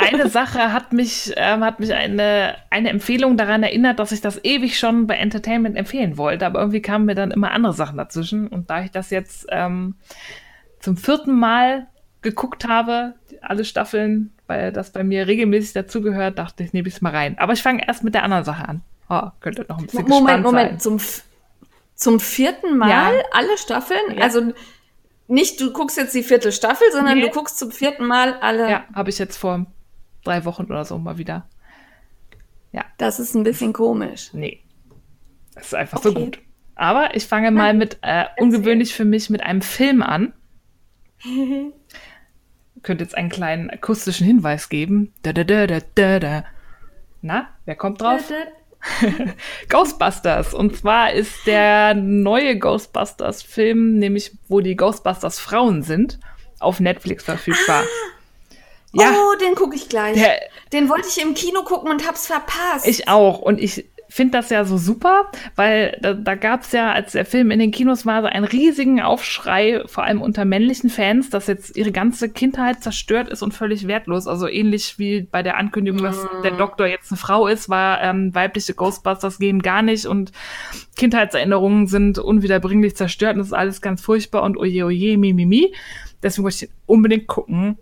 eine 0.01 0.29
Sache 0.29 0.73
hat 0.73 0.91
mich 0.91 1.33
ähm, 1.37 1.63
hat 1.63 1.79
mich 1.79 1.93
eine 1.93 2.55
eine 2.69 2.89
Empfehlung 2.89 3.37
daran 3.37 3.63
erinnert, 3.63 3.99
dass 3.99 4.11
ich 4.11 4.19
das 4.19 4.43
ewig 4.43 4.77
schon 4.77 5.07
bei 5.07 5.15
Entertainment 5.15 5.77
empfehlen 5.77 6.17
wollte, 6.17 6.45
aber 6.45 6.59
irgendwie 6.59 6.81
kamen 6.81 7.05
mir 7.05 7.15
dann 7.15 7.31
immer 7.31 7.51
andere 7.51 7.71
Sachen 7.71 7.95
dazwischen 7.95 8.49
und 8.49 8.69
da 8.69 8.83
ich 8.83 8.91
das 8.91 9.11
jetzt 9.11 9.45
ähm, 9.49 9.95
zum 10.81 10.97
vierten 10.97 11.39
Mal 11.39 11.87
geguckt 12.21 12.67
habe, 12.67 13.13
alle 13.41 13.63
Staffeln, 13.63 14.33
weil 14.47 14.73
das 14.73 14.91
bei 14.91 15.05
mir 15.05 15.25
regelmäßig 15.25 15.71
dazugehört, 15.71 16.37
dachte 16.37 16.63
ich, 16.63 16.73
nehme 16.73 16.89
ich 16.89 16.95
es 16.95 17.01
mal 17.01 17.15
rein. 17.15 17.37
Aber 17.39 17.53
ich 17.53 17.63
fange 17.63 17.87
erst 17.87 18.03
mit 18.03 18.13
der 18.13 18.23
anderen 18.23 18.43
Sache 18.43 18.67
an. 18.67 18.81
Oh, 19.11 19.29
könnte 19.41 19.65
noch 19.67 19.77
ein 19.77 19.87
bisschen 19.87 20.07
Moment, 20.07 20.41
Moment, 20.41 20.69
sein. 20.69 20.99
zum, 20.99 20.99
zum 21.95 22.21
vierten 22.21 22.77
Mal 22.77 22.89
ja. 22.89 23.11
alle 23.33 23.57
Staffeln? 23.57 23.99
Ja. 24.15 24.23
Also 24.23 24.53
nicht, 25.27 25.59
du 25.59 25.73
guckst 25.73 25.97
jetzt 25.97 26.15
die 26.15 26.23
vierte 26.23 26.53
Staffel, 26.53 26.87
sondern 26.93 27.17
nee. 27.17 27.25
du 27.25 27.29
guckst 27.29 27.59
zum 27.59 27.73
vierten 27.73 28.05
Mal 28.05 28.35
alle. 28.39 28.69
Ja, 28.69 28.85
habe 28.93 29.09
ich 29.09 29.19
jetzt 29.19 29.35
vor 29.35 29.65
drei 30.23 30.45
Wochen 30.45 30.63
oder 30.63 30.85
so 30.85 30.97
mal 30.97 31.17
wieder. 31.17 31.45
Ja. 32.71 32.85
Das 32.97 33.19
ist 33.19 33.35
ein 33.35 33.43
bisschen 33.43 33.73
komisch. 33.73 34.29
Nee. 34.31 34.63
Das 35.55 35.67
ist 35.67 35.75
einfach 35.75 35.97
okay. 35.97 36.07
so 36.07 36.13
gut. 36.13 36.39
Aber 36.75 37.13
ich 37.13 37.27
fange 37.27 37.51
mal 37.51 37.73
mit, 37.73 37.97
äh, 38.03 38.27
ungewöhnlich 38.37 38.95
für 38.95 39.03
mich, 39.03 39.29
mit 39.29 39.43
einem 39.43 39.61
Film 39.61 40.01
an. 40.01 40.31
Könnte 42.81 43.03
jetzt 43.03 43.17
einen 43.17 43.29
kleinen 43.29 43.69
akustischen 43.69 44.25
Hinweis 44.25 44.69
geben. 44.69 45.11
Da, 45.21 45.33
da, 45.33 45.43
da, 45.43 45.67
da, 45.67 46.19
da. 46.19 46.45
Na, 47.21 47.49
wer 47.65 47.75
kommt 47.75 47.99
drauf? 47.99 48.31
Ghostbusters. 49.69 50.53
Und 50.53 50.77
zwar 50.77 51.11
ist 51.11 51.45
der 51.45 51.93
neue 51.93 52.57
Ghostbusters-Film, 52.57 53.97
nämlich 53.97 54.31
wo 54.47 54.61
die 54.61 54.75
Ghostbusters 54.75 55.39
Frauen 55.39 55.83
sind, 55.83 56.19
auf 56.59 56.79
Netflix 56.79 57.23
verfügbar. 57.23 57.83
Ah. 57.83 58.11
Ja, 58.93 59.15
oh, 59.15 59.37
den 59.37 59.55
gucke 59.55 59.75
ich 59.75 59.87
gleich. 59.87 60.15
Der, 60.15 60.41
den 60.73 60.89
wollte 60.89 61.07
ich 61.07 61.21
im 61.21 61.33
Kino 61.33 61.63
gucken 61.63 61.89
und 61.89 62.05
hab's 62.05 62.27
verpasst. 62.27 62.85
Ich 62.85 63.07
auch. 63.07 63.39
Und 63.39 63.59
ich 63.59 63.89
finde 64.11 64.37
das 64.37 64.49
ja 64.49 64.65
so 64.65 64.77
super, 64.77 65.31
weil 65.55 65.97
da, 66.01 66.13
da 66.13 66.35
gab 66.35 66.63
es 66.63 66.73
ja, 66.73 66.91
als 66.91 67.13
der 67.13 67.25
Film 67.25 67.49
in 67.49 67.59
den 67.59 67.71
Kinos 67.71 68.05
war, 68.05 68.21
so 68.21 68.27
einen 68.27 68.43
riesigen 68.43 69.01
Aufschrei, 69.01 69.83
vor 69.85 70.03
allem 70.03 70.21
unter 70.21 70.43
männlichen 70.43 70.89
Fans, 70.89 71.29
dass 71.29 71.47
jetzt 71.47 71.77
ihre 71.77 71.93
ganze 71.93 72.27
Kindheit 72.27 72.83
zerstört 72.83 73.29
ist 73.29 73.41
und 73.41 73.53
völlig 73.53 73.87
wertlos. 73.87 74.27
Also 74.27 74.49
ähnlich 74.49 74.99
wie 74.99 75.21
bei 75.21 75.43
der 75.43 75.55
Ankündigung, 75.57 76.03
dass 76.03 76.17
mhm. 76.17 76.43
der 76.43 76.51
Doktor 76.51 76.87
jetzt 76.87 77.09
eine 77.09 77.17
Frau 77.17 77.47
ist, 77.47 77.69
war 77.69 78.01
ähm, 78.01 78.35
weibliche 78.35 78.73
Ghostbusters 78.73 79.39
gehen 79.39 79.61
gar 79.61 79.81
nicht 79.81 80.05
und 80.05 80.33
Kindheitserinnerungen 80.97 81.87
sind 81.87 82.19
unwiederbringlich 82.19 82.97
zerstört 82.97 83.35
und 83.35 83.39
das 83.39 83.47
ist 83.47 83.53
alles 83.53 83.81
ganz 83.81 84.01
furchtbar 84.01 84.43
und 84.43 84.57
oje 84.57 84.85
oje, 84.85 85.17
mi, 85.17 85.31
mi, 85.31 85.45
mi. 85.45 85.73
Deswegen 86.21 86.43
wollte 86.43 86.65
ich 86.65 86.69
ihn 86.69 86.75
unbedingt 86.85 87.27
gucken. 87.27 87.77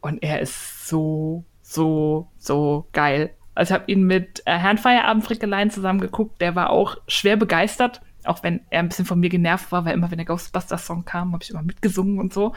Und 0.00 0.22
er 0.24 0.40
ist 0.40 0.88
so, 0.88 1.44
so, 1.62 2.26
so 2.36 2.88
geil. 2.92 3.30
Also 3.54 3.74
ich 3.74 3.80
habe 3.80 3.90
ihn 3.90 4.04
mit 4.04 4.42
äh, 4.46 4.56
Herrn 4.56 4.78
Feierabend 4.78 5.24
Frickelein 5.24 5.70
zusammen 5.70 6.00
geguckt. 6.00 6.40
Der 6.40 6.54
war 6.54 6.70
auch 6.70 6.96
schwer 7.06 7.36
begeistert, 7.36 8.00
auch 8.24 8.42
wenn 8.42 8.60
er 8.70 8.80
ein 8.80 8.88
bisschen 8.88 9.04
von 9.04 9.20
mir 9.20 9.28
genervt 9.28 9.72
war, 9.72 9.84
weil 9.84 9.94
immer, 9.94 10.10
wenn 10.10 10.18
der 10.18 10.26
Ghostbusters-Song 10.26 11.04
kam, 11.04 11.32
habe 11.32 11.42
ich 11.42 11.50
immer 11.50 11.62
mitgesungen 11.62 12.18
und 12.18 12.32
so. 12.32 12.54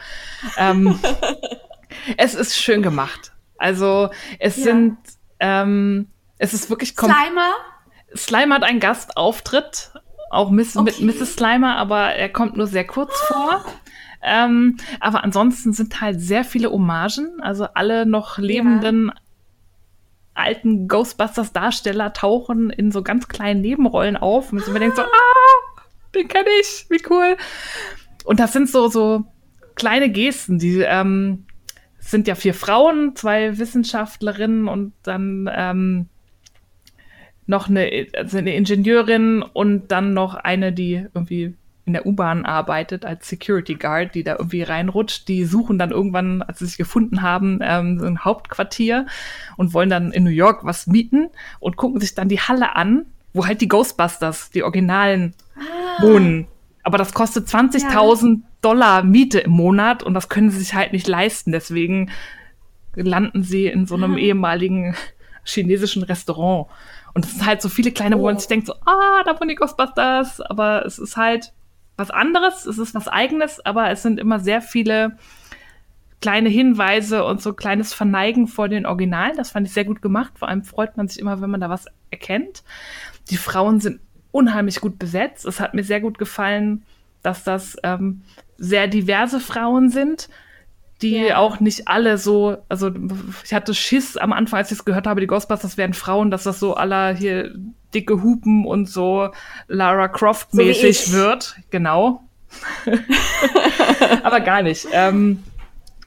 Ähm, 0.56 0.98
es 2.16 2.34
ist 2.34 2.56
schön 2.56 2.82
gemacht. 2.82 3.32
Also 3.58 4.10
es 4.38 4.56
ja. 4.56 4.64
sind, 4.64 4.98
ähm, 5.40 6.08
es 6.38 6.54
ist 6.54 6.70
wirklich 6.70 6.94
Slimer? 6.94 7.52
Slimer 8.14 8.56
hat 8.56 8.64
einen 8.64 8.80
Gastauftritt, 8.80 9.92
auch 10.30 10.50
Miss, 10.50 10.76
okay. 10.76 10.92
mit 11.02 11.20
Mrs. 11.20 11.34
Slimer, 11.34 11.76
aber 11.76 12.14
er 12.14 12.28
kommt 12.28 12.56
nur 12.56 12.66
sehr 12.66 12.86
kurz 12.86 13.18
vor. 13.22 13.64
Ähm, 14.22 14.78
aber 14.98 15.24
ansonsten 15.24 15.72
sind 15.72 16.00
halt 16.00 16.20
sehr 16.20 16.42
viele 16.44 16.70
Hommagen, 16.70 17.40
also 17.42 17.66
alle 17.74 18.06
noch 18.06 18.38
lebenden 18.38 19.08
ja 19.14 19.22
alten 20.36 20.88
Ghostbusters-Darsteller 20.88 22.12
tauchen 22.12 22.70
in 22.70 22.92
so 22.92 23.02
ganz 23.02 23.28
kleinen 23.28 23.60
Nebenrollen 23.60 24.16
auf. 24.16 24.52
Und 24.52 24.66
man 24.68 24.80
denkt 24.80 24.96
so, 24.96 25.02
ah, 25.02 25.82
den 26.14 26.28
kenne 26.28 26.48
ich, 26.60 26.86
wie 26.88 27.02
cool. 27.10 27.36
Und 28.24 28.40
das 28.40 28.52
sind 28.52 28.68
so, 28.68 28.88
so 28.88 29.24
kleine 29.74 30.10
Gesten, 30.10 30.58
die 30.58 30.80
ähm, 30.80 31.46
sind 31.98 32.28
ja 32.28 32.34
vier 32.34 32.54
Frauen, 32.54 33.14
zwei 33.16 33.58
Wissenschaftlerinnen 33.58 34.68
und 34.68 34.92
dann 35.02 35.50
ähm, 35.52 36.08
noch 37.46 37.68
eine, 37.68 38.08
also 38.16 38.38
eine 38.38 38.54
Ingenieurin 38.54 39.42
und 39.42 39.92
dann 39.92 40.14
noch 40.14 40.34
eine, 40.34 40.72
die 40.72 41.06
irgendwie 41.14 41.54
in 41.86 41.92
der 41.92 42.04
U-Bahn 42.04 42.44
arbeitet 42.44 43.04
als 43.04 43.28
Security 43.28 43.76
Guard, 43.76 44.16
die 44.16 44.24
da 44.24 44.36
irgendwie 44.36 44.62
reinrutscht. 44.62 45.28
Die 45.28 45.44
suchen 45.44 45.78
dann 45.78 45.92
irgendwann, 45.92 46.42
als 46.42 46.58
sie 46.58 46.66
sich 46.66 46.76
gefunden 46.76 47.22
haben, 47.22 47.60
ähm, 47.62 48.00
so 48.00 48.06
ein 48.06 48.24
Hauptquartier 48.24 49.06
und 49.56 49.72
wollen 49.72 49.88
dann 49.88 50.10
in 50.10 50.24
New 50.24 50.30
York 50.30 50.64
was 50.64 50.88
mieten 50.88 51.30
und 51.60 51.76
gucken 51.76 52.00
sich 52.00 52.14
dann 52.14 52.28
die 52.28 52.40
Halle 52.40 52.74
an, 52.74 53.06
wo 53.32 53.46
halt 53.46 53.60
die 53.60 53.68
Ghostbusters, 53.68 54.50
die 54.50 54.64
Originalen, 54.64 55.34
ah. 55.56 56.02
wohnen. 56.02 56.48
Aber 56.82 56.98
das 56.98 57.14
kostet 57.14 57.46
20.000 57.46 58.26
ja. 58.26 58.40
Dollar 58.62 59.04
Miete 59.04 59.38
im 59.38 59.52
Monat 59.52 60.02
und 60.02 60.14
das 60.14 60.28
können 60.28 60.50
sie 60.50 60.58
sich 60.58 60.74
halt 60.74 60.92
nicht 60.92 61.06
leisten. 61.06 61.52
Deswegen 61.52 62.10
landen 62.96 63.44
sie 63.44 63.66
in 63.66 63.86
so 63.86 63.94
einem 63.94 64.14
ah. 64.14 64.18
ehemaligen 64.18 64.96
chinesischen 65.44 66.02
Restaurant. 66.02 66.66
Und 67.14 67.24
es 67.24 67.32
sind 67.32 67.46
halt 67.46 67.62
so 67.62 67.68
viele 67.68 67.92
kleine, 67.92 68.18
wo 68.18 68.24
man 68.24 68.34
oh. 68.34 68.38
sich 68.40 68.48
denkt 68.48 68.66
so, 68.66 68.74
ah, 68.84 69.22
da 69.24 69.38
wohnen 69.38 69.50
die 69.50 69.54
Ghostbusters. 69.54 70.40
Aber 70.40 70.84
es 70.84 70.98
ist 70.98 71.16
halt 71.16 71.52
was 71.96 72.10
anderes, 72.10 72.66
es 72.66 72.78
ist 72.78 72.94
was 72.94 73.08
eigenes, 73.08 73.64
aber 73.64 73.90
es 73.90 74.02
sind 74.02 74.20
immer 74.20 74.38
sehr 74.38 74.60
viele 74.60 75.16
kleine 76.20 76.48
Hinweise 76.48 77.24
und 77.24 77.42
so 77.42 77.52
kleines 77.52 77.94
Verneigen 77.94 78.48
vor 78.48 78.68
den 78.68 78.86
Originalen. 78.86 79.36
Das 79.36 79.50
fand 79.50 79.66
ich 79.66 79.72
sehr 79.72 79.84
gut 79.84 80.02
gemacht. 80.02 80.32
Vor 80.38 80.48
allem 80.48 80.64
freut 80.64 80.96
man 80.96 81.08
sich 81.08 81.18
immer, 81.18 81.40
wenn 81.40 81.50
man 81.50 81.60
da 81.60 81.70
was 81.70 81.86
erkennt. 82.10 82.64
Die 83.30 83.36
Frauen 83.36 83.80
sind 83.80 84.00
unheimlich 84.32 84.80
gut 84.80 84.98
besetzt. 84.98 85.44
Es 85.44 85.60
hat 85.60 85.74
mir 85.74 85.84
sehr 85.84 86.00
gut 86.00 86.18
gefallen, 86.18 86.84
dass 87.22 87.44
das 87.44 87.76
ähm, 87.82 88.22
sehr 88.58 88.88
diverse 88.88 89.40
Frauen 89.40 89.90
sind 89.90 90.28
die 91.02 91.16
ja. 91.16 91.36
auch 91.36 91.60
nicht 91.60 91.88
alle 91.88 92.18
so, 92.18 92.58
also 92.68 92.90
ich 93.44 93.52
hatte 93.52 93.74
Schiss 93.74 94.16
am 94.16 94.32
Anfang, 94.32 94.58
als 94.58 94.70
ich 94.70 94.78
es 94.78 94.84
gehört 94.84 95.06
habe, 95.06 95.20
die 95.20 95.26
Ghostbusters 95.26 95.76
wären 95.76 95.94
Frauen, 95.94 96.30
dass 96.30 96.44
das 96.44 96.58
so 96.58 96.74
aller 96.74 97.14
hier 97.14 97.54
dicke 97.94 98.22
Hupen 98.22 98.66
und 98.66 98.88
so 98.88 99.30
Lara 99.68 100.08
Croft 100.08 100.54
mäßig 100.54 101.06
so 101.06 101.16
wird. 101.16 101.56
Genau. 101.70 102.22
Aber 104.22 104.40
gar 104.40 104.62
nicht. 104.62 104.86
Ähm, 104.92 105.42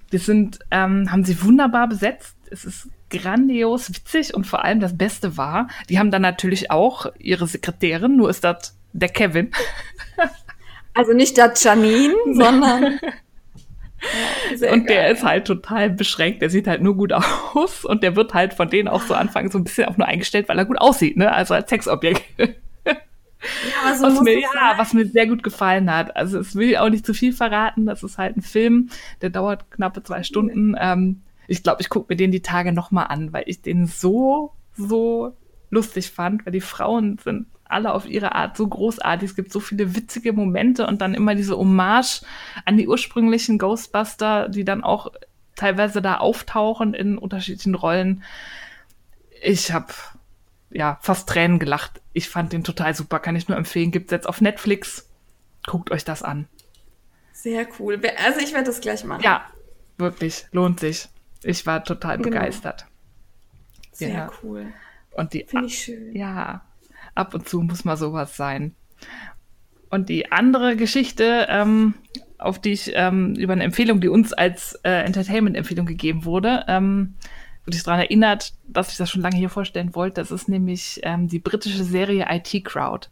wir 0.10 0.20
sind, 0.20 0.60
ähm, 0.72 1.12
haben 1.12 1.24
sie 1.24 1.42
wunderbar 1.44 1.88
besetzt. 1.88 2.36
Es 2.50 2.66
ist 2.66 2.90
grandios 3.10 3.90
witzig 3.90 4.34
und 4.34 4.46
vor 4.46 4.64
allem 4.64 4.80
das 4.80 4.98
Beste 4.98 5.38
war, 5.38 5.68
die 5.90 6.00
haben 6.00 6.12
dann 6.12 6.22
natürlich 6.22 6.72
auch 6.72 7.08
ihre 7.18 7.48
Sekretärin, 7.48 8.16
nur 8.16 8.30
ist 8.30 8.44
das 8.44 8.76
der 8.94 9.10
Kevin. 9.10 9.52
Also 10.96 11.14
nicht 11.14 11.38
der 11.38 11.54
Janine, 11.56 12.16
sondern 12.34 13.00
Sehr 14.56 14.74
und 14.74 14.90
der 14.90 15.04
geil. 15.04 15.14
ist 15.14 15.24
halt 15.24 15.46
total 15.46 15.90
beschränkt. 15.90 16.42
Der 16.42 16.50
sieht 16.50 16.68
halt 16.68 16.82
nur 16.82 16.96
gut 16.96 17.14
aus 17.54 17.86
und 17.86 18.04
der 18.04 18.16
wird 18.16 18.34
halt 18.34 18.54
von 18.54 18.70
denen 18.70 18.88
auch 18.88 19.02
so 19.02 19.14
anfangen 19.14 19.52
so 19.52 19.58
ein 19.58 19.64
bisschen 19.64 19.88
auch 19.88 19.98
nur 19.98 20.08
eingestellt, 20.08 20.50
weil 20.50 20.58
er 20.58 20.66
gut 20.66 20.80
aussieht, 20.80 21.18
ne? 21.18 21.32
Also 21.32 21.54
als 21.54 21.70
Sexobjekt. 21.70 22.24
Ja, 23.86 23.96
so 23.96 24.04
was 24.04 24.20
mir, 24.20 24.38
ja, 24.38 24.74
was 24.76 24.94
mir 24.94 25.06
sehr 25.06 25.26
gut 25.26 25.44
gefallen 25.44 25.90
hat. 25.90 26.16
Also 26.18 26.40
es 26.40 26.56
will 26.56 26.76
auch 26.76 26.90
nicht 26.90 27.06
zu 27.06 27.14
viel 27.14 27.32
verraten. 27.32 27.86
Das 27.86 28.04
ist 28.04 28.18
halt 28.18 28.36
ein 28.36 28.42
Film, 28.42 28.90
der 29.22 29.30
dauert 29.30 29.72
knappe 29.72 30.04
zwei 30.04 30.24
Stunden. 30.24 30.76
Ähm, 30.78 31.22
ich 31.48 31.64
glaube, 31.64 31.82
ich 31.82 31.88
gucke 31.88 32.12
mir 32.12 32.18
den 32.18 32.32
die 32.32 32.42
Tage 32.42 32.74
nochmal 32.74 33.06
an, 33.08 33.32
weil 33.32 33.44
ich 33.48 33.62
den 33.62 33.86
so, 33.86 34.52
so 34.76 35.38
lustig 35.70 36.12
fand, 36.12 36.46
weil 36.46 36.52
die 36.52 36.60
Frauen 36.60 37.18
sind 37.24 37.48
alle 37.70 37.94
auf 37.94 38.06
ihre 38.08 38.36
Art 38.36 38.58
so 38.58 38.68
großartig. 38.68 39.30
Es 39.30 39.36
gibt 39.36 39.52
so 39.52 39.60
viele 39.60 39.96
witzige 39.96 40.34
Momente 40.34 40.88
und 40.88 41.02
dann 41.02 41.14
immer 41.14 41.36
diese 41.36 41.58
Hommage 41.58 42.22
an 42.66 42.78
die 42.78 42.88
ursprünglichen 42.88 43.58
Ghostbuster, 43.58 44.50
die 44.50 44.66
dann 44.66 44.84
auch 44.84 45.12
teilweise 45.56 46.02
da 46.02 46.18
auftauchen 46.18 46.94
in 46.94 47.18
unterschiedlichen 47.18 47.76
Rollen. 47.76 48.24
Ich 49.42 49.72
habe 49.72 49.94
ja 50.72 50.98
fast 51.02 51.30
Tränen 51.30 51.60
gelacht. 51.60 52.02
Ich 52.14 52.30
fand 52.30 52.54
den 52.54 52.64
total 52.64 52.94
super, 52.94 53.20
kann 53.20 53.36
ich 53.36 53.48
nur 53.48 53.58
empfehlen. 53.58 53.92
Gibt's 53.92 54.12
jetzt 54.12 54.28
auf 54.28 54.42
Netflix. 54.42 55.08
Guckt 55.66 55.92
euch 55.92 56.04
das 56.06 56.24
an. 56.24 56.48
Sehr 57.34 57.68
cool. 57.80 58.02
Also 58.18 58.40
ich 58.40 58.54
werde 58.54 58.66
das 58.66 58.82
gleich 58.82 59.04
machen. 59.04 59.22
Ja, 59.24 59.46
wirklich, 59.98 60.46
lohnt 60.52 60.80
sich. 60.80 61.08
Ich 61.44 61.66
war 61.66 61.84
total 61.84 62.18
Genau. 62.18 62.30
begeistert. 62.30 62.86
Sehr 63.92 64.10
ja. 64.10 64.32
cool. 64.44 64.68
Und 65.12 65.34
die 65.34 65.46
Finde 65.46 65.66
ich 65.66 65.80
schön. 65.80 66.16
Ja, 66.16 66.62
ab 67.20 67.34
und 67.34 67.48
zu 67.48 67.62
muss 67.62 67.86
mal 67.86 67.98
sowas 67.98 68.36
sein. 68.36 68.74
Und 69.90 70.10
die 70.10 70.32
andere 70.32 70.76
Geschichte, 70.76 71.48
ähm, 71.50 71.96
auf 72.38 72.60
die 72.60 72.72
ich 72.72 72.92
ähm, 72.96 73.36
über 73.36 73.54
eine 73.54 73.64
Empfehlung, 73.64 74.02
die 74.02 74.08
uns 74.08 74.34
als 74.34 74.76
äh, 74.84 75.04
Entertainment-Empfehlung 75.04 75.86
gegeben 75.86 76.26
wurde, 76.26 76.64
ähm, 76.68 77.16
wurde 77.66 77.76
ich 77.76 77.84
daran 77.84 78.00
erinnert, 78.00 78.54
dass 78.68 78.92
ich 78.92 78.98
das 78.98 79.10
schon 79.10 79.22
lange 79.22 79.36
hier 79.36 79.50
vorstellen 79.50 79.94
wollte. 79.96 80.22
Das 80.22 80.32
ist 80.32 80.48
nämlich 80.48 81.02
ähm, 81.04 81.28
die 81.28 81.40
britische 81.40 81.84
Serie 81.84 82.28
IT 82.30 82.64
Crowd. 82.64 83.10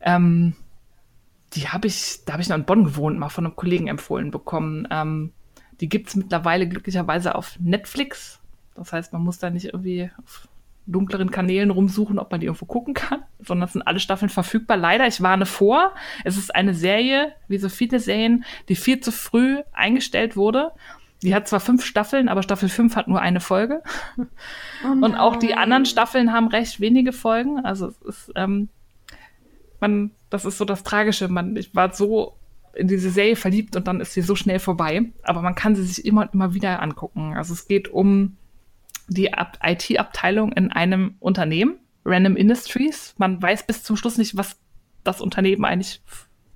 Ähm, 0.00 0.54
die 1.52 1.68
habe 1.68 1.88
ich, 1.88 2.24
da 2.24 2.34
habe 2.34 2.42
ich 2.42 2.48
noch 2.48 2.56
in 2.56 2.64
Bonn 2.64 2.84
gewohnt, 2.84 3.18
mal 3.18 3.28
von 3.28 3.44
einem 3.44 3.56
Kollegen 3.56 3.88
empfohlen 3.88 4.30
bekommen. 4.30 4.86
Ähm, 4.90 5.32
die 5.80 5.88
gibt's 5.88 6.14
mittlerweile 6.14 6.68
glücklicherweise 6.68 7.34
auf 7.34 7.58
Netflix. 7.58 8.40
Das 8.74 8.92
heißt, 8.92 9.12
man 9.12 9.22
muss 9.22 9.38
da 9.38 9.50
nicht 9.50 9.66
irgendwie 9.66 10.10
auf 10.22 10.48
dunkleren 10.90 11.30
Kanälen 11.30 11.70
rumsuchen, 11.70 12.18
ob 12.18 12.30
man 12.30 12.40
die 12.40 12.46
irgendwo 12.46 12.66
gucken 12.66 12.94
kann, 12.94 13.22
sondern 13.40 13.66
es 13.66 13.72
sind 13.72 13.82
alle 13.82 14.00
Staffeln 14.00 14.28
verfügbar. 14.28 14.76
Leider, 14.76 15.06
ich 15.06 15.22
warne 15.22 15.46
vor, 15.46 15.92
es 16.24 16.36
ist 16.36 16.54
eine 16.54 16.74
Serie, 16.74 17.32
wie 17.48 17.58
so 17.58 17.68
viele 17.68 18.00
Serien, 18.00 18.44
die 18.68 18.76
viel 18.76 19.00
zu 19.00 19.12
früh 19.12 19.58
eingestellt 19.72 20.36
wurde. 20.36 20.72
Die 21.22 21.34
hat 21.34 21.48
zwar 21.48 21.60
fünf 21.60 21.84
Staffeln, 21.84 22.28
aber 22.28 22.42
Staffel 22.42 22.68
fünf 22.68 22.96
hat 22.96 23.08
nur 23.08 23.20
eine 23.20 23.40
Folge. 23.40 23.82
Oh 24.16 24.88
Und 25.04 25.16
auch 25.16 25.36
die 25.36 25.54
anderen 25.54 25.84
Staffeln 25.84 26.32
haben 26.32 26.48
recht 26.48 26.80
wenige 26.80 27.12
Folgen. 27.12 27.64
Also 27.64 27.88
es 27.88 28.00
ist, 28.02 28.32
ähm, 28.36 28.68
man, 29.80 30.12
das 30.30 30.44
ist 30.44 30.56
so 30.56 30.64
das 30.64 30.82
Tragische. 30.82 31.28
Man, 31.28 31.56
ich 31.56 31.74
war 31.74 31.92
so 31.92 32.36
in 32.74 32.88
diese 32.88 33.10
Serie 33.10 33.36
verliebt 33.36 33.76
und 33.76 33.86
dann 33.86 34.00
ist 34.00 34.14
sie 34.14 34.22
so 34.22 34.34
schnell 34.34 34.60
vorbei. 34.60 35.12
Aber 35.22 35.42
man 35.42 35.54
kann 35.54 35.74
sie 35.74 35.84
sich 35.84 36.06
immer 36.06 36.22
und 36.22 36.34
immer 36.34 36.54
wieder 36.54 36.80
angucken. 36.80 37.34
Also 37.36 37.52
es 37.52 37.68
geht 37.68 37.88
um 37.88 38.36
die 39.10 39.34
Ab- 39.34 39.58
IT-Abteilung 39.62 40.52
in 40.52 40.72
einem 40.72 41.16
Unternehmen, 41.18 41.78
Random 42.04 42.36
Industries. 42.36 43.14
Man 43.18 43.42
weiß 43.42 43.66
bis 43.66 43.82
zum 43.82 43.96
Schluss 43.96 44.16
nicht, 44.16 44.36
was 44.36 44.58
das 45.04 45.20
Unternehmen 45.20 45.64
eigentlich 45.64 46.00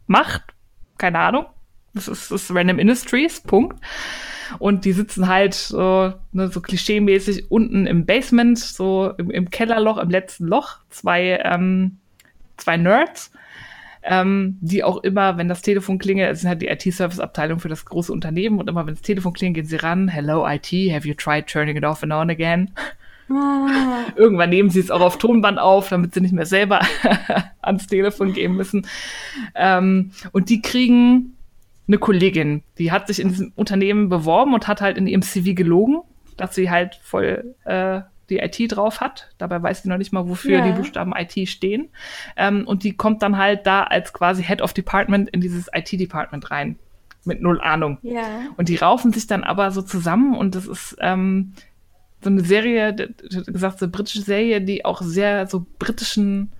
macht. 0.06 0.54
Keine 0.96 1.18
Ahnung. 1.18 1.46
Das 1.94 2.08
ist, 2.08 2.30
das 2.30 2.42
ist 2.44 2.54
Random 2.54 2.78
Industries, 2.78 3.40
Punkt. 3.40 3.80
Und 4.58 4.84
die 4.84 4.92
sitzen 4.92 5.28
halt 5.28 5.54
so, 5.54 6.12
ne, 6.32 6.48
so 6.48 6.60
klischeemäßig 6.60 7.50
unten 7.50 7.86
im 7.86 8.06
Basement, 8.06 8.58
so 8.58 9.12
im, 9.18 9.30
im 9.30 9.50
Kellerloch, 9.50 9.98
im 9.98 10.10
letzten 10.10 10.46
Loch. 10.46 10.78
Zwei, 10.90 11.40
ähm, 11.44 11.98
zwei 12.56 12.76
Nerds, 12.76 13.32
ähm, 14.04 14.58
die 14.60 14.84
auch 14.84 15.02
immer, 15.02 15.38
wenn 15.38 15.48
das 15.48 15.62
Telefon 15.62 15.98
klingelt, 15.98 16.30
es 16.30 16.40
ist 16.40 16.48
halt 16.48 16.62
die 16.62 16.68
IT-Service-Abteilung 16.68 17.58
für 17.58 17.68
das 17.68 17.84
große 17.84 18.12
Unternehmen 18.12 18.58
und 18.58 18.68
immer, 18.68 18.86
wenn 18.86 18.94
das 18.94 19.02
Telefon 19.02 19.32
klingelt, 19.32 19.64
gehen 19.64 19.68
sie 19.68 19.82
ran. 19.82 20.08
Hello 20.08 20.46
IT, 20.46 20.66
have 20.92 21.08
you 21.08 21.14
tried 21.14 21.46
turning 21.46 21.76
it 21.76 21.84
off 21.84 22.02
and 22.02 22.12
on 22.12 22.30
again? 22.30 22.70
Ah, 23.30 24.04
Irgendwann 24.16 24.50
nehmen 24.50 24.68
sie 24.68 24.80
es 24.80 24.90
auch 24.90 25.00
auf 25.00 25.16
Tonband 25.18 25.58
auf, 25.58 25.88
damit 25.88 26.12
sie 26.12 26.20
nicht 26.20 26.34
mehr 26.34 26.46
selber 26.46 26.80
ans 27.62 27.86
Telefon 27.86 28.34
gehen 28.34 28.54
müssen. 28.54 28.86
Ähm, 29.54 30.10
und 30.32 30.50
die 30.50 30.60
kriegen 30.60 31.36
eine 31.88 31.98
Kollegin, 31.98 32.62
die 32.78 32.92
hat 32.92 33.06
sich 33.06 33.20
in 33.20 33.28
diesem 33.28 33.52
Unternehmen 33.56 34.08
beworben 34.08 34.54
und 34.54 34.68
hat 34.68 34.80
halt 34.80 34.98
in 34.98 35.06
ihrem 35.06 35.22
CV 35.22 35.54
gelogen, 35.54 36.00
dass 36.36 36.54
sie 36.54 36.70
halt 36.70 36.98
voll 37.02 37.54
äh, 37.64 38.00
die 38.30 38.38
IT 38.38 38.58
drauf 38.76 39.00
hat. 39.00 39.30
Dabei 39.38 39.62
weiß 39.62 39.82
sie 39.82 39.88
noch 39.88 39.98
nicht 39.98 40.12
mal, 40.12 40.28
wofür 40.28 40.58
Ja. 40.58 40.66
die 40.66 40.72
Buchstaben 40.72 41.12
IT 41.16 41.48
stehen. 41.48 41.88
Ähm, 42.36 42.66
und 42.66 42.84
die 42.84 42.96
kommt 42.96 43.22
dann 43.22 43.36
halt 43.38 43.66
da 43.66 43.82
als 43.84 44.12
quasi 44.12 44.42
Head 44.42 44.62
of 44.62 44.72
Department 44.72 45.28
in 45.30 45.40
dieses 45.40 45.68
IT-Department 45.72 46.50
rein. 46.50 46.78
Mit 47.26 47.40
null 47.40 47.60
Ahnung. 47.60 47.98
ja. 48.02 48.22
Und 48.58 48.68
die 48.68 48.76
raufen 48.76 49.12
sich 49.12 49.26
dann 49.26 49.44
aber 49.44 49.70
so 49.70 49.80
zusammen 49.82 50.36
und 50.36 50.54
das 50.54 50.66
ist 50.66 50.96
ähm, 51.00 51.52
so 52.22 52.28
eine 52.30 52.42
Serie, 52.42 52.94
gesagt, 53.46 53.78
so 53.78 53.86
eine 53.86 53.92
britische 53.92 54.20
Serie, 54.22 54.60
die 54.60 54.84
auch 54.84 55.00
sehr 55.02 55.46
so 55.46 55.64
britischen 55.78 56.52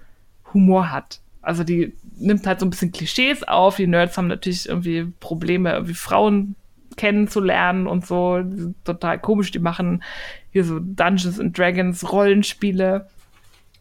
Humor 0.55 0.91
hat. 0.91 1.21
Also 1.43 1.65
die 1.65 1.93
nimmt 2.19 2.47
halt 2.47 2.61
so 2.61 2.67
ein 2.67 2.71
bisschen 2.71 2.93
Klischees 2.93 3.43
auf. 3.43 3.77
Die 3.77 3.87
Nerds 3.87 4.17
haben 4.17 4.29
natürlich 4.29 4.69
irgendwie 4.69 5.13
Probleme, 5.21 5.73
irgendwie 5.73 5.95
Frauen 5.95 6.55
kennenzulernen 6.97 7.87
und 7.87 8.07
so. 8.07 8.41
Die 8.41 8.57
sind 8.57 8.85
total 8.85 9.21
komisch. 9.21 9.51
Die 9.51 9.59
machen 9.59 10.03
hier 10.51 10.65
so 10.65 10.79
Dungeons 10.81 11.41
and 11.41 11.57
Dragons 11.57 12.11
Rollenspiele. 12.11 13.09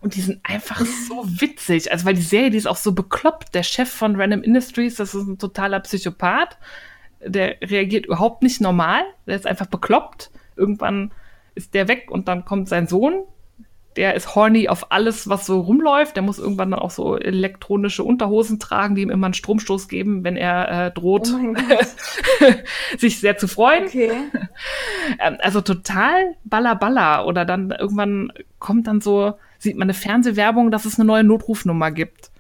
Und 0.02 0.16
die 0.16 0.22
sind 0.22 0.40
einfach 0.44 0.82
so 1.08 1.24
witzig. 1.26 1.92
Also, 1.92 2.06
weil 2.06 2.16
die 2.16 2.22
Serie, 2.22 2.50
die 2.50 2.58
ist 2.58 2.68
auch 2.68 2.78
so 2.78 2.94
bekloppt. 2.94 3.56
Der 3.56 3.64
Chef 3.64 3.90
von 3.90 4.16
Random 4.16 4.44
Industries, 4.44 4.96
das 4.96 5.16
ist 5.16 5.28
ein 5.28 5.38
totaler 5.38 5.80
Psychopath. 5.80 6.58
Der 7.26 7.58
reagiert 7.62 8.06
überhaupt 8.06 8.44
nicht 8.44 8.60
normal. 8.60 9.04
Der 9.28 9.36
ist 9.36 9.48
einfach 9.48 9.68
bekloppt. 9.68 10.32
Irgendwann 10.56 11.12
ist 11.56 11.74
der 11.74 11.88
weg 11.88 12.12
und 12.12 12.28
dann 12.28 12.46
kommt 12.46 12.68
sein 12.68 12.88
Sohn. 12.88 13.24
Der 13.96 14.16
ist 14.16 14.36
horny 14.36 14.68
auf 14.68 14.92
alles, 14.92 15.30
was 15.30 15.46
so 15.46 15.60
rumläuft. 15.60 16.16
Der 16.16 16.24
muss 16.24 16.40
irgendwann 16.40 16.72
dann 16.72 16.80
auch 16.80 16.92
so 16.92 17.18
elektronische 17.18 18.04
Unterhosen 18.04 18.60
tragen, 18.60 18.96
die 18.96 19.02
ihm 19.04 19.10
immer 19.10 19.28
einen 19.28 19.34
Stromstoß 19.34 19.88
geben, 19.88 20.24
wenn 20.24 20.36
er 20.36 20.88
äh, 20.88 20.92
droht, 20.92 21.32
Oh 21.34 21.54
sich 22.98 23.20
sehr 23.20 23.38
zu 23.38 23.48
freuen. 23.48 23.86
Okay. 23.86 24.12
Ähm, 25.20 25.38
also 25.42 25.60
total 25.60 26.36
balla 26.46 26.76
balla. 26.76 27.26
Oder 27.26 27.44
dann 27.44 27.72
irgendwann 27.72 28.32
kommt 28.60 28.88
dann 28.88 29.02
so, 29.02 29.34
sieht 29.60 29.76
man 29.76 29.88
eine 29.88 29.94
Fernsehwerbung, 29.94 30.72
dass 30.72 30.86
es 30.86 30.98
eine 30.98 31.06
neue 31.06 31.26
Notrufnummer 31.26 31.92
gibt. 31.92 32.32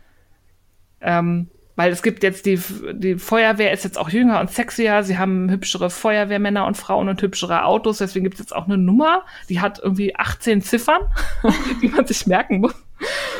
Ähm, 1.01 1.49
weil 1.75 1.91
es 1.91 2.03
gibt 2.03 2.23
jetzt 2.23 2.45
die, 2.45 2.59
die 2.93 3.15
Feuerwehr 3.15 3.71
ist 3.71 3.83
jetzt 3.83 3.97
auch 3.97 4.09
jünger 4.09 4.39
und 4.39 4.51
sexier. 4.51 5.03
Sie 5.03 5.17
haben 5.17 5.49
hübschere 5.49 5.89
Feuerwehrmänner 5.89 6.67
und 6.67 6.77
Frauen 6.77 7.09
und 7.09 7.21
hübschere 7.21 7.65
Autos. 7.65 7.97
Deswegen 7.97 8.23
gibt 8.23 8.35
es 8.35 8.41
jetzt 8.41 8.55
auch 8.55 8.65
eine 8.65 8.77
Nummer, 8.77 9.23
die 9.49 9.59
hat 9.59 9.79
irgendwie 9.79 10.15
18 10.15 10.61
Ziffern, 10.61 11.01
die 11.81 11.87
man 11.87 12.05
sich 12.05 12.27
merken 12.27 12.59
muss. 12.59 12.75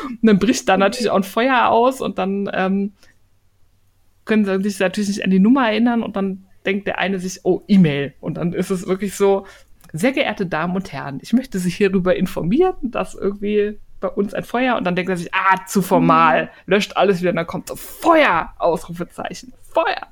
Und 0.08 0.18
dann 0.22 0.38
bricht 0.38 0.68
da 0.68 0.76
natürlich 0.76 1.10
auch 1.10 1.16
ein 1.16 1.22
Feuer 1.22 1.68
aus 1.68 2.00
und 2.00 2.18
dann 2.18 2.50
ähm, 2.52 2.92
können 4.24 4.44
sie 4.44 4.70
sich 4.70 4.80
natürlich 4.80 5.08
nicht 5.08 5.24
an 5.24 5.30
die 5.30 5.38
Nummer 5.38 5.68
erinnern 5.68 6.02
und 6.02 6.16
dann 6.16 6.46
denkt 6.66 6.86
der 6.86 6.98
eine 6.98 7.18
sich, 7.20 7.40
oh, 7.44 7.62
E-Mail. 7.68 8.14
Und 8.20 8.36
dann 8.36 8.52
ist 8.52 8.70
es 8.70 8.86
wirklich 8.86 9.14
so, 9.14 9.46
sehr 9.96 10.10
geehrte 10.10 10.46
Damen 10.46 10.74
und 10.74 10.92
Herren, 10.92 11.20
ich 11.22 11.32
möchte 11.32 11.60
Sie 11.60 11.70
hierüber 11.70 12.16
informieren, 12.16 12.74
dass 12.82 13.14
irgendwie 13.14 13.78
bei 14.04 14.10
uns 14.10 14.34
ein 14.34 14.44
Feuer 14.44 14.76
und 14.76 14.84
dann 14.84 14.94
denkt 14.94 15.08
er 15.08 15.16
sich, 15.16 15.32
ah, 15.32 15.64
zu 15.66 15.80
formal, 15.80 16.50
löscht 16.66 16.96
alles 16.96 17.20
wieder 17.20 17.30
und 17.30 17.36
dann 17.36 17.46
kommt 17.46 17.68
so 17.68 17.76
Feuer, 17.76 18.52
Ausrufezeichen, 18.58 19.54
Feuer. 19.72 20.06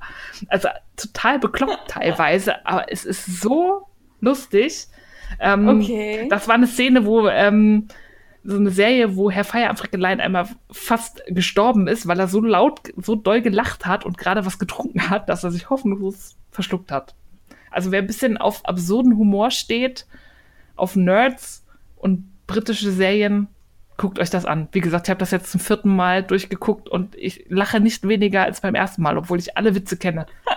Also 0.47 0.69
total 0.97 1.37
bekloppt 1.37 1.89
teilweise, 1.89 2.65
aber 2.65 2.91
es 2.91 3.05
ist 3.05 3.41
so 3.41 3.87
lustig. 4.19 4.87
Ähm, 5.39 5.67
Okay. 5.67 6.27
Das 6.27 6.47
war 6.47 6.55
eine 6.55 6.65
Szene, 6.65 7.05
wo 7.05 7.27
ähm, 7.27 7.87
so 8.43 8.57
eine 8.57 8.71
Serie, 8.71 9.15
wo 9.15 9.29
Herr 9.29 9.43
Feier 9.43 9.69
am 9.69 9.77
Frickelein 9.77 10.19
einmal 10.19 10.49
fast 10.71 11.23
gestorben 11.27 11.87
ist, 11.87 12.07
weil 12.07 12.19
er 12.19 12.27
so 12.27 12.41
laut, 12.41 12.81
so 12.97 13.15
doll 13.15 13.41
gelacht 13.41 13.85
hat 13.85 14.05
und 14.05 14.17
gerade 14.17 14.45
was 14.45 14.57
getrunken 14.57 15.09
hat, 15.09 15.29
dass 15.29 15.43
er 15.43 15.51
sich 15.51 15.69
hoffnungslos 15.69 16.35
verschluckt 16.49 16.91
hat. 16.91 17.13
Also 17.69 17.91
wer 17.91 17.99
ein 17.99 18.07
bisschen 18.07 18.37
auf 18.37 18.65
absurden 18.65 19.17
Humor 19.17 19.51
steht, 19.51 20.07
auf 20.75 20.95
Nerds 20.95 21.63
und 21.95 22.27
britische 22.47 22.91
Serien, 22.91 23.47
guckt 24.03 24.19
euch 24.19 24.29
das 24.29 24.43
an. 24.43 24.67
Wie 24.73 24.81
gesagt, 24.81 25.07
ich 25.07 25.11
habe 25.11 25.19
das 25.19 25.31
jetzt 25.31 25.49
zum 25.49 25.61
vierten 25.61 25.95
Mal 25.95 26.23
durchgeguckt 26.23 26.89
und 26.89 27.15
ich 27.15 27.45
lache 27.47 27.79
nicht 27.79 28.05
weniger 28.05 28.43
als 28.43 28.59
beim 28.59 28.75
ersten 28.75 29.01
Mal, 29.01 29.17
obwohl 29.17 29.39
ich 29.39 29.55
alle 29.55 29.75
Witze 29.75 29.95
kenne. 29.95 30.25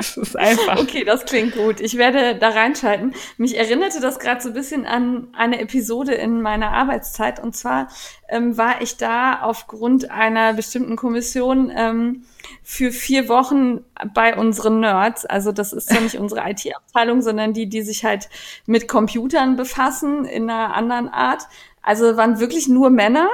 Es 0.00 0.16
ist 0.16 0.36
einfach. 0.36 0.78
Okay, 0.78 1.02
das 1.02 1.24
klingt 1.24 1.56
gut. 1.56 1.80
Ich 1.80 1.96
werde 1.96 2.36
da 2.36 2.50
reinschalten. 2.50 3.14
Mich 3.36 3.58
erinnerte 3.58 4.00
das 4.00 4.20
gerade 4.20 4.40
so 4.40 4.50
ein 4.50 4.54
bisschen 4.54 4.86
an 4.86 5.26
eine 5.36 5.60
Episode 5.60 6.14
in 6.14 6.40
meiner 6.40 6.70
Arbeitszeit. 6.70 7.40
Und 7.40 7.56
zwar 7.56 7.88
ähm, 8.28 8.56
war 8.56 8.80
ich 8.80 8.96
da 8.96 9.40
aufgrund 9.42 10.08
einer 10.08 10.52
bestimmten 10.52 10.94
Kommission 10.94 11.72
ähm, 11.74 12.22
für 12.62 12.92
vier 12.92 13.28
Wochen 13.28 13.80
bei 14.14 14.36
unseren 14.36 14.78
Nerds. 14.78 15.26
Also 15.26 15.50
das 15.50 15.72
ist 15.72 15.92
ja 15.92 16.00
nicht 16.00 16.14
unsere 16.20 16.48
IT-Abteilung, 16.48 17.20
sondern 17.20 17.52
die, 17.52 17.68
die 17.68 17.82
sich 17.82 18.04
halt 18.04 18.28
mit 18.66 18.86
Computern 18.86 19.56
befassen 19.56 20.24
in 20.26 20.48
einer 20.48 20.76
anderen 20.76 21.08
Art. 21.08 21.48
Also 21.88 22.18
waren 22.18 22.38
wirklich 22.38 22.68
nur 22.68 22.90
Männer. 22.90 23.30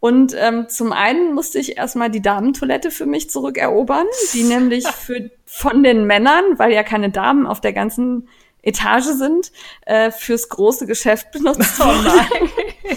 Und 0.00 0.34
ähm, 0.34 0.66
zum 0.70 0.92
einen 0.92 1.34
musste 1.34 1.58
ich 1.58 1.76
erstmal 1.76 2.10
die 2.10 2.22
Damentoilette 2.22 2.90
für 2.90 3.04
mich 3.04 3.28
zurückerobern, 3.28 4.06
die 4.32 4.42
nämlich 4.48 4.88
für, 4.88 5.30
von 5.44 5.82
den 5.82 6.06
Männern, 6.06 6.58
weil 6.58 6.72
ja 6.72 6.84
keine 6.84 7.10
Damen 7.10 7.46
auf 7.46 7.60
der 7.60 7.74
ganzen 7.74 8.28
Etage 8.62 9.04
sind, 9.04 9.52
äh, 9.82 10.10
fürs 10.10 10.48
große 10.48 10.86
Geschäft 10.86 11.32
benutzt 11.32 11.78
oh. 11.80 11.92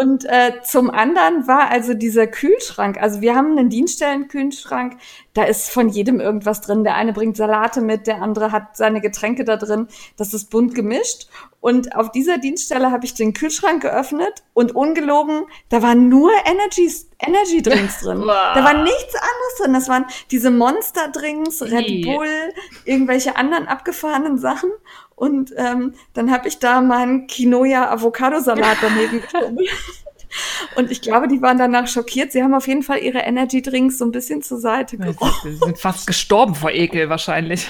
Und 0.00 0.24
äh, 0.24 0.62
zum 0.64 0.88
anderen 0.88 1.46
war 1.46 1.68
also 1.68 1.92
dieser 1.92 2.26
Kühlschrank, 2.26 2.96
also 3.02 3.20
wir 3.20 3.34
haben 3.34 3.58
einen 3.58 3.68
Dienststellenkühlschrank, 3.68 4.96
da 5.34 5.44
ist 5.44 5.68
von 5.68 5.90
jedem 5.90 6.20
irgendwas 6.20 6.62
drin. 6.62 6.84
Der 6.84 6.94
eine 6.94 7.12
bringt 7.12 7.36
Salate 7.36 7.82
mit, 7.82 8.06
der 8.06 8.22
andere 8.22 8.50
hat 8.50 8.78
seine 8.78 9.02
Getränke 9.02 9.44
da 9.44 9.58
drin. 9.58 9.88
Das 10.16 10.32
ist 10.32 10.48
bunt 10.48 10.74
gemischt. 10.74 11.28
Und 11.60 11.94
auf 11.94 12.10
dieser 12.12 12.38
Dienststelle 12.38 12.90
habe 12.90 13.04
ich 13.04 13.12
den 13.12 13.34
Kühlschrank 13.34 13.82
geöffnet 13.82 14.42
und 14.54 14.74
ungelogen, 14.74 15.42
da 15.68 15.82
waren 15.82 16.08
nur 16.08 16.30
Energy, 16.46 16.90
Energy 17.18 17.60
Drinks 17.60 18.00
drin. 18.02 18.22
Da 18.26 18.64
war 18.64 18.82
nichts 18.82 19.14
anderes 19.14 19.54
drin. 19.58 19.74
Das 19.74 19.88
waren 19.90 20.06
diese 20.30 20.50
Monster 20.50 21.08
Drinks, 21.08 21.60
Red 21.60 22.06
Bull, 22.06 22.54
irgendwelche 22.86 23.36
anderen 23.36 23.68
abgefahrenen 23.68 24.38
Sachen. 24.38 24.70
Und 25.20 25.52
ähm, 25.58 25.92
dann 26.14 26.30
habe 26.30 26.48
ich 26.48 26.60
da 26.60 26.80
meinen 26.80 27.26
Quinoa 27.26 27.90
Avocado 27.90 28.40
Salat 28.40 28.78
daneben 28.80 29.20
geschoben. 29.20 29.58
Und 30.76 30.90
ich 30.90 31.02
glaube, 31.02 31.28
die 31.28 31.42
waren 31.42 31.58
danach 31.58 31.88
schockiert. 31.88 32.32
Sie 32.32 32.42
haben 32.42 32.54
auf 32.54 32.66
jeden 32.66 32.82
Fall 32.82 33.00
ihre 33.00 33.18
Energy 33.18 33.60
Drinks 33.60 33.98
so 33.98 34.06
ein 34.06 34.12
bisschen 34.12 34.40
zur 34.40 34.58
Seite 34.58 34.96
geräumt. 34.96 35.34
Sie 35.42 35.56
sind 35.56 35.78
fast 35.78 36.06
gestorben 36.06 36.54
vor 36.54 36.70
Ekel 36.70 37.10
wahrscheinlich. 37.10 37.68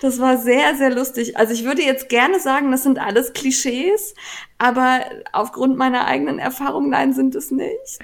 Das 0.00 0.20
war 0.20 0.38
sehr, 0.38 0.74
sehr 0.76 0.94
lustig. 0.94 1.36
Also 1.36 1.52
ich 1.52 1.64
würde 1.64 1.82
jetzt 1.82 2.08
gerne 2.08 2.40
sagen, 2.40 2.70
das 2.70 2.82
sind 2.82 2.98
alles 2.98 3.32
Klischees, 3.32 4.14
aber 4.58 5.00
aufgrund 5.32 5.76
meiner 5.76 6.06
eigenen 6.06 6.38
Erfahrung, 6.38 6.90
nein, 6.90 7.12
sind 7.12 7.34
es 7.34 7.50
nicht. 7.50 7.98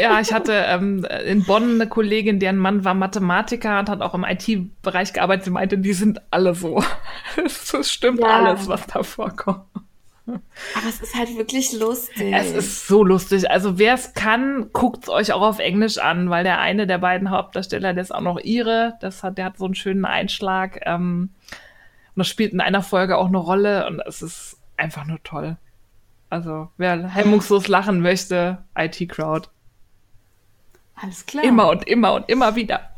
Ja, 0.00 0.20
ich 0.20 0.32
hatte 0.32 0.52
ähm, 0.52 1.06
in 1.26 1.44
Bonn 1.44 1.74
eine 1.74 1.88
Kollegin, 1.88 2.38
deren 2.38 2.58
Mann 2.58 2.84
war 2.84 2.94
Mathematiker 2.94 3.78
und 3.78 3.88
hat 3.88 4.00
auch 4.00 4.14
im 4.14 4.24
IT-Bereich 4.24 5.12
gearbeitet. 5.12 5.44
Sie 5.44 5.50
meinte, 5.50 5.78
die 5.78 5.92
sind 5.92 6.20
alle 6.30 6.54
so. 6.54 6.82
Das 7.72 7.90
stimmt 7.90 8.20
ja. 8.20 8.26
alles, 8.26 8.68
was 8.68 8.86
da 8.86 9.02
vorkommt. 9.02 9.64
Aber 10.26 10.88
es 10.88 11.00
ist 11.00 11.16
halt 11.16 11.36
wirklich 11.36 11.72
lustig. 11.72 12.32
Es 12.32 12.52
ist 12.52 12.86
so 12.86 13.02
lustig. 13.02 13.50
Also 13.50 13.78
wer 13.78 13.94
es 13.94 14.14
kann, 14.14 14.70
guckt 14.72 15.04
es 15.04 15.08
euch 15.08 15.32
auch 15.32 15.42
auf 15.42 15.58
Englisch 15.58 15.98
an, 15.98 16.30
weil 16.30 16.44
der 16.44 16.60
eine 16.60 16.86
der 16.86 16.98
beiden 16.98 17.30
Hauptdarsteller, 17.30 17.92
der 17.92 18.02
ist 18.02 18.14
auch 18.14 18.20
noch 18.20 18.38
ihre, 18.38 18.94
das 19.00 19.22
hat, 19.22 19.38
der 19.38 19.46
hat 19.46 19.58
so 19.58 19.64
einen 19.64 19.74
schönen 19.74 20.04
Einschlag. 20.04 20.80
Ähm, 20.86 21.30
und 22.14 22.18
das 22.18 22.28
spielt 22.28 22.52
in 22.52 22.60
einer 22.60 22.82
Folge 22.82 23.18
auch 23.18 23.26
eine 23.26 23.38
Rolle 23.38 23.86
und 23.88 24.00
es 24.06 24.22
ist 24.22 24.58
einfach 24.76 25.06
nur 25.06 25.22
toll. 25.22 25.56
Also 26.30 26.68
wer 26.76 27.08
hemmungslos 27.08 27.68
lachen 27.68 28.00
möchte, 28.00 28.64
IT-Crowd. 28.76 29.48
Alles 30.94 31.26
klar. 31.26 31.44
Immer 31.44 31.68
und 31.68 31.86
immer 31.88 32.14
und 32.14 32.28
immer 32.28 32.54
wieder. 32.54 32.90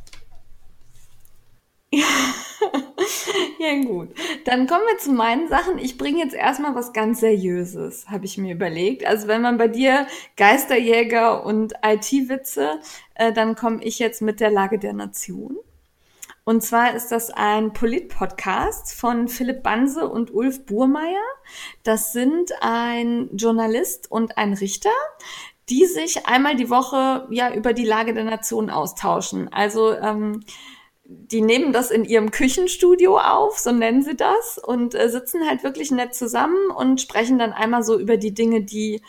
Ja. 1.90 2.05
Ja, 3.58 3.82
gut. 3.82 4.08
Dann 4.44 4.66
kommen 4.66 4.84
wir 4.86 4.98
zu 4.98 5.12
meinen 5.12 5.48
Sachen. 5.48 5.78
Ich 5.78 5.96
bringe 5.96 6.18
jetzt 6.18 6.34
erstmal 6.34 6.74
was 6.74 6.92
ganz 6.92 7.20
Seriöses, 7.20 8.06
habe 8.08 8.26
ich 8.26 8.36
mir 8.36 8.54
überlegt. 8.54 9.06
Also 9.06 9.26
wenn 9.26 9.42
man 9.42 9.56
bei 9.56 9.68
dir 9.68 10.06
Geisterjäger 10.36 11.44
und 11.44 11.72
IT-Witze, 11.84 12.80
äh, 13.14 13.32
dann 13.32 13.54
komme 13.54 13.82
ich 13.82 13.98
jetzt 13.98 14.22
mit 14.22 14.40
der 14.40 14.50
Lage 14.50 14.78
der 14.78 14.92
Nation. 14.92 15.56
Und 16.44 16.62
zwar 16.62 16.94
ist 16.94 17.08
das 17.08 17.30
ein 17.30 17.72
Polit-Podcast 17.72 18.92
von 18.94 19.28
Philipp 19.28 19.62
Banse 19.62 20.06
und 20.08 20.32
Ulf 20.34 20.66
Burmeier. 20.66 21.24
Das 21.84 22.12
sind 22.12 22.52
ein 22.60 23.30
Journalist 23.34 24.10
und 24.10 24.36
ein 24.36 24.52
Richter, 24.52 24.90
die 25.70 25.86
sich 25.86 26.26
einmal 26.26 26.56
die 26.56 26.68
Woche 26.68 27.26
ja 27.30 27.54
über 27.54 27.72
die 27.72 27.86
Lage 27.86 28.12
der 28.12 28.24
Nation 28.24 28.68
austauschen. 28.68 29.50
Also 29.52 29.94
ähm, 29.94 30.44
die 31.30 31.40
nehmen 31.40 31.72
das 31.72 31.90
in 31.90 32.04
ihrem 32.04 32.30
Küchenstudio 32.30 33.18
auf, 33.18 33.58
so 33.58 33.72
nennen 33.72 34.02
sie 34.02 34.16
das, 34.16 34.58
und 34.58 34.94
äh, 34.94 35.08
sitzen 35.08 35.46
halt 35.48 35.62
wirklich 35.62 35.90
nett 35.90 36.14
zusammen 36.14 36.70
und 36.70 37.00
sprechen 37.00 37.38
dann 37.38 37.52
einmal 37.52 37.82
so 37.82 37.98
über 37.98 38.16
die 38.16 38.34
Dinge, 38.34 38.62
die 38.62 39.00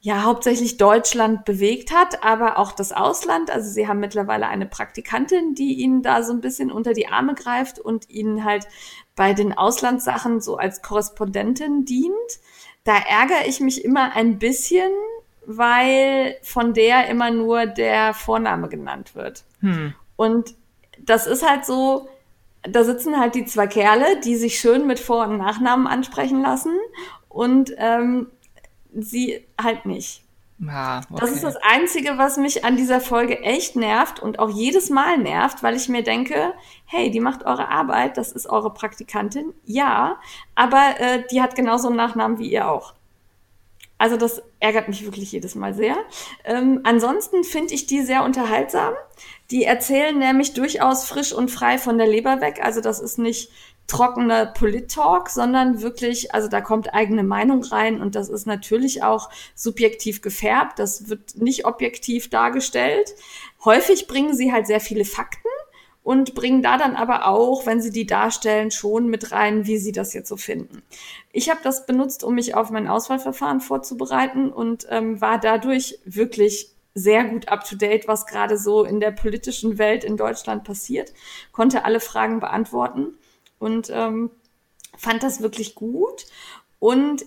ja 0.00 0.22
hauptsächlich 0.22 0.76
Deutschland 0.76 1.44
bewegt 1.44 1.92
hat, 1.92 2.22
aber 2.22 2.58
auch 2.58 2.72
das 2.72 2.92
Ausland. 2.92 3.50
Also 3.50 3.70
sie 3.70 3.88
haben 3.88 3.98
mittlerweile 3.98 4.46
eine 4.46 4.66
Praktikantin, 4.66 5.54
die 5.54 5.74
ihnen 5.74 6.02
da 6.02 6.22
so 6.22 6.32
ein 6.32 6.40
bisschen 6.40 6.70
unter 6.70 6.92
die 6.92 7.08
Arme 7.08 7.34
greift 7.34 7.80
und 7.80 8.08
ihnen 8.08 8.44
halt 8.44 8.68
bei 9.16 9.32
den 9.34 9.52
Auslandssachen 9.52 10.40
so 10.40 10.58
als 10.58 10.80
Korrespondentin 10.80 11.84
dient. 11.86 12.14
Da 12.84 12.96
ärgere 12.96 13.48
ich 13.48 13.58
mich 13.58 13.84
immer 13.84 14.14
ein 14.14 14.38
bisschen, 14.38 14.92
weil 15.44 16.36
von 16.42 16.72
der 16.72 17.08
immer 17.08 17.32
nur 17.32 17.66
der 17.66 18.14
Vorname 18.14 18.68
genannt 18.68 19.16
wird. 19.16 19.42
Hm. 19.60 19.94
Und 20.14 20.54
das 21.06 21.26
ist 21.26 21.48
halt 21.48 21.64
so, 21.64 22.08
da 22.62 22.84
sitzen 22.84 23.18
halt 23.18 23.34
die 23.34 23.44
zwei 23.44 23.66
Kerle, 23.66 24.20
die 24.20 24.36
sich 24.36 24.58
schön 24.58 24.86
mit 24.86 24.98
Vor- 24.98 25.26
und 25.26 25.38
Nachnamen 25.38 25.86
ansprechen 25.86 26.42
lassen 26.42 26.76
und 27.28 27.72
ähm, 27.78 28.28
sie 28.92 29.44
halt 29.60 29.86
nicht. 29.86 30.22
Ja, 30.58 31.02
okay. 31.10 31.20
Das 31.20 31.32
ist 31.32 31.44
das 31.44 31.56
Einzige, 31.56 32.16
was 32.16 32.38
mich 32.38 32.64
an 32.64 32.76
dieser 32.76 33.00
Folge 33.00 33.40
echt 33.40 33.76
nervt 33.76 34.20
und 34.20 34.38
auch 34.38 34.48
jedes 34.48 34.88
Mal 34.88 35.18
nervt, 35.18 35.62
weil 35.62 35.76
ich 35.76 35.88
mir 35.90 36.02
denke, 36.02 36.54
hey, 36.86 37.10
die 37.10 37.20
macht 37.20 37.44
eure 37.44 37.68
Arbeit, 37.68 38.16
das 38.16 38.32
ist 38.32 38.46
eure 38.46 38.72
Praktikantin, 38.72 39.52
ja, 39.66 40.18
aber 40.54 40.98
äh, 40.98 41.24
die 41.30 41.42
hat 41.42 41.56
genauso 41.56 41.88
einen 41.88 41.96
Nachnamen 41.96 42.38
wie 42.38 42.50
ihr 42.50 42.70
auch. 42.70 42.94
Also 43.98 44.16
das 44.16 44.42
ärgert 44.60 44.88
mich 44.88 45.04
wirklich 45.04 45.32
jedes 45.32 45.54
Mal 45.54 45.74
sehr. 45.74 45.96
Ähm, 46.44 46.80
ansonsten 46.84 47.44
finde 47.44 47.74
ich 47.74 47.86
die 47.86 48.02
sehr 48.02 48.24
unterhaltsam. 48.24 48.94
Die 49.50 49.64
erzählen 49.64 50.18
nämlich 50.18 50.54
durchaus 50.54 51.04
frisch 51.04 51.32
und 51.32 51.50
frei 51.50 51.78
von 51.78 51.98
der 51.98 52.06
Leber 52.06 52.40
weg. 52.40 52.60
Also 52.62 52.80
das 52.80 53.00
ist 53.00 53.18
nicht 53.18 53.50
trockener 53.86 54.46
Polit-Talk, 54.46 55.30
sondern 55.30 55.80
wirklich, 55.80 56.34
also 56.34 56.48
da 56.48 56.60
kommt 56.60 56.92
eigene 56.92 57.22
Meinung 57.22 57.62
rein 57.62 58.00
und 58.00 58.14
das 58.14 58.28
ist 58.28 58.46
natürlich 58.46 59.02
auch 59.02 59.30
subjektiv 59.54 60.22
gefärbt. 60.22 60.78
Das 60.78 61.08
wird 61.08 61.36
nicht 61.36 61.66
objektiv 61.66 62.28
dargestellt. 62.28 63.14
Häufig 63.64 64.08
bringen 64.08 64.34
sie 64.34 64.52
halt 64.52 64.66
sehr 64.66 64.80
viele 64.80 65.04
Fakten 65.04 65.48
und 66.02 66.34
bringen 66.34 66.62
da 66.62 66.78
dann 66.78 66.96
aber 66.96 67.26
auch, 67.26 67.66
wenn 67.66 67.80
sie 67.80 67.90
die 67.90 68.06
darstellen, 68.06 68.70
schon 68.70 69.08
mit 69.08 69.32
rein, 69.32 69.66
wie 69.66 69.78
sie 69.78 69.92
das 69.92 70.14
jetzt 70.14 70.28
so 70.28 70.36
finden. 70.36 70.82
Ich 71.32 71.50
habe 71.50 71.60
das 71.62 71.86
benutzt, 71.86 72.22
um 72.22 72.34
mich 72.34 72.54
auf 72.54 72.70
mein 72.70 72.86
Auswahlverfahren 72.88 73.60
vorzubereiten 73.60 74.50
und 74.50 74.86
ähm, 74.90 75.20
war 75.20 75.38
dadurch 75.38 75.98
wirklich 76.04 76.75
sehr 76.96 77.24
gut 77.24 77.48
up-to-date, 77.48 78.08
was 78.08 78.26
gerade 78.26 78.56
so 78.56 78.84
in 78.84 79.00
der 79.00 79.10
politischen 79.10 79.78
Welt 79.78 80.02
in 80.02 80.16
Deutschland 80.16 80.64
passiert, 80.64 81.12
konnte 81.52 81.84
alle 81.84 82.00
Fragen 82.00 82.40
beantworten 82.40 83.18
und 83.58 83.90
ähm, 83.92 84.30
fand 84.96 85.22
das 85.22 85.42
wirklich 85.42 85.74
gut. 85.74 86.26
Und 86.78 87.24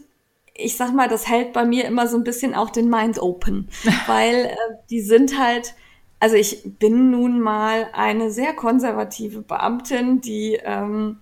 ich 0.56 0.76
sag 0.76 0.94
mal, 0.94 1.08
das 1.08 1.28
hält 1.30 1.54
bei 1.54 1.66
mir 1.66 1.86
immer 1.86 2.08
so 2.08 2.18
ein 2.18 2.24
bisschen 2.24 2.56
auch 2.56 2.70
den 2.72 2.90
Mind 2.90 3.20
open, 3.20 3.70
weil 4.08 4.46
äh, 4.46 4.56
die 4.90 5.02
sind 5.02 5.40
halt 5.40 5.76
also 6.20 6.36
ich 6.36 6.62
bin 6.66 7.12
nun 7.12 7.40
mal 7.40 7.90
eine 7.94 8.32
sehr 8.32 8.54
konservative 8.54 9.41
Beamtin, 9.41 10.20
die 10.20 10.60
ähm, 10.64 11.20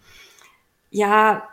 ja 0.90 1.48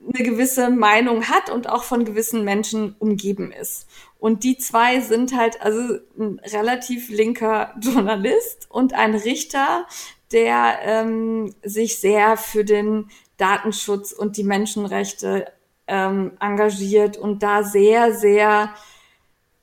eine 0.00 0.24
gewisse 0.24 0.70
Meinung 0.70 1.24
hat 1.28 1.50
und 1.50 1.68
auch 1.68 1.82
von 1.82 2.04
gewissen 2.04 2.44
Menschen 2.44 2.94
umgeben 2.98 3.50
ist. 3.50 3.88
Und 4.18 4.42
die 4.42 4.58
zwei 4.58 5.00
sind 5.00 5.36
halt 5.36 5.62
also 5.62 5.98
ein 6.18 6.40
relativ 6.44 7.08
linker 7.08 7.74
Journalist 7.80 8.66
und 8.68 8.94
ein 8.94 9.14
Richter, 9.14 9.86
der 10.32 10.80
ähm, 10.82 11.54
sich 11.62 12.00
sehr 12.00 12.36
für 12.36 12.64
den 12.64 13.08
Datenschutz 13.36 14.12
und 14.12 14.36
die 14.36 14.44
Menschenrechte 14.44 15.46
ähm, 15.86 16.32
engagiert 16.40 17.16
und 17.16 17.42
da 17.42 17.62
sehr, 17.62 18.12
sehr, 18.12 18.74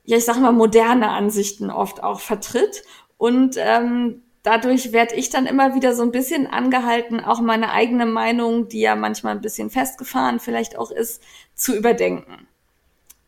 ja, 0.04 0.18
ich 0.18 0.26
sag 0.26 0.40
mal, 0.40 0.52
moderne 0.52 1.10
Ansichten 1.10 1.70
oft 1.70 2.02
auch 2.02 2.20
vertritt. 2.20 2.84
Und 3.18 3.58
ähm, 3.60 4.24
dadurch 4.42 4.92
werde 4.92 5.16
ich 5.16 5.30
dann 5.30 5.46
immer 5.46 5.76
wieder 5.76 5.94
so 5.94 6.04
ein 6.04 6.12
bisschen 6.12 6.48
angehalten, 6.48 7.20
auch 7.20 7.42
meine 7.42 7.72
eigene 7.72 8.06
Meinung, 8.06 8.70
die 8.70 8.82
ja 8.82 8.96
manchmal 8.96 9.36
ein 9.36 9.42
bisschen 9.42 9.70
festgefahren 9.70 10.40
vielleicht 10.40 10.78
auch 10.78 10.92
ist, 10.92 11.22
zu 11.54 11.76
überdenken. 11.76 12.48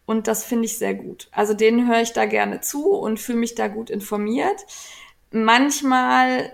Und 0.08 0.28
das 0.28 0.46
finde 0.46 0.66
ich 0.66 0.78
sehr 0.78 0.96
gut. 0.96 1.28
Also 1.34 1.54
denen 1.54 1.86
höre 1.86 2.02
ich 2.02 2.14
da 2.14 2.26
gerne 2.26 2.62
zu 2.62 2.94
und 2.94 3.20
fühle 3.20 3.40
mich 3.40 3.56
da 3.56 3.68
gut 3.68 3.90
informiert. 3.90 4.66
Manchmal 5.32 6.54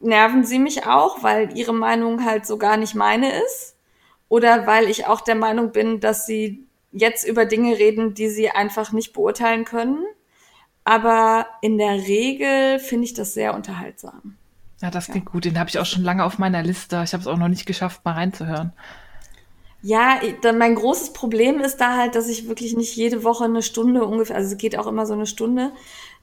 nerven 0.00 0.44
sie 0.44 0.58
mich 0.58 0.86
auch, 0.86 1.22
weil 1.22 1.56
ihre 1.56 1.72
Meinung 1.72 2.22
halt 2.26 2.46
so 2.46 2.58
gar 2.58 2.76
nicht 2.76 2.94
meine 2.94 3.32
ist. 3.42 3.76
Oder 4.28 4.66
weil 4.66 4.90
ich 4.90 5.06
auch 5.06 5.22
der 5.22 5.36
Meinung 5.36 5.72
bin, 5.72 6.00
dass 6.00 6.26
sie 6.26 6.66
jetzt 6.92 7.26
über 7.26 7.46
Dinge 7.46 7.78
reden, 7.78 8.12
die 8.12 8.28
sie 8.28 8.50
einfach 8.50 8.92
nicht 8.92 9.14
beurteilen 9.14 9.64
können. 9.64 10.04
Aber 10.84 11.46
in 11.62 11.78
der 11.78 11.94
Regel 11.94 12.78
finde 12.78 13.06
ich 13.06 13.14
das 13.14 13.32
sehr 13.32 13.54
unterhaltsam. 13.54 14.36
Ja, 14.82 14.90
das 14.90 15.06
klingt 15.06 15.28
ja. 15.28 15.32
gut. 15.32 15.46
Den 15.46 15.58
habe 15.58 15.70
ich 15.70 15.78
auch 15.78 15.86
schon 15.86 16.02
lange 16.04 16.24
auf 16.24 16.36
meiner 16.36 16.62
Liste. 16.62 17.00
Ich 17.06 17.14
habe 17.14 17.22
es 17.22 17.26
auch 17.26 17.38
noch 17.38 17.48
nicht 17.48 17.64
geschafft, 17.64 18.04
mal 18.04 18.12
reinzuhören. 18.12 18.74
Ja, 19.86 20.18
dann 20.42 20.58
mein 20.58 20.74
großes 20.74 21.12
Problem 21.12 21.60
ist 21.60 21.76
da 21.76 21.96
halt, 21.96 22.16
dass 22.16 22.26
ich 22.26 22.48
wirklich 22.48 22.76
nicht 22.76 22.96
jede 22.96 23.22
Woche 23.22 23.44
eine 23.44 23.62
Stunde 23.62 24.04
ungefähr, 24.04 24.34
also 24.34 24.50
es 24.50 24.58
geht 24.58 24.76
auch 24.76 24.88
immer 24.88 25.06
so 25.06 25.12
eine 25.12 25.26
Stunde, 25.26 25.70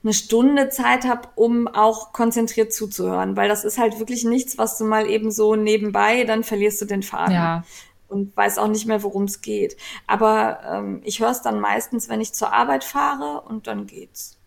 eine 0.03 0.11
Stunde 0.11 0.67
Zeit 0.67 1.05
habe, 1.05 1.29
um 1.35 1.69
auch 1.69 2.11
konzentriert 2.11 2.73
zuzuhören, 2.73 3.37
weil 3.37 3.47
das 3.47 3.63
ist 3.63 3.77
halt 3.77 3.99
wirklich 3.99 4.25
nichts, 4.25 4.57
was 4.57 4.77
du 4.77 4.83
mal 4.83 5.09
eben 5.09 5.31
so 5.31 5.55
nebenbei, 5.55 6.25
dann 6.25 6.43
verlierst 6.43 6.81
du 6.81 6.85
den 6.85 7.03
Faden. 7.03 7.35
Ja. 7.35 7.63
Und 8.09 8.35
weiß 8.35 8.57
auch 8.57 8.67
nicht 8.67 8.85
mehr, 8.85 9.01
worum 9.01 9.23
es 9.23 9.39
geht. 9.41 9.77
Aber 10.07 10.59
ähm, 10.69 11.01
ich 11.05 11.21
höre 11.21 11.31
es 11.31 11.41
dann 11.41 11.61
meistens, 11.61 12.09
wenn 12.09 12.19
ich 12.19 12.33
zur 12.33 12.51
Arbeit 12.51 12.83
fahre 12.83 13.43
und 13.47 13.67
dann 13.67 13.87
geht's. 13.87 14.37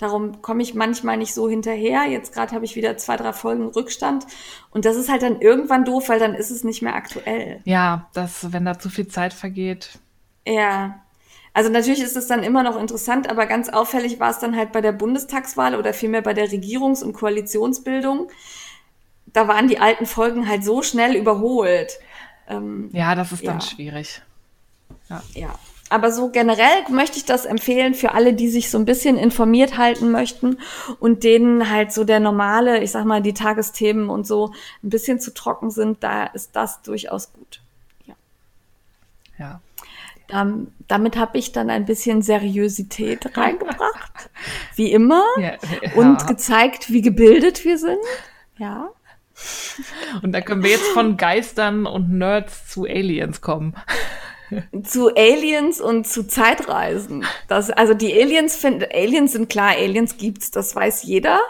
Ja. 0.00 0.08
Darum 0.08 0.42
komme 0.42 0.62
ich 0.62 0.74
manchmal 0.74 1.16
nicht 1.16 1.34
so 1.34 1.48
hinterher. 1.48 2.04
Jetzt 2.04 2.32
gerade 2.32 2.54
habe 2.54 2.64
ich 2.64 2.76
wieder 2.76 2.96
zwei, 2.96 3.16
drei 3.16 3.32
Folgen 3.32 3.66
Rückstand. 3.66 4.26
Und 4.70 4.84
das 4.84 4.96
ist 4.96 5.08
halt 5.08 5.22
dann 5.22 5.40
irgendwann 5.40 5.84
doof, 5.84 6.08
weil 6.08 6.20
dann 6.20 6.34
ist 6.34 6.50
es 6.50 6.64
nicht 6.64 6.82
mehr 6.82 6.94
aktuell. 6.94 7.60
Ja, 7.64 8.08
das, 8.12 8.52
wenn 8.52 8.64
da 8.64 8.78
zu 8.78 8.90
viel 8.90 9.08
Zeit 9.08 9.32
vergeht. 9.32 9.98
Ja, 10.46 11.00
also 11.58 11.70
natürlich 11.70 12.00
ist 12.00 12.16
es 12.16 12.28
dann 12.28 12.44
immer 12.44 12.62
noch 12.62 12.78
interessant, 12.78 13.28
aber 13.28 13.46
ganz 13.46 13.68
auffällig 13.68 14.20
war 14.20 14.30
es 14.30 14.38
dann 14.38 14.54
halt 14.54 14.70
bei 14.70 14.80
der 14.80 14.92
Bundestagswahl 14.92 15.74
oder 15.74 15.92
vielmehr 15.92 16.22
bei 16.22 16.32
der 16.32 16.48
Regierungs- 16.48 17.02
und 17.02 17.14
Koalitionsbildung. 17.14 18.30
Da 19.26 19.48
waren 19.48 19.66
die 19.66 19.80
alten 19.80 20.06
Folgen 20.06 20.48
halt 20.48 20.62
so 20.62 20.82
schnell 20.82 21.16
überholt. 21.16 21.98
Ähm, 22.48 22.90
ja, 22.92 23.16
das 23.16 23.32
ist 23.32 23.42
ja. 23.42 23.50
dann 23.50 23.60
schwierig. 23.60 24.22
Ja. 25.08 25.22
ja. 25.34 25.58
Aber 25.90 26.12
so 26.12 26.30
generell 26.30 26.84
möchte 26.90 27.16
ich 27.16 27.24
das 27.24 27.44
empfehlen 27.46 27.94
für 27.94 28.12
alle, 28.12 28.34
die 28.34 28.48
sich 28.48 28.70
so 28.70 28.78
ein 28.78 28.84
bisschen 28.84 29.16
informiert 29.16 29.78
halten 29.78 30.10
möchten 30.10 30.58
und 31.00 31.24
denen 31.24 31.70
halt 31.70 31.92
so 31.92 32.04
der 32.04 32.20
normale, 32.20 32.82
ich 32.82 32.90
sag 32.90 33.04
mal, 33.04 33.22
die 33.22 33.34
Tagesthemen 33.34 34.10
und 34.10 34.26
so 34.26 34.52
ein 34.82 34.90
bisschen 34.90 35.18
zu 35.20 35.32
trocken 35.32 35.70
sind, 35.70 36.02
da 36.02 36.24
ist 36.24 36.54
das 36.54 36.82
durchaus 36.82 37.32
gut. 37.32 37.60
Ja. 38.06 38.14
Ja. 39.38 39.60
Ähm, 40.30 40.72
damit 40.88 41.16
habe 41.16 41.38
ich 41.38 41.52
dann 41.52 41.70
ein 41.70 41.86
bisschen 41.86 42.20
Seriosität 42.20 43.36
reingebracht, 43.36 44.28
wie 44.74 44.92
immer, 44.92 45.24
ja, 45.38 45.52
ja. 45.82 45.92
und 45.94 46.26
gezeigt, 46.26 46.92
wie 46.92 47.00
gebildet 47.00 47.64
wir 47.64 47.78
sind. 47.78 47.96
Ja. 48.58 48.90
Und 50.22 50.32
da 50.32 50.40
können 50.40 50.62
wir 50.62 50.70
jetzt 50.70 50.88
von 50.88 51.16
Geistern 51.16 51.86
und 51.86 52.10
Nerds 52.10 52.68
zu 52.68 52.84
Aliens 52.84 53.40
kommen. 53.40 53.74
Zu 54.82 55.08
Aliens 55.14 55.80
und 55.80 56.06
zu 56.06 56.26
Zeitreisen. 56.26 57.24
Das, 57.48 57.70
also 57.70 57.94
die 57.94 58.12
Aliens 58.12 58.56
finden, 58.56 58.86
Aliens 58.92 59.32
sind 59.32 59.48
klar, 59.48 59.70
Aliens 59.70 60.16
gibt's, 60.16 60.50
das 60.50 60.74
weiß 60.74 61.02
jeder. 61.02 61.40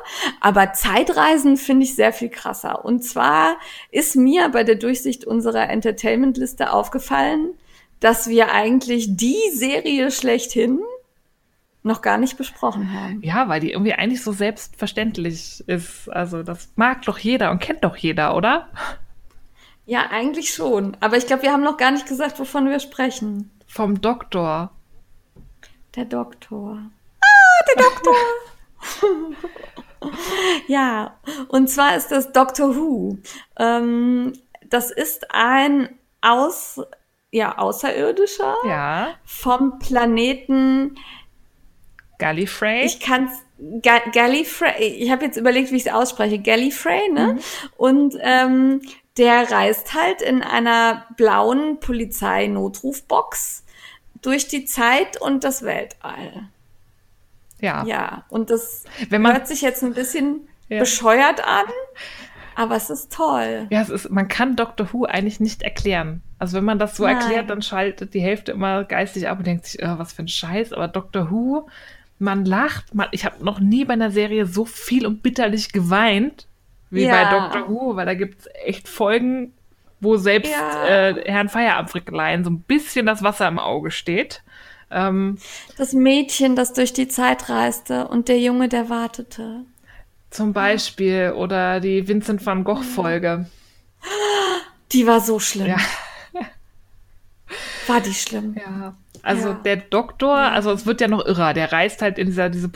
Aber 0.40 0.72
Zeitreisen 0.72 1.56
finde 1.56 1.84
ich 1.84 1.94
sehr 1.94 2.12
viel 2.12 2.28
krasser. 2.28 2.84
Und 2.84 3.04
zwar 3.04 3.56
ist 3.90 4.16
mir 4.16 4.48
bei 4.48 4.64
der 4.64 4.76
Durchsicht 4.76 5.24
unserer 5.24 5.68
Entertainment-Liste 5.68 6.72
aufgefallen, 6.72 7.54
dass 8.00 8.28
wir 8.28 8.52
eigentlich 8.52 9.16
die 9.16 9.50
Serie 9.52 10.10
schlechthin 10.10 10.80
noch 11.82 12.02
gar 12.02 12.18
nicht 12.18 12.36
besprochen 12.36 12.92
haben. 12.92 13.20
Ja, 13.22 13.48
weil 13.48 13.60
die 13.60 13.72
irgendwie 13.72 13.94
eigentlich 13.94 14.22
so 14.22 14.32
selbstverständlich 14.32 15.64
ist. 15.66 16.08
Also 16.08 16.42
das 16.42 16.70
mag 16.76 17.02
doch 17.02 17.18
jeder 17.18 17.50
und 17.50 17.60
kennt 17.60 17.84
doch 17.84 17.96
jeder, 17.96 18.36
oder? 18.36 18.68
Ja, 19.88 20.10
eigentlich 20.10 20.52
schon. 20.52 20.98
Aber 21.00 21.16
ich 21.16 21.26
glaube, 21.26 21.44
wir 21.44 21.52
haben 21.52 21.62
noch 21.62 21.78
gar 21.78 21.90
nicht 21.90 22.06
gesagt, 22.06 22.38
wovon 22.38 22.68
wir 22.68 22.78
sprechen. 22.78 23.50
Vom 23.66 24.02
Doktor. 24.02 24.70
Der 25.96 26.04
Doktor. 26.04 26.82
Ah, 27.22 27.64
der 27.66 27.84
Doktor. 27.84 28.14
ja, 30.66 31.16
und 31.48 31.70
zwar 31.70 31.96
ist 31.96 32.08
das 32.08 32.32
Doctor 32.32 32.76
Who. 32.76 33.16
Ähm, 33.58 34.34
das 34.68 34.90
ist 34.90 35.30
ein 35.30 35.88
aus 36.20 36.82
ja, 37.30 37.56
Außerirdischer 37.56 38.56
ja. 38.66 39.14
vom 39.24 39.78
Planeten 39.78 40.98
Gallifrey. 42.18 42.84
Ich 42.84 43.00
kann's 43.00 43.32
Ga 43.80 44.00
Gallifrey. 44.12 44.84
Ich 44.84 45.10
habe 45.10 45.24
jetzt 45.24 45.38
überlegt, 45.38 45.72
wie 45.72 45.76
ich 45.76 45.86
es 45.86 45.92
ausspreche. 45.92 46.38
Gallifrey, 46.38 47.10
ne? 47.10 47.32
Mhm. 47.32 47.40
Und 47.78 48.18
ähm, 48.20 48.82
der 49.18 49.50
reist 49.50 49.94
halt 49.94 50.22
in 50.22 50.42
einer 50.42 51.06
blauen 51.16 51.80
Polizeinotrufbox 51.80 53.64
durch 54.22 54.48
die 54.48 54.64
Zeit 54.64 55.20
und 55.20 55.44
das 55.44 55.62
Weltall. 55.62 56.48
Ja. 57.60 57.84
Ja, 57.84 58.24
und 58.28 58.50
das 58.50 58.84
Wenn 59.10 59.22
man, 59.22 59.32
hört 59.32 59.48
sich 59.48 59.62
jetzt 59.62 59.82
ein 59.82 59.94
bisschen 59.94 60.48
ja. 60.68 60.78
bescheuert 60.78 61.44
an, 61.44 61.66
aber 62.54 62.76
es 62.76 62.90
ist 62.90 63.12
toll. 63.12 63.66
Ja, 63.70 63.82
es 63.82 63.88
ist, 63.88 64.10
man 64.10 64.28
kann 64.28 64.56
Doctor 64.56 64.92
Who 64.92 65.04
eigentlich 65.04 65.40
nicht 65.40 65.62
erklären. 65.62 66.22
Also 66.38 66.56
wenn 66.56 66.64
man 66.64 66.78
das 66.78 66.96
so 66.96 67.04
Nein. 67.04 67.16
erklärt, 67.16 67.50
dann 67.50 67.62
schaltet 67.62 68.14
die 68.14 68.20
Hälfte 68.20 68.52
immer 68.52 68.84
geistig 68.84 69.28
ab 69.28 69.38
und 69.38 69.46
denkt 69.46 69.66
sich, 69.66 69.82
oh, 69.82 69.98
was 69.98 70.12
für 70.12 70.22
ein 70.22 70.28
Scheiß. 70.28 70.72
Aber 70.72 70.86
Doctor 70.86 71.30
Who, 71.30 71.68
man 72.18 72.44
lacht. 72.44 72.94
Man, 72.94 73.08
ich 73.10 73.24
habe 73.24 73.44
noch 73.44 73.58
nie 73.60 73.84
bei 73.84 73.92
einer 73.92 74.10
Serie 74.10 74.46
so 74.46 74.64
viel 74.64 75.06
und 75.06 75.22
bitterlich 75.22 75.72
geweint 75.72 76.47
wie 76.90 77.04
ja. 77.04 77.12
bei 77.12 77.38
Doctor 77.38 77.68
Who, 77.68 77.96
weil 77.96 78.06
da 78.06 78.14
gibt 78.14 78.40
es 78.40 78.48
echt 78.64 78.88
Folgen, 78.88 79.52
wo 80.00 80.16
selbst 80.16 80.52
ja. 80.52 80.86
äh, 80.86 81.30
Herrn 81.30 81.48
Feierabendfrickelein 81.48 82.44
so 82.44 82.50
ein 82.50 82.60
bisschen 82.62 83.06
das 83.06 83.22
Wasser 83.22 83.48
im 83.48 83.58
Auge 83.58 83.90
steht. 83.90 84.42
Ähm, 84.90 85.38
das 85.76 85.92
Mädchen, 85.92 86.56
das 86.56 86.72
durch 86.72 86.92
die 86.92 87.08
Zeit 87.08 87.48
reiste 87.48 88.08
und 88.08 88.28
der 88.28 88.38
Junge, 88.40 88.68
der 88.68 88.88
wartete. 88.88 89.64
Zum 90.30 90.52
Beispiel. 90.52 91.32
Oder 91.36 91.80
die 91.80 92.06
Vincent 92.06 92.44
van 92.44 92.64
Gogh-Folge. 92.64 93.46
Die 94.92 95.06
war 95.06 95.20
so 95.20 95.38
schlimm. 95.38 95.66
Ja. 95.66 95.78
War 97.86 98.00
die 98.02 98.12
schlimm? 98.12 98.54
Ja. 98.54 98.94
Also 99.22 99.48
ja. 99.48 99.54
der 99.54 99.76
Doktor, 99.76 100.36
also 100.36 100.70
es 100.72 100.84
wird 100.84 101.00
ja 101.00 101.08
noch 101.08 101.24
irrer, 101.24 101.54
der 101.54 101.72
reist 101.72 102.02
halt 102.02 102.18
in 102.18 102.26
dieser 102.26 102.50
diese 102.50 102.68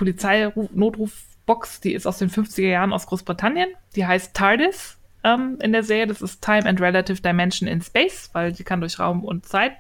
Polizeinotrufbox, 1.46 1.80
die 1.80 1.94
ist 1.94 2.06
aus 2.06 2.18
den 2.18 2.30
50er 2.30 2.68
Jahren 2.68 2.92
aus 2.92 3.06
Großbritannien. 3.06 3.68
Die 3.96 4.06
heißt 4.06 4.34
TARDIS 4.34 4.98
ähm, 5.24 5.58
in 5.60 5.72
der 5.72 5.82
Serie. 5.82 6.06
Das 6.06 6.22
ist 6.22 6.42
Time 6.42 6.66
and 6.66 6.80
Relative 6.80 7.20
Dimension 7.20 7.68
in 7.68 7.80
Space, 7.80 8.30
weil 8.32 8.54
sie 8.54 8.64
kann 8.64 8.80
durch 8.80 8.98
Raum 8.98 9.24
und 9.24 9.46
Zeit 9.46 9.72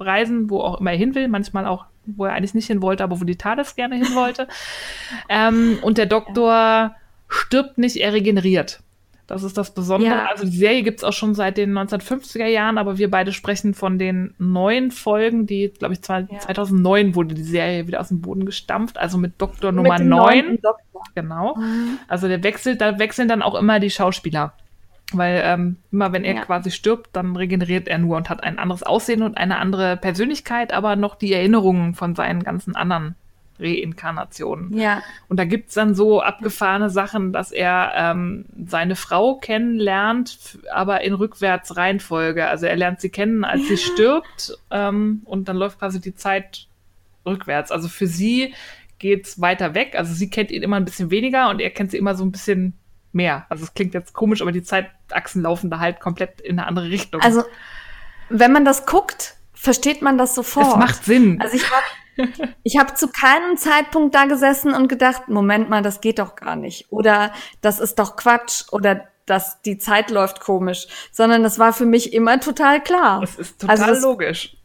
reisen, 0.00 0.48
wo 0.48 0.60
auch 0.60 0.80
immer 0.80 0.92
er 0.92 0.98
hin 0.98 1.14
will, 1.14 1.28
manchmal 1.28 1.66
auch, 1.66 1.86
wo 2.06 2.24
er 2.24 2.32
eigentlich 2.32 2.54
nicht 2.54 2.68
hin 2.68 2.82
wollte, 2.82 3.02
aber 3.02 3.20
wo 3.20 3.24
die 3.24 3.36
TARDIS 3.36 3.74
gerne 3.74 3.96
hin 3.96 4.14
wollte. 4.14 4.48
ähm, 5.28 5.78
und 5.82 5.98
der 5.98 6.06
Doktor 6.06 6.94
stirbt 7.28 7.78
nicht, 7.78 7.96
er 7.96 8.12
regeneriert. 8.12 8.80
Das 9.28 9.42
ist 9.42 9.58
das 9.58 9.74
Besondere. 9.74 10.10
Ja. 10.10 10.26
Also 10.26 10.44
die 10.44 10.56
Serie 10.56 10.82
gibt 10.82 11.00
es 11.00 11.04
auch 11.04 11.12
schon 11.12 11.34
seit 11.34 11.58
den 11.58 11.76
1950er 11.76 12.46
Jahren, 12.46 12.78
aber 12.78 12.96
wir 12.96 13.10
beide 13.10 13.34
sprechen 13.34 13.74
von 13.74 13.98
den 13.98 14.34
neuen 14.38 14.90
Folgen, 14.90 15.46
die, 15.46 15.68
glaube 15.68 15.92
ich, 15.92 16.00
zwei, 16.00 16.26
ja. 16.30 16.38
2009 16.38 17.14
wurde 17.14 17.34
die 17.34 17.42
Serie 17.42 17.86
wieder 17.86 18.00
aus 18.00 18.08
dem 18.08 18.22
Boden 18.22 18.46
gestampft, 18.46 18.96
also 18.96 19.18
mit 19.18 19.34
Doktor 19.40 19.70
mit 19.70 19.82
Nummer 19.82 19.98
9. 19.98 20.58
Doktor. 20.62 21.02
Genau. 21.14 21.56
Mhm. 21.56 21.98
Also 22.08 22.26
der 22.26 22.42
wechselt, 22.42 22.80
da 22.80 22.98
wechseln 22.98 23.28
dann 23.28 23.42
auch 23.42 23.54
immer 23.54 23.80
die 23.80 23.90
Schauspieler. 23.90 24.54
Weil 25.12 25.42
ähm, 25.44 25.76
immer 25.92 26.12
wenn 26.14 26.24
er 26.24 26.34
ja. 26.34 26.44
quasi 26.44 26.70
stirbt, 26.70 27.10
dann 27.12 27.36
regeneriert 27.36 27.86
er 27.86 27.98
nur 27.98 28.16
und 28.16 28.30
hat 28.30 28.42
ein 28.42 28.58
anderes 28.58 28.82
Aussehen 28.82 29.22
und 29.22 29.36
eine 29.36 29.58
andere 29.58 29.98
Persönlichkeit, 29.98 30.72
aber 30.72 30.96
noch 30.96 31.16
die 31.16 31.34
Erinnerungen 31.34 31.94
von 31.94 32.14
seinen 32.14 32.42
ganzen 32.42 32.76
anderen 32.76 33.14
Reinkarnationen. 33.58 34.76
Ja. 34.76 35.02
Und 35.28 35.38
da 35.38 35.44
gibt's 35.44 35.74
dann 35.74 35.94
so 35.94 36.20
abgefahrene 36.20 36.90
Sachen, 36.90 37.32
dass 37.32 37.52
er 37.52 37.92
ähm, 37.96 38.46
seine 38.66 38.96
Frau 38.96 39.36
kennenlernt, 39.36 40.58
aber 40.72 41.02
in 41.02 41.14
rückwärts 41.14 41.76
Reihenfolge. 41.76 42.46
Also 42.48 42.66
er 42.66 42.76
lernt 42.76 43.00
sie 43.00 43.10
kennen, 43.10 43.44
als 43.44 43.62
ja. 43.62 43.68
sie 43.68 43.76
stirbt 43.78 44.58
ähm, 44.70 45.22
und 45.24 45.48
dann 45.48 45.56
läuft 45.56 45.78
quasi 45.78 46.00
die 46.00 46.14
Zeit 46.14 46.66
rückwärts. 47.26 47.70
Also 47.70 47.88
für 47.88 48.06
sie 48.06 48.54
geht's 48.98 49.40
weiter 49.40 49.74
weg. 49.74 49.94
Also 49.96 50.14
sie 50.14 50.30
kennt 50.30 50.50
ihn 50.50 50.62
immer 50.62 50.76
ein 50.76 50.84
bisschen 50.84 51.10
weniger 51.10 51.50
und 51.50 51.60
er 51.60 51.70
kennt 51.70 51.90
sie 51.90 51.98
immer 51.98 52.14
so 52.14 52.24
ein 52.24 52.32
bisschen 52.32 52.74
mehr. 53.12 53.46
Also 53.48 53.64
es 53.64 53.74
klingt 53.74 53.94
jetzt 53.94 54.12
komisch, 54.12 54.42
aber 54.42 54.52
die 54.52 54.62
Zeitachsen 54.62 55.42
laufen 55.42 55.70
da 55.70 55.78
halt 55.78 56.00
komplett 56.00 56.40
in 56.40 56.58
eine 56.58 56.66
andere 56.66 56.90
Richtung. 56.90 57.20
Also 57.20 57.44
wenn 58.28 58.52
man 58.52 58.64
das 58.64 58.86
guckt, 58.86 59.36
versteht 59.54 60.02
man 60.02 60.18
das 60.18 60.34
sofort. 60.34 60.68
Es 60.68 60.76
macht 60.76 61.04
Sinn. 61.04 61.40
Also 61.40 61.56
ich 61.56 61.70
habe 61.70 61.84
ich 62.62 62.78
habe 62.78 62.94
zu 62.94 63.08
keinem 63.08 63.56
Zeitpunkt 63.56 64.14
da 64.14 64.24
gesessen 64.24 64.74
und 64.74 64.88
gedacht, 64.88 65.28
Moment 65.28 65.68
mal, 65.68 65.82
das 65.82 66.00
geht 66.00 66.18
doch 66.18 66.36
gar 66.36 66.56
nicht. 66.56 66.90
Oder 66.90 67.32
das 67.60 67.80
ist 67.80 67.98
doch 67.98 68.16
Quatsch. 68.16 68.64
Oder 68.72 69.08
dass 69.26 69.60
die 69.62 69.78
Zeit 69.78 70.10
läuft 70.10 70.40
komisch. 70.40 70.86
Sondern 71.12 71.42
das 71.42 71.58
war 71.58 71.72
für 71.72 71.86
mich 71.86 72.12
immer 72.12 72.40
total 72.40 72.82
klar. 72.82 73.20
Das 73.20 73.36
ist 73.36 73.60
total 73.60 73.78
also 73.78 73.92
das, 73.92 74.02
logisch. 74.02 74.56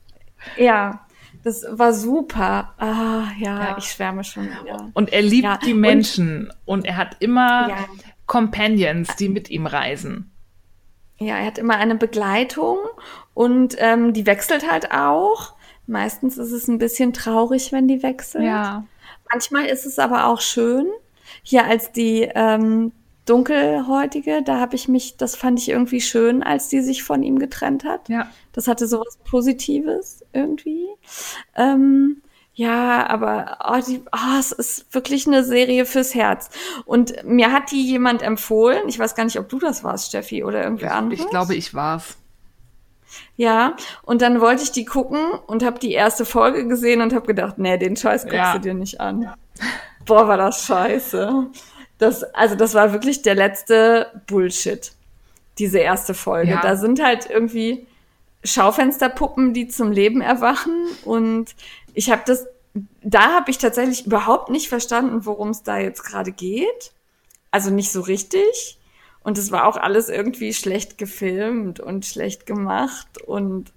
Ja. 0.58 1.06
Das 1.44 1.66
war 1.70 1.94
super. 1.94 2.74
Ah, 2.78 3.26
ja, 3.38 3.60
ja, 3.60 3.76
ich 3.78 3.86
schwärme 3.86 4.24
schon 4.24 4.46
wieder. 4.46 4.92
Und 4.94 5.12
er 5.12 5.22
liebt 5.22 5.44
ja. 5.44 5.58
die 5.58 5.74
Menschen 5.74 6.48
und, 6.66 6.80
und, 6.80 6.86
er 6.86 6.96
hat 6.96 7.18
immer 7.20 7.68
ja. 7.68 7.86
Companions, 8.28 9.16
die 9.18 9.28
mit 9.28 9.50
ihm 9.50 9.66
reisen. 9.66 10.32
Ja, 11.18 11.38
er 11.38 11.48
hat 11.48 11.58
immer 11.58 11.76
eine 11.76 11.96
Begleitung 11.96 12.78
und 13.34 13.76
ähm, 13.80 14.14
die 14.14 14.26
wechselt 14.26 14.70
halt 14.70 14.92
auch. 14.92 15.54
Meistens 15.86 16.38
ist 16.38 16.52
es 16.52 16.68
ein 16.68 16.78
bisschen 16.78 17.14
traurig, 17.14 17.72
wenn 17.72 17.88
die 17.88 18.04
wechselt. 18.04 18.46
Ja. 18.46 18.86
Manchmal 19.32 19.66
ist 19.66 19.86
es 19.86 20.00
aber 20.00 20.28
auch 20.28 20.42
schön. 20.42 20.88
Hier 21.44 21.66
als 21.66 21.92
die 21.92 22.30
ähm, 22.36 22.92
dunkelhäutige, 23.26 24.44
da 24.44 24.60
habe 24.60 24.76
ich 24.76 24.88
mich, 24.88 25.18
das 25.18 25.36
fand 25.36 25.60
ich 25.60 25.70
irgendwie 25.70 26.02
schön, 26.02 26.44
als 26.44 26.70
die 26.70 26.82
sich 26.82 27.04
von 27.04 27.24
ihm 27.24 27.40
getrennt 27.40 27.84
hat. 27.84 28.10
Ja. 28.10 28.30
Das 28.52 28.68
hatte 28.68 28.88
sowas 28.88 29.18
Positives 29.24 30.24
irgendwie. 30.34 30.88
Ähm, 31.56 32.22
ja, 32.56 33.08
aber 33.08 33.58
oh, 33.68 33.82
die, 33.86 34.04
oh, 34.12 34.40
es 34.40 34.52
ist 34.52 34.94
wirklich 34.94 35.26
eine 35.26 35.44
Serie 35.44 35.86
fürs 35.86 36.14
Herz. 36.14 36.50
Und 36.86 37.24
mir 37.26 37.52
hat 37.52 37.72
die 37.72 37.84
jemand 37.84 38.22
empfohlen. 38.22 38.88
Ich 38.88 39.00
weiß 39.00 39.16
gar 39.16 39.24
nicht, 39.24 39.40
ob 39.40 39.50
du 39.50 39.58
das 39.58 39.84
warst, 39.84 40.10
Steffi, 40.10 40.44
oder 40.44 40.64
irgendwer 40.64 40.94
anderes. 40.94 41.24
Ich 41.24 41.30
glaube, 41.30 41.56
ich 41.56 41.74
war's. 41.74 42.18
Ja, 43.36 43.76
und 44.04 44.22
dann 44.22 44.42
wollte 44.42 44.64
ich 44.64 44.72
die 44.72 44.86
gucken 44.86 45.20
und 45.48 45.64
habe 45.64 45.80
die 45.80 45.92
erste 45.94 46.26
Folge 46.26 46.68
gesehen 46.68 47.02
und 47.02 47.14
habe 47.14 47.26
gedacht, 47.28 47.58
nee, 47.58 47.78
den 47.78 47.96
Scheiß 47.96 48.24
guckst 48.24 48.38
Ja. 48.38 48.54
du 48.54 48.60
dir 48.60 48.74
nicht 48.74 49.00
an. 49.02 49.34
Boah, 50.06 50.28
war 50.28 50.38
das 50.38 50.66
scheiße. 50.66 51.48
Das, 51.98 52.24
also 52.34 52.56
das 52.56 52.74
war 52.74 52.92
wirklich 52.92 53.22
der 53.22 53.36
letzte 53.36 54.22
Bullshit, 54.28 54.92
diese 55.58 55.80
erste 55.80 56.14
Folge. 56.14 56.52
Ja. 56.52 56.62
Da 56.62 56.76
sind 56.76 57.02
halt 57.02 57.30
irgendwie 57.30 57.88
Schaufensterpuppen, 58.44 59.54
die 59.54 59.68
zum 59.68 59.92
Leben 59.92 60.22
erwachen 60.22 60.86
und 61.06 61.56
ich 61.94 62.12
habe 62.12 62.24
das, 62.26 62.46
da 63.02 63.34
habe 63.36 63.52
ich 63.52 63.58
tatsächlich 63.58 64.06
überhaupt 64.06 64.50
nicht 64.50 64.68
verstanden, 64.68 65.26
worum 65.26 65.50
es 65.50 65.64
da 65.64 65.78
jetzt 65.78 66.04
gerade 66.04 66.32
geht. 66.32 66.92
Also 67.52 67.70
nicht 67.70 67.92
so 67.92 68.02
richtig. 68.02 68.80
Und 69.24 69.38
es 69.38 69.52
war 69.52 69.68
auch 69.68 69.78
alles 69.78 70.10
irgendwie 70.10 70.54
schlecht 70.54 70.98
gefilmt 70.98 71.80
und 71.80 72.06
schlecht 72.06 72.46
gemacht 72.46 73.22
und 73.26 73.72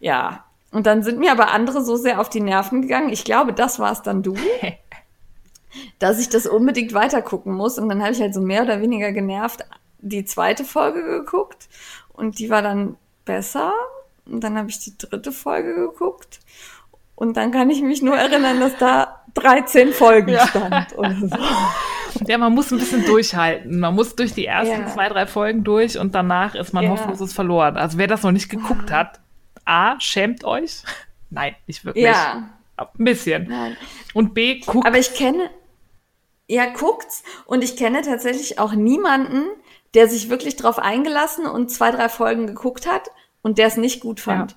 ja. 0.00 0.44
Und 0.70 0.86
dann 0.86 1.02
sind 1.02 1.20
mir 1.20 1.30
aber 1.30 1.52
andere 1.52 1.84
so 1.84 1.96
sehr 1.96 2.20
auf 2.20 2.28
die 2.28 2.40
Nerven 2.40 2.82
gegangen. 2.82 3.10
Ich 3.10 3.24
glaube, 3.24 3.52
das 3.52 3.78
war's 3.78 4.02
dann 4.02 4.22
du, 4.22 4.34
dass 5.98 6.18
ich 6.18 6.28
das 6.28 6.46
unbedingt 6.46 6.94
weitergucken 6.94 7.54
muss. 7.54 7.78
Und 7.78 7.88
dann 7.88 8.02
habe 8.02 8.12
ich 8.12 8.20
halt 8.20 8.34
so 8.34 8.40
mehr 8.40 8.62
oder 8.62 8.80
weniger 8.80 9.12
genervt 9.12 9.64
die 9.98 10.24
zweite 10.24 10.64
Folge 10.64 11.02
geguckt 11.02 11.68
und 12.12 12.38
die 12.38 12.50
war 12.50 12.60
dann 12.62 12.96
besser. 13.24 13.72
Und 14.26 14.42
dann 14.42 14.56
habe 14.56 14.70
ich 14.70 14.78
die 14.78 14.96
dritte 14.96 15.32
Folge 15.32 15.74
geguckt. 15.74 16.40
Und 17.14 17.36
dann 17.36 17.52
kann 17.52 17.70
ich 17.70 17.82
mich 17.82 18.02
nur 18.02 18.16
erinnern, 18.16 18.60
dass 18.60 18.76
da 18.78 19.23
13 19.34 19.92
Folgen 19.92 20.30
Ja. 20.30 20.46
stand. 20.46 20.96
Oder 20.96 21.14
so. 21.14 21.28
Ja, 22.28 22.38
man 22.38 22.54
muss 22.54 22.70
ein 22.70 22.78
bisschen 22.78 23.04
durchhalten. 23.04 23.80
Man 23.80 23.92
muss 23.96 24.14
durch 24.14 24.32
die 24.32 24.46
ersten 24.46 24.82
Ja. 24.82 24.86
zwei, 24.86 25.08
drei 25.08 25.26
Folgen 25.26 25.64
durch 25.64 25.98
und 25.98 26.14
danach 26.14 26.54
ist 26.54 26.72
man 26.72 26.84
Ja. 26.84 26.90
hoffnungslos 26.90 27.32
verloren. 27.32 27.76
Also 27.76 27.98
wer 27.98 28.06
das 28.06 28.22
noch 28.22 28.30
nicht 28.30 28.48
geguckt 28.48 28.92
hat, 28.92 29.18
A, 29.64 29.98
schämt 29.98 30.44
euch. 30.44 30.84
Nein, 31.30 31.56
nicht 31.66 31.84
wirklich. 31.84 32.04
Ja, 32.04 32.50
Ein 32.76 32.86
bisschen. 33.04 33.48
nein. 33.48 33.76
Und 34.14 34.32
B, 34.32 34.60
guckt. 34.60 34.86
Aber 34.86 34.96
ich 34.98 35.14
kenne, 35.14 35.50
ja, 36.46 36.66
guckt's. 36.66 37.24
Und 37.46 37.64
ich 37.64 37.76
kenne 37.76 38.02
tatsächlich 38.02 38.60
auch 38.60 38.72
niemanden, 38.74 39.42
der 39.94 40.08
sich 40.08 40.30
wirklich 40.30 40.54
drauf 40.54 40.78
eingelassen 40.78 41.46
und 41.46 41.70
zwei, 41.72 41.90
drei 41.90 42.08
Folgen 42.08 42.46
geguckt 42.46 42.86
hat 42.86 43.10
und 43.42 43.58
der 43.58 43.66
es 43.66 43.76
nicht 43.76 44.00
gut 44.00 44.20
fand. 44.20 44.52
Ja. 44.52 44.56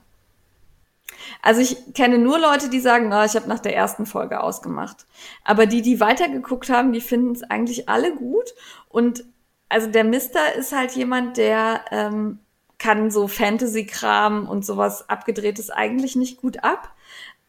Also 1.42 1.62
ich 1.62 1.94
kenne 1.94 2.18
nur 2.18 2.40
Leute, 2.40 2.70
die 2.70 2.80
sagen, 2.80 3.10
na, 3.10 3.26
ich 3.26 3.36
habe 3.36 3.48
nach 3.48 3.60
der 3.60 3.76
ersten 3.76 4.06
Folge 4.06 4.42
ausgemacht. 4.42 5.06
Aber 5.44 5.66
die, 5.66 5.82
die 5.82 6.00
weitergeguckt 6.00 6.70
haben, 6.70 6.94
die 6.94 7.02
finden 7.02 7.32
es 7.32 7.44
eigentlich 7.44 7.90
alle 7.90 8.16
gut. 8.16 8.54
Und 8.90 9.24
also 9.70 9.88
der 9.88 10.04
Mister 10.04 10.56
ist 10.56 10.72
halt 10.72 10.92
jemand, 10.92 11.38
der 11.38 11.82
ähm, 11.92 12.40
kann 12.78 13.12
so 13.12 13.28
Fantasy-Kram 13.28 14.48
und 14.48 14.66
sowas 14.66 15.10
abgedrehtes 15.10 15.70
eigentlich 15.70 16.16
nicht 16.16 16.40
gut 16.42 16.64
ab. 16.64 16.94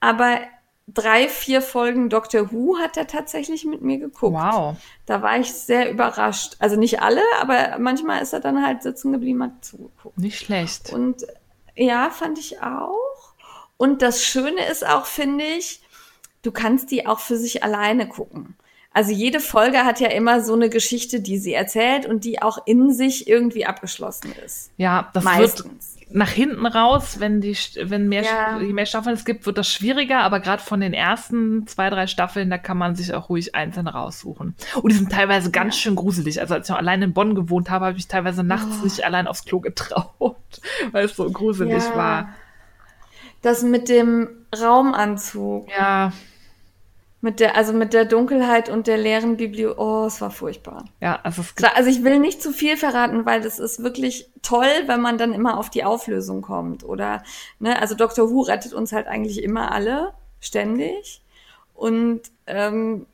Aber 0.00 0.38
drei, 0.86 1.28
vier 1.28 1.60
Folgen 1.60 2.08
Doctor 2.08 2.50
Who 2.50 2.78
hat 2.78 2.96
er 2.96 3.06
tatsächlich 3.06 3.64
mit 3.64 3.82
mir 3.82 3.98
geguckt. 3.98 4.34
wow. 4.34 4.76
Da 5.06 5.22
war 5.22 5.38
ich 5.38 5.52
sehr 5.52 5.90
überrascht. 5.90 6.56
Also 6.58 6.76
nicht 6.76 7.02
alle, 7.02 7.22
aber 7.40 7.78
manchmal 7.78 8.22
ist 8.22 8.32
er 8.32 8.40
dann 8.40 8.64
halt 8.64 8.82
sitzen 8.82 9.12
geblieben, 9.12 9.42
hat 9.42 9.64
zugeguckt. 9.64 10.18
Nicht 10.18 10.38
schlecht. 10.38 10.92
Und 10.92 11.26
ja, 11.76 12.10
fand 12.10 12.38
ich 12.38 12.62
auch. 12.62 12.94
Und 13.78 14.02
das 14.02 14.22
Schöne 14.22 14.66
ist 14.70 14.86
auch, 14.86 15.06
finde 15.06 15.44
ich, 15.44 15.80
du 16.42 16.50
kannst 16.52 16.90
die 16.90 17.06
auch 17.06 17.20
für 17.20 17.36
sich 17.38 17.62
alleine 17.64 18.06
gucken. 18.08 18.56
Also 18.92 19.12
jede 19.12 19.38
Folge 19.38 19.84
hat 19.84 20.00
ja 20.00 20.08
immer 20.08 20.42
so 20.42 20.54
eine 20.54 20.68
Geschichte, 20.70 21.20
die 21.20 21.38
sie 21.38 21.54
erzählt 21.54 22.04
und 22.06 22.24
die 22.24 22.42
auch 22.42 22.58
in 22.66 22.92
sich 22.92 23.28
irgendwie 23.28 23.64
abgeschlossen 23.66 24.32
ist. 24.44 24.72
Ja, 24.76 25.10
das 25.12 25.24
wird 25.24 25.36
Meistens. 25.36 25.96
nach 26.10 26.30
hinten 26.30 26.66
raus, 26.66 27.20
wenn 27.20 27.40
die, 27.40 27.56
wenn 27.82 28.08
mehr, 28.08 28.22
Ja. 28.24 28.58
je 28.58 28.72
mehr 28.72 28.86
Staffeln 28.86 29.14
es 29.14 29.24
gibt, 29.24 29.46
wird 29.46 29.56
das 29.58 29.68
schwieriger, 29.68 30.20
aber 30.20 30.40
gerade 30.40 30.62
von 30.62 30.80
den 30.80 30.94
ersten 30.94 31.66
zwei, 31.68 31.90
drei 31.90 32.08
Staffeln, 32.08 32.50
da 32.50 32.58
kann 32.58 32.78
man 32.78 32.96
sich 32.96 33.14
auch 33.14 33.28
ruhig 33.28 33.54
einzeln 33.54 33.86
raussuchen. 33.86 34.56
Und 34.82 34.90
die 34.90 34.96
sind 34.96 35.12
teilweise 35.12 35.52
ganz 35.52 35.76
schön 35.76 35.94
gruselig. 35.94 36.40
Also 36.40 36.54
als 36.54 36.66
ich 36.66 36.70
noch 36.70 36.78
allein 36.78 37.02
in 37.02 37.12
Bonn 37.12 37.36
gewohnt 37.36 37.70
habe, 37.70 37.84
habe 37.84 37.98
ich 37.98 38.08
teilweise 38.08 38.42
nachts 38.42 38.82
nicht 38.82 39.04
allein 39.04 39.28
aufs 39.28 39.44
Klo 39.44 39.60
getraut, 39.60 40.36
weil 40.90 41.04
es 41.04 41.14
so 41.14 41.30
gruselig 41.30 41.84
Ja. 41.84 41.94
war. 41.94 42.28
Das 43.42 43.62
mit 43.62 43.88
dem 43.88 44.28
Raumanzug, 44.60 45.68
Ja, 45.70 46.12
mit 47.20 47.40
der, 47.40 47.56
also 47.56 47.72
mit 47.72 47.94
der 47.94 48.04
Dunkelheit 48.04 48.68
und 48.68 48.86
der 48.86 48.96
leeren 48.96 49.36
Bibliothek. 49.36 49.78
Oh, 49.78 50.04
es 50.06 50.20
war 50.20 50.30
furchtbar. 50.30 50.84
ja, 51.00 51.18
also 51.22 51.42
es 51.42 51.54
Klar, 51.56 51.72
also 51.74 51.90
ich 51.90 52.04
will 52.04 52.20
nicht 52.20 52.40
zu 52.40 52.52
viel 52.52 52.76
verraten, 52.76 53.26
weil 53.26 53.40
das 53.40 53.58
ist 53.58 53.82
wirklich 53.82 54.30
toll, 54.42 54.68
wenn 54.86 55.00
man 55.00 55.18
dann 55.18 55.32
immer 55.32 55.58
auf 55.58 55.68
die 55.68 55.84
Auflösung 55.84 56.42
kommt. 56.42 56.84
Oder, 56.84 57.24
ne, 57.58 57.80
also 57.80 57.96
Dr. 57.96 58.30
Who 58.30 58.42
rettet 58.42 58.72
uns 58.72 58.92
halt 58.92 59.08
eigentlich 59.08 59.42
immer 59.42 59.72
alle, 59.72 60.12
ständig. 60.40 61.20
Und 61.74 62.22
ähm, 62.46 63.06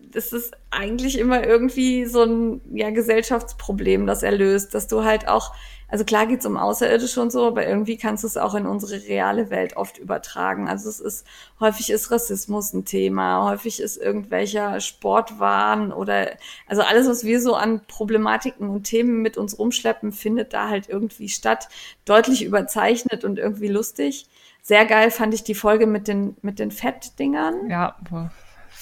das 0.00 0.32
ist 0.32 0.54
eigentlich 0.70 1.18
immer 1.18 1.44
irgendwie 1.46 2.06
so 2.06 2.22
ein 2.22 2.60
ja, 2.72 2.90
Gesellschaftsproblem, 2.90 4.06
das 4.06 4.22
er 4.22 4.32
löst, 4.32 4.74
dass 4.74 4.88
du 4.88 5.04
halt 5.04 5.28
auch, 5.28 5.52
also 5.92 6.06
klar 6.06 6.26
geht's 6.26 6.46
um 6.46 6.56
Außerirdische 6.56 7.20
und 7.20 7.30
so, 7.30 7.46
aber 7.46 7.66
irgendwie 7.66 7.98
kannst 7.98 8.24
du 8.24 8.26
es 8.26 8.38
auch 8.38 8.54
in 8.54 8.64
unsere 8.64 9.06
reale 9.06 9.50
Welt 9.50 9.76
oft 9.76 9.98
übertragen. 9.98 10.66
Also 10.66 10.88
es 10.88 11.00
ist, 11.00 11.26
häufig 11.60 11.90
ist 11.90 12.10
Rassismus 12.10 12.72
ein 12.72 12.86
Thema, 12.86 13.44
häufig 13.50 13.78
ist 13.78 13.98
irgendwelcher 13.98 14.80
Sportwahn 14.80 15.92
oder, 15.92 16.30
also 16.66 16.80
alles, 16.80 17.06
was 17.08 17.24
wir 17.24 17.42
so 17.42 17.54
an 17.54 17.82
Problematiken 17.86 18.70
und 18.70 18.84
Themen 18.84 19.20
mit 19.20 19.36
uns 19.36 19.58
rumschleppen, 19.58 20.12
findet 20.12 20.54
da 20.54 20.70
halt 20.70 20.88
irgendwie 20.88 21.28
statt. 21.28 21.68
Deutlich 22.06 22.42
überzeichnet 22.42 23.22
und 23.22 23.38
irgendwie 23.38 23.68
lustig. 23.68 24.28
Sehr 24.62 24.86
geil 24.86 25.10
fand 25.10 25.34
ich 25.34 25.44
die 25.44 25.54
Folge 25.54 25.86
mit 25.86 26.08
den, 26.08 26.38
mit 26.40 26.58
den 26.58 26.70
Fettdingern. 26.70 27.68
ja, 27.68 27.96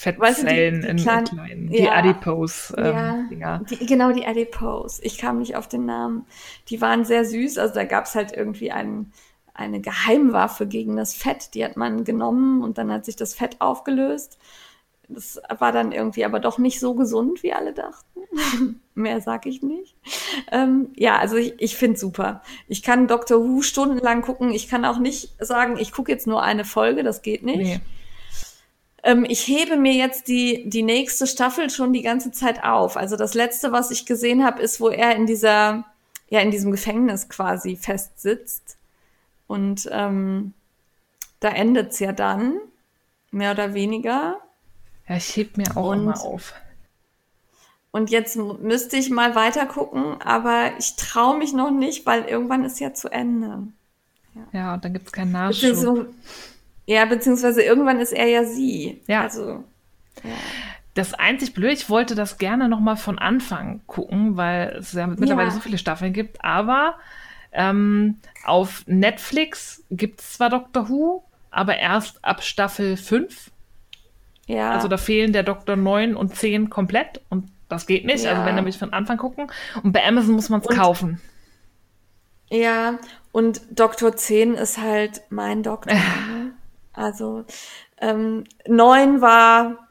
wo- 0.05 0.21
Weißt 0.21 0.39
du, 0.43 0.47
Fettzellen 0.47 0.83
in 0.83 0.97
kleinen- 0.97 1.25
kleinen, 1.25 1.69
die 1.69 1.83
ja. 1.83 1.91
Adipose 1.93 2.73
ähm, 2.77 3.39
Ja. 3.39 3.59
Die, 3.59 3.85
genau, 3.85 4.11
die 4.11 4.25
Adipose. 4.25 5.01
Ich 5.03 5.17
kam 5.17 5.39
nicht 5.39 5.55
auf 5.55 5.67
den 5.67 5.85
Namen. 5.85 6.25
Die 6.69 6.81
waren 6.81 7.05
sehr 7.05 7.25
süß. 7.25 7.57
Also 7.57 7.73
da 7.75 7.83
gab's 7.85 8.15
halt 8.15 8.31
irgendwie 8.35 8.71
einen, 8.71 9.11
eine 9.53 9.79
Geheimwaffe 9.81 10.65
gegen 10.67 10.95
das 10.95 11.13
Fett. 11.13 11.53
Die 11.53 11.63
hat 11.63 11.77
man 11.77 12.03
genommen 12.03 12.63
und 12.63 12.77
dann 12.77 12.91
hat 12.91 13.05
sich 13.05 13.15
das 13.15 13.33
Fett 13.33 13.57
aufgelöst. 13.59 14.37
Das 15.13 15.41
war 15.59 15.73
dann 15.73 15.91
irgendwie 15.91 16.23
aber 16.23 16.39
doch 16.39 16.57
nicht 16.57 16.79
so 16.79 16.93
gesund, 16.95 17.43
wie 17.43 17.51
alle 17.53 17.73
dachten. 17.73 18.21
Mehr 18.95 19.19
sag 19.19 19.45
ich 19.45 19.61
nicht. 19.61 19.95
Ähm, 20.51 20.89
ja, 20.95 21.17
also 21.17 21.35
ich, 21.35 21.55
ich 21.59 21.75
finde 21.75 21.99
super. 21.99 22.41
Ich 22.69 22.81
kann 22.81 23.07
Doctor 23.07 23.39
Who 23.43 23.61
stundenlang 23.61 24.21
gucken. 24.21 24.51
Ich 24.51 24.69
kann 24.69 24.85
auch 24.85 24.99
nicht 24.99 25.33
sagen, 25.39 25.77
ich 25.77 25.91
gucke 25.91 26.11
jetzt 26.11 26.27
nur 26.27 26.41
eine 26.41 26.63
Folge. 26.63 27.03
Das 27.03 27.21
geht 27.21 27.43
nicht. 27.43 27.57
Nee. 27.57 27.79
Ähm, 29.03 29.25
ich 29.27 29.47
hebe 29.47 29.77
mir 29.77 29.93
jetzt 29.93 30.27
die, 30.27 30.69
die 30.69 30.83
nächste 30.83 31.25
Staffel 31.27 31.69
schon 31.69 31.93
die 31.93 32.01
ganze 32.01 32.31
Zeit 32.31 32.63
auf. 32.63 32.97
Also 32.97 33.15
das 33.15 33.33
letzte, 33.33 33.71
was 33.71 33.91
ich 33.91 34.05
gesehen 34.05 34.43
habe, 34.45 34.61
ist, 34.61 34.79
wo 34.79 34.89
er 34.89 35.15
in 35.15 35.25
dieser, 35.25 35.85
ja, 36.29 36.39
in 36.39 36.51
diesem 36.51 36.71
Gefängnis 36.71 37.29
quasi 37.29 37.75
festsitzt. 37.75 38.77
Und 39.47 39.89
ähm, 39.91 40.53
da 41.39 41.49
endet's 41.49 41.99
ja 41.99 42.11
dann, 42.11 42.59
mehr 43.31 43.51
oder 43.51 43.73
weniger. 43.73 44.39
Ja, 45.07 45.15
ich 45.17 45.35
heb 45.35 45.57
mir 45.57 45.75
auch 45.75 45.89
Und- 45.89 46.03
immer 46.03 46.21
auf. 46.21 46.53
Und 47.93 48.09
jetzt 48.09 48.37
müsste 48.37 48.95
ich 48.95 49.09
mal 49.09 49.35
weiter 49.35 49.65
gucken, 49.65 50.21
aber 50.21 50.71
ich 50.79 50.95
traue 50.95 51.37
mich 51.37 51.51
noch 51.51 51.71
nicht, 51.71 52.05
weil 52.05 52.23
irgendwann 52.23 52.63
ist 52.63 52.79
ja 52.79 52.93
zu 52.93 53.09
Ende. 53.09 53.63
Ja, 54.53 54.75
und 54.75 54.85
dann 54.85 54.93
gibt's 54.93 55.11
keinen 55.11 55.33
Nachschub. 55.33 56.07
Ja, 56.85 57.05
beziehungsweise 57.05 57.61
irgendwann 57.63 57.99
ist 57.99 58.11
er 58.11 58.27
ja 58.27 58.43
sie. 58.43 59.01
Ja. 59.07 59.21
Also, 59.21 59.63
Das 60.93 61.13
einzig 61.13 61.53
Blöde, 61.53 61.73
ich 61.73 61.89
wollte 61.89 62.15
das 62.15 62.37
gerne 62.37 62.67
noch 62.67 62.79
mal 62.81 62.97
von 62.97 63.17
Anfang 63.17 63.81
gucken, 63.87 64.35
weil 64.35 64.75
es 64.79 64.91
ja 64.93 65.07
mittlerweile 65.07 65.47
Ja. 65.49 65.53
so 65.53 65.59
viele 65.61 65.77
Staffeln 65.77 66.11
gibt. 66.11 66.43
Aber 66.43 66.95
ähm, 67.53 68.17
auf 68.45 68.83
Netflix 68.87 69.83
gibt's 69.89 70.33
zwar 70.33 70.49
Doctor 70.49 70.89
Who, 70.89 71.23
aber 71.49 71.77
erst 71.77 72.23
ab 72.25 72.43
Staffel 72.43 72.97
5. 72.97 73.51
ja. 74.47 74.71
Also 74.71 74.87
da 74.89 74.97
fehlen 74.97 75.31
der 75.33 75.43
Doktor 75.43 75.75
9 75.77 76.15
und 76.15 76.35
10 76.35 76.69
komplett. 76.69 77.21
Und 77.29 77.49
Das 77.69 77.87
geht 77.87 78.03
nicht. 78.05 78.25
Ja. 78.25 78.31
Also 78.31 78.45
wenn 78.45 78.55
nämlich 78.55 78.77
von 78.77 78.91
Anfang 78.91 79.17
gucken. 79.17 79.47
Und 79.83 79.93
bei 79.93 80.05
Amazon 80.05 80.33
muss 80.35 80.49
man 80.49 80.59
es 80.61 80.67
kaufen. 80.67 81.21
Ja, 82.49 82.99
und 83.31 83.61
Doktor 83.71 84.13
10 84.17 84.55
ist 84.55 84.77
halt 84.77 85.21
mein 85.29 85.63
Doktor. 85.63 85.93
ne? 85.95 86.51
Also 86.93 87.45
ähm, 87.99 88.43
9 88.67 89.21
war, 89.21 89.87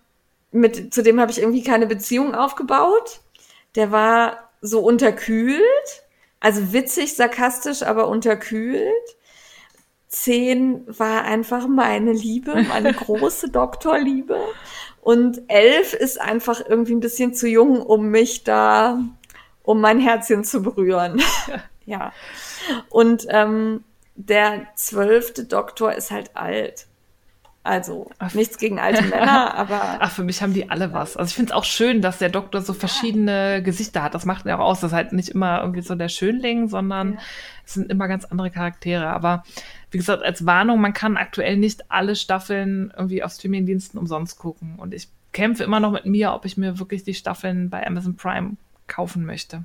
mit, 0.50 0.92
zu 0.92 1.02
dem 1.02 1.20
habe 1.20 1.30
ich 1.30 1.40
irgendwie 1.40 1.62
keine 1.62 1.86
Beziehung 1.86 2.34
aufgebaut. 2.34 3.20
Der 3.76 3.92
war 3.92 4.50
so 4.60 4.80
unterkühlt, 4.80 5.62
also 6.40 6.72
witzig, 6.72 7.14
sarkastisch, 7.14 7.82
aber 7.82 8.08
unterkühlt. 8.08 8.92
10 10.08 10.98
war 10.98 11.22
einfach 11.22 11.68
meine 11.68 12.12
Liebe, 12.12 12.62
meine 12.68 12.92
große 12.94 13.50
Doktorliebe. 13.50 14.38
Und 15.00 15.42
11 15.48 15.94
ist 15.94 16.20
einfach 16.20 16.60
irgendwie 16.66 16.94
ein 16.94 17.00
bisschen 17.00 17.32
zu 17.32 17.48
jung, 17.48 17.80
um 17.80 18.08
mich 18.08 18.44
da, 18.44 19.00
um 19.62 19.80
mein 19.80 20.00
Herzchen 20.00 20.44
zu 20.44 20.62
berühren. 20.62 21.22
ja. 21.86 22.12
Und 22.90 23.26
ähm, 23.30 23.84
der 24.14 24.66
zwölfte 24.74 25.44
Doktor 25.44 25.92
ist 25.94 26.10
halt 26.10 26.36
alt. 26.36 26.86
Also 27.62 28.10
nichts 28.32 28.56
gegen 28.56 28.78
alte 28.80 29.02
Männer, 29.02 29.54
aber 29.58 29.98
Ach, 30.00 30.10
für 30.10 30.24
mich 30.24 30.40
haben 30.42 30.54
die 30.54 30.70
alle 30.70 30.94
was. 30.94 31.16
Also 31.16 31.28
ich 31.28 31.34
finde 31.34 31.52
es 31.52 31.56
auch 31.56 31.64
schön, 31.64 32.00
dass 32.00 32.16
der 32.18 32.30
Doktor 32.30 32.62
so 32.62 32.72
verschiedene 32.72 33.62
Gesichter 33.62 34.02
hat. 34.02 34.14
Das 34.14 34.24
macht 34.24 34.46
ja 34.46 34.56
auch 34.58 34.64
aus. 34.64 34.80
Das 34.80 34.92
ist 34.92 34.96
halt 34.96 35.12
nicht 35.12 35.28
immer 35.28 35.60
irgendwie 35.60 35.82
so 35.82 35.94
der 35.94 36.08
Schönling, 36.08 36.68
sondern 36.68 37.14
Ja. 37.14 37.18
es 37.66 37.74
sind 37.74 37.90
immer 37.90 38.08
ganz 38.08 38.24
andere 38.24 38.50
Charaktere. 38.50 39.08
Aber 39.08 39.44
wie 39.90 39.98
gesagt, 39.98 40.22
als 40.22 40.46
Warnung, 40.46 40.80
man 40.80 40.94
kann 40.94 41.18
aktuell 41.18 41.58
nicht 41.58 41.90
alle 41.90 42.16
Staffeln 42.16 42.92
irgendwie 42.96 43.22
auf 43.22 43.32
Streamingdiensten 43.32 44.00
umsonst 44.00 44.38
gucken. 44.38 44.76
Und 44.78 44.94
ich 44.94 45.08
kämpfe 45.32 45.62
immer 45.62 45.80
noch 45.80 45.90
mit 45.92 46.06
mir, 46.06 46.32
ob 46.32 46.46
ich 46.46 46.56
mir 46.56 46.78
wirklich 46.78 47.04
die 47.04 47.14
Staffeln 47.14 47.68
bei 47.68 47.86
Amazon 47.86 48.16
Prime 48.16 48.56
kaufen 48.86 49.24
möchte. 49.26 49.64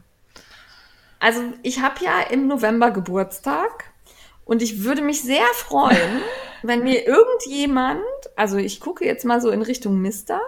also 1.19 1.41
ich 1.63 1.81
habe 1.81 1.95
ja 2.03 2.19
im 2.29 2.47
November 2.47 2.91
Geburtstag 2.91 3.85
und 4.45 4.61
ich 4.61 4.83
würde 4.83 5.01
mich 5.01 5.21
sehr 5.21 5.45
freuen, 5.53 6.21
wenn 6.63 6.83
mir 6.83 7.05
irgendjemand, 7.05 8.01
also 8.35 8.57
ich 8.57 8.79
gucke 8.79 9.05
jetzt 9.05 9.25
mal 9.25 9.41
so 9.41 9.49
in 9.49 9.61
Richtung 9.61 9.99
Mister, 9.99 10.39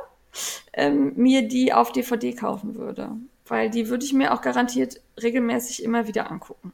ähm, 0.73 1.13
mir 1.15 1.47
die 1.47 1.73
auf 1.73 1.91
DVD 1.91 2.33
kaufen 2.33 2.75
würde. 2.75 3.11
Weil 3.47 3.69
die 3.69 3.89
würde 3.89 4.05
ich 4.05 4.13
mir 4.13 4.33
auch 4.33 4.41
garantiert 4.41 5.01
regelmäßig 5.21 5.83
immer 5.83 6.07
wieder 6.07 6.29
angucken. 6.29 6.73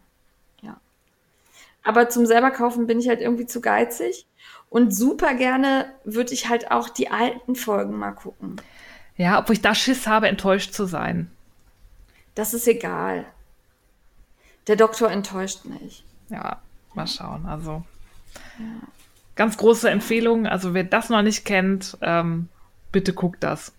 Ja. 0.62 0.80
Aber 1.84 2.10
zum 2.10 2.26
selber 2.26 2.52
kaufen 2.52 2.88
bin 2.88 3.00
ich 3.00 3.08
halt 3.08 3.22
irgendwie 3.22 3.46
zu 3.46 3.62
geizig. 3.62 4.26
Und 4.70 4.94
super 4.96 5.36
gerne 5.36 5.94
würde 6.04 6.34
ich 6.34 6.50
halt 6.50 6.72
auch 6.72 6.90
die 6.90 7.12
alten 7.12 7.56
Folgen 7.56 7.98
mal 7.98 8.12
gucken. 8.12 8.60
Ja, 9.16 9.40
obwohl 9.40 9.54
ich 9.54 9.62
da 9.62 9.76
Schiss 9.76 10.08
habe, 10.08 10.28
enttäuscht 10.28 10.74
zu 10.74 10.86
sein. 10.86 11.30
Das 12.34 12.56
ist 12.56 12.68
egal. 12.68 13.26
Der 14.66 14.76
Doktor 14.76 15.12
enttäuscht 15.12 15.66
nicht. 15.66 16.04
Ja, 16.30 16.60
mal 16.96 17.08
schauen. 17.08 17.46
Also 17.46 17.84
ganz 19.36 19.58
große 19.58 19.90
Empfehlung. 19.90 20.48
Also 20.48 20.74
wer 20.74 20.84
das 20.84 21.10
noch 21.10 21.22
nicht 21.22 21.46
kennt, 21.46 21.98
ähm, 22.02 22.50
bitte 22.92 23.14
guckt 23.14 23.44
das. 23.44 23.74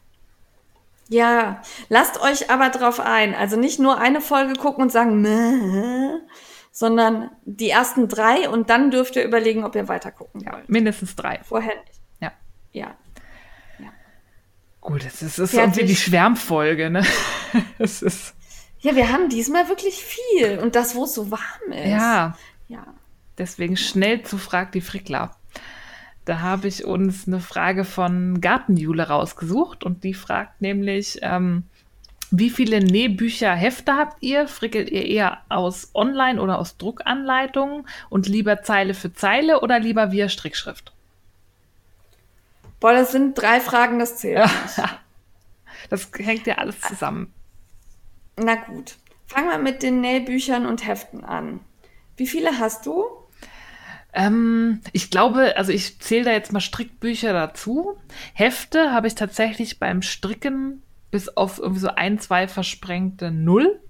Ja, 1.08 1.60
lasst 1.90 2.20
euch 2.22 2.50
aber 2.50 2.70
drauf 2.70 2.98
ein. 3.00 3.34
Also 3.34 3.56
nicht 3.56 3.78
nur 3.78 3.98
eine 3.98 4.20
Folge 4.20 4.54
gucken 4.54 4.82
und 4.84 4.90
sagen, 4.90 5.20
Mäh, 5.20 6.18
sondern 6.72 7.30
die 7.44 7.68
ersten 7.70 8.08
drei 8.08 8.48
und 8.48 8.70
dann 8.70 8.90
dürft 8.90 9.14
ihr 9.16 9.24
überlegen, 9.24 9.64
ob 9.64 9.74
ihr 9.76 9.86
weiter 9.86 10.10
gucken 10.10 10.40
Ja, 10.40 10.52
wollt. 10.54 10.68
mindestens 10.68 11.14
drei. 11.14 11.40
Vorher 11.44 11.74
nicht. 11.74 12.00
Ja. 12.20 12.32
Ja. 12.72 12.94
Gut, 14.80 15.04
es 15.06 15.22
ist, 15.22 15.38
es 15.38 15.52
ist 15.52 15.54
irgendwie 15.54 15.84
die 15.84 15.94
Schwärmfolge, 15.96 16.90
ne? 16.90 17.04
es 17.78 18.02
ist, 18.02 18.34
Ja, 18.80 18.96
wir 18.96 19.12
haben 19.12 19.28
diesmal 19.28 19.68
wirklich 19.68 19.94
viel. 20.04 20.58
Und 20.58 20.74
das, 20.74 20.94
wo 20.94 21.04
es 21.04 21.14
so 21.14 21.30
warm 21.30 21.70
ist. 21.72 21.86
ja, 21.88 22.36
Ja. 22.68 22.84
Deswegen 23.38 23.76
schnell 23.76 24.22
zu 24.22 24.38
Frag 24.38 24.72
die 24.72 24.80
Frickler. 24.80 25.36
Da 26.24 26.40
habe 26.40 26.68
ich 26.68 26.84
uns 26.84 27.26
eine 27.26 27.40
Frage 27.40 27.84
von 27.84 28.40
Gartenjule 28.40 29.08
rausgesucht 29.08 29.84
und 29.84 30.04
die 30.04 30.14
fragt 30.14 30.62
nämlich, 30.62 31.18
ähm, 31.22 31.64
wie 32.30 32.50
viele 32.50 32.80
Nähbücher, 32.80 33.54
Hefte 33.54 33.92
habt 33.92 34.22
ihr? 34.22 34.48
Frickelt 34.48 34.90
ihr 34.90 35.06
eher 35.06 35.42
aus 35.50 35.90
Online- 35.94 36.40
oder 36.40 36.58
aus 36.58 36.78
Druckanleitungen 36.78 37.86
und 38.08 38.26
lieber 38.26 38.62
Zeile 38.62 38.94
für 38.94 39.12
Zeile 39.12 39.60
oder 39.60 39.78
lieber 39.78 40.10
via 40.10 40.28
Strickschrift? 40.28 40.92
Boah, 42.80 42.92
das 42.92 43.12
sind 43.12 43.34
drei 43.34 43.60
Fragen, 43.60 43.98
das 43.98 44.16
zählt. 44.16 44.38
nicht. 44.76 44.88
Das 45.90 46.10
hängt 46.16 46.46
ja 46.46 46.56
alles 46.56 46.80
zusammen. 46.80 47.32
Na 48.36 48.56
gut. 48.56 48.96
Fangen 49.26 49.48
wir 49.48 49.58
mit 49.58 49.82
den 49.82 50.00
Nähbüchern 50.00 50.66
und 50.66 50.86
Heften 50.86 51.24
an. 51.24 51.60
Wie 52.16 52.26
viele 52.26 52.58
hast 52.58 52.86
du? 52.86 53.04
Ähm, 54.14 54.80
ich 54.92 55.10
glaube, 55.10 55.56
also 55.56 55.72
ich 55.72 55.98
zähle 56.00 56.24
da 56.24 56.30
jetzt 56.32 56.52
mal 56.52 56.60
Strickbücher 56.60 57.32
dazu. 57.32 57.96
Hefte 58.32 58.92
habe 58.92 59.08
ich 59.08 59.16
tatsächlich 59.16 59.80
beim 59.80 60.02
Stricken 60.02 60.82
bis 61.10 61.28
auf 61.28 61.58
irgendwie 61.58 61.80
so 61.80 61.88
ein, 61.88 62.18
zwei 62.18 62.46
versprengte 62.48 63.30
Null. 63.30 63.80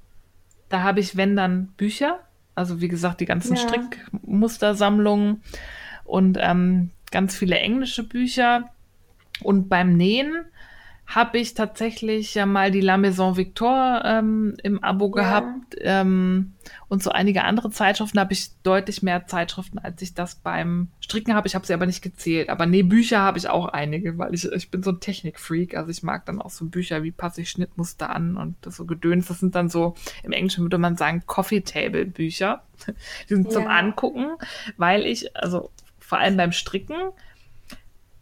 Da 0.71 0.83
habe 0.83 1.01
ich, 1.01 1.17
wenn 1.17 1.37
dann, 1.37 1.69
Bücher. 1.77 2.21
Also 2.55 2.81
wie 2.81 2.89
gesagt, 2.89 3.21
die 3.21 3.27
ganzen 3.27 3.57
Ja. 3.57 3.63
Strickmustersammlungen 3.63 5.43
und 6.05 6.39
ähm, 6.41 6.91
ganz 7.11 7.37
viele 7.37 7.59
englische 7.59 8.03
Bücher. 8.03 8.71
Und 9.43 9.69
beim 9.69 9.95
Nähen 9.95 10.47
habe 11.07 11.39
ich 11.39 11.53
tatsächlich 11.53 12.35
ja 12.35 12.47
mal 12.47 12.71
die 12.71 12.81
La 12.81 12.97
Maison 12.97 13.37
Victor 13.37 14.03
ähm, 14.05 14.57
im 14.63 14.83
Abo 14.83 15.13
Ja. 15.15 15.23
gehabt 15.23 15.77
ähm, 15.81 16.55
und 16.89 17.03
so 17.03 17.11
einige 17.11 17.45
andere 17.45 17.71
Zeitschriften 17.71 18.19
habe 18.19 18.33
ich 18.33 18.51
deutlich 18.63 19.03
mehr 19.03 19.27
Zeitschriften, 19.27 19.79
als 19.79 20.01
ich 20.01 20.15
das 20.15 20.37
beim 20.37 20.89
Stricken 21.01 21.35
habe. 21.35 21.47
Ich 21.47 21.55
habe 21.55 21.67
sie 21.67 21.75
aber 21.75 21.85
nicht 21.85 22.01
gezählt. 22.01 22.49
Aber 22.49 22.65
nee, 22.65 22.83
Bücher 22.83 23.21
habe 23.21 23.37
ich 23.37 23.49
auch 23.51 23.67
einige, 23.67 24.17
weil 24.17 24.35
ich, 24.35 24.51
ich 24.51 24.71
bin 24.71 24.83
so 24.83 24.93
ein 24.93 25.01
Technikfreak. 25.01 25.77
Also 25.77 25.91
ich 25.91 26.03
mag 26.03 26.25
dann 26.25 26.41
auch 26.41 26.51
so 26.51 26.65
Bücher, 26.65 27.03
wie 27.03 27.13
passe 27.13 27.43
ich 27.43 27.51
Schnittmuster 27.51 28.09
an 28.09 28.39
und 28.39 28.57
das 28.63 28.77
so 28.77 28.87
Gedöns. 28.87 29.27
Das 29.27 29.41
sind 29.41 29.55
dann 29.55 29.69
so, 29.69 29.95
im 30.23 30.33
Englischen 30.33 30.65
würde 30.65 30.79
man 30.79 30.97
sagen, 30.97 31.23
Coffee 31.27 31.61
Table 31.61 32.07
Bücher. 32.07 32.63
Die 33.29 33.35
sind 33.35 33.53
zum 33.53 33.65
Ja. 33.65 33.69
Angucken, 33.69 34.31
weil 34.79 35.05
ich, 35.05 35.37
also 35.37 35.71
vor 35.99 36.19
allem 36.19 36.39
beim 36.39 36.53
Stricken, 36.53 36.97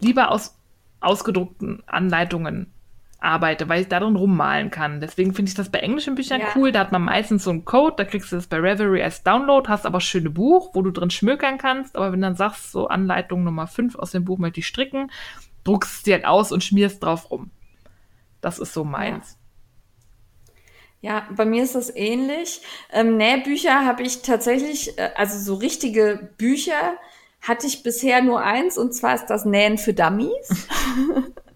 lieber 0.01 0.31
aus 0.31 0.57
ausgedruckten 0.99 1.83
Anleitungen 1.85 2.67
arbeite, 3.23 3.69
weil 3.69 3.81
ich 3.81 3.87
darin 3.87 4.15
rummalen 4.15 4.69
kann. 4.69 4.99
Deswegen 4.99 5.33
finde 5.33 5.49
ich 5.49 5.55
das 5.55 5.69
bei 5.69 5.79
englischen 5.79 6.15
Büchern 6.15 6.41
Ja. 6.41 6.47
cool. 6.55 6.71
Da 6.71 6.79
hat 6.79 6.91
man 6.91 7.03
meistens 7.03 7.43
so 7.43 7.49
einen 7.49 7.65
Code, 7.65 7.95
da 7.97 8.05
kriegst 8.05 8.31
du 8.31 8.35
das 8.35 8.47
bei 8.47 8.57
Reverie 8.57 9.01
als 9.03 9.23
Download, 9.23 9.67
hast 9.69 9.85
aber 9.85 10.01
schöne 10.01 10.29
Buch, 10.29 10.71
wo 10.73 10.81
du 10.81 10.91
drin 10.91 11.09
schmökern 11.09 11.57
kannst. 11.57 11.95
Aber 11.95 12.11
wenn 12.11 12.21
du 12.21 12.27
dann 12.27 12.35
sagst, 12.35 12.71
so 12.71 12.87
Anleitung 12.87 13.43
Nummer 13.43 13.67
5 13.67 13.95
aus 13.95 14.11
dem 14.11 14.25
Buch 14.25 14.37
möchte 14.37 14.59
ich 14.59 14.67
stricken, 14.67 15.11
druckst 15.63 15.97
es 15.97 16.03
dir 16.03 16.15
halt 16.15 16.25
aus 16.25 16.51
und 16.51 16.63
schmierst 16.63 17.03
drauf 17.03 17.31
rum. 17.31 17.51
Das 18.41 18.59
ist 18.59 18.73
so 18.73 18.83
meins. 18.83 19.37
Ja, 20.99 21.27
bei 21.35 21.45
mir 21.45 21.63
ist 21.63 21.75
das 21.75 21.93
ähnlich. 21.93 22.61
Ähm, 22.91 23.17
Nähbücher 23.17 23.85
habe 23.85 24.03
ich 24.03 24.21
tatsächlich, 24.21 24.97
äh, 24.97 25.09
also 25.15 25.37
so 25.37 25.55
richtige 25.55 26.29
Bücher 26.37 26.95
hatte 27.41 27.67
ich 27.67 27.83
bisher 27.83 28.21
nur 28.21 28.41
eins 28.41 28.77
und 28.77 28.93
zwar 28.93 29.15
ist 29.15 29.25
das 29.25 29.43
Nähen 29.43 29.77
für 29.77 29.93
Dummies. 29.93 30.67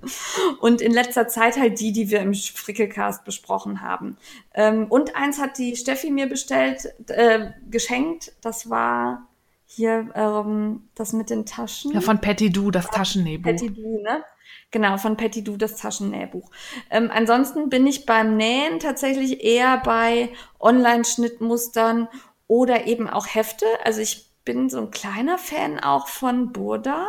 und 0.59 0.81
in 0.81 0.91
letzter 0.91 1.27
Zeit 1.27 1.57
halt 1.57 1.79
die, 1.79 1.91
die 1.91 2.09
wir 2.09 2.21
im 2.21 2.33
Frickelcast 2.33 3.23
besprochen 3.25 3.81
haben. 3.81 4.17
Ähm, 4.53 4.87
und 4.89 5.15
eins 5.15 5.39
hat 5.39 5.57
die 5.57 5.75
Steffi 5.75 6.09
mir 6.11 6.27
bestellt, 6.27 6.93
äh, 7.07 7.51
geschenkt. 7.69 8.33
Das 8.41 8.69
war 8.69 9.27
hier 9.65 10.09
ähm, 10.15 10.89
das 10.95 11.13
mit 11.13 11.29
den 11.29 11.45
Taschen. 11.45 11.91
Ja, 11.91 12.01
von 12.01 12.21
Patty 12.21 12.49
Du, 12.51 12.71
das 12.71 12.87
Taschennähbuch. 12.87 13.51
Patty 13.51 13.73
Du, 13.73 14.01
ne? 14.01 14.23
Genau, 14.71 14.97
von 14.97 15.17
Patty 15.17 15.43
Du, 15.43 15.57
das 15.57 15.75
Taschennähbuch. 15.75 16.49
Ähm, 16.89 17.09
ansonsten 17.13 17.69
bin 17.69 17.85
ich 17.85 18.05
beim 18.05 18.37
Nähen 18.37 18.79
tatsächlich 18.79 19.43
eher 19.43 19.77
bei 19.77 20.29
Online-Schnittmustern 20.59 22.07
oder 22.47 22.87
eben 22.87 23.09
auch 23.09 23.27
Hefte. 23.27 23.65
Also 23.83 24.01
ich 24.01 24.29
bin 24.45 24.69
so 24.69 24.79
ein 24.79 24.91
kleiner 24.91 25.37
Fan 25.37 25.79
auch 25.79 26.07
von 26.07 26.53
Burda. 26.53 27.05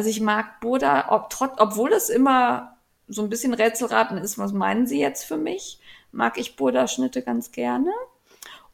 Also 0.00 0.08
ich 0.08 0.22
mag 0.22 0.60
Burda, 0.60 1.08
ob, 1.10 1.28
trot, 1.28 1.50
obwohl 1.58 1.92
es 1.92 2.08
immer 2.08 2.78
so 3.06 3.20
ein 3.20 3.28
bisschen 3.28 3.52
Rätselraten 3.52 4.16
ist, 4.16 4.38
was 4.38 4.54
meinen 4.54 4.86
Sie 4.86 4.98
jetzt 4.98 5.24
für 5.24 5.36
mich, 5.36 5.78
mag 6.10 6.38
ich 6.38 6.56
Burda-Schnitte 6.56 7.20
ganz 7.20 7.52
gerne. 7.52 7.90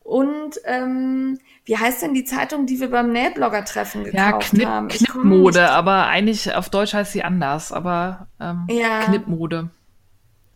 Und 0.04 0.60
ähm, 0.66 1.40
wie 1.64 1.76
heißt 1.76 2.00
denn 2.02 2.14
die 2.14 2.22
Zeitung, 2.24 2.66
die 2.66 2.78
wir 2.78 2.92
beim 2.92 3.10
Nähblogger-Treffen 3.10 4.04
gekauft 4.04 4.14
Ja, 4.14 4.38
Knipp, 4.38 4.66
haben? 4.68 4.88
Ich 4.90 4.98
Knippmode, 4.98 5.68
aber 5.70 6.06
eigentlich 6.06 6.54
auf 6.54 6.70
Deutsch 6.70 6.94
heißt 6.94 7.10
sie 7.10 7.24
anders, 7.24 7.72
aber 7.72 8.28
ähm, 8.38 8.68
Ja. 8.70 9.00
Knippmode. 9.00 9.70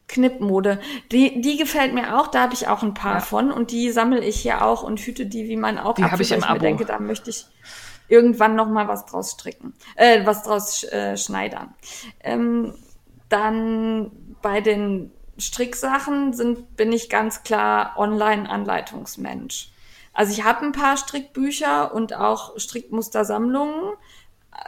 Knippmode. 0.06 0.78
Die, 1.10 1.40
die 1.40 1.56
gefällt 1.56 1.94
mir 1.94 2.16
auch, 2.16 2.28
da 2.28 2.42
habe 2.42 2.54
ich 2.54 2.68
auch 2.68 2.84
ein 2.84 2.94
paar 2.94 3.14
Ja. 3.14 3.20
von 3.22 3.50
und 3.50 3.72
die 3.72 3.90
sammle 3.90 4.24
ich 4.24 4.40
hier 4.40 4.64
auch 4.64 4.84
und 4.84 5.00
hüte 5.00 5.26
die 5.26 5.48
wie 5.48 5.56
mein 5.56 5.78
Augapfel, 5.80 6.04
Die 6.04 6.12
habe 6.12 6.22
ich 6.22 6.30
im 6.30 6.40
mir 6.40 6.58
denke, 6.60 6.84
da 6.84 7.00
möchte 7.00 7.30
ich 7.30 7.46
irgendwann 8.10 8.56
noch 8.56 8.68
mal 8.68 8.88
was 8.88 9.06
draus 9.06 9.32
stricken, 9.32 9.72
äh, 9.96 10.26
was 10.26 10.42
draus 10.42 10.84
äh, 10.84 11.16
schneidern. 11.16 11.74
Ähm, 12.20 12.74
dann 13.28 14.10
bei 14.42 14.60
den 14.60 15.12
Stricksachen 15.38 16.32
sind, 16.32 16.76
bin 16.76 16.92
ich 16.92 17.08
ganz 17.08 17.42
klar 17.42 17.94
Online-Anleitungsmensch. 17.96 19.72
Also 20.12 20.32
ich 20.32 20.44
habe 20.44 20.66
ein 20.66 20.72
paar 20.72 20.96
Strickbücher 20.96 21.94
und 21.94 22.14
auch 22.14 22.58
Strickmustersammlungen, 22.58 23.94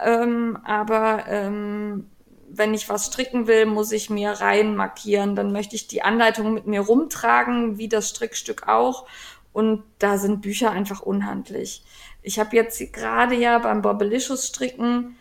ähm, 0.02 0.59
aber 0.64 1.24
ähm, 1.27 2.09
wenn 2.48 2.74
ich 2.74 2.89
was 2.89 3.06
stricken 3.06 3.47
will, 3.47 3.66
muss 3.66 3.93
ich 3.93 4.10
mir 4.10 4.31
rein 4.31 4.77
markieren. 4.77 5.35
Dann 5.35 5.52
möchte 5.52 5.74
ich 5.74 5.89
die 5.89 6.02
Anleitung 6.02 6.52
mit 6.55 6.66
mir 6.66 6.82
rumtragen, 6.82 7.78
wie 7.78 7.89
das 7.89 8.10
Strickstück 8.10 8.69
auch. 8.69 9.06
Und 9.52 9.82
da 9.98 10.19
sind 10.19 10.43
Bücher 10.43 10.70
einfach 10.70 11.01
unhandlich. 11.01 11.85
Ich 12.23 12.39
habe 12.39 12.57
jetzt 12.57 12.81
gerade 12.93 13.35
ja 13.35 13.59
beim 13.59 13.82
Bobbelicious 13.82 14.47
stricken 14.47 15.16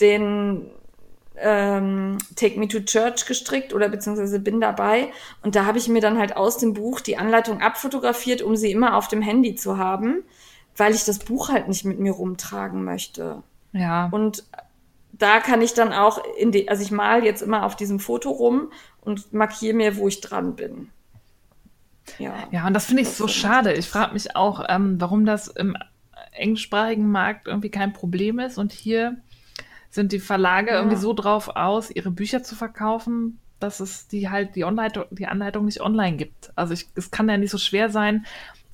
den 0.00 0.70
ähm, 1.36 2.18
Take 2.36 2.58
Me 2.58 2.68
to 2.68 2.80
Church 2.80 3.26
gestrickt 3.26 3.74
oder 3.74 3.88
beziehungsweise 3.88 4.38
bin 4.38 4.60
dabei. 4.60 5.12
Und 5.42 5.56
da 5.56 5.66
habe 5.66 5.78
ich 5.78 5.88
mir 5.88 6.00
dann 6.00 6.18
halt 6.18 6.36
aus 6.36 6.58
dem 6.58 6.74
Buch 6.74 7.00
die 7.00 7.16
Anleitung 7.16 7.60
abfotografiert, 7.60 8.42
um 8.42 8.56
sie 8.56 8.70
immer 8.70 8.96
auf 8.96 9.08
dem 9.08 9.22
Handy 9.22 9.54
zu 9.54 9.78
haben, 9.78 10.22
weil 10.76 10.94
ich 10.94 11.04
das 11.04 11.18
Buch 11.18 11.48
halt 11.48 11.68
nicht 11.68 11.84
mit 11.84 11.98
mir 11.98 12.12
rumtragen 12.12 12.84
möchte. 12.84 13.42
Ja. 13.72 14.08
Und 14.12 14.44
da 15.12 15.40
kann 15.40 15.62
ich 15.62 15.74
dann 15.74 15.92
auch 15.92 16.20
in 16.38 16.52
die, 16.52 16.68
also 16.68 16.82
ich 16.82 16.90
mal 16.90 17.24
jetzt 17.24 17.42
immer 17.42 17.64
auf 17.64 17.76
diesem 17.76 18.00
Foto 18.00 18.30
rum 18.30 18.70
und 19.00 19.32
markiere 19.32 19.74
mir, 19.74 19.96
wo 19.96 20.08
ich 20.08 20.20
dran 20.20 20.56
bin. 20.56 20.90
Ja, 22.18 22.34
ja 22.50 22.66
und 22.66 22.74
das 22.74 22.86
finde 22.86 23.02
ich 23.02 23.08
das 23.08 23.18
so 23.18 23.28
schade. 23.28 23.72
Ich 23.72 23.88
frage 23.88 24.12
mich 24.12 24.36
auch, 24.36 24.64
ähm, 24.68 25.00
warum 25.00 25.24
das 25.24 25.48
im 25.48 25.76
englischsprachigen 26.34 27.10
Markt 27.10 27.46
irgendwie 27.46 27.70
kein 27.70 27.92
Problem 27.92 28.38
ist 28.38 28.58
und 28.58 28.72
hier 28.72 29.16
sind 29.90 30.12
die 30.12 30.20
Verlage 30.20 30.70
ja. 30.70 30.76
irgendwie 30.76 30.96
so 30.96 31.12
drauf 31.12 31.48
aus, 31.54 31.90
ihre 31.90 32.10
Bücher 32.10 32.42
zu 32.42 32.56
verkaufen, 32.56 33.38
dass 33.60 33.80
es 33.80 34.08
die 34.08 34.28
halt 34.28 34.56
die, 34.56 34.64
Anleitung, 34.64 35.04
die 35.10 35.26
Anleitung 35.26 35.64
nicht 35.64 35.80
online 35.80 36.16
gibt. 36.16 36.52
Also 36.56 36.74
ich, 36.74 36.88
es 36.96 37.10
kann 37.10 37.28
ja 37.28 37.38
nicht 37.38 37.50
so 37.50 37.58
schwer 37.58 37.88
sein, 37.88 38.26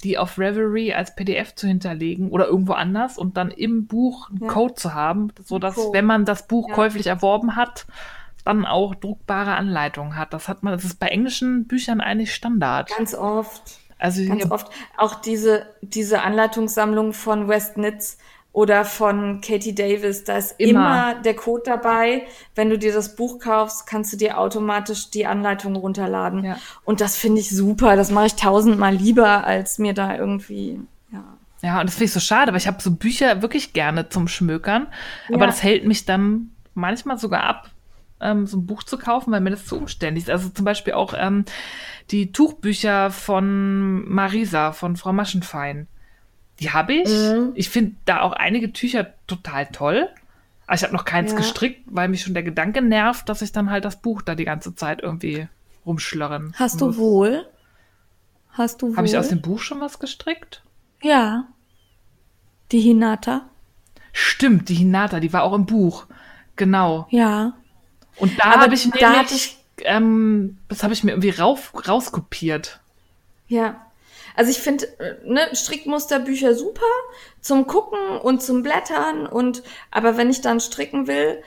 die 0.02 0.16
auf 0.16 0.38
Reverie 0.38 0.94
als 0.94 1.14
PDF 1.14 1.54
zu 1.54 1.66
hinterlegen 1.66 2.30
oder 2.30 2.46
irgendwo 2.46 2.72
anders 2.72 3.18
und 3.18 3.36
dann 3.36 3.50
im 3.50 3.86
Buch 3.86 4.30
einen 4.30 4.44
ja. 4.44 4.48
Code 4.48 4.74
zu 4.74 4.94
haben, 4.94 5.28
so 5.44 5.58
dass 5.58 5.74
Code. 5.74 5.92
wenn 5.92 6.06
man 6.06 6.24
das 6.24 6.46
Buch 6.46 6.68
ja. 6.68 6.74
käuflich 6.74 7.06
erworben 7.06 7.54
hat, 7.56 7.86
dann 8.44 8.64
auch 8.64 8.94
druckbare 8.94 9.54
Anleitungen 9.54 10.16
hat. 10.16 10.32
Das 10.32 10.48
hat 10.48 10.62
man, 10.62 10.72
das 10.72 10.84
ist 10.84 10.98
bei 10.98 11.08
englischen 11.08 11.66
Büchern 11.66 12.00
eigentlich 12.00 12.34
Standard. 12.34 12.90
Ganz 12.96 13.14
oft. 13.14 13.78
Also 14.00 14.24
ganz 14.26 14.50
oft. 14.50 14.70
Auch 14.96 15.14
diese, 15.16 15.66
diese 15.82 16.22
Anleitungssammlung 16.22 17.12
von 17.12 17.48
West 17.48 17.76
Nitz 17.76 18.18
oder 18.52 18.84
von 18.84 19.40
Katie 19.40 19.74
Davis, 19.74 20.24
da 20.24 20.36
ist 20.36 20.58
immer. 20.58 20.70
immer. 20.70 21.14
der 21.22 21.34
Code 21.34 21.62
dabei. 21.64 22.26
Wenn 22.54 22.70
du 22.70 22.78
dir 22.78 22.92
das 22.92 23.14
Buch 23.14 23.38
kaufst, 23.38 23.86
kannst 23.86 24.12
du 24.12 24.16
dir 24.16 24.38
automatisch 24.38 25.10
die 25.10 25.26
Anleitung 25.26 25.76
runterladen. 25.76 26.44
Ja. 26.44 26.56
Und 26.84 27.00
das 27.00 27.16
finde 27.16 27.40
ich 27.40 27.50
super. 27.50 27.94
Das 27.94 28.10
mache 28.10 28.26
ich 28.26 28.34
tausendmal 28.34 28.94
lieber, 28.94 29.44
als 29.44 29.78
mir 29.78 29.94
da 29.94 30.16
irgendwie, 30.16 30.80
ja. 31.12 31.24
Ja, 31.62 31.80
und 31.80 31.86
das 31.86 31.94
finde 31.94 32.06
ich 32.06 32.12
so 32.12 32.20
schade, 32.20 32.52
weil 32.52 32.58
ich 32.58 32.66
habe 32.66 32.82
so 32.82 32.90
Bücher 32.90 33.42
wirklich 33.42 33.74
gerne 33.74 34.08
zum 34.08 34.28
Schmökern. 34.28 34.86
Ja. 35.28 35.36
Aber 35.36 35.46
das 35.46 35.62
hält 35.62 35.84
mich 35.84 36.06
dann 36.06 36.50
manchmal 36.74 37.18
sogar 37.18 37.44
ab, 37.44 37.70
ähm, 38.20 38.46
so 38.46 38.58
ein 38.58 38.66
Buch 38.66 38.82
zu 38.82 38.98
kaufen, 38.98 39.32
weil 39.32 39.40
mir 39.40 39.50
das 39.50 39.66
zu 39.66 39.76
umständlich 39.76 40.24
ist. 40.24 40.30
Also 40.30 40.48
zum 40.48 40.64
Beispiel 40.64 40.94
auch 40.94 41.14
ähm, 41.16 41.44
die 42.10 42.32
Tuchbücher 42.32 43.10
von 43.10 44.08
Marisa, 44.08 44.72
von 44.72 44.96
Frau 44.96 45.12
Maschenfein. 45.12 45.86
Die 46.60 46.70
habe 46.70 46.92
ich. 46.92 47.08
Mhm. 47.08 47.52
Ich 47.54 47.70
finde 47.70 47.96
da 48.04 48.20
auch 48.20 48.32
einige 48.32 48.72
Tücher 48.72 49.14
total 49.26 49.66
toll. 49.66 50.08
Aber 50.66 50.76
ich 50.76 50.82
habe 50.84 50.92
noch 50.92 51.04
keins 51.04 51.32
ja. 51.32 51.38
gestrickt, 51.38 51.82
weil 51.86 52.08
mich 52.08 52.22
schon 52.22 52.34
der 52.34 52.42
Gedanke 52.42 52.82
nervt, 52.82 53.28
dass 53.28 53.42
ich 53.42 53.50
dann 53.50 53.70
halt 53.70 53.84
das 53.84 54.00
Buch 54.00 54.22
da 54.22 54.34
die 54.34 54.44
ganze 54.44 54.74
Zeit 54.74 55.02
irgendwie 55.02 55.48
rumschlörren 55.84 56.54
Hast 56.56 56.80
muss. 56.80 56.96
du 56.96 57.00
wohl? 57.00 57.46
Hast 58.50 58.82
du 58.82 58.88
wohl? 58.88 58.96
Habe 58.96 59.06
ich 59.06 59.16
aus 59.16 59.28
dem 59.28 59.40
Buch 59.40 59.58
schon 59.58 59.80
was 59.80 59.98
gestrickt? 59.98 60.62
Ja. 61.02 61.48
Die 62.70 62.80
Hinata. 62.80 63.48
Stimmt, 64.12 64.68
die 64.68 64.74
Hinata, 64.74 65.18
die 65.18 65.32
war 65.32 65.42
auch 65.42 65.54
im 65.54 65.66
Buch. 65.66 66.06
Genau. 66.56 67.06
Ja. 67.10 67.54
Und 68.20 68.38
da 68.38 68.60
habe 68.60 68.74
ich 68.74 68.84
nämlich, 68.84 69.00
da 69.00 69.12
hatte 69.14 69.34
ich, 69.34 69.56
ähm, 69.82 70.58
das 70.68 70.82
habe 70.82 70.92
ich 70.92 71.02
mir 71.02 71.12
irgendwie 71.12 71.30
rauf, 71.30 71.72
rauskopiert. 71.88 72.80
Ja. 73.48 73.86
Also 74.36 74.50
ich 74.50 74.58
finde 74.58 74.86
äh, 75.00 75.16
ne, 75.24 75.48
Strickmusterbücher 75.52 76.54
super 76.54 76.86
zum 77.40 77.66
Gucken 77.66 77.98
und 78.22 78.42
zum 78.42 78.62
Blättern 78.62 79.26
und 79.26 79.62
aber 79.90 80.16
wenn 80.16 80.30
ich 80.30 80.40
dann 80.40 80.60
stricken 80.60 81.06
will, 81.06 81.42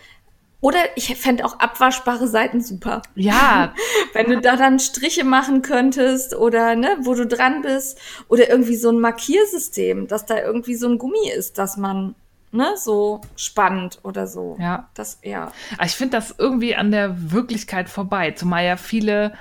oder 0.63 0.79
ich 0.95 1.13
fände 1.17 1.43
auch 1.43 1.59
abwaschbare 1.59 2.25
Seiten 2.25 2.61
super. 2.61 3.01
Ja. 3.15 3.73
Wenn 4.13 4.27
du 4.27 4.39
da 4.39 4.55
dann 4.55 4.79
Striche 4.79 5.25
machen 5.25 5.61
könntest 5.61 6.33
oder 6.33 6.75
ne, 6.77 6.95
wo 7.01 7.15
du 7.15 7.27
dran 7.27 7.63
bist. 7.63 7.99
Oder 8.29 8.49
irgendwie 8.49 8.77
so 8.77 8.89
ein 8.89 9.01
Markiersystem, 9.01 10.07
dass 10.07 10.25
da 10.25 10.41
irgendwie 10.41 10.75
so 10.75 10.87
ein 10.87 10.99
Gummi 10.99 11.29
ist, 11.35 11.57
dass 11.57 11.75
man 11.75 12.15
ne, 12.53 12.73
so 12.77 13.21
spannend 13.35 13.99
oder 14.03 14.27
so. 14.27 14.55
Ja. 14.59 14.89
Das, 14.93 15.19
ja. 15.23 15.51
Aber 15.77 15.85
ich 15.85 15.93
finde 15.93 16.17
das 16.17 16.35
irgendwie 16.37 16.75
an 16.75 16.91
der 16.91 17.31
Wirklichkeit 17.31 17.89
vorbei, 17.89 18.31
zumal 18.31 18.63
ja 18.63 18.77
viele 18.77 19.33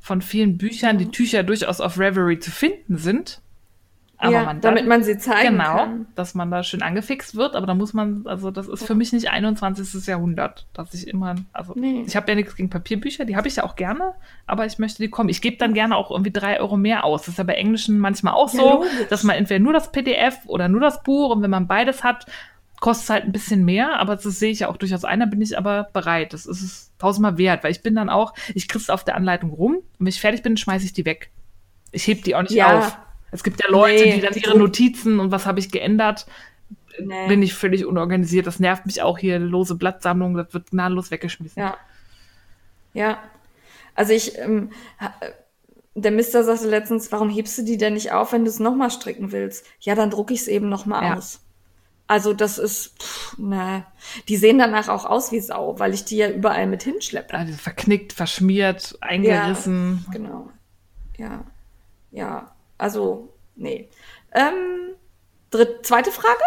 von 0.00 0.20
vielen 0.20 0.58
Büchern 0.58 0.98
die 0.98 1.10
Tücher 1.10 1.42
durchaus 1.42 1.80
auf 1.80 1.98
Reverie 1.98 2.38
zu 2.38 2.50
finden 2.50 2.98
sind. 2.98 3.40
Aber 4.18 4.32
ja, 4.32 4.44
man 4.44 4.60
dann, 4.60 4.74
damit 4.74 4.88
man 4.88 5.02
sie 5.02 5.18
zeigen 5.18 5.58
genau, 5.58 5.76
kann. 5.76 5.92
Genau, 5.92 6.06
dass 6.14 6.34
man 6.34 6.50
da 6.50 6.62
schön 6.62 6.82
angefixt 6.82 7.34
wird, 7.34 7.56
aber 7.56 7.66
da 7.66 7.74
muss 7.74 7.94
man, 7.94 8.26
also 8.26 8.50
das 8.50 8.68
ist 8.68 8.86
für 8.86 8.94
mich 8.94 9.12
nicht 9.12 9.28
21. 9.28 10.06
Jahrhundert, 10.06 10.66
dass 10.72 10.94
ich 10.94 11.08
immer, 11.08 11.34
also 11.52 11.72
nee. 11.74 12.04
ich 12.06 12.16
habe 12.16 12.30
ja 12.30 12.34
nichts 12.36 12.54
gegen 12.54 12.70
Papierbücher, 12.70 13.24
die 13.24 13.36
habe 13.36 13.48
ich 13.48 13.56
ja 13.56 13.64
auch 13.64 13.76
gerne, 13.76 14.14
aber 14.46 14.66
ich 14.66 14.78
möchte 14.78 15.02
die 15.02 15.10
kommen. 15.10 15.28
Ich 15.28 15.42
gebe 15.42 15.56
dann 15.56 15.74
gerne 15.74 15.96
auch 15.96 16.10
irgendwie 16.10 16.30
drei 16.30 16.60
Euro 16.60 16.76
mehr 16.76 17.04
aus. 17.04 17.22
Das 17.22 17.30
ist 17.30 17.38
ja 17.38 17.44
bei 17.44 17.54
Englischen 17.54 17.98
manchmal 17.98 18.34
auch 18.34 18.52
ja, 18.54 18.60
so, 18.60 18.70
logisch. 18.74 18.90
dass 19.10 19.24
man 19.24 19.36
entweder 19.36 19.60
nur 19.60 19.72
das 19.72 19.90
PDF 19.90 20.38
oder 20.46 20.68
nur 20.68 20.80
das 20.80 21.02
Buch 21.02 21.34
und 21.34 21.42
wenn 21.42 21.50
man 21.50 21.66
beides 21.66 22.04
hat, 22.04 22.26
kostet 22.84 23.08
halt 23.08 23.24
ein 23.24 23.32
bisschen 23.32 23.64
mehr, 23.64 23.98
aber 23.98 24.14
das 24.14 24.24
sehe 24.24 24.50
ich 24.50 24.58
ja 24.58 24.68
auch 24.68 24.76
durchaus 24.76 25.06
ein, 25.06 25.18
da 25.18 25.24
bin 25.24 25.40
ich 25.40 25.56
aber 25.56 25.88
bereit. 25.94 26.34
Das 26.34 26.44
ist 26.44 26.60
es 26.60 26.92
tausendmal 26.98 27.38
wert, 27.38 27.64
weil 27.64 27.70
ich 27.70 27.80
bin 27.80 27.94
dann 27.94 28.10
auch, 28.10 28.34
ich 28.54 28.68
krieg's 28.68 28.90
auf 28.90 29.04
der 29.04 29.16
Anleitung 29.16 29.48
rum 29.52 29.76
und 29.76 29.84
wenn 30.00 30.06
ich 30.08 30.20
fertig 30.20 30.42
bin, 30.42 30.58
schmeiße 30.58 30.84
ich 30.84 30.92
die 30.92 31.06
weg. 31.06 31.30
Ich 31.92 32.06
heb 32.06 32.24
die 32.24 32.34
auch 32.34 32.42
nicht 32.42 32.52
ja. 32.52 32.76
auf. 32.76 32.98
Es 33.30 33.42
gibt 33.42 33.62
ja 33.64 33.70
Leute, 33.70 34.04
nee, 34.04 34.16
die 34.16 34.20
dann 34.20 34.34
ihre 34.34 34.58
Notizen 34.58 35.18
und 35.18 35.30
was 35.30 35.46
habe 35.46 35.60
ich 35.60 35.70
geändert, 35.70 36.26
nee. 37.00 37.26
bin 37.26 37.42
ich 37.42 37.54
völlig 37.54 37.86
unorganisiert. 37.86 38.46
Das 38.46 38.60
nervt 38.60 38.84
mich 38.84 39.00
auch 39.00 39.16
hier, 39.16 39.38
lose 39.38 39.76
Blattsammlung, 39.76 40.34
das 40.34 40.52
wird 40.52 40.70
gnadenlos 40.72 41.10
weggeschmissen. 41.10 41.62
Ja. 41.62 41.78
Ja. 42.92 43.18
Also 43.94 44.12
ich, 44.12 44.38
ähm, 44.38 44.72
der 45.94 46.10
Mister 46.10 46.44
sagte 46.44 46.68
letztens, 46.68 47.10
warum 47.12 47.30
hebst 47.30 47.56
du 47.56 47.62
die 47.62 47.78
denn 47.78 47.94
nicht 47.94 48.12
auf, 48.12 48.34
wenn 48.34 48.44
du 48.44 48.50
es 48.50 48.60
nochmal 48.60 48.90
stricken 48.90 49.32
willst? 49.32 49.64
Ja, 49.80 49.94
dann 49.94 50.10
drucke 50.10 50.34
ich 50.34 50.40
es 50.40 50.48
eben 50.48 50.68
nochmal 50.68 51.02
ja. 51.02 51.16
aus. 51.16 51.40
Also 52.06 52.34
das 52.34 52.58
ist, 52.58 53.02
pff, 53.02 53.38
ne. 53.38 53.84
Die 54.28 54.36
sehen 54.36 54.58
danach 54.58 54.88
auch 54.88 55.06
aus 55.06 55.32
wie 55.32 55.40
Sau, 55.40 55.78
weil 55.78 55.94
ich 55.94 56.04
die 56.04 56.16
ja 56.18 56.28
überall 56.28 56.66
mit 56.66 56.82
hinschleppe. 56.82 57.34
Also 57.34 57.54
verknickt, 57.54 58.12
verschmiert, 58.12 58.96
eingerissen. 59.00 60.04
Ja, 60.06 60.12
genau. 60.12 60.50
Ja. 61.16 61.44
Ja. 62.10 62.52
Also, 62.76 63.32
nee. 63.56 63.88
Ähm, 64.32 64.94
dritt, 65.50 65.86
zweite 65.86 66.10
Frage? 66.10 66.42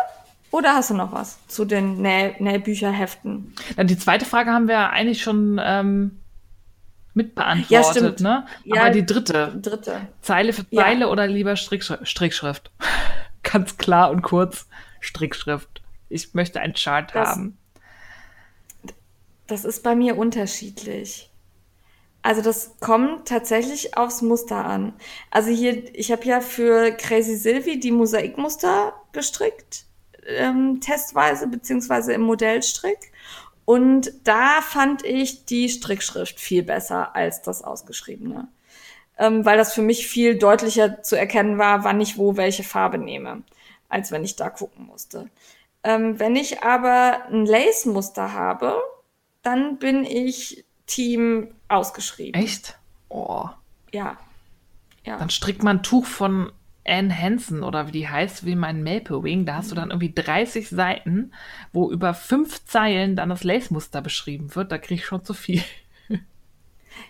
Oder 0.51 0.75
hast 0.75 0.91
du 0.91 0.93
noch 0.93 1.11
was 1.11 1.45
zu 1.47 1.65
den 1.65 2.01
Näh 2.01 2.35
Nähbücherheften? 2.39 3.53
Die 3.77 3.97
zweite 3.97 4.25
Frage 4.25 4.51
haben 4.51 4.67
wir 4.67 4.91
eigentlich 4.91 5.21
schon 5.21 5.59
ähm, 5.61 6.19
mitbeantwortet, 7.13 7.69
ja, 7.69 7.83
stimmt. 7.83 8.19
ne? 8.21 8.45
Aber 8.69 8.75
ja, 8.75 8.89
die 8.89 9.05
dritte. 9.05 9.59
Dritte. 9.61 10.07
Zeile 10.21 10.53
für 10.53 10.69
Zeile 10.69 11.01
ja. 11.01 11.07
oder 11.07 11.27
lieber 11.27 11.55
Strickschrift? 11.55 12.07
Strickschrift. 12.07 12.71
Ganz 13.43 13.77
klar 13.77 14.11
und 14.11 14.21
kurz. 14.21 14.67
Strickschrift. 14.99 15.81
Ich 16.09 16.33
möchte 16.33 16.59
ein 16.59 16.73
Chart 16.73 17.13
das, 17.13 17.29
haben. 17.29 17.57
Das 19.47 19.65
ist 19.65 19.83
bei 19.83 19.95
mir 19.95 20.17
unterschiedlich. 20.17 21.29
Also 22.21 22.41
das 22.41 22.71
kommt 22.79 23.27
tatsächlich 23.27 23.95
aufs 23.95 24.21
Muster 24.21 24.65
an. 24.65 24.93
Also 25.31 25.49
hier, 25.49 25.95
ich 25.95 26.11
habe 26.11 26.25
ja 26.25 26.41
für 26.41 26.91
Crazy 26.91 27.37
Sylvie 27.37 27.79
die 27.79 27.91
Mosaikmuster 27.91 28.93
gestrickt, 29.13 29.85
ähm, 30.25 30.81
testweise, 30.81 31.47
beziehungsweise 31.47 32.13
im 32.13 32.21
Modellstrick. 32.21 33.11
Und 33.63 34.11
da 34.23 34.61
fand 34.61 35.05
ich 35.05 35.45
die 35.45 35.69
Strickschrift 35.69 36.39
viel 36.39 36.63
besser 36.63 37.15
als 37.15 37.41
das 37.41 37.63
Ausgeschriebene. 37.63 38.49
Ähm, 39.17 39.45
weil 39.45 39.57
das 39.57 39.73
für 39.73 39.81
mich 39.81 40.07
viel 40.07 40.37
deutlicher 40.37 41.01
zu 41.03 41.17
erkennen 41.17 41.57
war, 41.57 41.83
wann 41.83 42.01
ich 42.01 42.17
wo 42.17 42.35
welche 42.37 42.63
Farbe 42.63 42.97
nehme 42.97 43.43
als 43.89 44.11
wenn 44.11 44.23
ich 44.23 44.35
da 44.35 44.49
gucken 44.49 44.85
musste. 44.85 45.29
Ähm, 45.83 46.19
wenn 46.19 46.35
ich 46.35 46.63
aber 46.63 47.25
ein 47.31 47.45
Lace-Muster 47.45 48.33
habe, 48.33 48.81
dann 49.43 49.77
bin 49.77 50.03
ich 50.03 50.65
Team 50.85 51.49
ausgeschrieben. 51.67 52.41
Echt? 52.41 52.77
Oh. 53.09 53.45
Ja. 53.91 54.17
ja. 55.05 55.17
Dann 55.17 55.29
strickt 55.29 55.63
man 55.63 55.77
ein 55.77 55.83
Tuch 55.83 56.05
von 56.05 56.51
Anne 56.85 57.15
Hansen 57.15 57.63
oder 57.63 57.87
wie 57.87 57.91
die 57.91 58.07
heißt, 58.07 58.45
wie 58.45 58.55
mein 58.55 58.83
Maple 58.83 59.23
Wing. 59.23 59.45
Da 59.45 59.55
hast 59.55 59.71
du 59.71 59.75
dann 59.75 59.91
irgendwie 59.91 60.13
30 60.13 60.69
Seiten, 60.69 61.33
wo 61.73 61.91
über 61.91 62.13
fünf 62.13 62.65
Zeilen 62.65 63.15
dann 63.15 63.29
das 63.29 63.43
Lace-Muster 63.43 64.01
beschrieben 64.01 64.55
wird. 64.55 64.71
Da 64.71 64.77
kriege 64.77 65.01
ich 65.01 65.05
schon 65.05 65.23
zu 65.23 65.33
viel. 65.33 65.61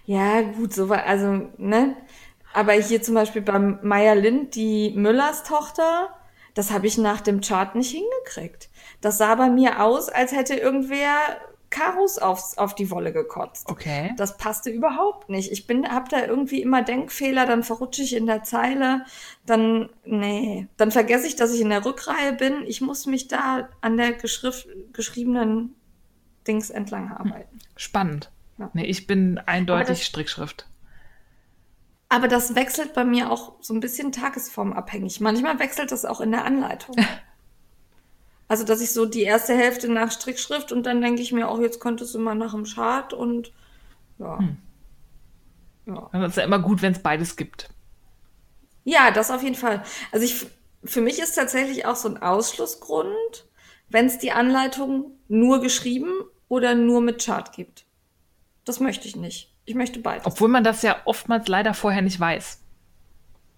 Ja, 0.05 0.41
gut, 0.41 0.73
so 0.73 0.89
war, 0.89 1.05
also, 1.05 1.49
ne? 1.57 1.95
Aber 2.53 2.73
hier 2.73 3.01
zum 3.01 3.15
Beispiel 3.15 3.41
beim 3.41 3.79
Maya 3.83 4.13
Lind, 4.13 4.55
die 4.55 4.91
Müllers 4.95 5.43
Tochter, 5.43 6.09
das 6.57 6.71
habe 6.71 6.87
ich 6.87 6.97
nach 6.97 7.21
dem 7.21 7.41
Chart 7.41 7.75
nicht 7.75 7.91
hingekriegt. 7.91 8.69
Das 8.99 9.19
sah 9.19 9.35
bei 9.35 9.47
mir 9.47 9.83
aus, 9.83 10.09
als 10.09 10.31
hätte 10.31 10.55
irgendwer 10.55 11.19
Karos 11.69 12.17
aufs, 12.17 12.57
auf 12.57 12.73
die 12.73 12.89
Wolle 12.89 13.13
gekotzt. 13.13 13.69
Okay. 13.69 14.15
Das 14.17 14.37
passte 14.37 14.71
überhaupt 14.71 15.29
nicht. 15.29 15.51
Ich 15.51 15.67
bin, 15.67 15.87
hab 15.87 16.09
da 16.09 16.25
irgendwie 16.25 16.63
immer 16.63 16.81
Denkfehler, 16.81 17.45
dann 17.45 17.61
verrutsche 17.61 18.01
ich 18.01 18.15
in 18.15 18.25
der 18.25 18.41
Zeile, 18.43 19.05
dann, 19.45 19.89
nee, 20.03 20.67
dann 20.77 20.89
vergesse 20.89 21.27
ich, 21.27 21.35
dass 21.35 21.53
ich 21.53 21.61
in 21.61 21.69
der 21.69 21.85
Rückreihe 21.85 22.33
bin. 22.33 22.63
Ich 22.65 22.81
muss 22.81 23.05
mich 23.05 23.27
da 23.27 23.69
an 23.81 23.95
der 23.95 24.13
geschriebenen 24.13 25.75
Dings 26.47 26.71
entlang 26.71 27.11
arbeiten. 27.11 27.59
Spannend. 27.75 28.31
Ja. 28.57 28.71
Nee, 28.73 28.85
ich 28.85 29.05
bin 29.05 29.37
eindeutig 29.37 30.05
Strickschrift. 30.05 30.67
Aber 32.09 32.27
das 32.27 32.55
wechselt 32.55 32.93
bei 32.93 33.03
mir 33.03 33.31
auch 33.31 33.55
so 33.61 33.73
ein 33.73 33.79
bisschen 33.79 34.11
tagesformabhängig. 34.11 35.19
Manchmal 35.19 35.59
wechselt 35.59 35.91
das 35.91 36.05
auch 36.05 36.21
in 36.21 36.31
der 36.31 36.45
Anleitung. 36.45 36.95
Also, 38.49 38.63
dass 38.63 38.79
ich 38.79 38.93
so 38.93 39.05
die 39.05 39.23
erste 39.23 39.53
Hälfte 39.53 39.91
nach 39.91 40.09
Strickschrift 40.09 40.71
und 40.71 40.85
dann 40.85 41.01
denke 41.01 41.21
ich 41.21 41.33
mir 41.33 41.49
auch, 41.49 41.59
jetzt 41.59 41.81
könntest 41.81 42.15
du 42.15 42.19
mal 42.19 42.33
nach 42.33 42.53
dem 42.53 42.63
Chart 42.63 43.11
und 43.11 43.51
ja. 44.19 44.39
Ja. 45.85 46.09
Das 46.13 46.29
ist 46.29 46.37
ja 46.37 46.43
immer 46.43 46.59
gut, 46.59 46.81
wenn 46.81 46.93
es 46.93 46.99
beides 46.99 47.35
gibt. 47.35 47.69
Ja, 48.85 49.11
das 49.11 49.31
auf 49.31 49.43
jeden 49.43 49.55
Fall. 49.55 49.83
Also 50.13 50.25
ich, 50.25 50.47
für 50.83 51.01
mich 51.01 51.19
ist 51.19 51.35
tatsächlich 51.35 51.85
auch 51.85 51.97
so 51.97 52.07
ein 52.07 52.21
Ausschlussgrund, 52.21 53.49
wenn 53.89 54.05
es 54.05 54.17
die 54.17 54.31
Anleitung 54.31 55.11
nur 55.27 55.59
geschrieben 55.59 56.13
oder 56.47 56.73
nur 56.73 57.01
mit 57.01 57.23
Chart 57.23 57.51
gibt. 57.53 57.85
Das 58.63 58.79
möchte 58.79 59.07
ich 59.07 59.15
nicht. 59.15 59.53
Ich 59.67 59.75
möchte 59.75 59.99
beides. 59.99 60.25
Obwohl 60.25 60.47
man 60.47 60.63
das 60.63 60.81
ja 60.81 60.95
oftmals 61.05 61.47
leider 61.47 61.75
vorher 61.75 62.01
nicht 62.01 62.19
weiß. 62.19 62.63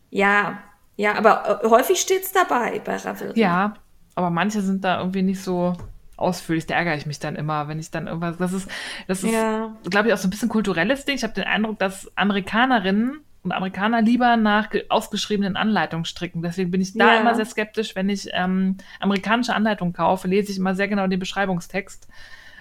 Ja, 0.09 0.59
ja, 0.97 1.15
aber 1.15 1.61
äh, 1.63 1.69
häufig 1.69 1.99
steht's 2.01 2.31
dabei 2.33 2.79
bei 2.83 2.97
Ravelry. 2.97 3.39
Ja, 3.39 3.75
aber 4.15 4.29
manche 4.29 4.61
sind 4.61 4.83
da 4.83 4.99
irgendwie 4.99 5.21
nicht 5.21 5.41
so 5.41 5.77
ausführlich. 6.17 6.65
Da 6.65 6.75
ärgere 6.75 6.95
ich 6.97 7.05
mich 7.05 7.19
dann 7.19 7.35
immer, 7.37 7.67
wenn 7.69 7.79
ich 7.79 7.91
dann 7.91 8.07
irgendwas. 8.07 8.37
Das 8.37 8.51
ist, 8.51 8.69
das 9.07 9.23
ist, 9.23 9.31
Ja. 9.31 9.73
glaube 9.89 10.07
ich, 10.09 10.13
auch 10.13 10.17
so 10.17 10.27
ein 10.27 10.31
bisschen 10.31 10.49
kulturelles 10.49 11.05
Ding. 11.05 11.15
Ich 11.15 11.23
habe 11.23 11.33
den 11.33 11.45
Eindruck, 11.45 11.79
dass 11.79 12.11
Amerikanerinnen 12.17 13.21
und 13.43 13.51
Amerikaner 13.53 14.01
lieber 14.01 14.35
nach 14.35 14.69
ge- 14.71 14.85
ausgeschriebenen 14.89 15.55
Anleitungen 15.55 16.03
stricken. 16.05 16.41
Deswegen 16.41 16.71
bin 16.71 16.81
ich 16.81 16.93
da 16.97 17.13
Ja. 17.13 17.21
immer 17.21 17.35
sehr 17.35 17.45
skeptisch, 17.45 17.95
wenn 17.95 18.09
ich 18.09 18.27
ähm, 18.33 18.77
amerikanische 18.99 19.55
Anleitungen 19.55 19.93
kaufe, 19.93 20.27
lese 20.27 20.51
ich 20.51 20.57
immer 20.57 20.75
sehr 20.75 20.89
genau 20.89 21.07
den 21.07 21.19
Beschreibungstext. 21.19 22.07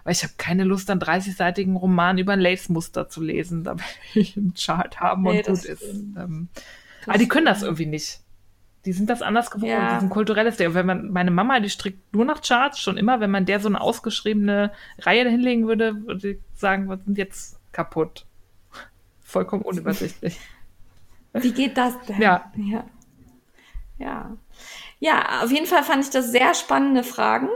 Weil 0.09 0.13
ich 0.13 0.23
habe 0.23 0.33
keine 0.39 0.65
Lust, 0.65 0.89
einen 0.89 1.03
30-seitigen 1.03 1.77
Roman 1.77 2.17
über 2.17 2.33
ein 2.33 2.41
Lace-Muster 2.41 3.11
zu 3.11 3.23
lesen. 3.23 3.63
Da 3.63 3.77
will 3.77 3.85
ich 4.15 4.39
einen 4.39 4.55
Chart 4.55 4.99
haben 5.01 5.25
Nee, 5.25 5.41
und 5.41 5.49
das 5.49 5.61
gut 5.65 5.69
ist. 5.69 5.83
Ähm, 5.83 6.49
aber 7.07 7.19
die 7.19 7.29
können 7.29 7.45
das 7.45 7.63
irgendwie 7.63 7.85
nicht. 7.85 8.21
Die 8.87 8.95
sind 8.95 9.11
das 9.11 9.21
anders 9.21 9.51
gewohnt. 9.51 9.71
Ja. 9.71 9.97
Die 9.97 10.01
sind 10.01 10.09
kulturelles 10.09 10.57
Ding. 10.57 10.73
Wenn 10.73 10.87
man, 10.87 11.11
meine 11.11 11.31
Mama, 11.31 11.61
die 11.61 11.69
strickt 11.69 12.15
nur 12.15 12.25
nach 12.25 12.41
Charts 12.41 12.81
schon 12.81 12.97
immer. 12.97 13.21
Wenn 13.21 13.31
man 13.31 13.45
der 13.45 13.61
so 13.61 13.69
eine 13.69 13.83
ausgeschriebene 13.83 14.73
Reihe 14.99 15.29
hinlegen 15.29 15.69
würde, 15.69 16.07
würde 16.07 16.31
ich 16.31 16.39
sagen, 16.55 16.89
wir 16.89 16.97
sind 17.05 17.19
jetzt 17.19 17.61
kaputt. 17.73 18.25
Vollkommen 19.21 19.61
unübersichtlich. 19.61 20.41
Wie 21.35 21.53
geht 21.53 21.77
das 21.77 21.93
denn? 22.09 22.23
Ja. 22.23 22.51
ja. 22.57 22.87
Ja. 23.99 24.39
Ja, 25.01 25.43
auf 25.43 25.53
jeden 25.53 25.67
Fall 25.67 25.83
fand 25.83 26.03
ich 26.03 26.11
das 26.11 26.33
sehr 26.33 26.55
spannende 26.55 27.05
Fragen. 27.05 27.51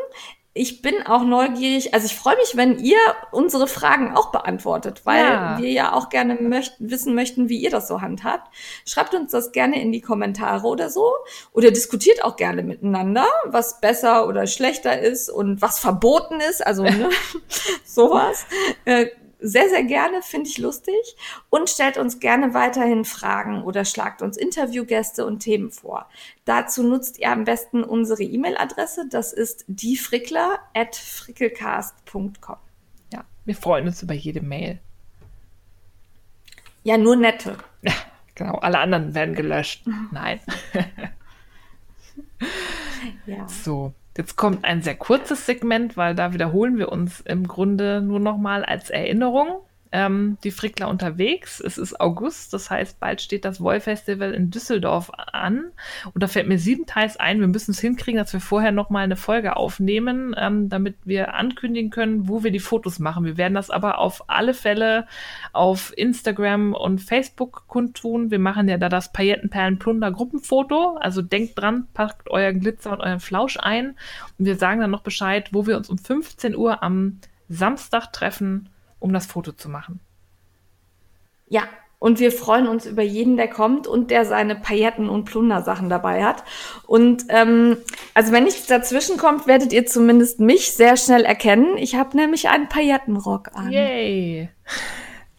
Ich 0.55 0.83
bin 0.83 1.07
auch 1.07 1.23
neugierig, 1.25 1.95
also 1.95 2.05
ich 2.05 2.15
freue 2.15 2.37
mich, 2.37 2.57
wenn 2.57 2.79
ihr 2.79 2.99
unsere 3.31 3.67
Fragen 3.67 4.15
auch 4.15 4.33
beantwortet, 4.33 5.01
weil 5.05 5.25
Ja. 5.25 5.59
wir 5.59 5.71
ja 5.71 5.93
auch 5.95 6.11
gerne 6.11 6.35
möchten, 6.35 6.91
wissen 6.91 7.15
möchten, 7.15 7.49
wie 7.49 7.57
ihr 7.59 7.71
das 7.71 7.89
so 7.89 8.03
handhabt. 8.03 8.55
Schreibt 8.87 9.15
uns 9.15 9.33
das 9.33 9.53
gerne 9.53 9.81
in 9.81 9.93
die 9.93 10.03
Kommentare 10.03 10.67
oder 10.67 10.91
so 10.91 11.11
oder 11.53 11.71
diskutiert 11.71 12.23
auch 12.23 12.37
gerne 12.37 12.63
miteinander, 12.63 13.27
was 13.47 13.81
besser 13.81 14.27
oder 14.29 14.47
schlechter 14.47 14.99
ist 15.01 15.31
und 15.31 15.63
was 15.63 15.79
verboten 15.79 16.41
ist, 16.41 16.67
also 16.67 16.83
ne, 16.83 17.09
sowas. 17.85 18.45
Äh, 18.85 19.07
sehr, 19.43 19.69
sehr 19.69 19.85
gerne, 19.85 20.23
finde 20.23 20.49
ich 20.49 20.57
lustig. 20.59 20.95
Und 21.51 21.69
stellt 21.69 21.99
uns 21.99 22.21
gerne 22.21 22.55
weiterhin 22.55 23.05
Fragen 23.05 23.63
oder 23.63 23.85
schlagt 23.85 24.23
uns 24.23 24.37
Interviewgäste 24.37 25.27
und 25.27 25.41
Themen 25.41 25.71
vor. 25.71 26.09
Dazu 26.45 26.83
nutzt 26.83 27.19
ihr 27.19 27.31
am 27.31 27.45
besten 27.45 27.85
unsere 27.85 28.23
E-Mail-Adresse. 28.23 29.07
Das 29.11 29.33
ist 29.33 29.65
diefrickler.frickelcast.com. 29.67 32.57
Ja, 33.13 33.25
wir 33.45 33.57
freuen 33.57 33.87
uns 33.87 34.03
über 34.03 34.15
jede 34.15 34.41
Mail. 34.41 34.79
Ja, 36.85 36.99
nur 36.99 37.17
nette. 37.17 37.59
Ja, 37.83 37.93
genau. 38.35 38.55
Alle 38.57 38.79
anderen 38.79 39.15
werden 39.15 39.35
gelöscht. 39.35 39.87
Nein. 40.13 40.41
Ja. 43.27 43.49
So, 43.49 43.95
jetzt 44.17 44.37
kommt 44.37 44.65
ein 44.65 44.83
sehr 44.83 44.95
kurzes 44.95 45.47
Segment, 45.47 45.97
weil 45.97 46.15
da 46.15 46.33
wiederholen 46.33 46.79
wir 46.79 46.91
uns 46.91 47.21
im 47.21 47.47
Grunde 47.47 48.01
nur 48.01 48.21
noch 48.21 48.39
mal 48.39 48.65
als 48.65 48.91
Erinnerung. 48.91 49.61
Ähm, 49.93 50.39
die 50.43 50.51
Frickler 50.51 50.89
unterwegs. 50.89 51.61
Es 51.61 51.77
ist 51.77 52.01
August, 52.01 52.55
das 52.55 52.71
heißt, 52.71 52.99
bald 52.99 53.21
steht 53.21 53.45
das 53.45 53.61
Woll-Festival 53.61 54.33
in 54.33 54.51
Düsseldorf 54.51 55.11
an. 55.33 55.71
Und 56.15 56.23
da 56.23 56.29
fällt 56.29 56.49
mir 56.49 56.59
siebenteils 56.59 57.19
ein, 57.19 57.41
wir 57.41 57.49
müssen 57.49 57.73
es 57.73 57.81
hinkriegen, 57.81 58.19
dass 58.19 58.33
wir 58.33 58.41
vorher 58.41 58.73
noch 58.73 58.89
mal 58.89 59.05
eine 59.05 59.17
Folge 59.17 59.57
aufnehmen, 59.57 60.35
ähm, 60.39 60.69
damit 60.71 60.97
wir 61.05 61.35
ankündigen 61.35 61.91
können, 61.91 62.27
wo 62.29 62.43
wir 62.43 62.51
die 62.51 62.59
Fotos 62.59 62.99
machen. 62.99 63.25
Wir 63.25 63.37
werden 63.37 63.55
das 63.55 63.71
aber 63.71 63.99
auf 63.99 64.29
alle 64.29 64.55
Fälle 64.55 65.07
auf 65.53 65.93
Instagram 65.97 66.75
und 66.75 67.01
Facebook 67.01 67.65
kundtun. 67.67 68.31
Wir 68.31 68.39
machen 68.39 68.69
ja 68.69 68.79
da 68.79 68.89
das 68.89 69.13
Paillettenperlen-Plunder-Gruppenfoto. 69.13 70.97
Also 70.97 71.23
denkt 71.23 71.59
dran, 71.59 71.87
packt 71.93 72.31
euren 72.31 72.61
Glitzer 72.61 72.93
und 72.93 73.01
euren 73.01 73.21
Flausch 73.21 73.59
ein. 73.61 73.97
Und 74.39 74.47
wir 74.47 74.57
sagen 74.57 74.81
dann 74.81 74.91
noch 74.91 75.03
Bescheid, 75.03 75.51
wo 75.53 75.67
wir 75.67 75.77
uns 75.77 75.91
um 75.91 75.99
15 75.99 76.57
Uhr 76.57 76.83
am 76.83 77.19
Samstag 77.49 78.13
treffen, 78.13 78.69
um 79.03 79.13
das 79.13 79.27
Foto 79.27 79.53
zu 79.53 79.69
machen. 79.69 80.01
Ja. 81.49 81.65
Und 81.99 82.19
wir 82.19 82.33
freuen 82.33 82.67
uns 82.67 82.85
über 82.85 83.03
jeden, 83.03 83.37
der 83.37 83.47
kommt 83.47 83.87
und 83.87 84.11
der 84.11 84.25
seine 84.25 84.57
Pailletten- 84.57 85.09
und 85.09 85.25
Plundersachen 85.25 85.89
dabei 85.89 86.25
hat. 86.25 86.43
Und 86.89 87.27
ähm, 87.29 87.77
also 88.13 88.33
wenn 88.33 88.43
nichts 88.43 88.67
dazwischen 88.67 89.19
kommt, 89.19 89.47
werdet 89.47 89.73
ihr 89.73 89.87
zumindest 89.87 90.41
mich 90.41 90.73
sehr 90.73 90.97
schnell 90.97 91.25
erkennen. 91.25 91.77
Ich 91.77 91.95
habe 91.95 92.17
nämlich 92.17 92.49
einen 92.49 92.69
Paillettenrock 92.69 93.51
an. 93.55 93.71
Yay! 93.71 94.49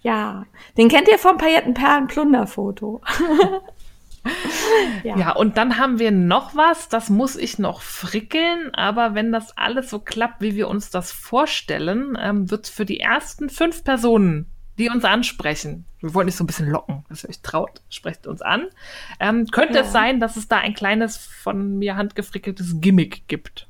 Ja, 0.03 0.45
den 0.77 0.87
kennt 0.87 1.09
ihr 1.09 1.17
vom 1.17 1.37
Paillettenperlen-Plunder-Foto. 1.37 3.01
ja. 5.03 5.17
Ja, 5.17 5.31
und 5.35 5.57
dann 5.57 5.77
haben 5.77 5.99
wir 5.99 6.11
noch 6.11 6.55
was, 6.55 6.89
das 6.89 7.09
muss 7.09 7.35
ich 7.35 7.59
noch 7.59 7.81
frickeln, 7.81 8.73
aber 8.73 9.15
wenn 9.15 9.31
das 9.31 9.57
alles 9.57 9.89
so 9.89 9.99
klappt, 9.99 10.41
wie 10.41 10.55
wir 10.55 10.67
uns 10.67 10.89
das 10.89 11.11
vorstellen, 11.11 12.17
ähm, 12.21 12.49
wird 12.49 12.65
es 12.65 12.69
für 12.71 12.85
die 12.85 12.99
ersten 12.99 13.49
fünf 13.49 13.83
Personen, 13.83 14.47
die 14.77 14.89
uns 14.89 15.03
ansprechen, 15.05 15.85
wir 15.99 16.13
wollen 16.13 16.25
nicht 16.25 16.35
so 16.37 16.43
ein 16.43 16.47
bisschen 16.47 16.69
locken, 16.69 17.05
dass 17.09 17.23
ihr 17.23 17.29
euch 17.29 17.41
traut, 17.41 17.81
sprecht 17.89 18.25
uns 18.27 18.41
an, 18.41 18.67
ähm, 19.19 19.45
könnte 19.47 19.75
Ja. 19.75 19.81
es 19.81 19.91
sein, 19.91 20.19
dass 20.19 20.35
es 20.37 20.47
da 20.47 20.57
ein 20.57 20.73
kleines 20.73 21.17
von 21.17 21.77
mir 21.77 21.95
handgefrickeltes 21.95 22.75
Gimmick 22.81 23.27
gibt. 23.27 23.67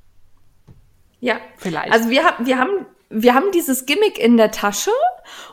ja. 1.19 1.38
Vielleicht. 1.57 1.91
Also 1.91 2.09
wir 2.09 2.23
haben, 2.23 2.45
wir 2.45 2.57
haben, 2.59 2.85
wir 3.09 3.34
haben 3.34 3.51
dieses 3.53 3.85
Gimmick 3.85 4.17
in 4.17 4.38
der 4.38 4.51
Tasche 4.51 4.91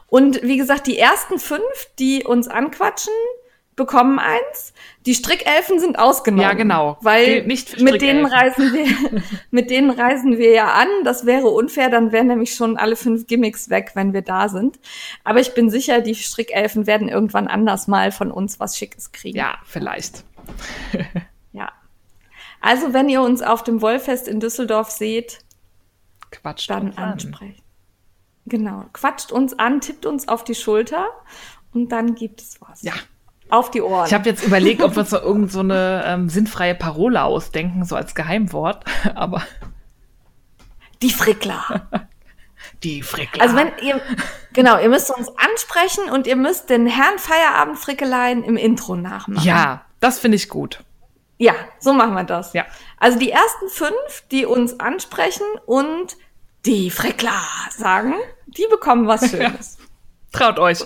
und 0.08 0.42
wie 0.42 0.56
gesagt, 0.56 0.86
die 0.86 0.98
ersten 0.98 1.38
fünf, 1.38 1.62
die 1.98 2.24
uns 2.24 2.48
anquatschen, 2.48 3.12
bekommen 3.80 4.18
eins. 4.18 4.74
Die 5.06 5.14
Strickelfen 5.14 5.80
sind 5.80 5.98
ausgenommen. 5.98 6.42
Ja, 6.42 6.52
genau. 6.52 6.98
Weil 7.00 7.44
mit 7.44 8.02
denen 8.02 8.26
reisen 8.26 8.74
wir, 8.74 9.22
mit 9.50 9.70
denen 9.70 9.88
reisen 9.88 10.36
wir 10.36 10.52
ja 10.52 10.74
an. 10.74 10.88
Das 11.04 11.24
wäre 11.24 11.48
unfair, 11.48 11.88
dann 11.88 12.12
wären 12.12 12.26
nämlich 12.26 12.54
schon 12.54 12.76
alle 12.76 12.94
fünf 12.94 13.26
Gimmicks 13.26 13.70
weg, 13.70 13.92
wenn 13.94 14.12
wir 14.12 14.20
da 14.20 14.50
sind. 14.50 14.78
Aber 15.24 15.40
ich 15.40 15.54
bin 15.54 15.70
sicher, 15.70 16.02
die 16.02 16.14
Strickelfen 16.14 16.86
werden 16.86 17.08
irgendwann 17.08 17.48
anders 17.48 17.88
mal 17.88 18.12
von 18.12 18.30
uns 18.30 18.60
was 18.60 18.76
Schickes 18.76 19.12
kriegen. 19.12 19.38
ja, 19.38 19.56
vielleicht. 19.64 20.24
Ja. 21.52 21.72
Also, 22.60 22.92
wenn 22.92 23.08
ihr 23.08 23.22
uns 23.22 23.42
auf 23.42 23.64
dem 23.64 23.82
Wollfest 23.82 24.28
in 24.28 24.38
Düsseldorf 24.38 24.90
seht, 24.90 25.40
Quatsch. 26.30 26.70
dann 26.70 26.96
ansprechen. 26.96 27.60
Genau. 28.46 28.84
Quatscht 28.92 29.32
uns 29.32 29.58
an, 29.58 29.80
tippt 29.80 30.06
uns 30.06 30.28
auf 30.28 30.44
die 30.44 30.54
Schulter 30.54 31.08
und 31.72 31.90
dann 31.90 32.14
gibt 32.14 32.40
es 32.40 32.60
was. 32.60 32.82
Ja. 32.82 32.92
Auf 33.50 33.70
die 33.70 33.82
Ohren. 33.82 34.06
Ich 34.06 34.14
habe 34.14 34.28
jetzt 34.28 34.44
überlegt, 34.44 34.82
ob 34.82 34.94
wir 34.94 35.00
uns 35.00 35.10
noch 35.10 35.22
irgend 35.22 35.52
so 35.52 35.60
eine 35.60 36.04
ähm, 36.06 36.28
sinnfreie 36.28 36.74
Parole 36.74 37.22
ausdenken, 37.22 37.84
so 37.84 37.96
als 37.96 38.14
Geheimwort, 38.14 38.84
aber 39.14 39.42
die 41.02 41.10
Frickler. 41.10 41.88
die 42.82 43.02
Frickler. 43.02 43.42
Also 43.42 43.56
wenn 43.56 43.72
ihr, 43.82 44.00
genau, 44.52 44.78
ihr 44.78 44.88
müsst 44.88 45.10
uns 45.10 45.28
ansprechen 45.36 46.10
und 46.10 46.26
ihr 46.26 46.36
müsst 46.36 46.70
den 46.70 46.86
Herrn 46.86 47.18
Feierabend 47.18 47.78
Frickeleien 47.78 48.44
im 48.44 48.56
Intro 48.56 48.96
nachmachen. 48.96 49.44
Ja, 49.44 49.84
das 50.00 50.18
finde 50.18 50.36
ich 50.36 50.48
gut. 50.48 50.82
Ja, 51.38 51.54
so 51.78 51.94
machen 51.94 52.14
wir 52.14 52.24
das. 52.24 52.52
Ja. 52.52 52.66
Also 52.98 53.18
die 53.18 53.30
ersten 53.30 53.68
fünf, 53.70 54.24
die 54.30 54.44
uns 54.44 54.78
ansprechen 54.78 55.46
und 55.64 56.16
die 56.66 56.90
Frickler 56.90 57.40
sagen, 57.70 58.14
die 58.46 58.66
bekommen 58.70 59.06
was 59.06 59.30
Schönes. 59.30 59.78
Traut 60.32 60.58
euch. 60.58 60.84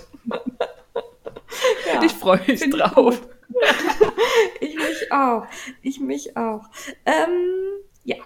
Ja, 1.93 2.03
ich 2.03 2.13
freue 2.13 2.41
mich 2.47 2.69
drauf. 2.71 3.21
ich 4.61 4.75
mich 4.75 5.13
auch. 5.13 5.47
Ich 5.83 6.01
mich 6.01 6.37
auch. 6.37 6.65
Ähm, 7.05 7.83
ja. 8.05 8.17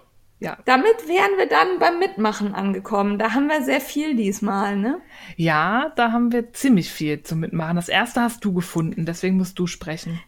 Ja. 0.40 0.56
Damit 0.66 1.08
wären 1.08 1.36
wir 1.36 1.48
dann 1.48 1.80
beim 1.80 1.98
Mitmachen 1.98 2.54
angekommen. 2.54 3.18
Da 3.18 3.34
haben 3.34 3.48
wir 3.48 3.62
sehr 3.62 3.80
viel 3.80 4.14
diesmal, 4.14 4.76
ne? 4.76 5.00
Ja, 5.36 5.92
da 5.96 6.12
haben 6.12 6.30
wir 6.32 6.52
ziemlich 6.52 6.92
viel 6.92 7.24
zum 7.24 7.40
Mitmachen. 7.40 7.74
Das 7.74 7.88
erste 7.88 8.20
hast 8.20 8.44
du 8.44 8.52
gefunden, 8.52 9.04
deswegen 9.04 9.36
musst 9.36 9.58
du 9.58 9.66
sprechen. 9.66 10.20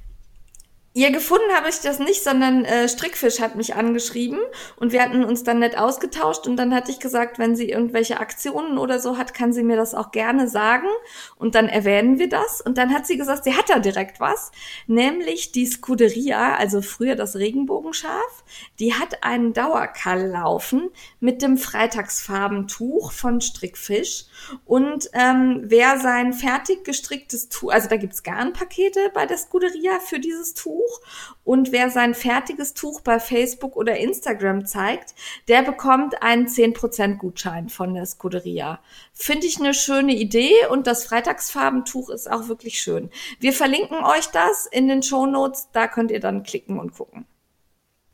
Ja, 0.92 1.10
gefunden 1.10 1.54
habe 1.54 1.68
ich 1.68 1.78
das 1.78 2.00
nicht, 2.00 2.24
sondern 2.24 2.64
äh, 2.64 2.88
Strickfisch 2.88 3.38
hat 3.38 3.54
mich 3.54 3.76
angeschrieben 3.76 4.40
und 4.74 4.90
wir 4.90 5.00
hatten 5.00 5.22
uns 5.22 5.44
dann 5.44 5.60
nett 5.60 5.78
ausgetauscht 5.78 6.48
und 6.48 6.56
dann 6.56 6.74
hatte 6.74 6.90
ich 6.90 6.98
gesagt, 6.98 7.38
wenn 7.38 7.54
sie 7.54 7.70
irgendwelche 7.70 8.18
Aktionen 8.18 8.76
oder 8.76 8.98
so 8.98 9.16
hat, 9.16 9.32
kann 9.32 9.52
sie 9.52 9.62
mir 9.62 9.76
das 9.76 9.94
auch 9.94 10.10
gerne 10.10 10.48
sagen 10.48 10.88
und 11.36 11.54
dann 11.54 11.68
erwähnen 11.68 12.18
wir 12.18 12.28
das. 12.28 12.60
Und 12.60 12.76
dann 12.76 12.92
hat 12.92 13.06
sie 13.06 13.16
gesagt, 13.16 13.44
sie 13.44 13.54
hat 13.54 13.70
da 13.70 13.78
direkt 13.78 14.18
was, 14.18 14.50
nämlich 14.88 15.52
die 15.52 15.66
Scuderia, 15.66 16.56
also 16.56 16.82
früher 16.82 17.14
das 17.14 17.36
Regenbogenschaf, 17.36 18.42
die 18.80 18.92
hat 18.92 19.22
einen 19.22 19.52
Dauerkall 19.52 20.26
laufen 20.26 20.90
mit 21.20 21.40
dem 21.40 21.56
Freitagsfarbentuch 21.56 23.12
von 23.12 23.40
Strickfisch 23.40 24.24
und 24.64 25.08
ähm, 25.12 25.60
wer 25.62 26.00
sein 26.00 26.32
fertig 26.32 26.82
gestricktes 26.82 27.48
Tuch, 27.48 27.70
also 27.70 27.88
da 27.88 27.96
gibt's 27.96 28.24
Garnpakete 28.24 29.12
bei 29.14 29.26
der 29.26 29.38
Scuderia 29.38 30.00
für 30.00 30.18
dieses 30.18 30.54
Tuch 30.54 30.79
Tuch. 30.80 31.00
Und 31.44 31.72
wer 31.72 31.90
sein 31.90 32.14
fertiges 32.14 32.74
Tuch 32.74 33.00
bei 33.00 33.18
Facebook 33.18 33.76
oder 33.76 33.96
Instagram 33.96 34.66
zeigt, 34.66 35.14
der 35.48 35.62
bekommt 35.62 36.22
einen 36.22 36.46
10% 36.46 37.16
Gutschein 37.16 37.68
von 37.68 37.94
der 37.94 38.06
Scuderia. 38.06 38.80
Finde 39.12 39.46
ich 39.46 39.58
eine 39.58 39.74
schöne 39.74 40.14
Idee 40.14 40.66
und 40.70 40.86
das 40.86 41.04
Freitagsfarbentuch 41.04 42.10
ist 42.10 42.30
auch 42.30 42.48
wirklich 42.48 42.80
schön. 42.80 43.10
Wir 43.38 43.52
verlinken 43.52 44.04
euch 44.04 44.26
das 44.26 44.66
in 44.66 44.88
den 44.88 45.02
Show 45.02 45.26
Notes, 45.26 45.68
da 45.72 45.88
könnt 45.88 46.10
ihr 46.10 46.20
dann 46.20 46.42
klicken 46.42 46.78
und 46.78 46.94
gucken. 46.94 47.26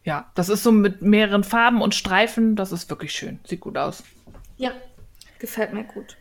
Ja, 0.05 0.31
das 0.35 0.49
ist 0.49 0.63
so 0.63 0.71
mit 0.71 1.03
mehreren 1.03 1.43
Farben 1.43 1.83
und 1.83 1.95
Streifen, 1.95 2.55
das 2.55 2.71
ist 2.71 2.89
wirklich 2.89 3.13
schön. 3.13 3.41
Sieht 3.45 3.61
gut 3.61 3.77
aus. 3.77 4.05
Ja, 4.57 4.73
gefällt 5.41 5.73
mir 5.73 5.85
gut. 5.85 6.17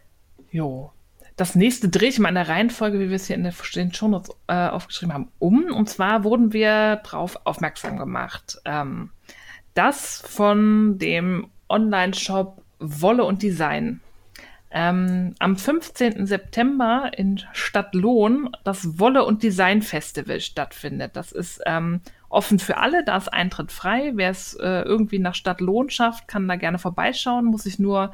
Jo, 0.51 0.91
das 1.35 1.55
nächste 1.55 1.89
drehe 1.89 2.09
ich 2.09 2.19
mal 2.19 2.29
in 2.29 2.35
der 2.35 2.47
Reihenfolge, 2.47 2.99
wie 2.99 3.09
wir 3.09 3.15
es 3.17 3.27
hier 3.27 3.35
in 3.35 3.43
den 3.43 3.93
Shownotes 3.93 4.35
äh, 4.47 4.67
aufgeschrieben 4.67 5.13
haben, 5.13 5.31
um. 5.39 5.65
Und 5.65 5.89
zwar 5.89 6.23
wurden 6.23 6.53
wir 6.53 6.97
darauf 6.97 7.37
aufmerksam 7.45 7.97
gemacht, 7.97 8.57
ähm, 8.65 9.09
dass 9.73 10.21
von 10.21 10.97
dem 10.97 11.47
Online-Shop 11.67 12.61
Wolle 12.79 13.25
und 13.25 13.41
Design 13.41 13.99
ähm, 14.71 15.35
am 15.39 15.57
15. 15.57 16.25
September 16.25 17.11
in 17.15 17.41
Stadtlohn 17.53 18.49
das 18.63 18.99
Wolle 18.99 19.25
und 19.25 19.43
Design 19.43 19.81
Festival 19.81 20.39
stattfindet. 20.41 21.15
Das 21.15 21.31
ist 21.31 21.61
ähm, 21.65 22.01
offen 22.29 22.59
für 22.59 22.77
alle, 22.77 23.03
da 23.05 23.15
ist 23.17 23.31
Eintritt 23.31 23.71
frei. 23.71 24.11
Wer 24.15 24.31
es 24.31 24.53
äh, 24.55 24.81
irgendwie 24.81 25.19
nach 25.19 25.35
Stadtlohn 25.35 25.89
schafft, 25.89 26.27
kann 26.27 26.47
da 26.47 26.57
gerne 26.57 26.77
vorbeischauen, 26.77 27.45
muss 27.45 27.63
sich 27.63 27.79
nur 27.79 28.11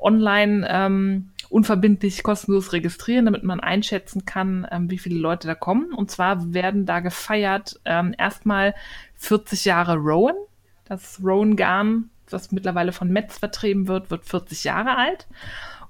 online 0.00 0.66
ähm, 0.68 1.30
unverbindlich 1.48 2.22
kostenlos 2.22 2.72
registrieren, 2.72 3.24
damit 3.24 3.42
man 3.42 3.60
einschätzen 3.60 4.24
kann, 4.24 4.66
ähm, 4.70 4.90
wie 4.90 4.98
viele 4.98 5.18
Leute 5.18 5.48
da 5.48 5.54
kommen. 5.54 5.92
Und 5.92 6.10
zwar 6.10 6.54
werden 6.54 6.86
da 6.86 7.00
gefeiert 7.00 7.80
ähm, 7.84 8.14
erstmal 8.16 8.74
40 9.16 9.64
Jahre 9.64 9.96
Rowan. 9.96 10.36
Das 10.84 11.20
Rowan-Garn, 11.22 12.10
das 12.28 12.52
mittlerweile 12.52 12.92
von 12.92 13.10
Metz 13.10 13.38
vertrieben 13.38 13.88
wird, 13.88 14.10
wird 14.10 14.24
40 14.24 14.64
Jahre 14.64 14.96
alt. 14.96 15.26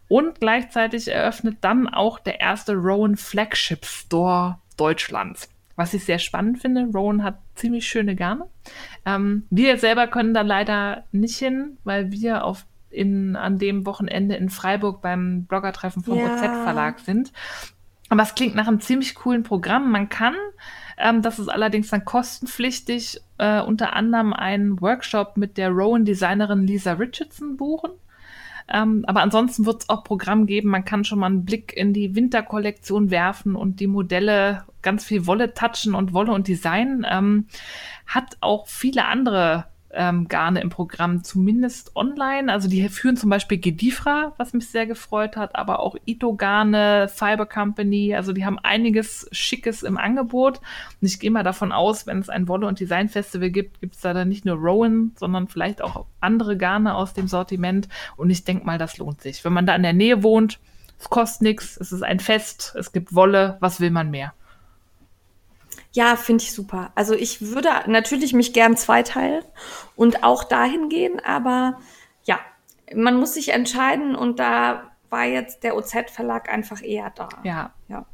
Und 0.09 0.41
gleichzeitig 0.41 1.09
eröffnet 1.09 1.59
dann 1.61 1.87
auch 1.87 2.19
der 2.19 2.41
erste 2.41 2.75
Rowan 2.75 3.17
Flagship 3.17 3.85
Store 3.85 4.59
Deutschlands. 4.77 5.49
Was 5.77 5.95
ich 5.95 6.05
sehr 6.05 6.19
spannend 6.19 6.61
finde, 6.61 6.89
Rowan 6.93 7.23
hat 7.23 7.39
ziemlich 7.55 7.87
schöne 7.87 8.17
Garne. 8.17 8.47
Ähm, 9.07 9.47
wir 9.51 9.79
selber 9.79 10.09
können 10.09 10.35
da 10.35 10.41
leider 10.43 11.05
nicht 11.13 11.39
hin, 11.39 11.79
weil 11.85 12.11
wir 12.13 12.45
auf 12.45 12.67
in, 12.91 13.37
an 13.37 13.59
dem 13.59 13.87
Wochenende 13.87 14.37
in 14.37 14.49
Freiburg 14.49 15.01
beim 15.03 15.45
Bloggertreffen 15.45 16.03
vom 16.03 16.19
ja. 16.19 16.35
OZ 16.35 16.41
Verlag 16.41 17.01
sind. 17.01 17.33
Aber 18.09 18.23
es 18.23 18.35
klingt 18.35 18.57
nach 18.57 18.67
einem 18.67 18.81
ziemlich 18.81 19.15
coolen 19.15 19.45
Programm. 19.45 19.91
Man 19.93 20.09
kann, 20.09 20.35
ähm, 20.99 21.23
das 21.23 21.39
ist 21.39 21.49
allerdings 21.49 21.89
dann 21.89 22.05
kostenpflichtig, 22.05 23.21
äh, 23.39 23.63
unter 23.63 23.95
anderem 23.95 24.33
einen 24.33 24.81
Workshop 24.81 25.37
mit 25.37 25.57
der 25.57 25.71
Rowan-Designerin 25.71 26.67
Lisa 26.67 26.95
Richardson 26.95 27.57
buchen. 27.57 27.93
Ähm, 28.73 29.05
aber 29.07 29.23
ansonsten 29.23 29.67
wird 29.67 29.83
es 29.83 29.89
auch 29.89 30.05
Programm 30.05 30.47
geben. 30.47 30.71
Man 30.71 30.85
kann 30.85 31.05
schon 31.05 31.21
mal 31.21 31.27
einen 31.27 31.45
Blick 31.45 31.73
in 31.77 31.93
die 31.93 32.15
Winterkollektion 32.15 33.11
werfen 33.11 33.57
und 33.57 33.81
die 33.81 33.89
Modelle 33.89 34.65
ganz 34.83 35.05
viel 35.05 35.27
Wolle 35.27 35.55
touchen 35.55 35.95
und 35.95 36.13
Wolle 36.13 36.33
und 36.33 36.49
Design. 36.49 37.07
Ähm, 37.09 37.47
hat 38.07 38.37
auch 38.41 38.67
viele 38.69 39.07
andere 39.07 39.67
ähm, 39.93 40.29
Garne 40.29 40.61
im 40.61 40.71
Programm, 40.71 41.25
zumindest 41.25 41.97
online. 41.97 42.53
Also 42.53 42.69
die 42.69 42.89
führen 42.89 43.17
zum 43.17 43.31
Beispiel 43.31 43.59
Gedifra, 43.59 44.33
was 44.37 44.53
mich 44.53 44.69
sehr 44.69 44.87
gefreut 44.87 45.37
hat, 45.37 45.57
aber 45.57 45.81
auch 45.81 45.97
Ito 46.07 46.35
Garne, 46.35 47.09
Fiber 47.09 47.47
Company. 47.47 48.15
Also 48.15 48.33
die 48.33 48.45
haben 48.45 48.59
einiges 48.59 49.29
Schickes 49.33 49.83
im 49.83 49.99
Angebot. 49.99 50.59
Und 51.01 51.07
ich 51.07 51.19
gehe 51.19 51.31
mal 51.31 51.43
davon 51.43 51.73
aus, 51.73 52.07
wenn 52.07 52.19
es 52.19 52.29
ein 52.29 52.49
Wolle- 52.49 52.67
und 52.67 52.81
Design 52.81 53.09
Festival 53.09 53.51
gibt, 53.51 53.81
gibt 53.81 53.95
es 53.95 54.01
da 54.01 54.15
dann 54.15 54.29
nicht 54.29 54.45
nur 54.45 54.57
Rowan, 54.57 55.13
sondern 55.17 55.49
vielleicht 55.49 55.83
auch 55.83 56.07
andere 56.21 56.57
Garne 56.57 56.95
aus 56.95 57.15
dem 57.15 57.29
Sortiment. 57.29 57.89
Und 58.17 58.31
ich 58.31 58.45
denke 58.45 58.67
mal, 58.67 58.79
das 58.79 58.99
lohnt 58.99 59.21
sich. 59.21 59.45
Wenn 59.45 59.53
man 59.53 59.67
da 59.67 59.75
in 59.75 59.83
der 59.83 59.93
Nähe 59.93 60.23
wohnt, 60.23 60.61
es 60.99 61.09
kostet 61.09 61.43
nichts, 61.43 61.79
es 61.79 61.93
ist 61.93 62.03
ein 62.03 62.21
Fest, 62.21 62.75
es 62.79 62.93
gibt 62.93 63.15
Wolle, 63.15 63.57
was 63.61 63.81
will 63.81 63.91
man 63.91 64.11
mehr? 64.11 64.35
Ja, 65.93 66.17
finde 66.17 66.45
ich 66.45 66.53
super. 66.53 66.93
Also 66.95 67.15
ich 67.15 67.41
würde 67.41 67.71
natürlich 67.87 68.33
mich 68.33 68.53
gern 68.53 68.77
zweiteilen 68.77 69.45
und 69.97 70.23
auch 70.23 70.45
dahin 70.45 70.89
gehen, 70.89 71.21
aber 71.21 71.81
ja, 72.25 72.39
man 72.95 73.19
muss 73.19 73.35
sich 73.35 73.53
entscheiden 73.53 74.15
und 74.15 74.39
da 74.39 74.93
war 75.09 75.25
jetzt 75.25 75.65
der 75.65 75.77
OZ-Verlag 75.77 76.49
einfach 76.53 76.83
eher 76.83 77.11
da. 77.11 77.29
Ja. 77.43 77.73
ja. 77.89 78.07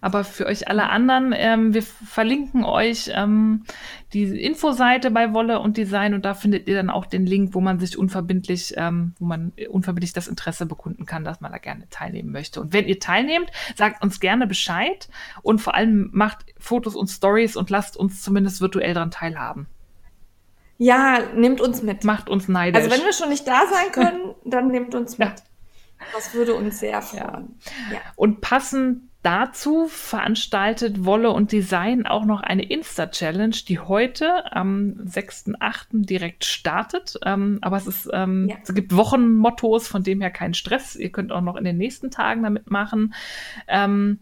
Aber 0.00 0.24
für 0.24 0.46
euch 0.46 0.68
alle 0.68 0.88
anderen, 0.90 1.34
ähm, 1.36 1.74
wir 1.74 1.82
verlinken 1.82 2.64
euch 2.64 3.10
ähm, 3.12 3.64
die 4.12 4.24
Infoseite 4.24 5.10
bei 5.10 5.32
Wolle 5.32 5.60
und 5.60 5.76
Design 5.76 6.14
und 6.14 6.24
da 6.24 6.34
findet 6.34 6.68
ihr 6.68 6.76
dann 6.76 6.90
auch 6.90 7.06
den 7.06 7.26
Link, 7.26 7.54
wo 7.54 7.60
man 7.60 7.78
sich 7.78 7.98
unverbindlich, 7.98 8.74
ähm, 8.76 9.14
wo 9.18 9.26
man 9.26 9.52
unverbindlich 9.68 10.12
das 10.12 10.28
Interesse 10.28 10.66
bekunden 10.66 11.06
kann, 11.06 11.24
dass 11.24 11.40
man 11.40 11.52
da 11.52 11.58
gerne 11.58 11.88
teilnehmen 11.90 12.32
möchte. 12.32 12.60
Und 12.60 12.72
wenn 12.72 12.86
ihr 12.86 13.00
teilnehmt, 13.00 13.50
sagt 13.74 14.02
uns 14.02 14.20
gerne 14.20 14.46
Bescheid 14.46 15.08
und 15.42 15.60
vor 15.60 15.74
allem 15.74 16.10
macht 16.12 16.46
Fotos 16.58 16.94
und 16.94 17.08
Stories 17.08 17.56
und 17.56 17.70
lasst 17.70 17.96
uns 17.96 18.22
zumindest 18.22 18.60
virtuell 18.60 18.94
daran 18.94 19.10
teilhaben. 19.10 19.66
Ja, 20.78 21.20
nehmt 21.34 21.60
uns 21.60 21.82
mit. 21.82 22.04
Macht 22.04 22.28
uns 22.28 22.48
neidisch. 22.48 22.82
Also 22.82 22.94
wenn 22.94 23.04
wir 23.04 23.12
schon 23.12 23.30
nicht 23.30 23.46
da 23.46 23.62
sein 23.66 23.92
können, 23.92 24.34
dann 24.44 24.68
nehmt 24.68 24.94
uns 24.94 25.18
mit. 25.18 25.28
Ja. 25.28 25.34
Das 26.14 26.34
würde 26.34 26.54
uns 26.54 26.78
sehr 26.78 27.00
freuen. 27.00 27.58
Ja. 27.90 27.94
ja. 27.94 28.00
Und 28.16 28.40
passend 28.42 29.02
Dazu 29.26 29.88
veranstaltet 29.88 31.04
Wolle 31.04 31.32
und 31.32 31.50
Design 31.50 32.06
auch 32.06 32.24
noch 32.24 32.42
eine 32.42 32.62
Insta-Challenge, 32.62 33.56
die 33.66 33.80
heute 33.80 34.52
am 34.54 35.00
6.8. 35.04 36.06
direkt 36.06 36.44
startet. 36.44 37.18
Ähm, 37.24 37.58
aber 37.60 37.76
es, 37.76 37.88
ist, 37.88 38.08
ähm, 38.12 38.48
ja. 38.48 38.54
es 38.62 38.72
gibt 38.72 38.94
Wochenmottos, 38.94 39.88
von 39.88 40.04
dem 40.04 40.20
her 40.20 40.30
kein 40.30 40.54
Stress. 40.54 40.94
Ihr 40.94 41.10
könnt 41.10 41.32
auch 41.32 41.40
noch 41.40 41.56
in 41.56 41.64
den 41.64 41.76
nächsten 41.76 42.12
Tagen 42.12 42.44
damit 42.44 42.70
machen. 42.70 43.14
Ähm, 43.66 44.20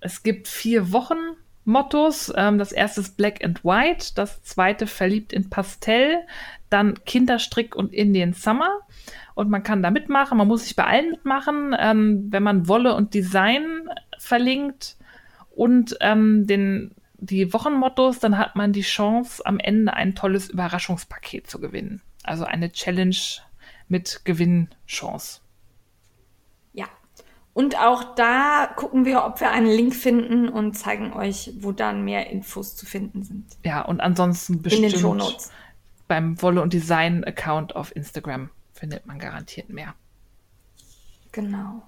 es 0.00 0.24
gibt 0.24 0.48
vier 0.48 0.90
Wochen. 0.90 1.18
Mottos. 1.64 2.32
Ähm, 2.34 2.58
das 2.58 2.72
erste 2.72 3.02
ist 3.02 3.16
Black 3.16 3.44
and 3.44 3.64
White, 3.64 4.14
das 4.16 4.42
zweite 4.42 4.88
Verliebt 4.88 5.32
in 5.32 5.50
Pastell, 5.50 6.26
dann 6.68 6.94
Kinderstrick 7.04 7.76
und 7.76 7.92
Indian 7.92 8.32
Summer 8.32 8.80
und 9.40 9.48
man 9.48 9.62
kann 9.62 9.82
da 9.82 9.90
mitmachen. 9.90 10.36
Man 10.36 10.46
muss 10.46 10.64
sich 10.64 10.76
bei 10.76 10.84
allen 10.84 11.12
mitmachen, 11.12 11.74
ähm, 11.78 12.26
wenn 12.28 12.42
man 12.42 12.68
Wolle 12.68 12.94
und 12.94 13.14
Design 13.14 13.88
verlinkt 14.18 14.96
und 15.50 15.96
ähm, 16.02 16.46
den, 16.46 16.94
die 17.16 17.52
Wochenmottos, 17.54 18.18
dann 18.18 18.36
hat 18.36 18.54
man 18.54 18.74
die 18.74 18.82
Chance, 18.82 19.44
am 19.46 19.58
Ende 19.58 19.94
ein 19.94 20.14
tolles 20.14 20.50
Überraschungspaket 20.50 21.48
zu 21.48 21.58
gewinnen. 21.58 22.02
Also 22.22 22.44
eine 22.44 22.70
Challenge 22.70 23.16
mit 23.88 24.26
Gewinnchance. 24.26 25.40
Ja. 26.74 26.84
Und 27.54 27.78
auch 27.78 28.14
da 28.14 28.70
gucken 28.76 29.06
wir, 29.06 29.24
ob 29.24 29.40
wir 29.40 29.50
einen 29.52 29.68
Link 29.68 29.94
finden 29.94 30.50
und 30.50 30.74
zeigen 30.74 31.14
euch, 31.14 31.50
wo 31.60 31.72
dann 31.72 32.04
mehr 32.04 32.28
Infos 32.28 32.76
zu 32.76 32.84
finden 32.84 33.22
sind. 33.22 33.46
Ja, 33.64 33.80
und 33.80 34.00
ansonsten 34.00 34.60
bestimmt 34.60 35.50
beim 36.08 36.42
Wolle 36.42 36.60
und 36.60 36.74
Design 36.74 37.24
Account 37.24 37.74
auf 37.74 37.96
Instagram 37.96 38.50
findet 38.80 39.06
man 39.06 39.18
garantiert 39.18 39.68
mehr. 39.68 39.94
Genau. 41.32 41.82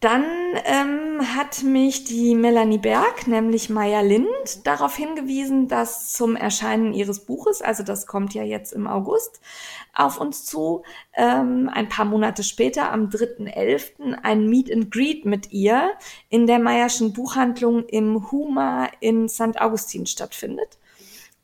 Dann 0.00 0.24
ähm, 0.64 1.36
hat 1.36 1.64
mich 1.64 2.04
die 2.04 2.36
Melanie 2.36 2.78
Berg, 2.78 3.26
nämlich 3.26 3.68
Maya 3.68 4.00
Lind, 4.00 4.64
darauf 4.64 4.94
hingewiesen, 4.94 5.66
dass 5.66 6.12
zum 6.12 6.36
Erscheinen 6.36 6.94
ihres 6.94 7.26
Buches, 7.26 7.62
also 7.62 7.82
das 7.82 8.06
kommt 8.06 8.32
ja 8.32 8.44
jetzt 8.44 8.72
im 8.72 8.86
August 8.86 9.40
auf 9.92 10.20
uns 10.20 10.44
zu, 10.44 10.84
ähm, 11.14 11.68
ein 11.72 11.88
paar 11.88 12.04
Monate 12.04 12.44
später, 12.44 12.92
am 12.92 13.08
3.11., 13.08 14.14
ein 14.22 14.48
Meet 14.48 14.72
and 14.72 14.90
Greet 14.92 15.24
mit 15.24 15.50
ihr 15.50 15.90
in 16.28 16.46
der 16.46 16.60
Mayerschen 16.60 17.12
Buchhandlung 17.12 17.84
im 17.86 18.30
Huma 18.30 18.88
in 19.00 19.28
St. 19.28 19.60
Augustin 19.60 20.06
stattfindet. 20.06 20.78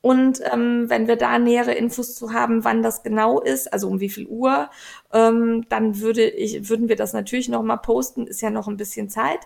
Und 0.04 0.42
ähm, 0.52 0.90
wenn 0.90 1.08
wir 1.08 1.16
da 1.16 1.38
nähere 1.38 1.72
Infos 1.72 2.14
zu 2.14 2.34
haben, 2.34 2.62
wann 2.62 2.82
das 2.82 3.02
genau 3.02 3.40
ist, 3.40 3.72
also 3.72 3.88
um 3.88 4.00
wie 4.00 4.10
viel 4.10 4.26
Uhr 4.26 4.68
ähm, 5.14 5.64
dann 5.68 6.00
würde 6.00 6.28
ich, 6.28 6.68
würden 6.68 6.88
wir 6.88 6.96
das 6.96 7.12
natürlich 7.12 7.48
noch 7.48 7.62
mal 7.62 7.76
posten, 7.76 8.26
ist 8.26 8.42
ja 8.42 8.50
noch 8.50 8.66
ein 8.66 8.76
bisschen 8.76 9.08
Zeit. 9.08 9.38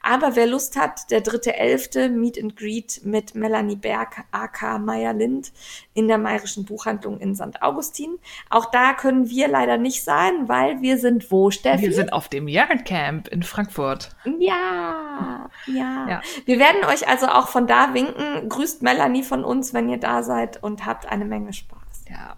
Aber 0.00 0.36
wer 0.36 0.46
Lust 0.46 0.76
hat, 0.76 1.10
der 1.10 1.20
dritte 1.20 1.56
Elfte 1.56 2.08
Meet 2.08 2.40
and 2.40 2.56
Greet 2.56 3.00
mit 3.04 3.34
Melanie 3.34 3.74
Berg, 3.74 4.24
AK 4.30 4.78
Meyer 4.78 5.12
Lind 5.12 5.52
in 5.94 6.06
der 6.06 6.18
Mayerischen 6.18 6.64
Buchhandlung 6.64 7.18
in 7.18 7.34
St. 7.34 7.60
Augustin. 7.60 8.18
Auch 8.50 8.70
da 8.70 8.92
können 8.92 9.28
wir 9.28 9.48
leider 9.48 9.78
nicht 9.78 10.04
sein, 10.04 10.48
weil 10.48 10.80
wir 10.80 10.96
sind 10.96 11.32
wo, 11.32 11.50
Steffi? 11.50 11.82
Wir 11.82 11.92
sind 11.92 12.12
auf 12.12 12.28
dem 12.28 12.46
Yardcamp 12.46 13.26
in 13.26 13.42
Frankfurt. 13.42 14.10
Ja, 14.38 15.50
ja, 15.66 16.08
ja. 16.08 16.20
Wir 16.44 16.60
werden 16.60 16.84
euch 16.84 17.08
also 17.08 17.26
auch 17.26 17.48
von 17.48 17.66
da 17.66 17.94
winken. 17.94 18.48
Grüßt 18.48 18.82
Melanie 18.82 19.24
von 19.24 19.44
uns, 19.44 19.74
wenn 19.74 19.88
ihr 19.88 19.98
da 19.98 20.22
seid 20.22 20.62
und 20.62 20.86
habt 20.86 21.06
eine 21.06 21.24
Menge 21.24 21.52
Spaß. 21.52 22.04
Ja. 22.08 22.36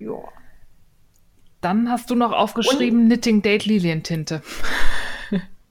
Ja. 0.00 0.18
Dann 1.64 1.90
hast 1.90 2.10
du 2.10 2.14
noch 2.14 2.32
aufgeschrieben 2.32 3.04
Und 3.04 3.06
Knitting 3.06 3.40
Date 3.40 3.64
Lilientinte. 3.64 4.42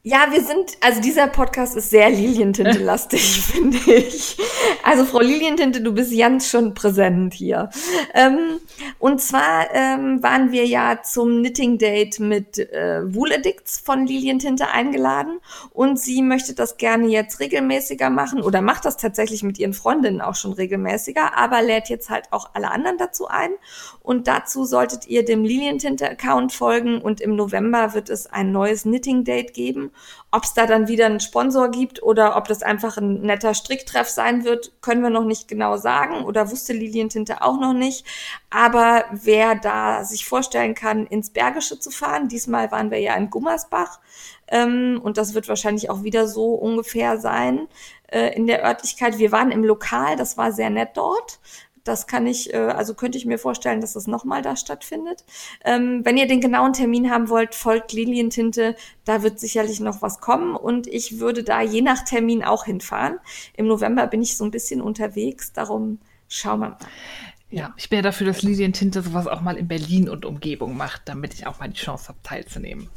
Ja, 0.06 0.28
wir 0.32 0.42
sind, 0.42 0.72
also 0.82 1.00
dieser 1.00 1.28
Podcast 1.28 1.78
ist 1.78 1.90
sehr 1.90 2.10
Lilientinte-lastig, 2.10 3.22
finde 3.42 3.78
ich. 3.86 4.38
Also 4.84 5.06
Frau 5.06 5.22
Lilientinte, 5.22 5.80
du 5.80 5.94
bist 5.94 6.14
ganz 6.18 6.50
schon 6.50 6.74
präsent 6.74 7.34
hier. 7.34 7.70
Ähm, 8.14 8.60
und 9.00 9.22
zwar 9.22 9.74
ähm, 9.74 10.22
waren 10.22 10.52
wir 10.52 10.66
ja 10.66 11.02
zum 11.04 11.40
Knitting 11.40 11.78
Date 11.78 12.20
mit 12.20 12.58
äh, 12.58 13.02
Wool 13.16 13.32
Addicts 13.32 13.80
von 13.80 14.06
Lilientinte 14.06 14.68
eingeladen 14.68 15.40
und 15.72 15.98
sie 15.98 16.22
möchte 16.22 16.54
das 16.54 16.76
gerne 16.76 17.08
jetzt 17.08 17.40
regelmäßiger 17.40 18.10
machen 18.10 18.42
oder 18.42 18.62
macht 18.62 18.84
das 18.84 18.98
tatsächlich 18.98 19.42
mit 19.42 19.58
ihren 19.58 19.74
Freundinnen 19.74 20.20
auch 20.20 20.36
schon 20.36 20.52
regelmäßiger, 20.52 21.38
aber 21.38 21.62
lädt 21.62 21.88
jetzt 21.88 22.10
halt 22.10 22.26
auch 22.32 22.50
alle 22.54 22.72
anderen 22.72 22.98
dazu 22.98 23.30
ein. 23.30 23.52
Und 24.04 24.28
dazu 24.28 24.66
solltet 24.66 25.08
ihr 25.08 25.26
dem 25.26 25.44
Lilientinte-Account 25.44 26.52
folgen 26.52 27.02
und 27.02 27.22
im 27.22 27.36
November 27.36 27.94
wird 27.94 28.10
es 28.10 28.28
ein 28.28 28.52
neues 28.52 28.84
Knitting 28.84 29.24
Date 29.24 29.54
geben 29.54 29.92
ob 30.34 30.46
es 30.46 30.56
da 30.56 30.66
dann 30.66 30.88
wieder 30.88 31.06
einen 31.06 31.20
Sponsor 31.20 31.70
gibt 31.70 32.02
oder 32.02 32.36
ob 32.36 32.48
das 32.48 32.64
einfach 32.64 32.98
ein 32.98 33.22
netter 33.22 33.54
Stricktreff 33.54 34.10
sein 34.10 34.44
wird, 34.44 34.72
können 34.82 35.04
wir 35.04 35.12
noch 35.12 35.26
nicht 35.26 35.48
genau 35.48 35.78
sagen 35.78 36.26
oder 36.26 36.50
wusste 36.50 36.74
Lilientinte 36.74 37.44
auch 37.44 37.60
noch 37.60 37.74
nicht. 37.74 38.04
Aber 38.50 39.06
wer 39.12 39.54
da 39.54 40.04
sich 40.04 40.26
vorstellen 40.26 40.74
kann, 40.74 41.06
ins 41.06 41.30
Bergische 41.30 41.80
zu 41.80 41.92
fahren, 41.92 42.30
diesmal 42.30 42.72
waren 42.72 42.90
wir 42.90 43.00
ja 43.00 43.14
in 43.14 43.30
Gummersbach 43.30 44.00
ähm, 44.48 45.00
und 45.04 45.18
das 45.18 45.36
wird 45.36 45.48
wahrscheinlich 45.48 45.92
auch 45.92 46.02
wieder 46.02 46.28
so 46.28 46.56
ungefähr 46.56 47.20
sein 47.20 47.68
äh, 48.08 48.36
in 48.36 48.48
der 48.48 48.66
Örtlichkeit. 48.66 49.20
Wir 49.20 49.32
waren 49.32 49.52
im 49.52 49.64
Lokal, 49.64 50.16
das 50.16 50.36
war 50.36 50.52
sehr 50.52 50.72
nett 50.72 50.98
dort. 50.98 51.40
Das 51.84 52.08
kann 52.08 52.28
ich, 52.28 52.54
äh, 52.54 52.58
also 52.58 52.94
könnte 52.94 53.18
ich 53.18 53.26
mir 53.26 53.38
vorstellen, 53.38 53.82
dass 53.82 53.94
das 53.94 54.08
nochmal 54.08 54.42
da 54.42 54.56
stattfindet. 54.56 55.26
Ähm, 55.66 56.02
wenn 56.04 56.18
ihr 56.18 56.28
den 56.28 56.42
genauen 56.42 56.74
Termin 56.74 57.12
haben 57.12 57.30
wollt, 57.30 57.56
folgt 57.56 57.92
Lilientinte. 57.94 58.76
Da 59.06 59.24
wird 59.24 59.40
sicherlich 59.40 59.80
noch 59.80 60.02
was 60.02 60.22
kommen 60.22 60.56
und 60.56 60.88
ich 60.88 61.20
würde 61.20 61.44
da 61.44 61.62
je 61.62 61.82
nach 61.82 62.04
Termin 62.04 62.44
auch 62.44 62.66
hinfahren. 62.66 63.20
Im 63.56 63.68
November 63.68 64.08
bin 64.08 64.22
ich 64.22 64.38
so 64.38 64.46
ein 64.46 64.52
bisschen 64.52 64.82
unterwegs, 64.82 65.52
darum 65.52 66.00
schauen 66.30 66.60
wir 66.62 66.70
mal. 66.70 66.78
Ja, 67.54 67.72
ich 67.78 67.88
bin 67.88 67.98
ja 67.98 68.02
dafür, 68.02 68.26
dass 68.26 68.42
Lilientinte 68.42 69.04
sowas 69.04 69.28
auch 69.28 69.42
mal 69.42 69.58
in 69.58 69.68
Berlin 69.68 70.10
und 70.10 70.26
Umgebung 70.26 70.76
macht, 70.76 71.04
damit 71.06 71.36
ich 71.36 71.46
auch 71.46 71.60
mal 71.60 71.70
die 71.70 71.80
Chance 71.80 72.08
habe, 72.08 72.18
teilzunehmen. 72.24 72.90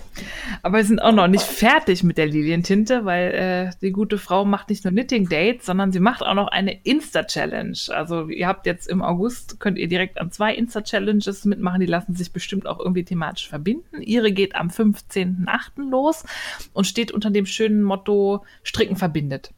Aber 0.63 0.79
wir 0.79 0.85
sind 0.85 0.99
auch 0.99 1.13
noch 1.13 1.29
nicht 1.29 1.45
fertig 1.45 2.03
mit 2.03 2.17
der 2.17 2.25
Lilientinte, 2.25 3.05
weil 3.05 3.35
äh, 3.35 3.71
die 3.83 3.93
gute 3.93 4.17
Frau 4.17 4.47
macht 4.47 4.71
nicht 4.71 4.83
nur 4.83 4.93
Knitting 4.93 5.29
Dates, 5.29 5.67
sondern 5.67 5.93
sie 5.93 6.01
macht 6.01 6.23
auch 6.23 6.33
noch 6.33 6.49
eine 6.49 6.73
Insta-Challenge. 6.85 7.77
Also 7.91 8.29
ihr 8.29 8.49
habt 8.49 8.65
jetzt 8.65 8.89
im 8.89 9.03
August, 9.03 9.61
könnt 9.61 9.77
ihr 9.77 9.89
direkt 9.89 10.19
an 10.19 10.33
zwei 10.33 10.55
Insta-Challenges 10.55 11.45
mitmachen, 11.45 11.81
die 11.81 11.87
lassen 11.87 12.15
sich 12.15 12.33
bestimmt 12.33 12.67
auch 12.67 12.79
irgendwie 12.79 13.05
thematisch 13.05 13.51
verbinden. 13.51 14.01
Ihre 14.01 14.33
geht 14.33 14.57
am 14.57 14.69
15.8. 14.69 15.91
los 15.91 16.25
und 16.73 16.87
steht 16.87 17.13
unter 17.13 17.31
dem 17.31 17.45
schönen 17.45 17.83
Motto 17.83 18.43
Stricken 18.63 18.97
verbindet. 18.97 19.53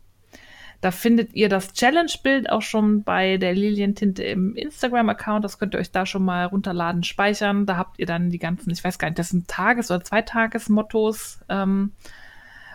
Da 0.81 0.93
findet 0.93 1.35
ihr 1.35 1.49
das 1.49 1.73
Challenge-Bild 1.73 2.51
auch 2.51 2.63
schon 2.63 3.03
bei 3.03 3.37
der 3.37 3.53
Lilientinte 3.53 4.23
im 4.23 4.55
Instagram-Account. 4.55 5.45
Das 5.45 5.59
könnt 5.59 5.75
ihr 5.75 5.81
euch 5.81 5.91
da 5.91 6.07
schon 6.07 6.25
mal 6.25 6.47
runterladen, 6.47 7.03
speichern. 7.03 7.67
Da 7.67 7.77
habt 7.77 7.99
ihr 7.99 8.07
dann 8.07 8.31
die 8.31 8.39
ganzen, 8.39 8.71
ich 8.71 8.85
weiß 8.85 8.99
gar 8.99 9.09
nicht, 9.09 9.19
das 9.19 9.31
sind 9.31 9.49
Tages- 9.49 9.91
oder 9.91 10.05
Zweitages-Mottos. 10.05 11.41
Ähm, 11.49 11.93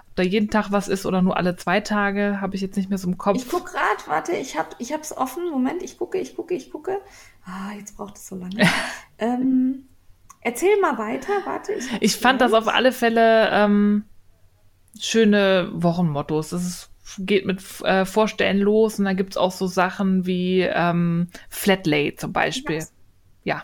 ob 0.10 0.18
da 0.18 0.24
jeden 0.24 0.50
Tag 0.50 0.72
was 0.72 0.90
ist 0.90 1.06
oder 1.06 1.22
nur 1.22 1.38
alle 1.38 1.56
zwei 1.56 1.80
Tage, 1.80 2.42
habe 2.42 2.56
ich 2.56 2.62
jetzt 2.62 2.76
nicht 2.76 2.90
mehr 2.90 2.98
so 2.98 3.08
im 3.08 3.18
Kopf. 3.18 3.38
Ich 3.38 3.48
gucke 3.48 3.72
gerade, 3.72 4.08
warte, 4.08 4.34
ich 4.34 4.58
habe 4.58 4.70
ich 4.80 4.92
hab's 4.92 5.16
offen. 5.16 5.50
Moment, 5.50 5.82
ich 5.82 5.98
gucke, 5.98 6.18
ich 6.18 6.36
gucke, 6.36 6.54
ich 6.56 6.72
gucke. 6.72 7.00
Ah, 7.46 7.72
jetzt 7.78 7.96
braucht 7.96 8.18
es 8.18 8.28
so 8.28 8.36
lange. 8.36 8.68
ähm, 9.18 9.88
erzähl 10.42 10.78
mal 10.82 10.98
weiter, 10.98 11.32
warte. 11.46 11.72
Ich, 11.72 11.90
ich 12.02 12.18
fand 12.18 12.42
das 12.42 12.52
auf 12.52 12.68
alle 12.68 12.92
Fälle 12.92 13.50
ähm, 13.52 14.04
schöne 15.00 15.72
Wochenmottos. 15.74 16.50
Das 16.50 16.64
ist 16.64 16.93
geht 17.20 17.46
mit 17.46 17.62
äh, 17.82 18.06
Vorstellen 18.06 18.60
los 18.60 19.00
und 19.00 19.06
dann 19.06 19.18
gibt's 19.18 19.38
auch 19.38 19.52
so 19.52 19.68
Sachen 19.68 20.26
wie 20.26 20.62
ähm, 20.62 21.28
Flatlay 21.50 22.16
zum 22.16 22.34
Beispiel. 22.34 22.86
Ja. 23.44 23.64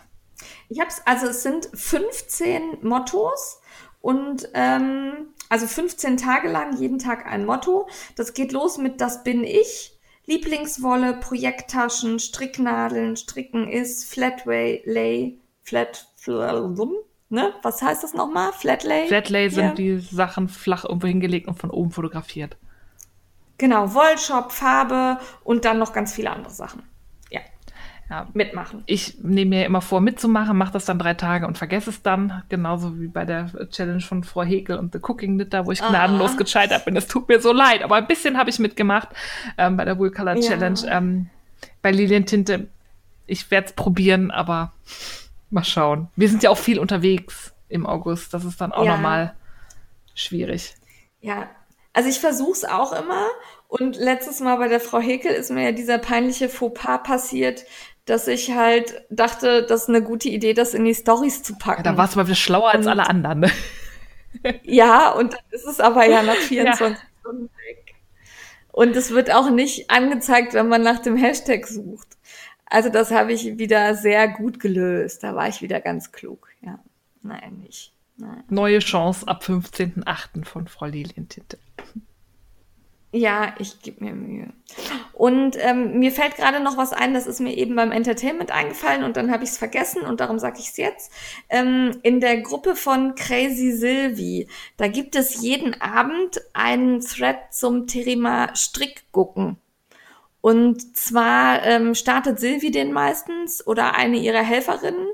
Ich 0.68 0.80
hab's, 0.80 1.02
also 1.04 1.26
es 1.26 1.42
sind 1.42 1.68
15 1.74 2.78
Mottos 2.82 3.60
und 4.00 4.48
ähm, 4.54 5.28
also 5.48 5.66
15 5.66 6.16
Tage 6.16 6.48
lang, 6.48 6.76
jeden 6.78 6.98
Tag 6.98 7.26
ein 7.26 7.44
Motto. 7.44 7.88
Das 8.16 8.34
geht 8.34 8.52
los 8.52 8.78
mit 8.78 9.00
Das 9.00 9.24
bin 9.24 9.44
ich. 9.44 9.96
Lieblingswolle, 10.26 11.14
Projekttaschen, 11.14 12.20
Stricknadeln, 12.20 13.16
Stricken 13.16 13.68
ist, 13.68 14.04
Flatway, 14.04 14.82
Lay, 14.84 15.40
Flat, 15.62 16.06
ne? 17.30 17.52
Was 17.62 17.82
heißt 17.82 18.04
das 18.04 18.14
nochmal? 18.14 18.52
Flatlay? 18.52 19.08
Flatlay 19.08 19.48
sind 19.48 19.78
die 19.78 19.98
Sachen 19.98 20.48
flach 20.48 20.84
irgendwo 20.84 21.08
hingelegt 21.08 21.48
und 21.48 21.58
von 21.58 21.70
oben 21.70 21.90
fotografiert. 21.90 22.56
Genau, 23.60 23.92
Wollshop, 23.92 24.52
Farbe 24.52 25.18
und 25.44 25.66
dann 25.66 25.78
noch 25.78 25.92
ganz 25.92 26.14
viele 26.14 26.30
andere 26.30 26.50
Sachen. 26.50 26.82
Ja. 27.28 27.40
Ja, 28.08 28.26
mitmachen. 28.32 28.82
Ich 28.86 29.22
nehme 29.22 29.50
mir 29.50 29.66
immer 29.66 29.82
vor, 29.82 30.00
mitzumachen, 30.00 30.56
mache 30.56 30.72
das 30.72 30.86
dann 30.86 30.98
drei 30.98 31.12
Tage 31.12 31.46
und 31.46 31.58
vergesse 31.58 31.90
es 31.90 32.00
dann. 32.00 32.42
Genauso 32.48 32.98
wie 32.98 33.08
bei 33.08 33.26
der 33.26 33.50
Challenge 33.68 34.00
von 34.00 34.24
Frau 34.24 34.44
Hekel 34.44 34.78
und 34.78 34.94
The 34.94 34.98
Cooking 35.02 35.34
Knitter, 35.34 35.66
wo 35.66 35.72
ich 35.72 35.80
gnadenlos 35.80 36.32
ah. 36.32 36.36
gescheitert 36.36 36.86
bin. 36.86 36.96
Es 36.96 37.06
tut 37.06 37.28
mir 37.28 37.38
so 37.38 37.52
leid, 37.52 37.82
aber 37.82 37.96
ein 37.96 38.06
bisschen 38.06 38.38
habe 38.38 38.48
ich 38.48 38.58
mitgemacht 38.58 39.10
ähm, 39.58 39.76
bei 39.76 39.84
der 39.84 39.98
Wool 39.98 40.10
Color 40.10 40.36
ja. 40.36 40.40
Challenge. 40.40 40.80
Ähm, 40.88 41.28
bei 41.82 41.90
Lilientinte, 41.90 42.68
ich 43.26 43.50
werde 43.50 43.66
es 43.66 43.72
probieren, 43.74 44.30
aber 44.30 44.72
mal 45.50 45.64
schauen. 45.64 46.08
Wir 46.16 46.30
sind 46.30 46.42
ja 46.42 46.48
auch 46.48 46.58
viel 46.58 46.78
unterwegs 46.78 47.52
im 47.68 47.86
August. 47.86 48.32
Das 48.32 48.46
ist 48.46 48.58
dann 48.62 48.72
auch 48.72 48.86
ja. 48.86 48.94
nochmal 48.94 49.34
schwierig. 50.14 50.76
Ja, 51.20 51.50
also 51.92 52.08
ich 52.08 52.20
versuche 52.20 52.52
es 52.52 52.64
auch 52.64 52.92
immer. 52.92 53.26
Und 53.68 53.96
letztes 53.96 54.40
Mal 54.40 54.56
bei 54.56 54.68
der 54.68 54.80
Frau 54.80 54.98
Hekel 54.98 55.32
ist 55.32 55.50
mir 55.50 55.64
ja 55.64 55.72
dieser 55.72 55.98
peinliche 55.98 56.48
Fauxpas 56.48 57.02
passiert, 57.04 57.64
dass 58.04 58.26
ich 58.26 58.52
halt 58.52 59.04
dachte, 59.10 59.64
das 59.64 59.82
ist 59.82 59.88
eine 59.88 60.02
gute 60.02 60.28
Idee, 60.28 60.54
das 60.54 60.74
in 60.74 60.84
die 60.84 60.94
Stories 60.94 61.42
zu 61.42 61.56
packen. 61.56 61.84
Ja, 61.84 61.92
da 61.92 61.96
warst 61.96 62.14
du 62.14 62.18
mal 62.18 62.26
wieder 62.26 62.34
schlauer 62.34 62.70
als 62.70 62.86
alle 62.86 63.08
anderen. 63.08 63.40
Ne? 63.40 63.50
ja, 64.64 65.10
und 65.10 65.34
dann 65.34 65.40
ist 65.50 65.66
es 65.66 65.80
aber 65.80 66.06
ja 66.06 66.22
nach 66.22 66.34
24 66.36 66.98
ja. 66.98 67.08
Stunden 67.20 67.50
weg. 67.66 67.94
Und 68.72 68.96
es 68.96 69.10
wird 69.10 69.32
auch 69.32 69.50
nicht 69.50 69.90
angezeigt, 69.90 70.54
wenn 70.54 70.68
man 70.68 70.82
nach 70.82 71.00
dem 71.00 71.16
Hashtag 71.16 71.66
sucht. 71.66 72.08
Also 72.66 72.88
das 72.88 73.10
habe 73.10 73.32
ich 73.32 73.58
wieder 73.58 73.94
sehr 73.94 74.28
gut 74.28 74.60
gelöst. 74.60 75.22
Da 75.22 75.34
war 75.34 75.48
ich 75.48 75.60
wieder 75.60 75.80
ganz 75.80 76.12
klug. 76.12 76.48
Ja, 76.62 76.78
nein, 77.22 77.62
nicht. 77.64 77.92
Nein. 78.20 78.44
Neue 78.48 78.78
Chance 78.80 79.26
ab 79.26 79.42
15.8. 79.42 80.44
von 80.44 80.68
Frau 80.68 80.86
Lilientinte. 80.86 81.58
Ja, 83.12 83.54
ich 83.58 83.82
gebe 83.82 84.04
mir 84.04 84.12
Mühe. 84.12 84.52
Und 85.12 85.56
ähm, 85.58 85.98
mir 85.98 86.12
fällt 86.12 86.36
gerade 86.36 86.60
noch 86.60 86.76
was 86.76 86.92
ein, 86.92 87.12
das 87.12 87.26
ist 87.26 87.40
mir 87.40 87.56
eben 87.56 87.74
beim 87.74 87.90
Entertainment 87.90 88.52
eingefallen 88.52 89.02
und 89.02 89.16
dann 89.16 89.32
habe 89.32 89.42
ich 89.42 89.50
es 89.50 89.58
vergessen 89.58 90.02
und 90.02 90.20
darum 90.20 90.38
sage 90.38 90.60
ich 90.60 90.68
es 90.68 90.76
jetzt. 90.76 91.12
Ähm, 91.48 91.98
in 92.02 92.20
der 92.20 92.40
Gruppe 92.40 92.76
von 92.76 93.16
Crazy 93.16 93.72
Sylvie, 93.72 94.46
da 94.76 94.86
gibt 94.86 95.16
es 95.16 95.42
jeden 95.42 95.80
Abend 95.80 96.40
einen 96.52 97.00
Thread 97.00 97.52
zum 97.52 97.88
Thema 97.88 98.54
Strickgucken. 98.54 99.56
Und 100.40 100.96
zwar 100.96 101.64
ähm, 101.64 101.94
startet 101.94 102.40
Silvi 102.40 102.70
den 102.70 102.92
meistens 102.92 103.66
oder 103.66 103.94
eine 103.94 104.16
ihrer 104.16 104.42
Helferinnen 104.42 105.08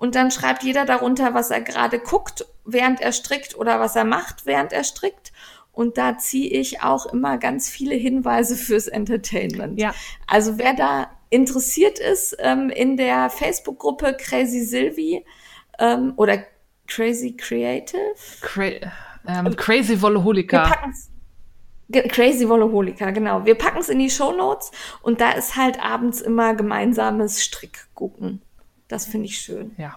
und 0.00 0.14
dann 0.14 0.30
schreibt 0.30 0.62
jeder 0.62 0.86
darunter, 0.86 1.34
was 1.34 1.50
er 1.50 1.60
gerade 1.60 1.98
guckt, 1.98 2.46
während 2.64 3.02
er 3.02 3.12
strickt 3.12 3.54
oder 3.54 3.80
was 3.80 3.96
er 3.96 4.04
macht, 4.04 4.46
während 4.46 4.72
er 4.72 4.82
strickt. 4.82 5.30
Und 5.72 5.98
da 5.98 6.16
ziehe 6.16 6.48
ich 6.48 6.82
auch 6.82 7.04
immer 7.04 7.36
ganz 7.36 7.68
viele 7.68 7.94
Hinweise 7.94 8.56
fürs 8.56 8.88
Entertainment. 8.88 9.78
Ja. 9.78 9.94
Also 10.26 10.56
wer 10.56 10.72
da 10.72 11.10
interessiert 11.28 11.98
ist 11.98 12.34
ähm, 12.40 12.70
in 12.70 12.96
der 12.96 13.28
Facebook-Gruppe 13.28 14.16
Crazy 14.18 14.64
Sylvie 14.64 15.22
ähm, 15.78 16.14
oder 16.16 16.38
Crazy 16.86 17.36
Creative. 17.36 18.00
Cra 18.40 18.70
ähm, 19.28 19.54
Crazy 19.54 20.00
Wolleholica. 20.00 20.92
Crazy 22.08 22.48
Wolleholica, 22.48 23.10
genau. 23.10 23.44
Wir 23.44 23.54
packen 23.54 23.80
es 23.80 23.90
in 23.90 23.98
die 23.98 24.08
Show 24.08 24.32
Notes 24.32 24.70
und 25.02 25.20
da 25.20 25.32
ist 25.32 25.56
halt 25.56 25.78
abends 25.78 26.22
immer 26.22 26.54
gemeinsames 26.54 27.44
Strickgucken. 27.44 28.40
Das 28.90 29.06
finde 29.06 29.26
ich 29.26 29.38
schön. 29.38 29.70
Ja. 29.78 29.96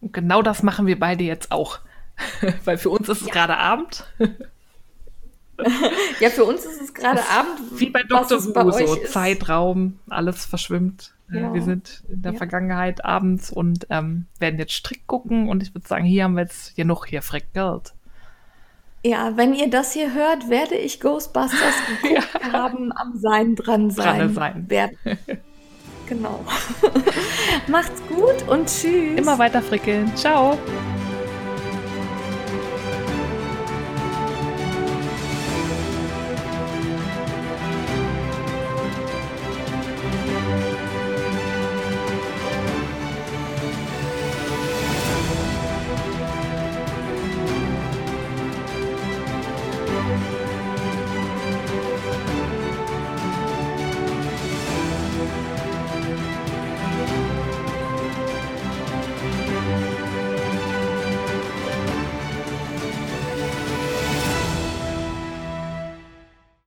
Und 0.00 0.12
genau 0.12 0.42
das 0.42 0.62
machen 0.62 0.86
wir 0.86 0.98
beide 0.98 1.24
jetzt 1.24 1.52
auch. 1.52 1.78
Weil 2.64 2.78
für 2.78 2.90
uns 2.90 3.08
ist 3.08 3.20
es 3.20 3.26
ja. 3.26 3.32
gerade 3.32 3.58
Abend. 3.58 4.06
ja, 6.20 6.30
für 6.30 6.44
uns 6.44 6.64
ist 6.64 6.80
es 6.80 6.94
gerade 6.94 7.20
Abend. 7.28 7.78
Wie 7.78 7.90
bei 7.90 8.02
Dr. 8.02 8.42
Who, 8.42 8.70
so 8.72 8.96
Zeitraum, 9.06 9.98
alles 10.08 10.46
verschwimmt. 10.46 11.12
Ja. 11.30 11.52
Wir 11.52 11.62
sind 11.62 12.02
in 12.08 12.22
der 12.22 12.32
ja. 12.32 12.38
Vergangenheit 12.38 13.04
abends 13.04 13.50
und 13.50 13.86
ähm, 13.90 14.26
werden 14.38 14.58
jetzt 14.58 14.72
Strick 14.72 15.06
gucken 15.06 15.48
und 15.48 15.62
ich 15.62 15.74
würde 15.74 15.86
sagen, 15.86 16.04
hier 16.04 16.24
haben 16.24 16.34
wir 16.34 16.42
jetzt 16.42 16.76
genug 16.76 17.06
hier 17.06 17.22
Geld. 17.52 17.92
Ja, 19.04 19.36
wenn 19.36 19.52
ihr 19.52 19.68
das 19.68 19.92
hier 19.92 20.14
hört, 20.14 20.48
werde 20.48 20.76
ich 20.76 21.00
Ghostbusters 21.00 21.74
geguckt 22.02 22.28
ja. 22.42 22.52
haben, 22.52 22.90
am 22.92 23.18
Sein 23.18 23.54
dran 23.54 23.90
sein. 23.90 24.18
Dran 24.18 24.34
sein. 24.34 24.70
Werden. 24.70 24.96
Genau. 26.06 26.44
Macht's 27.68 28.02
gut 28.08 28.48
und 28.48 28.66
tschüss. 28.66 29.18
Immer 29.18 29.38
weiter 29.38 29.62
frickeln. 29.62 30.14
Ciao. 30.16 30.58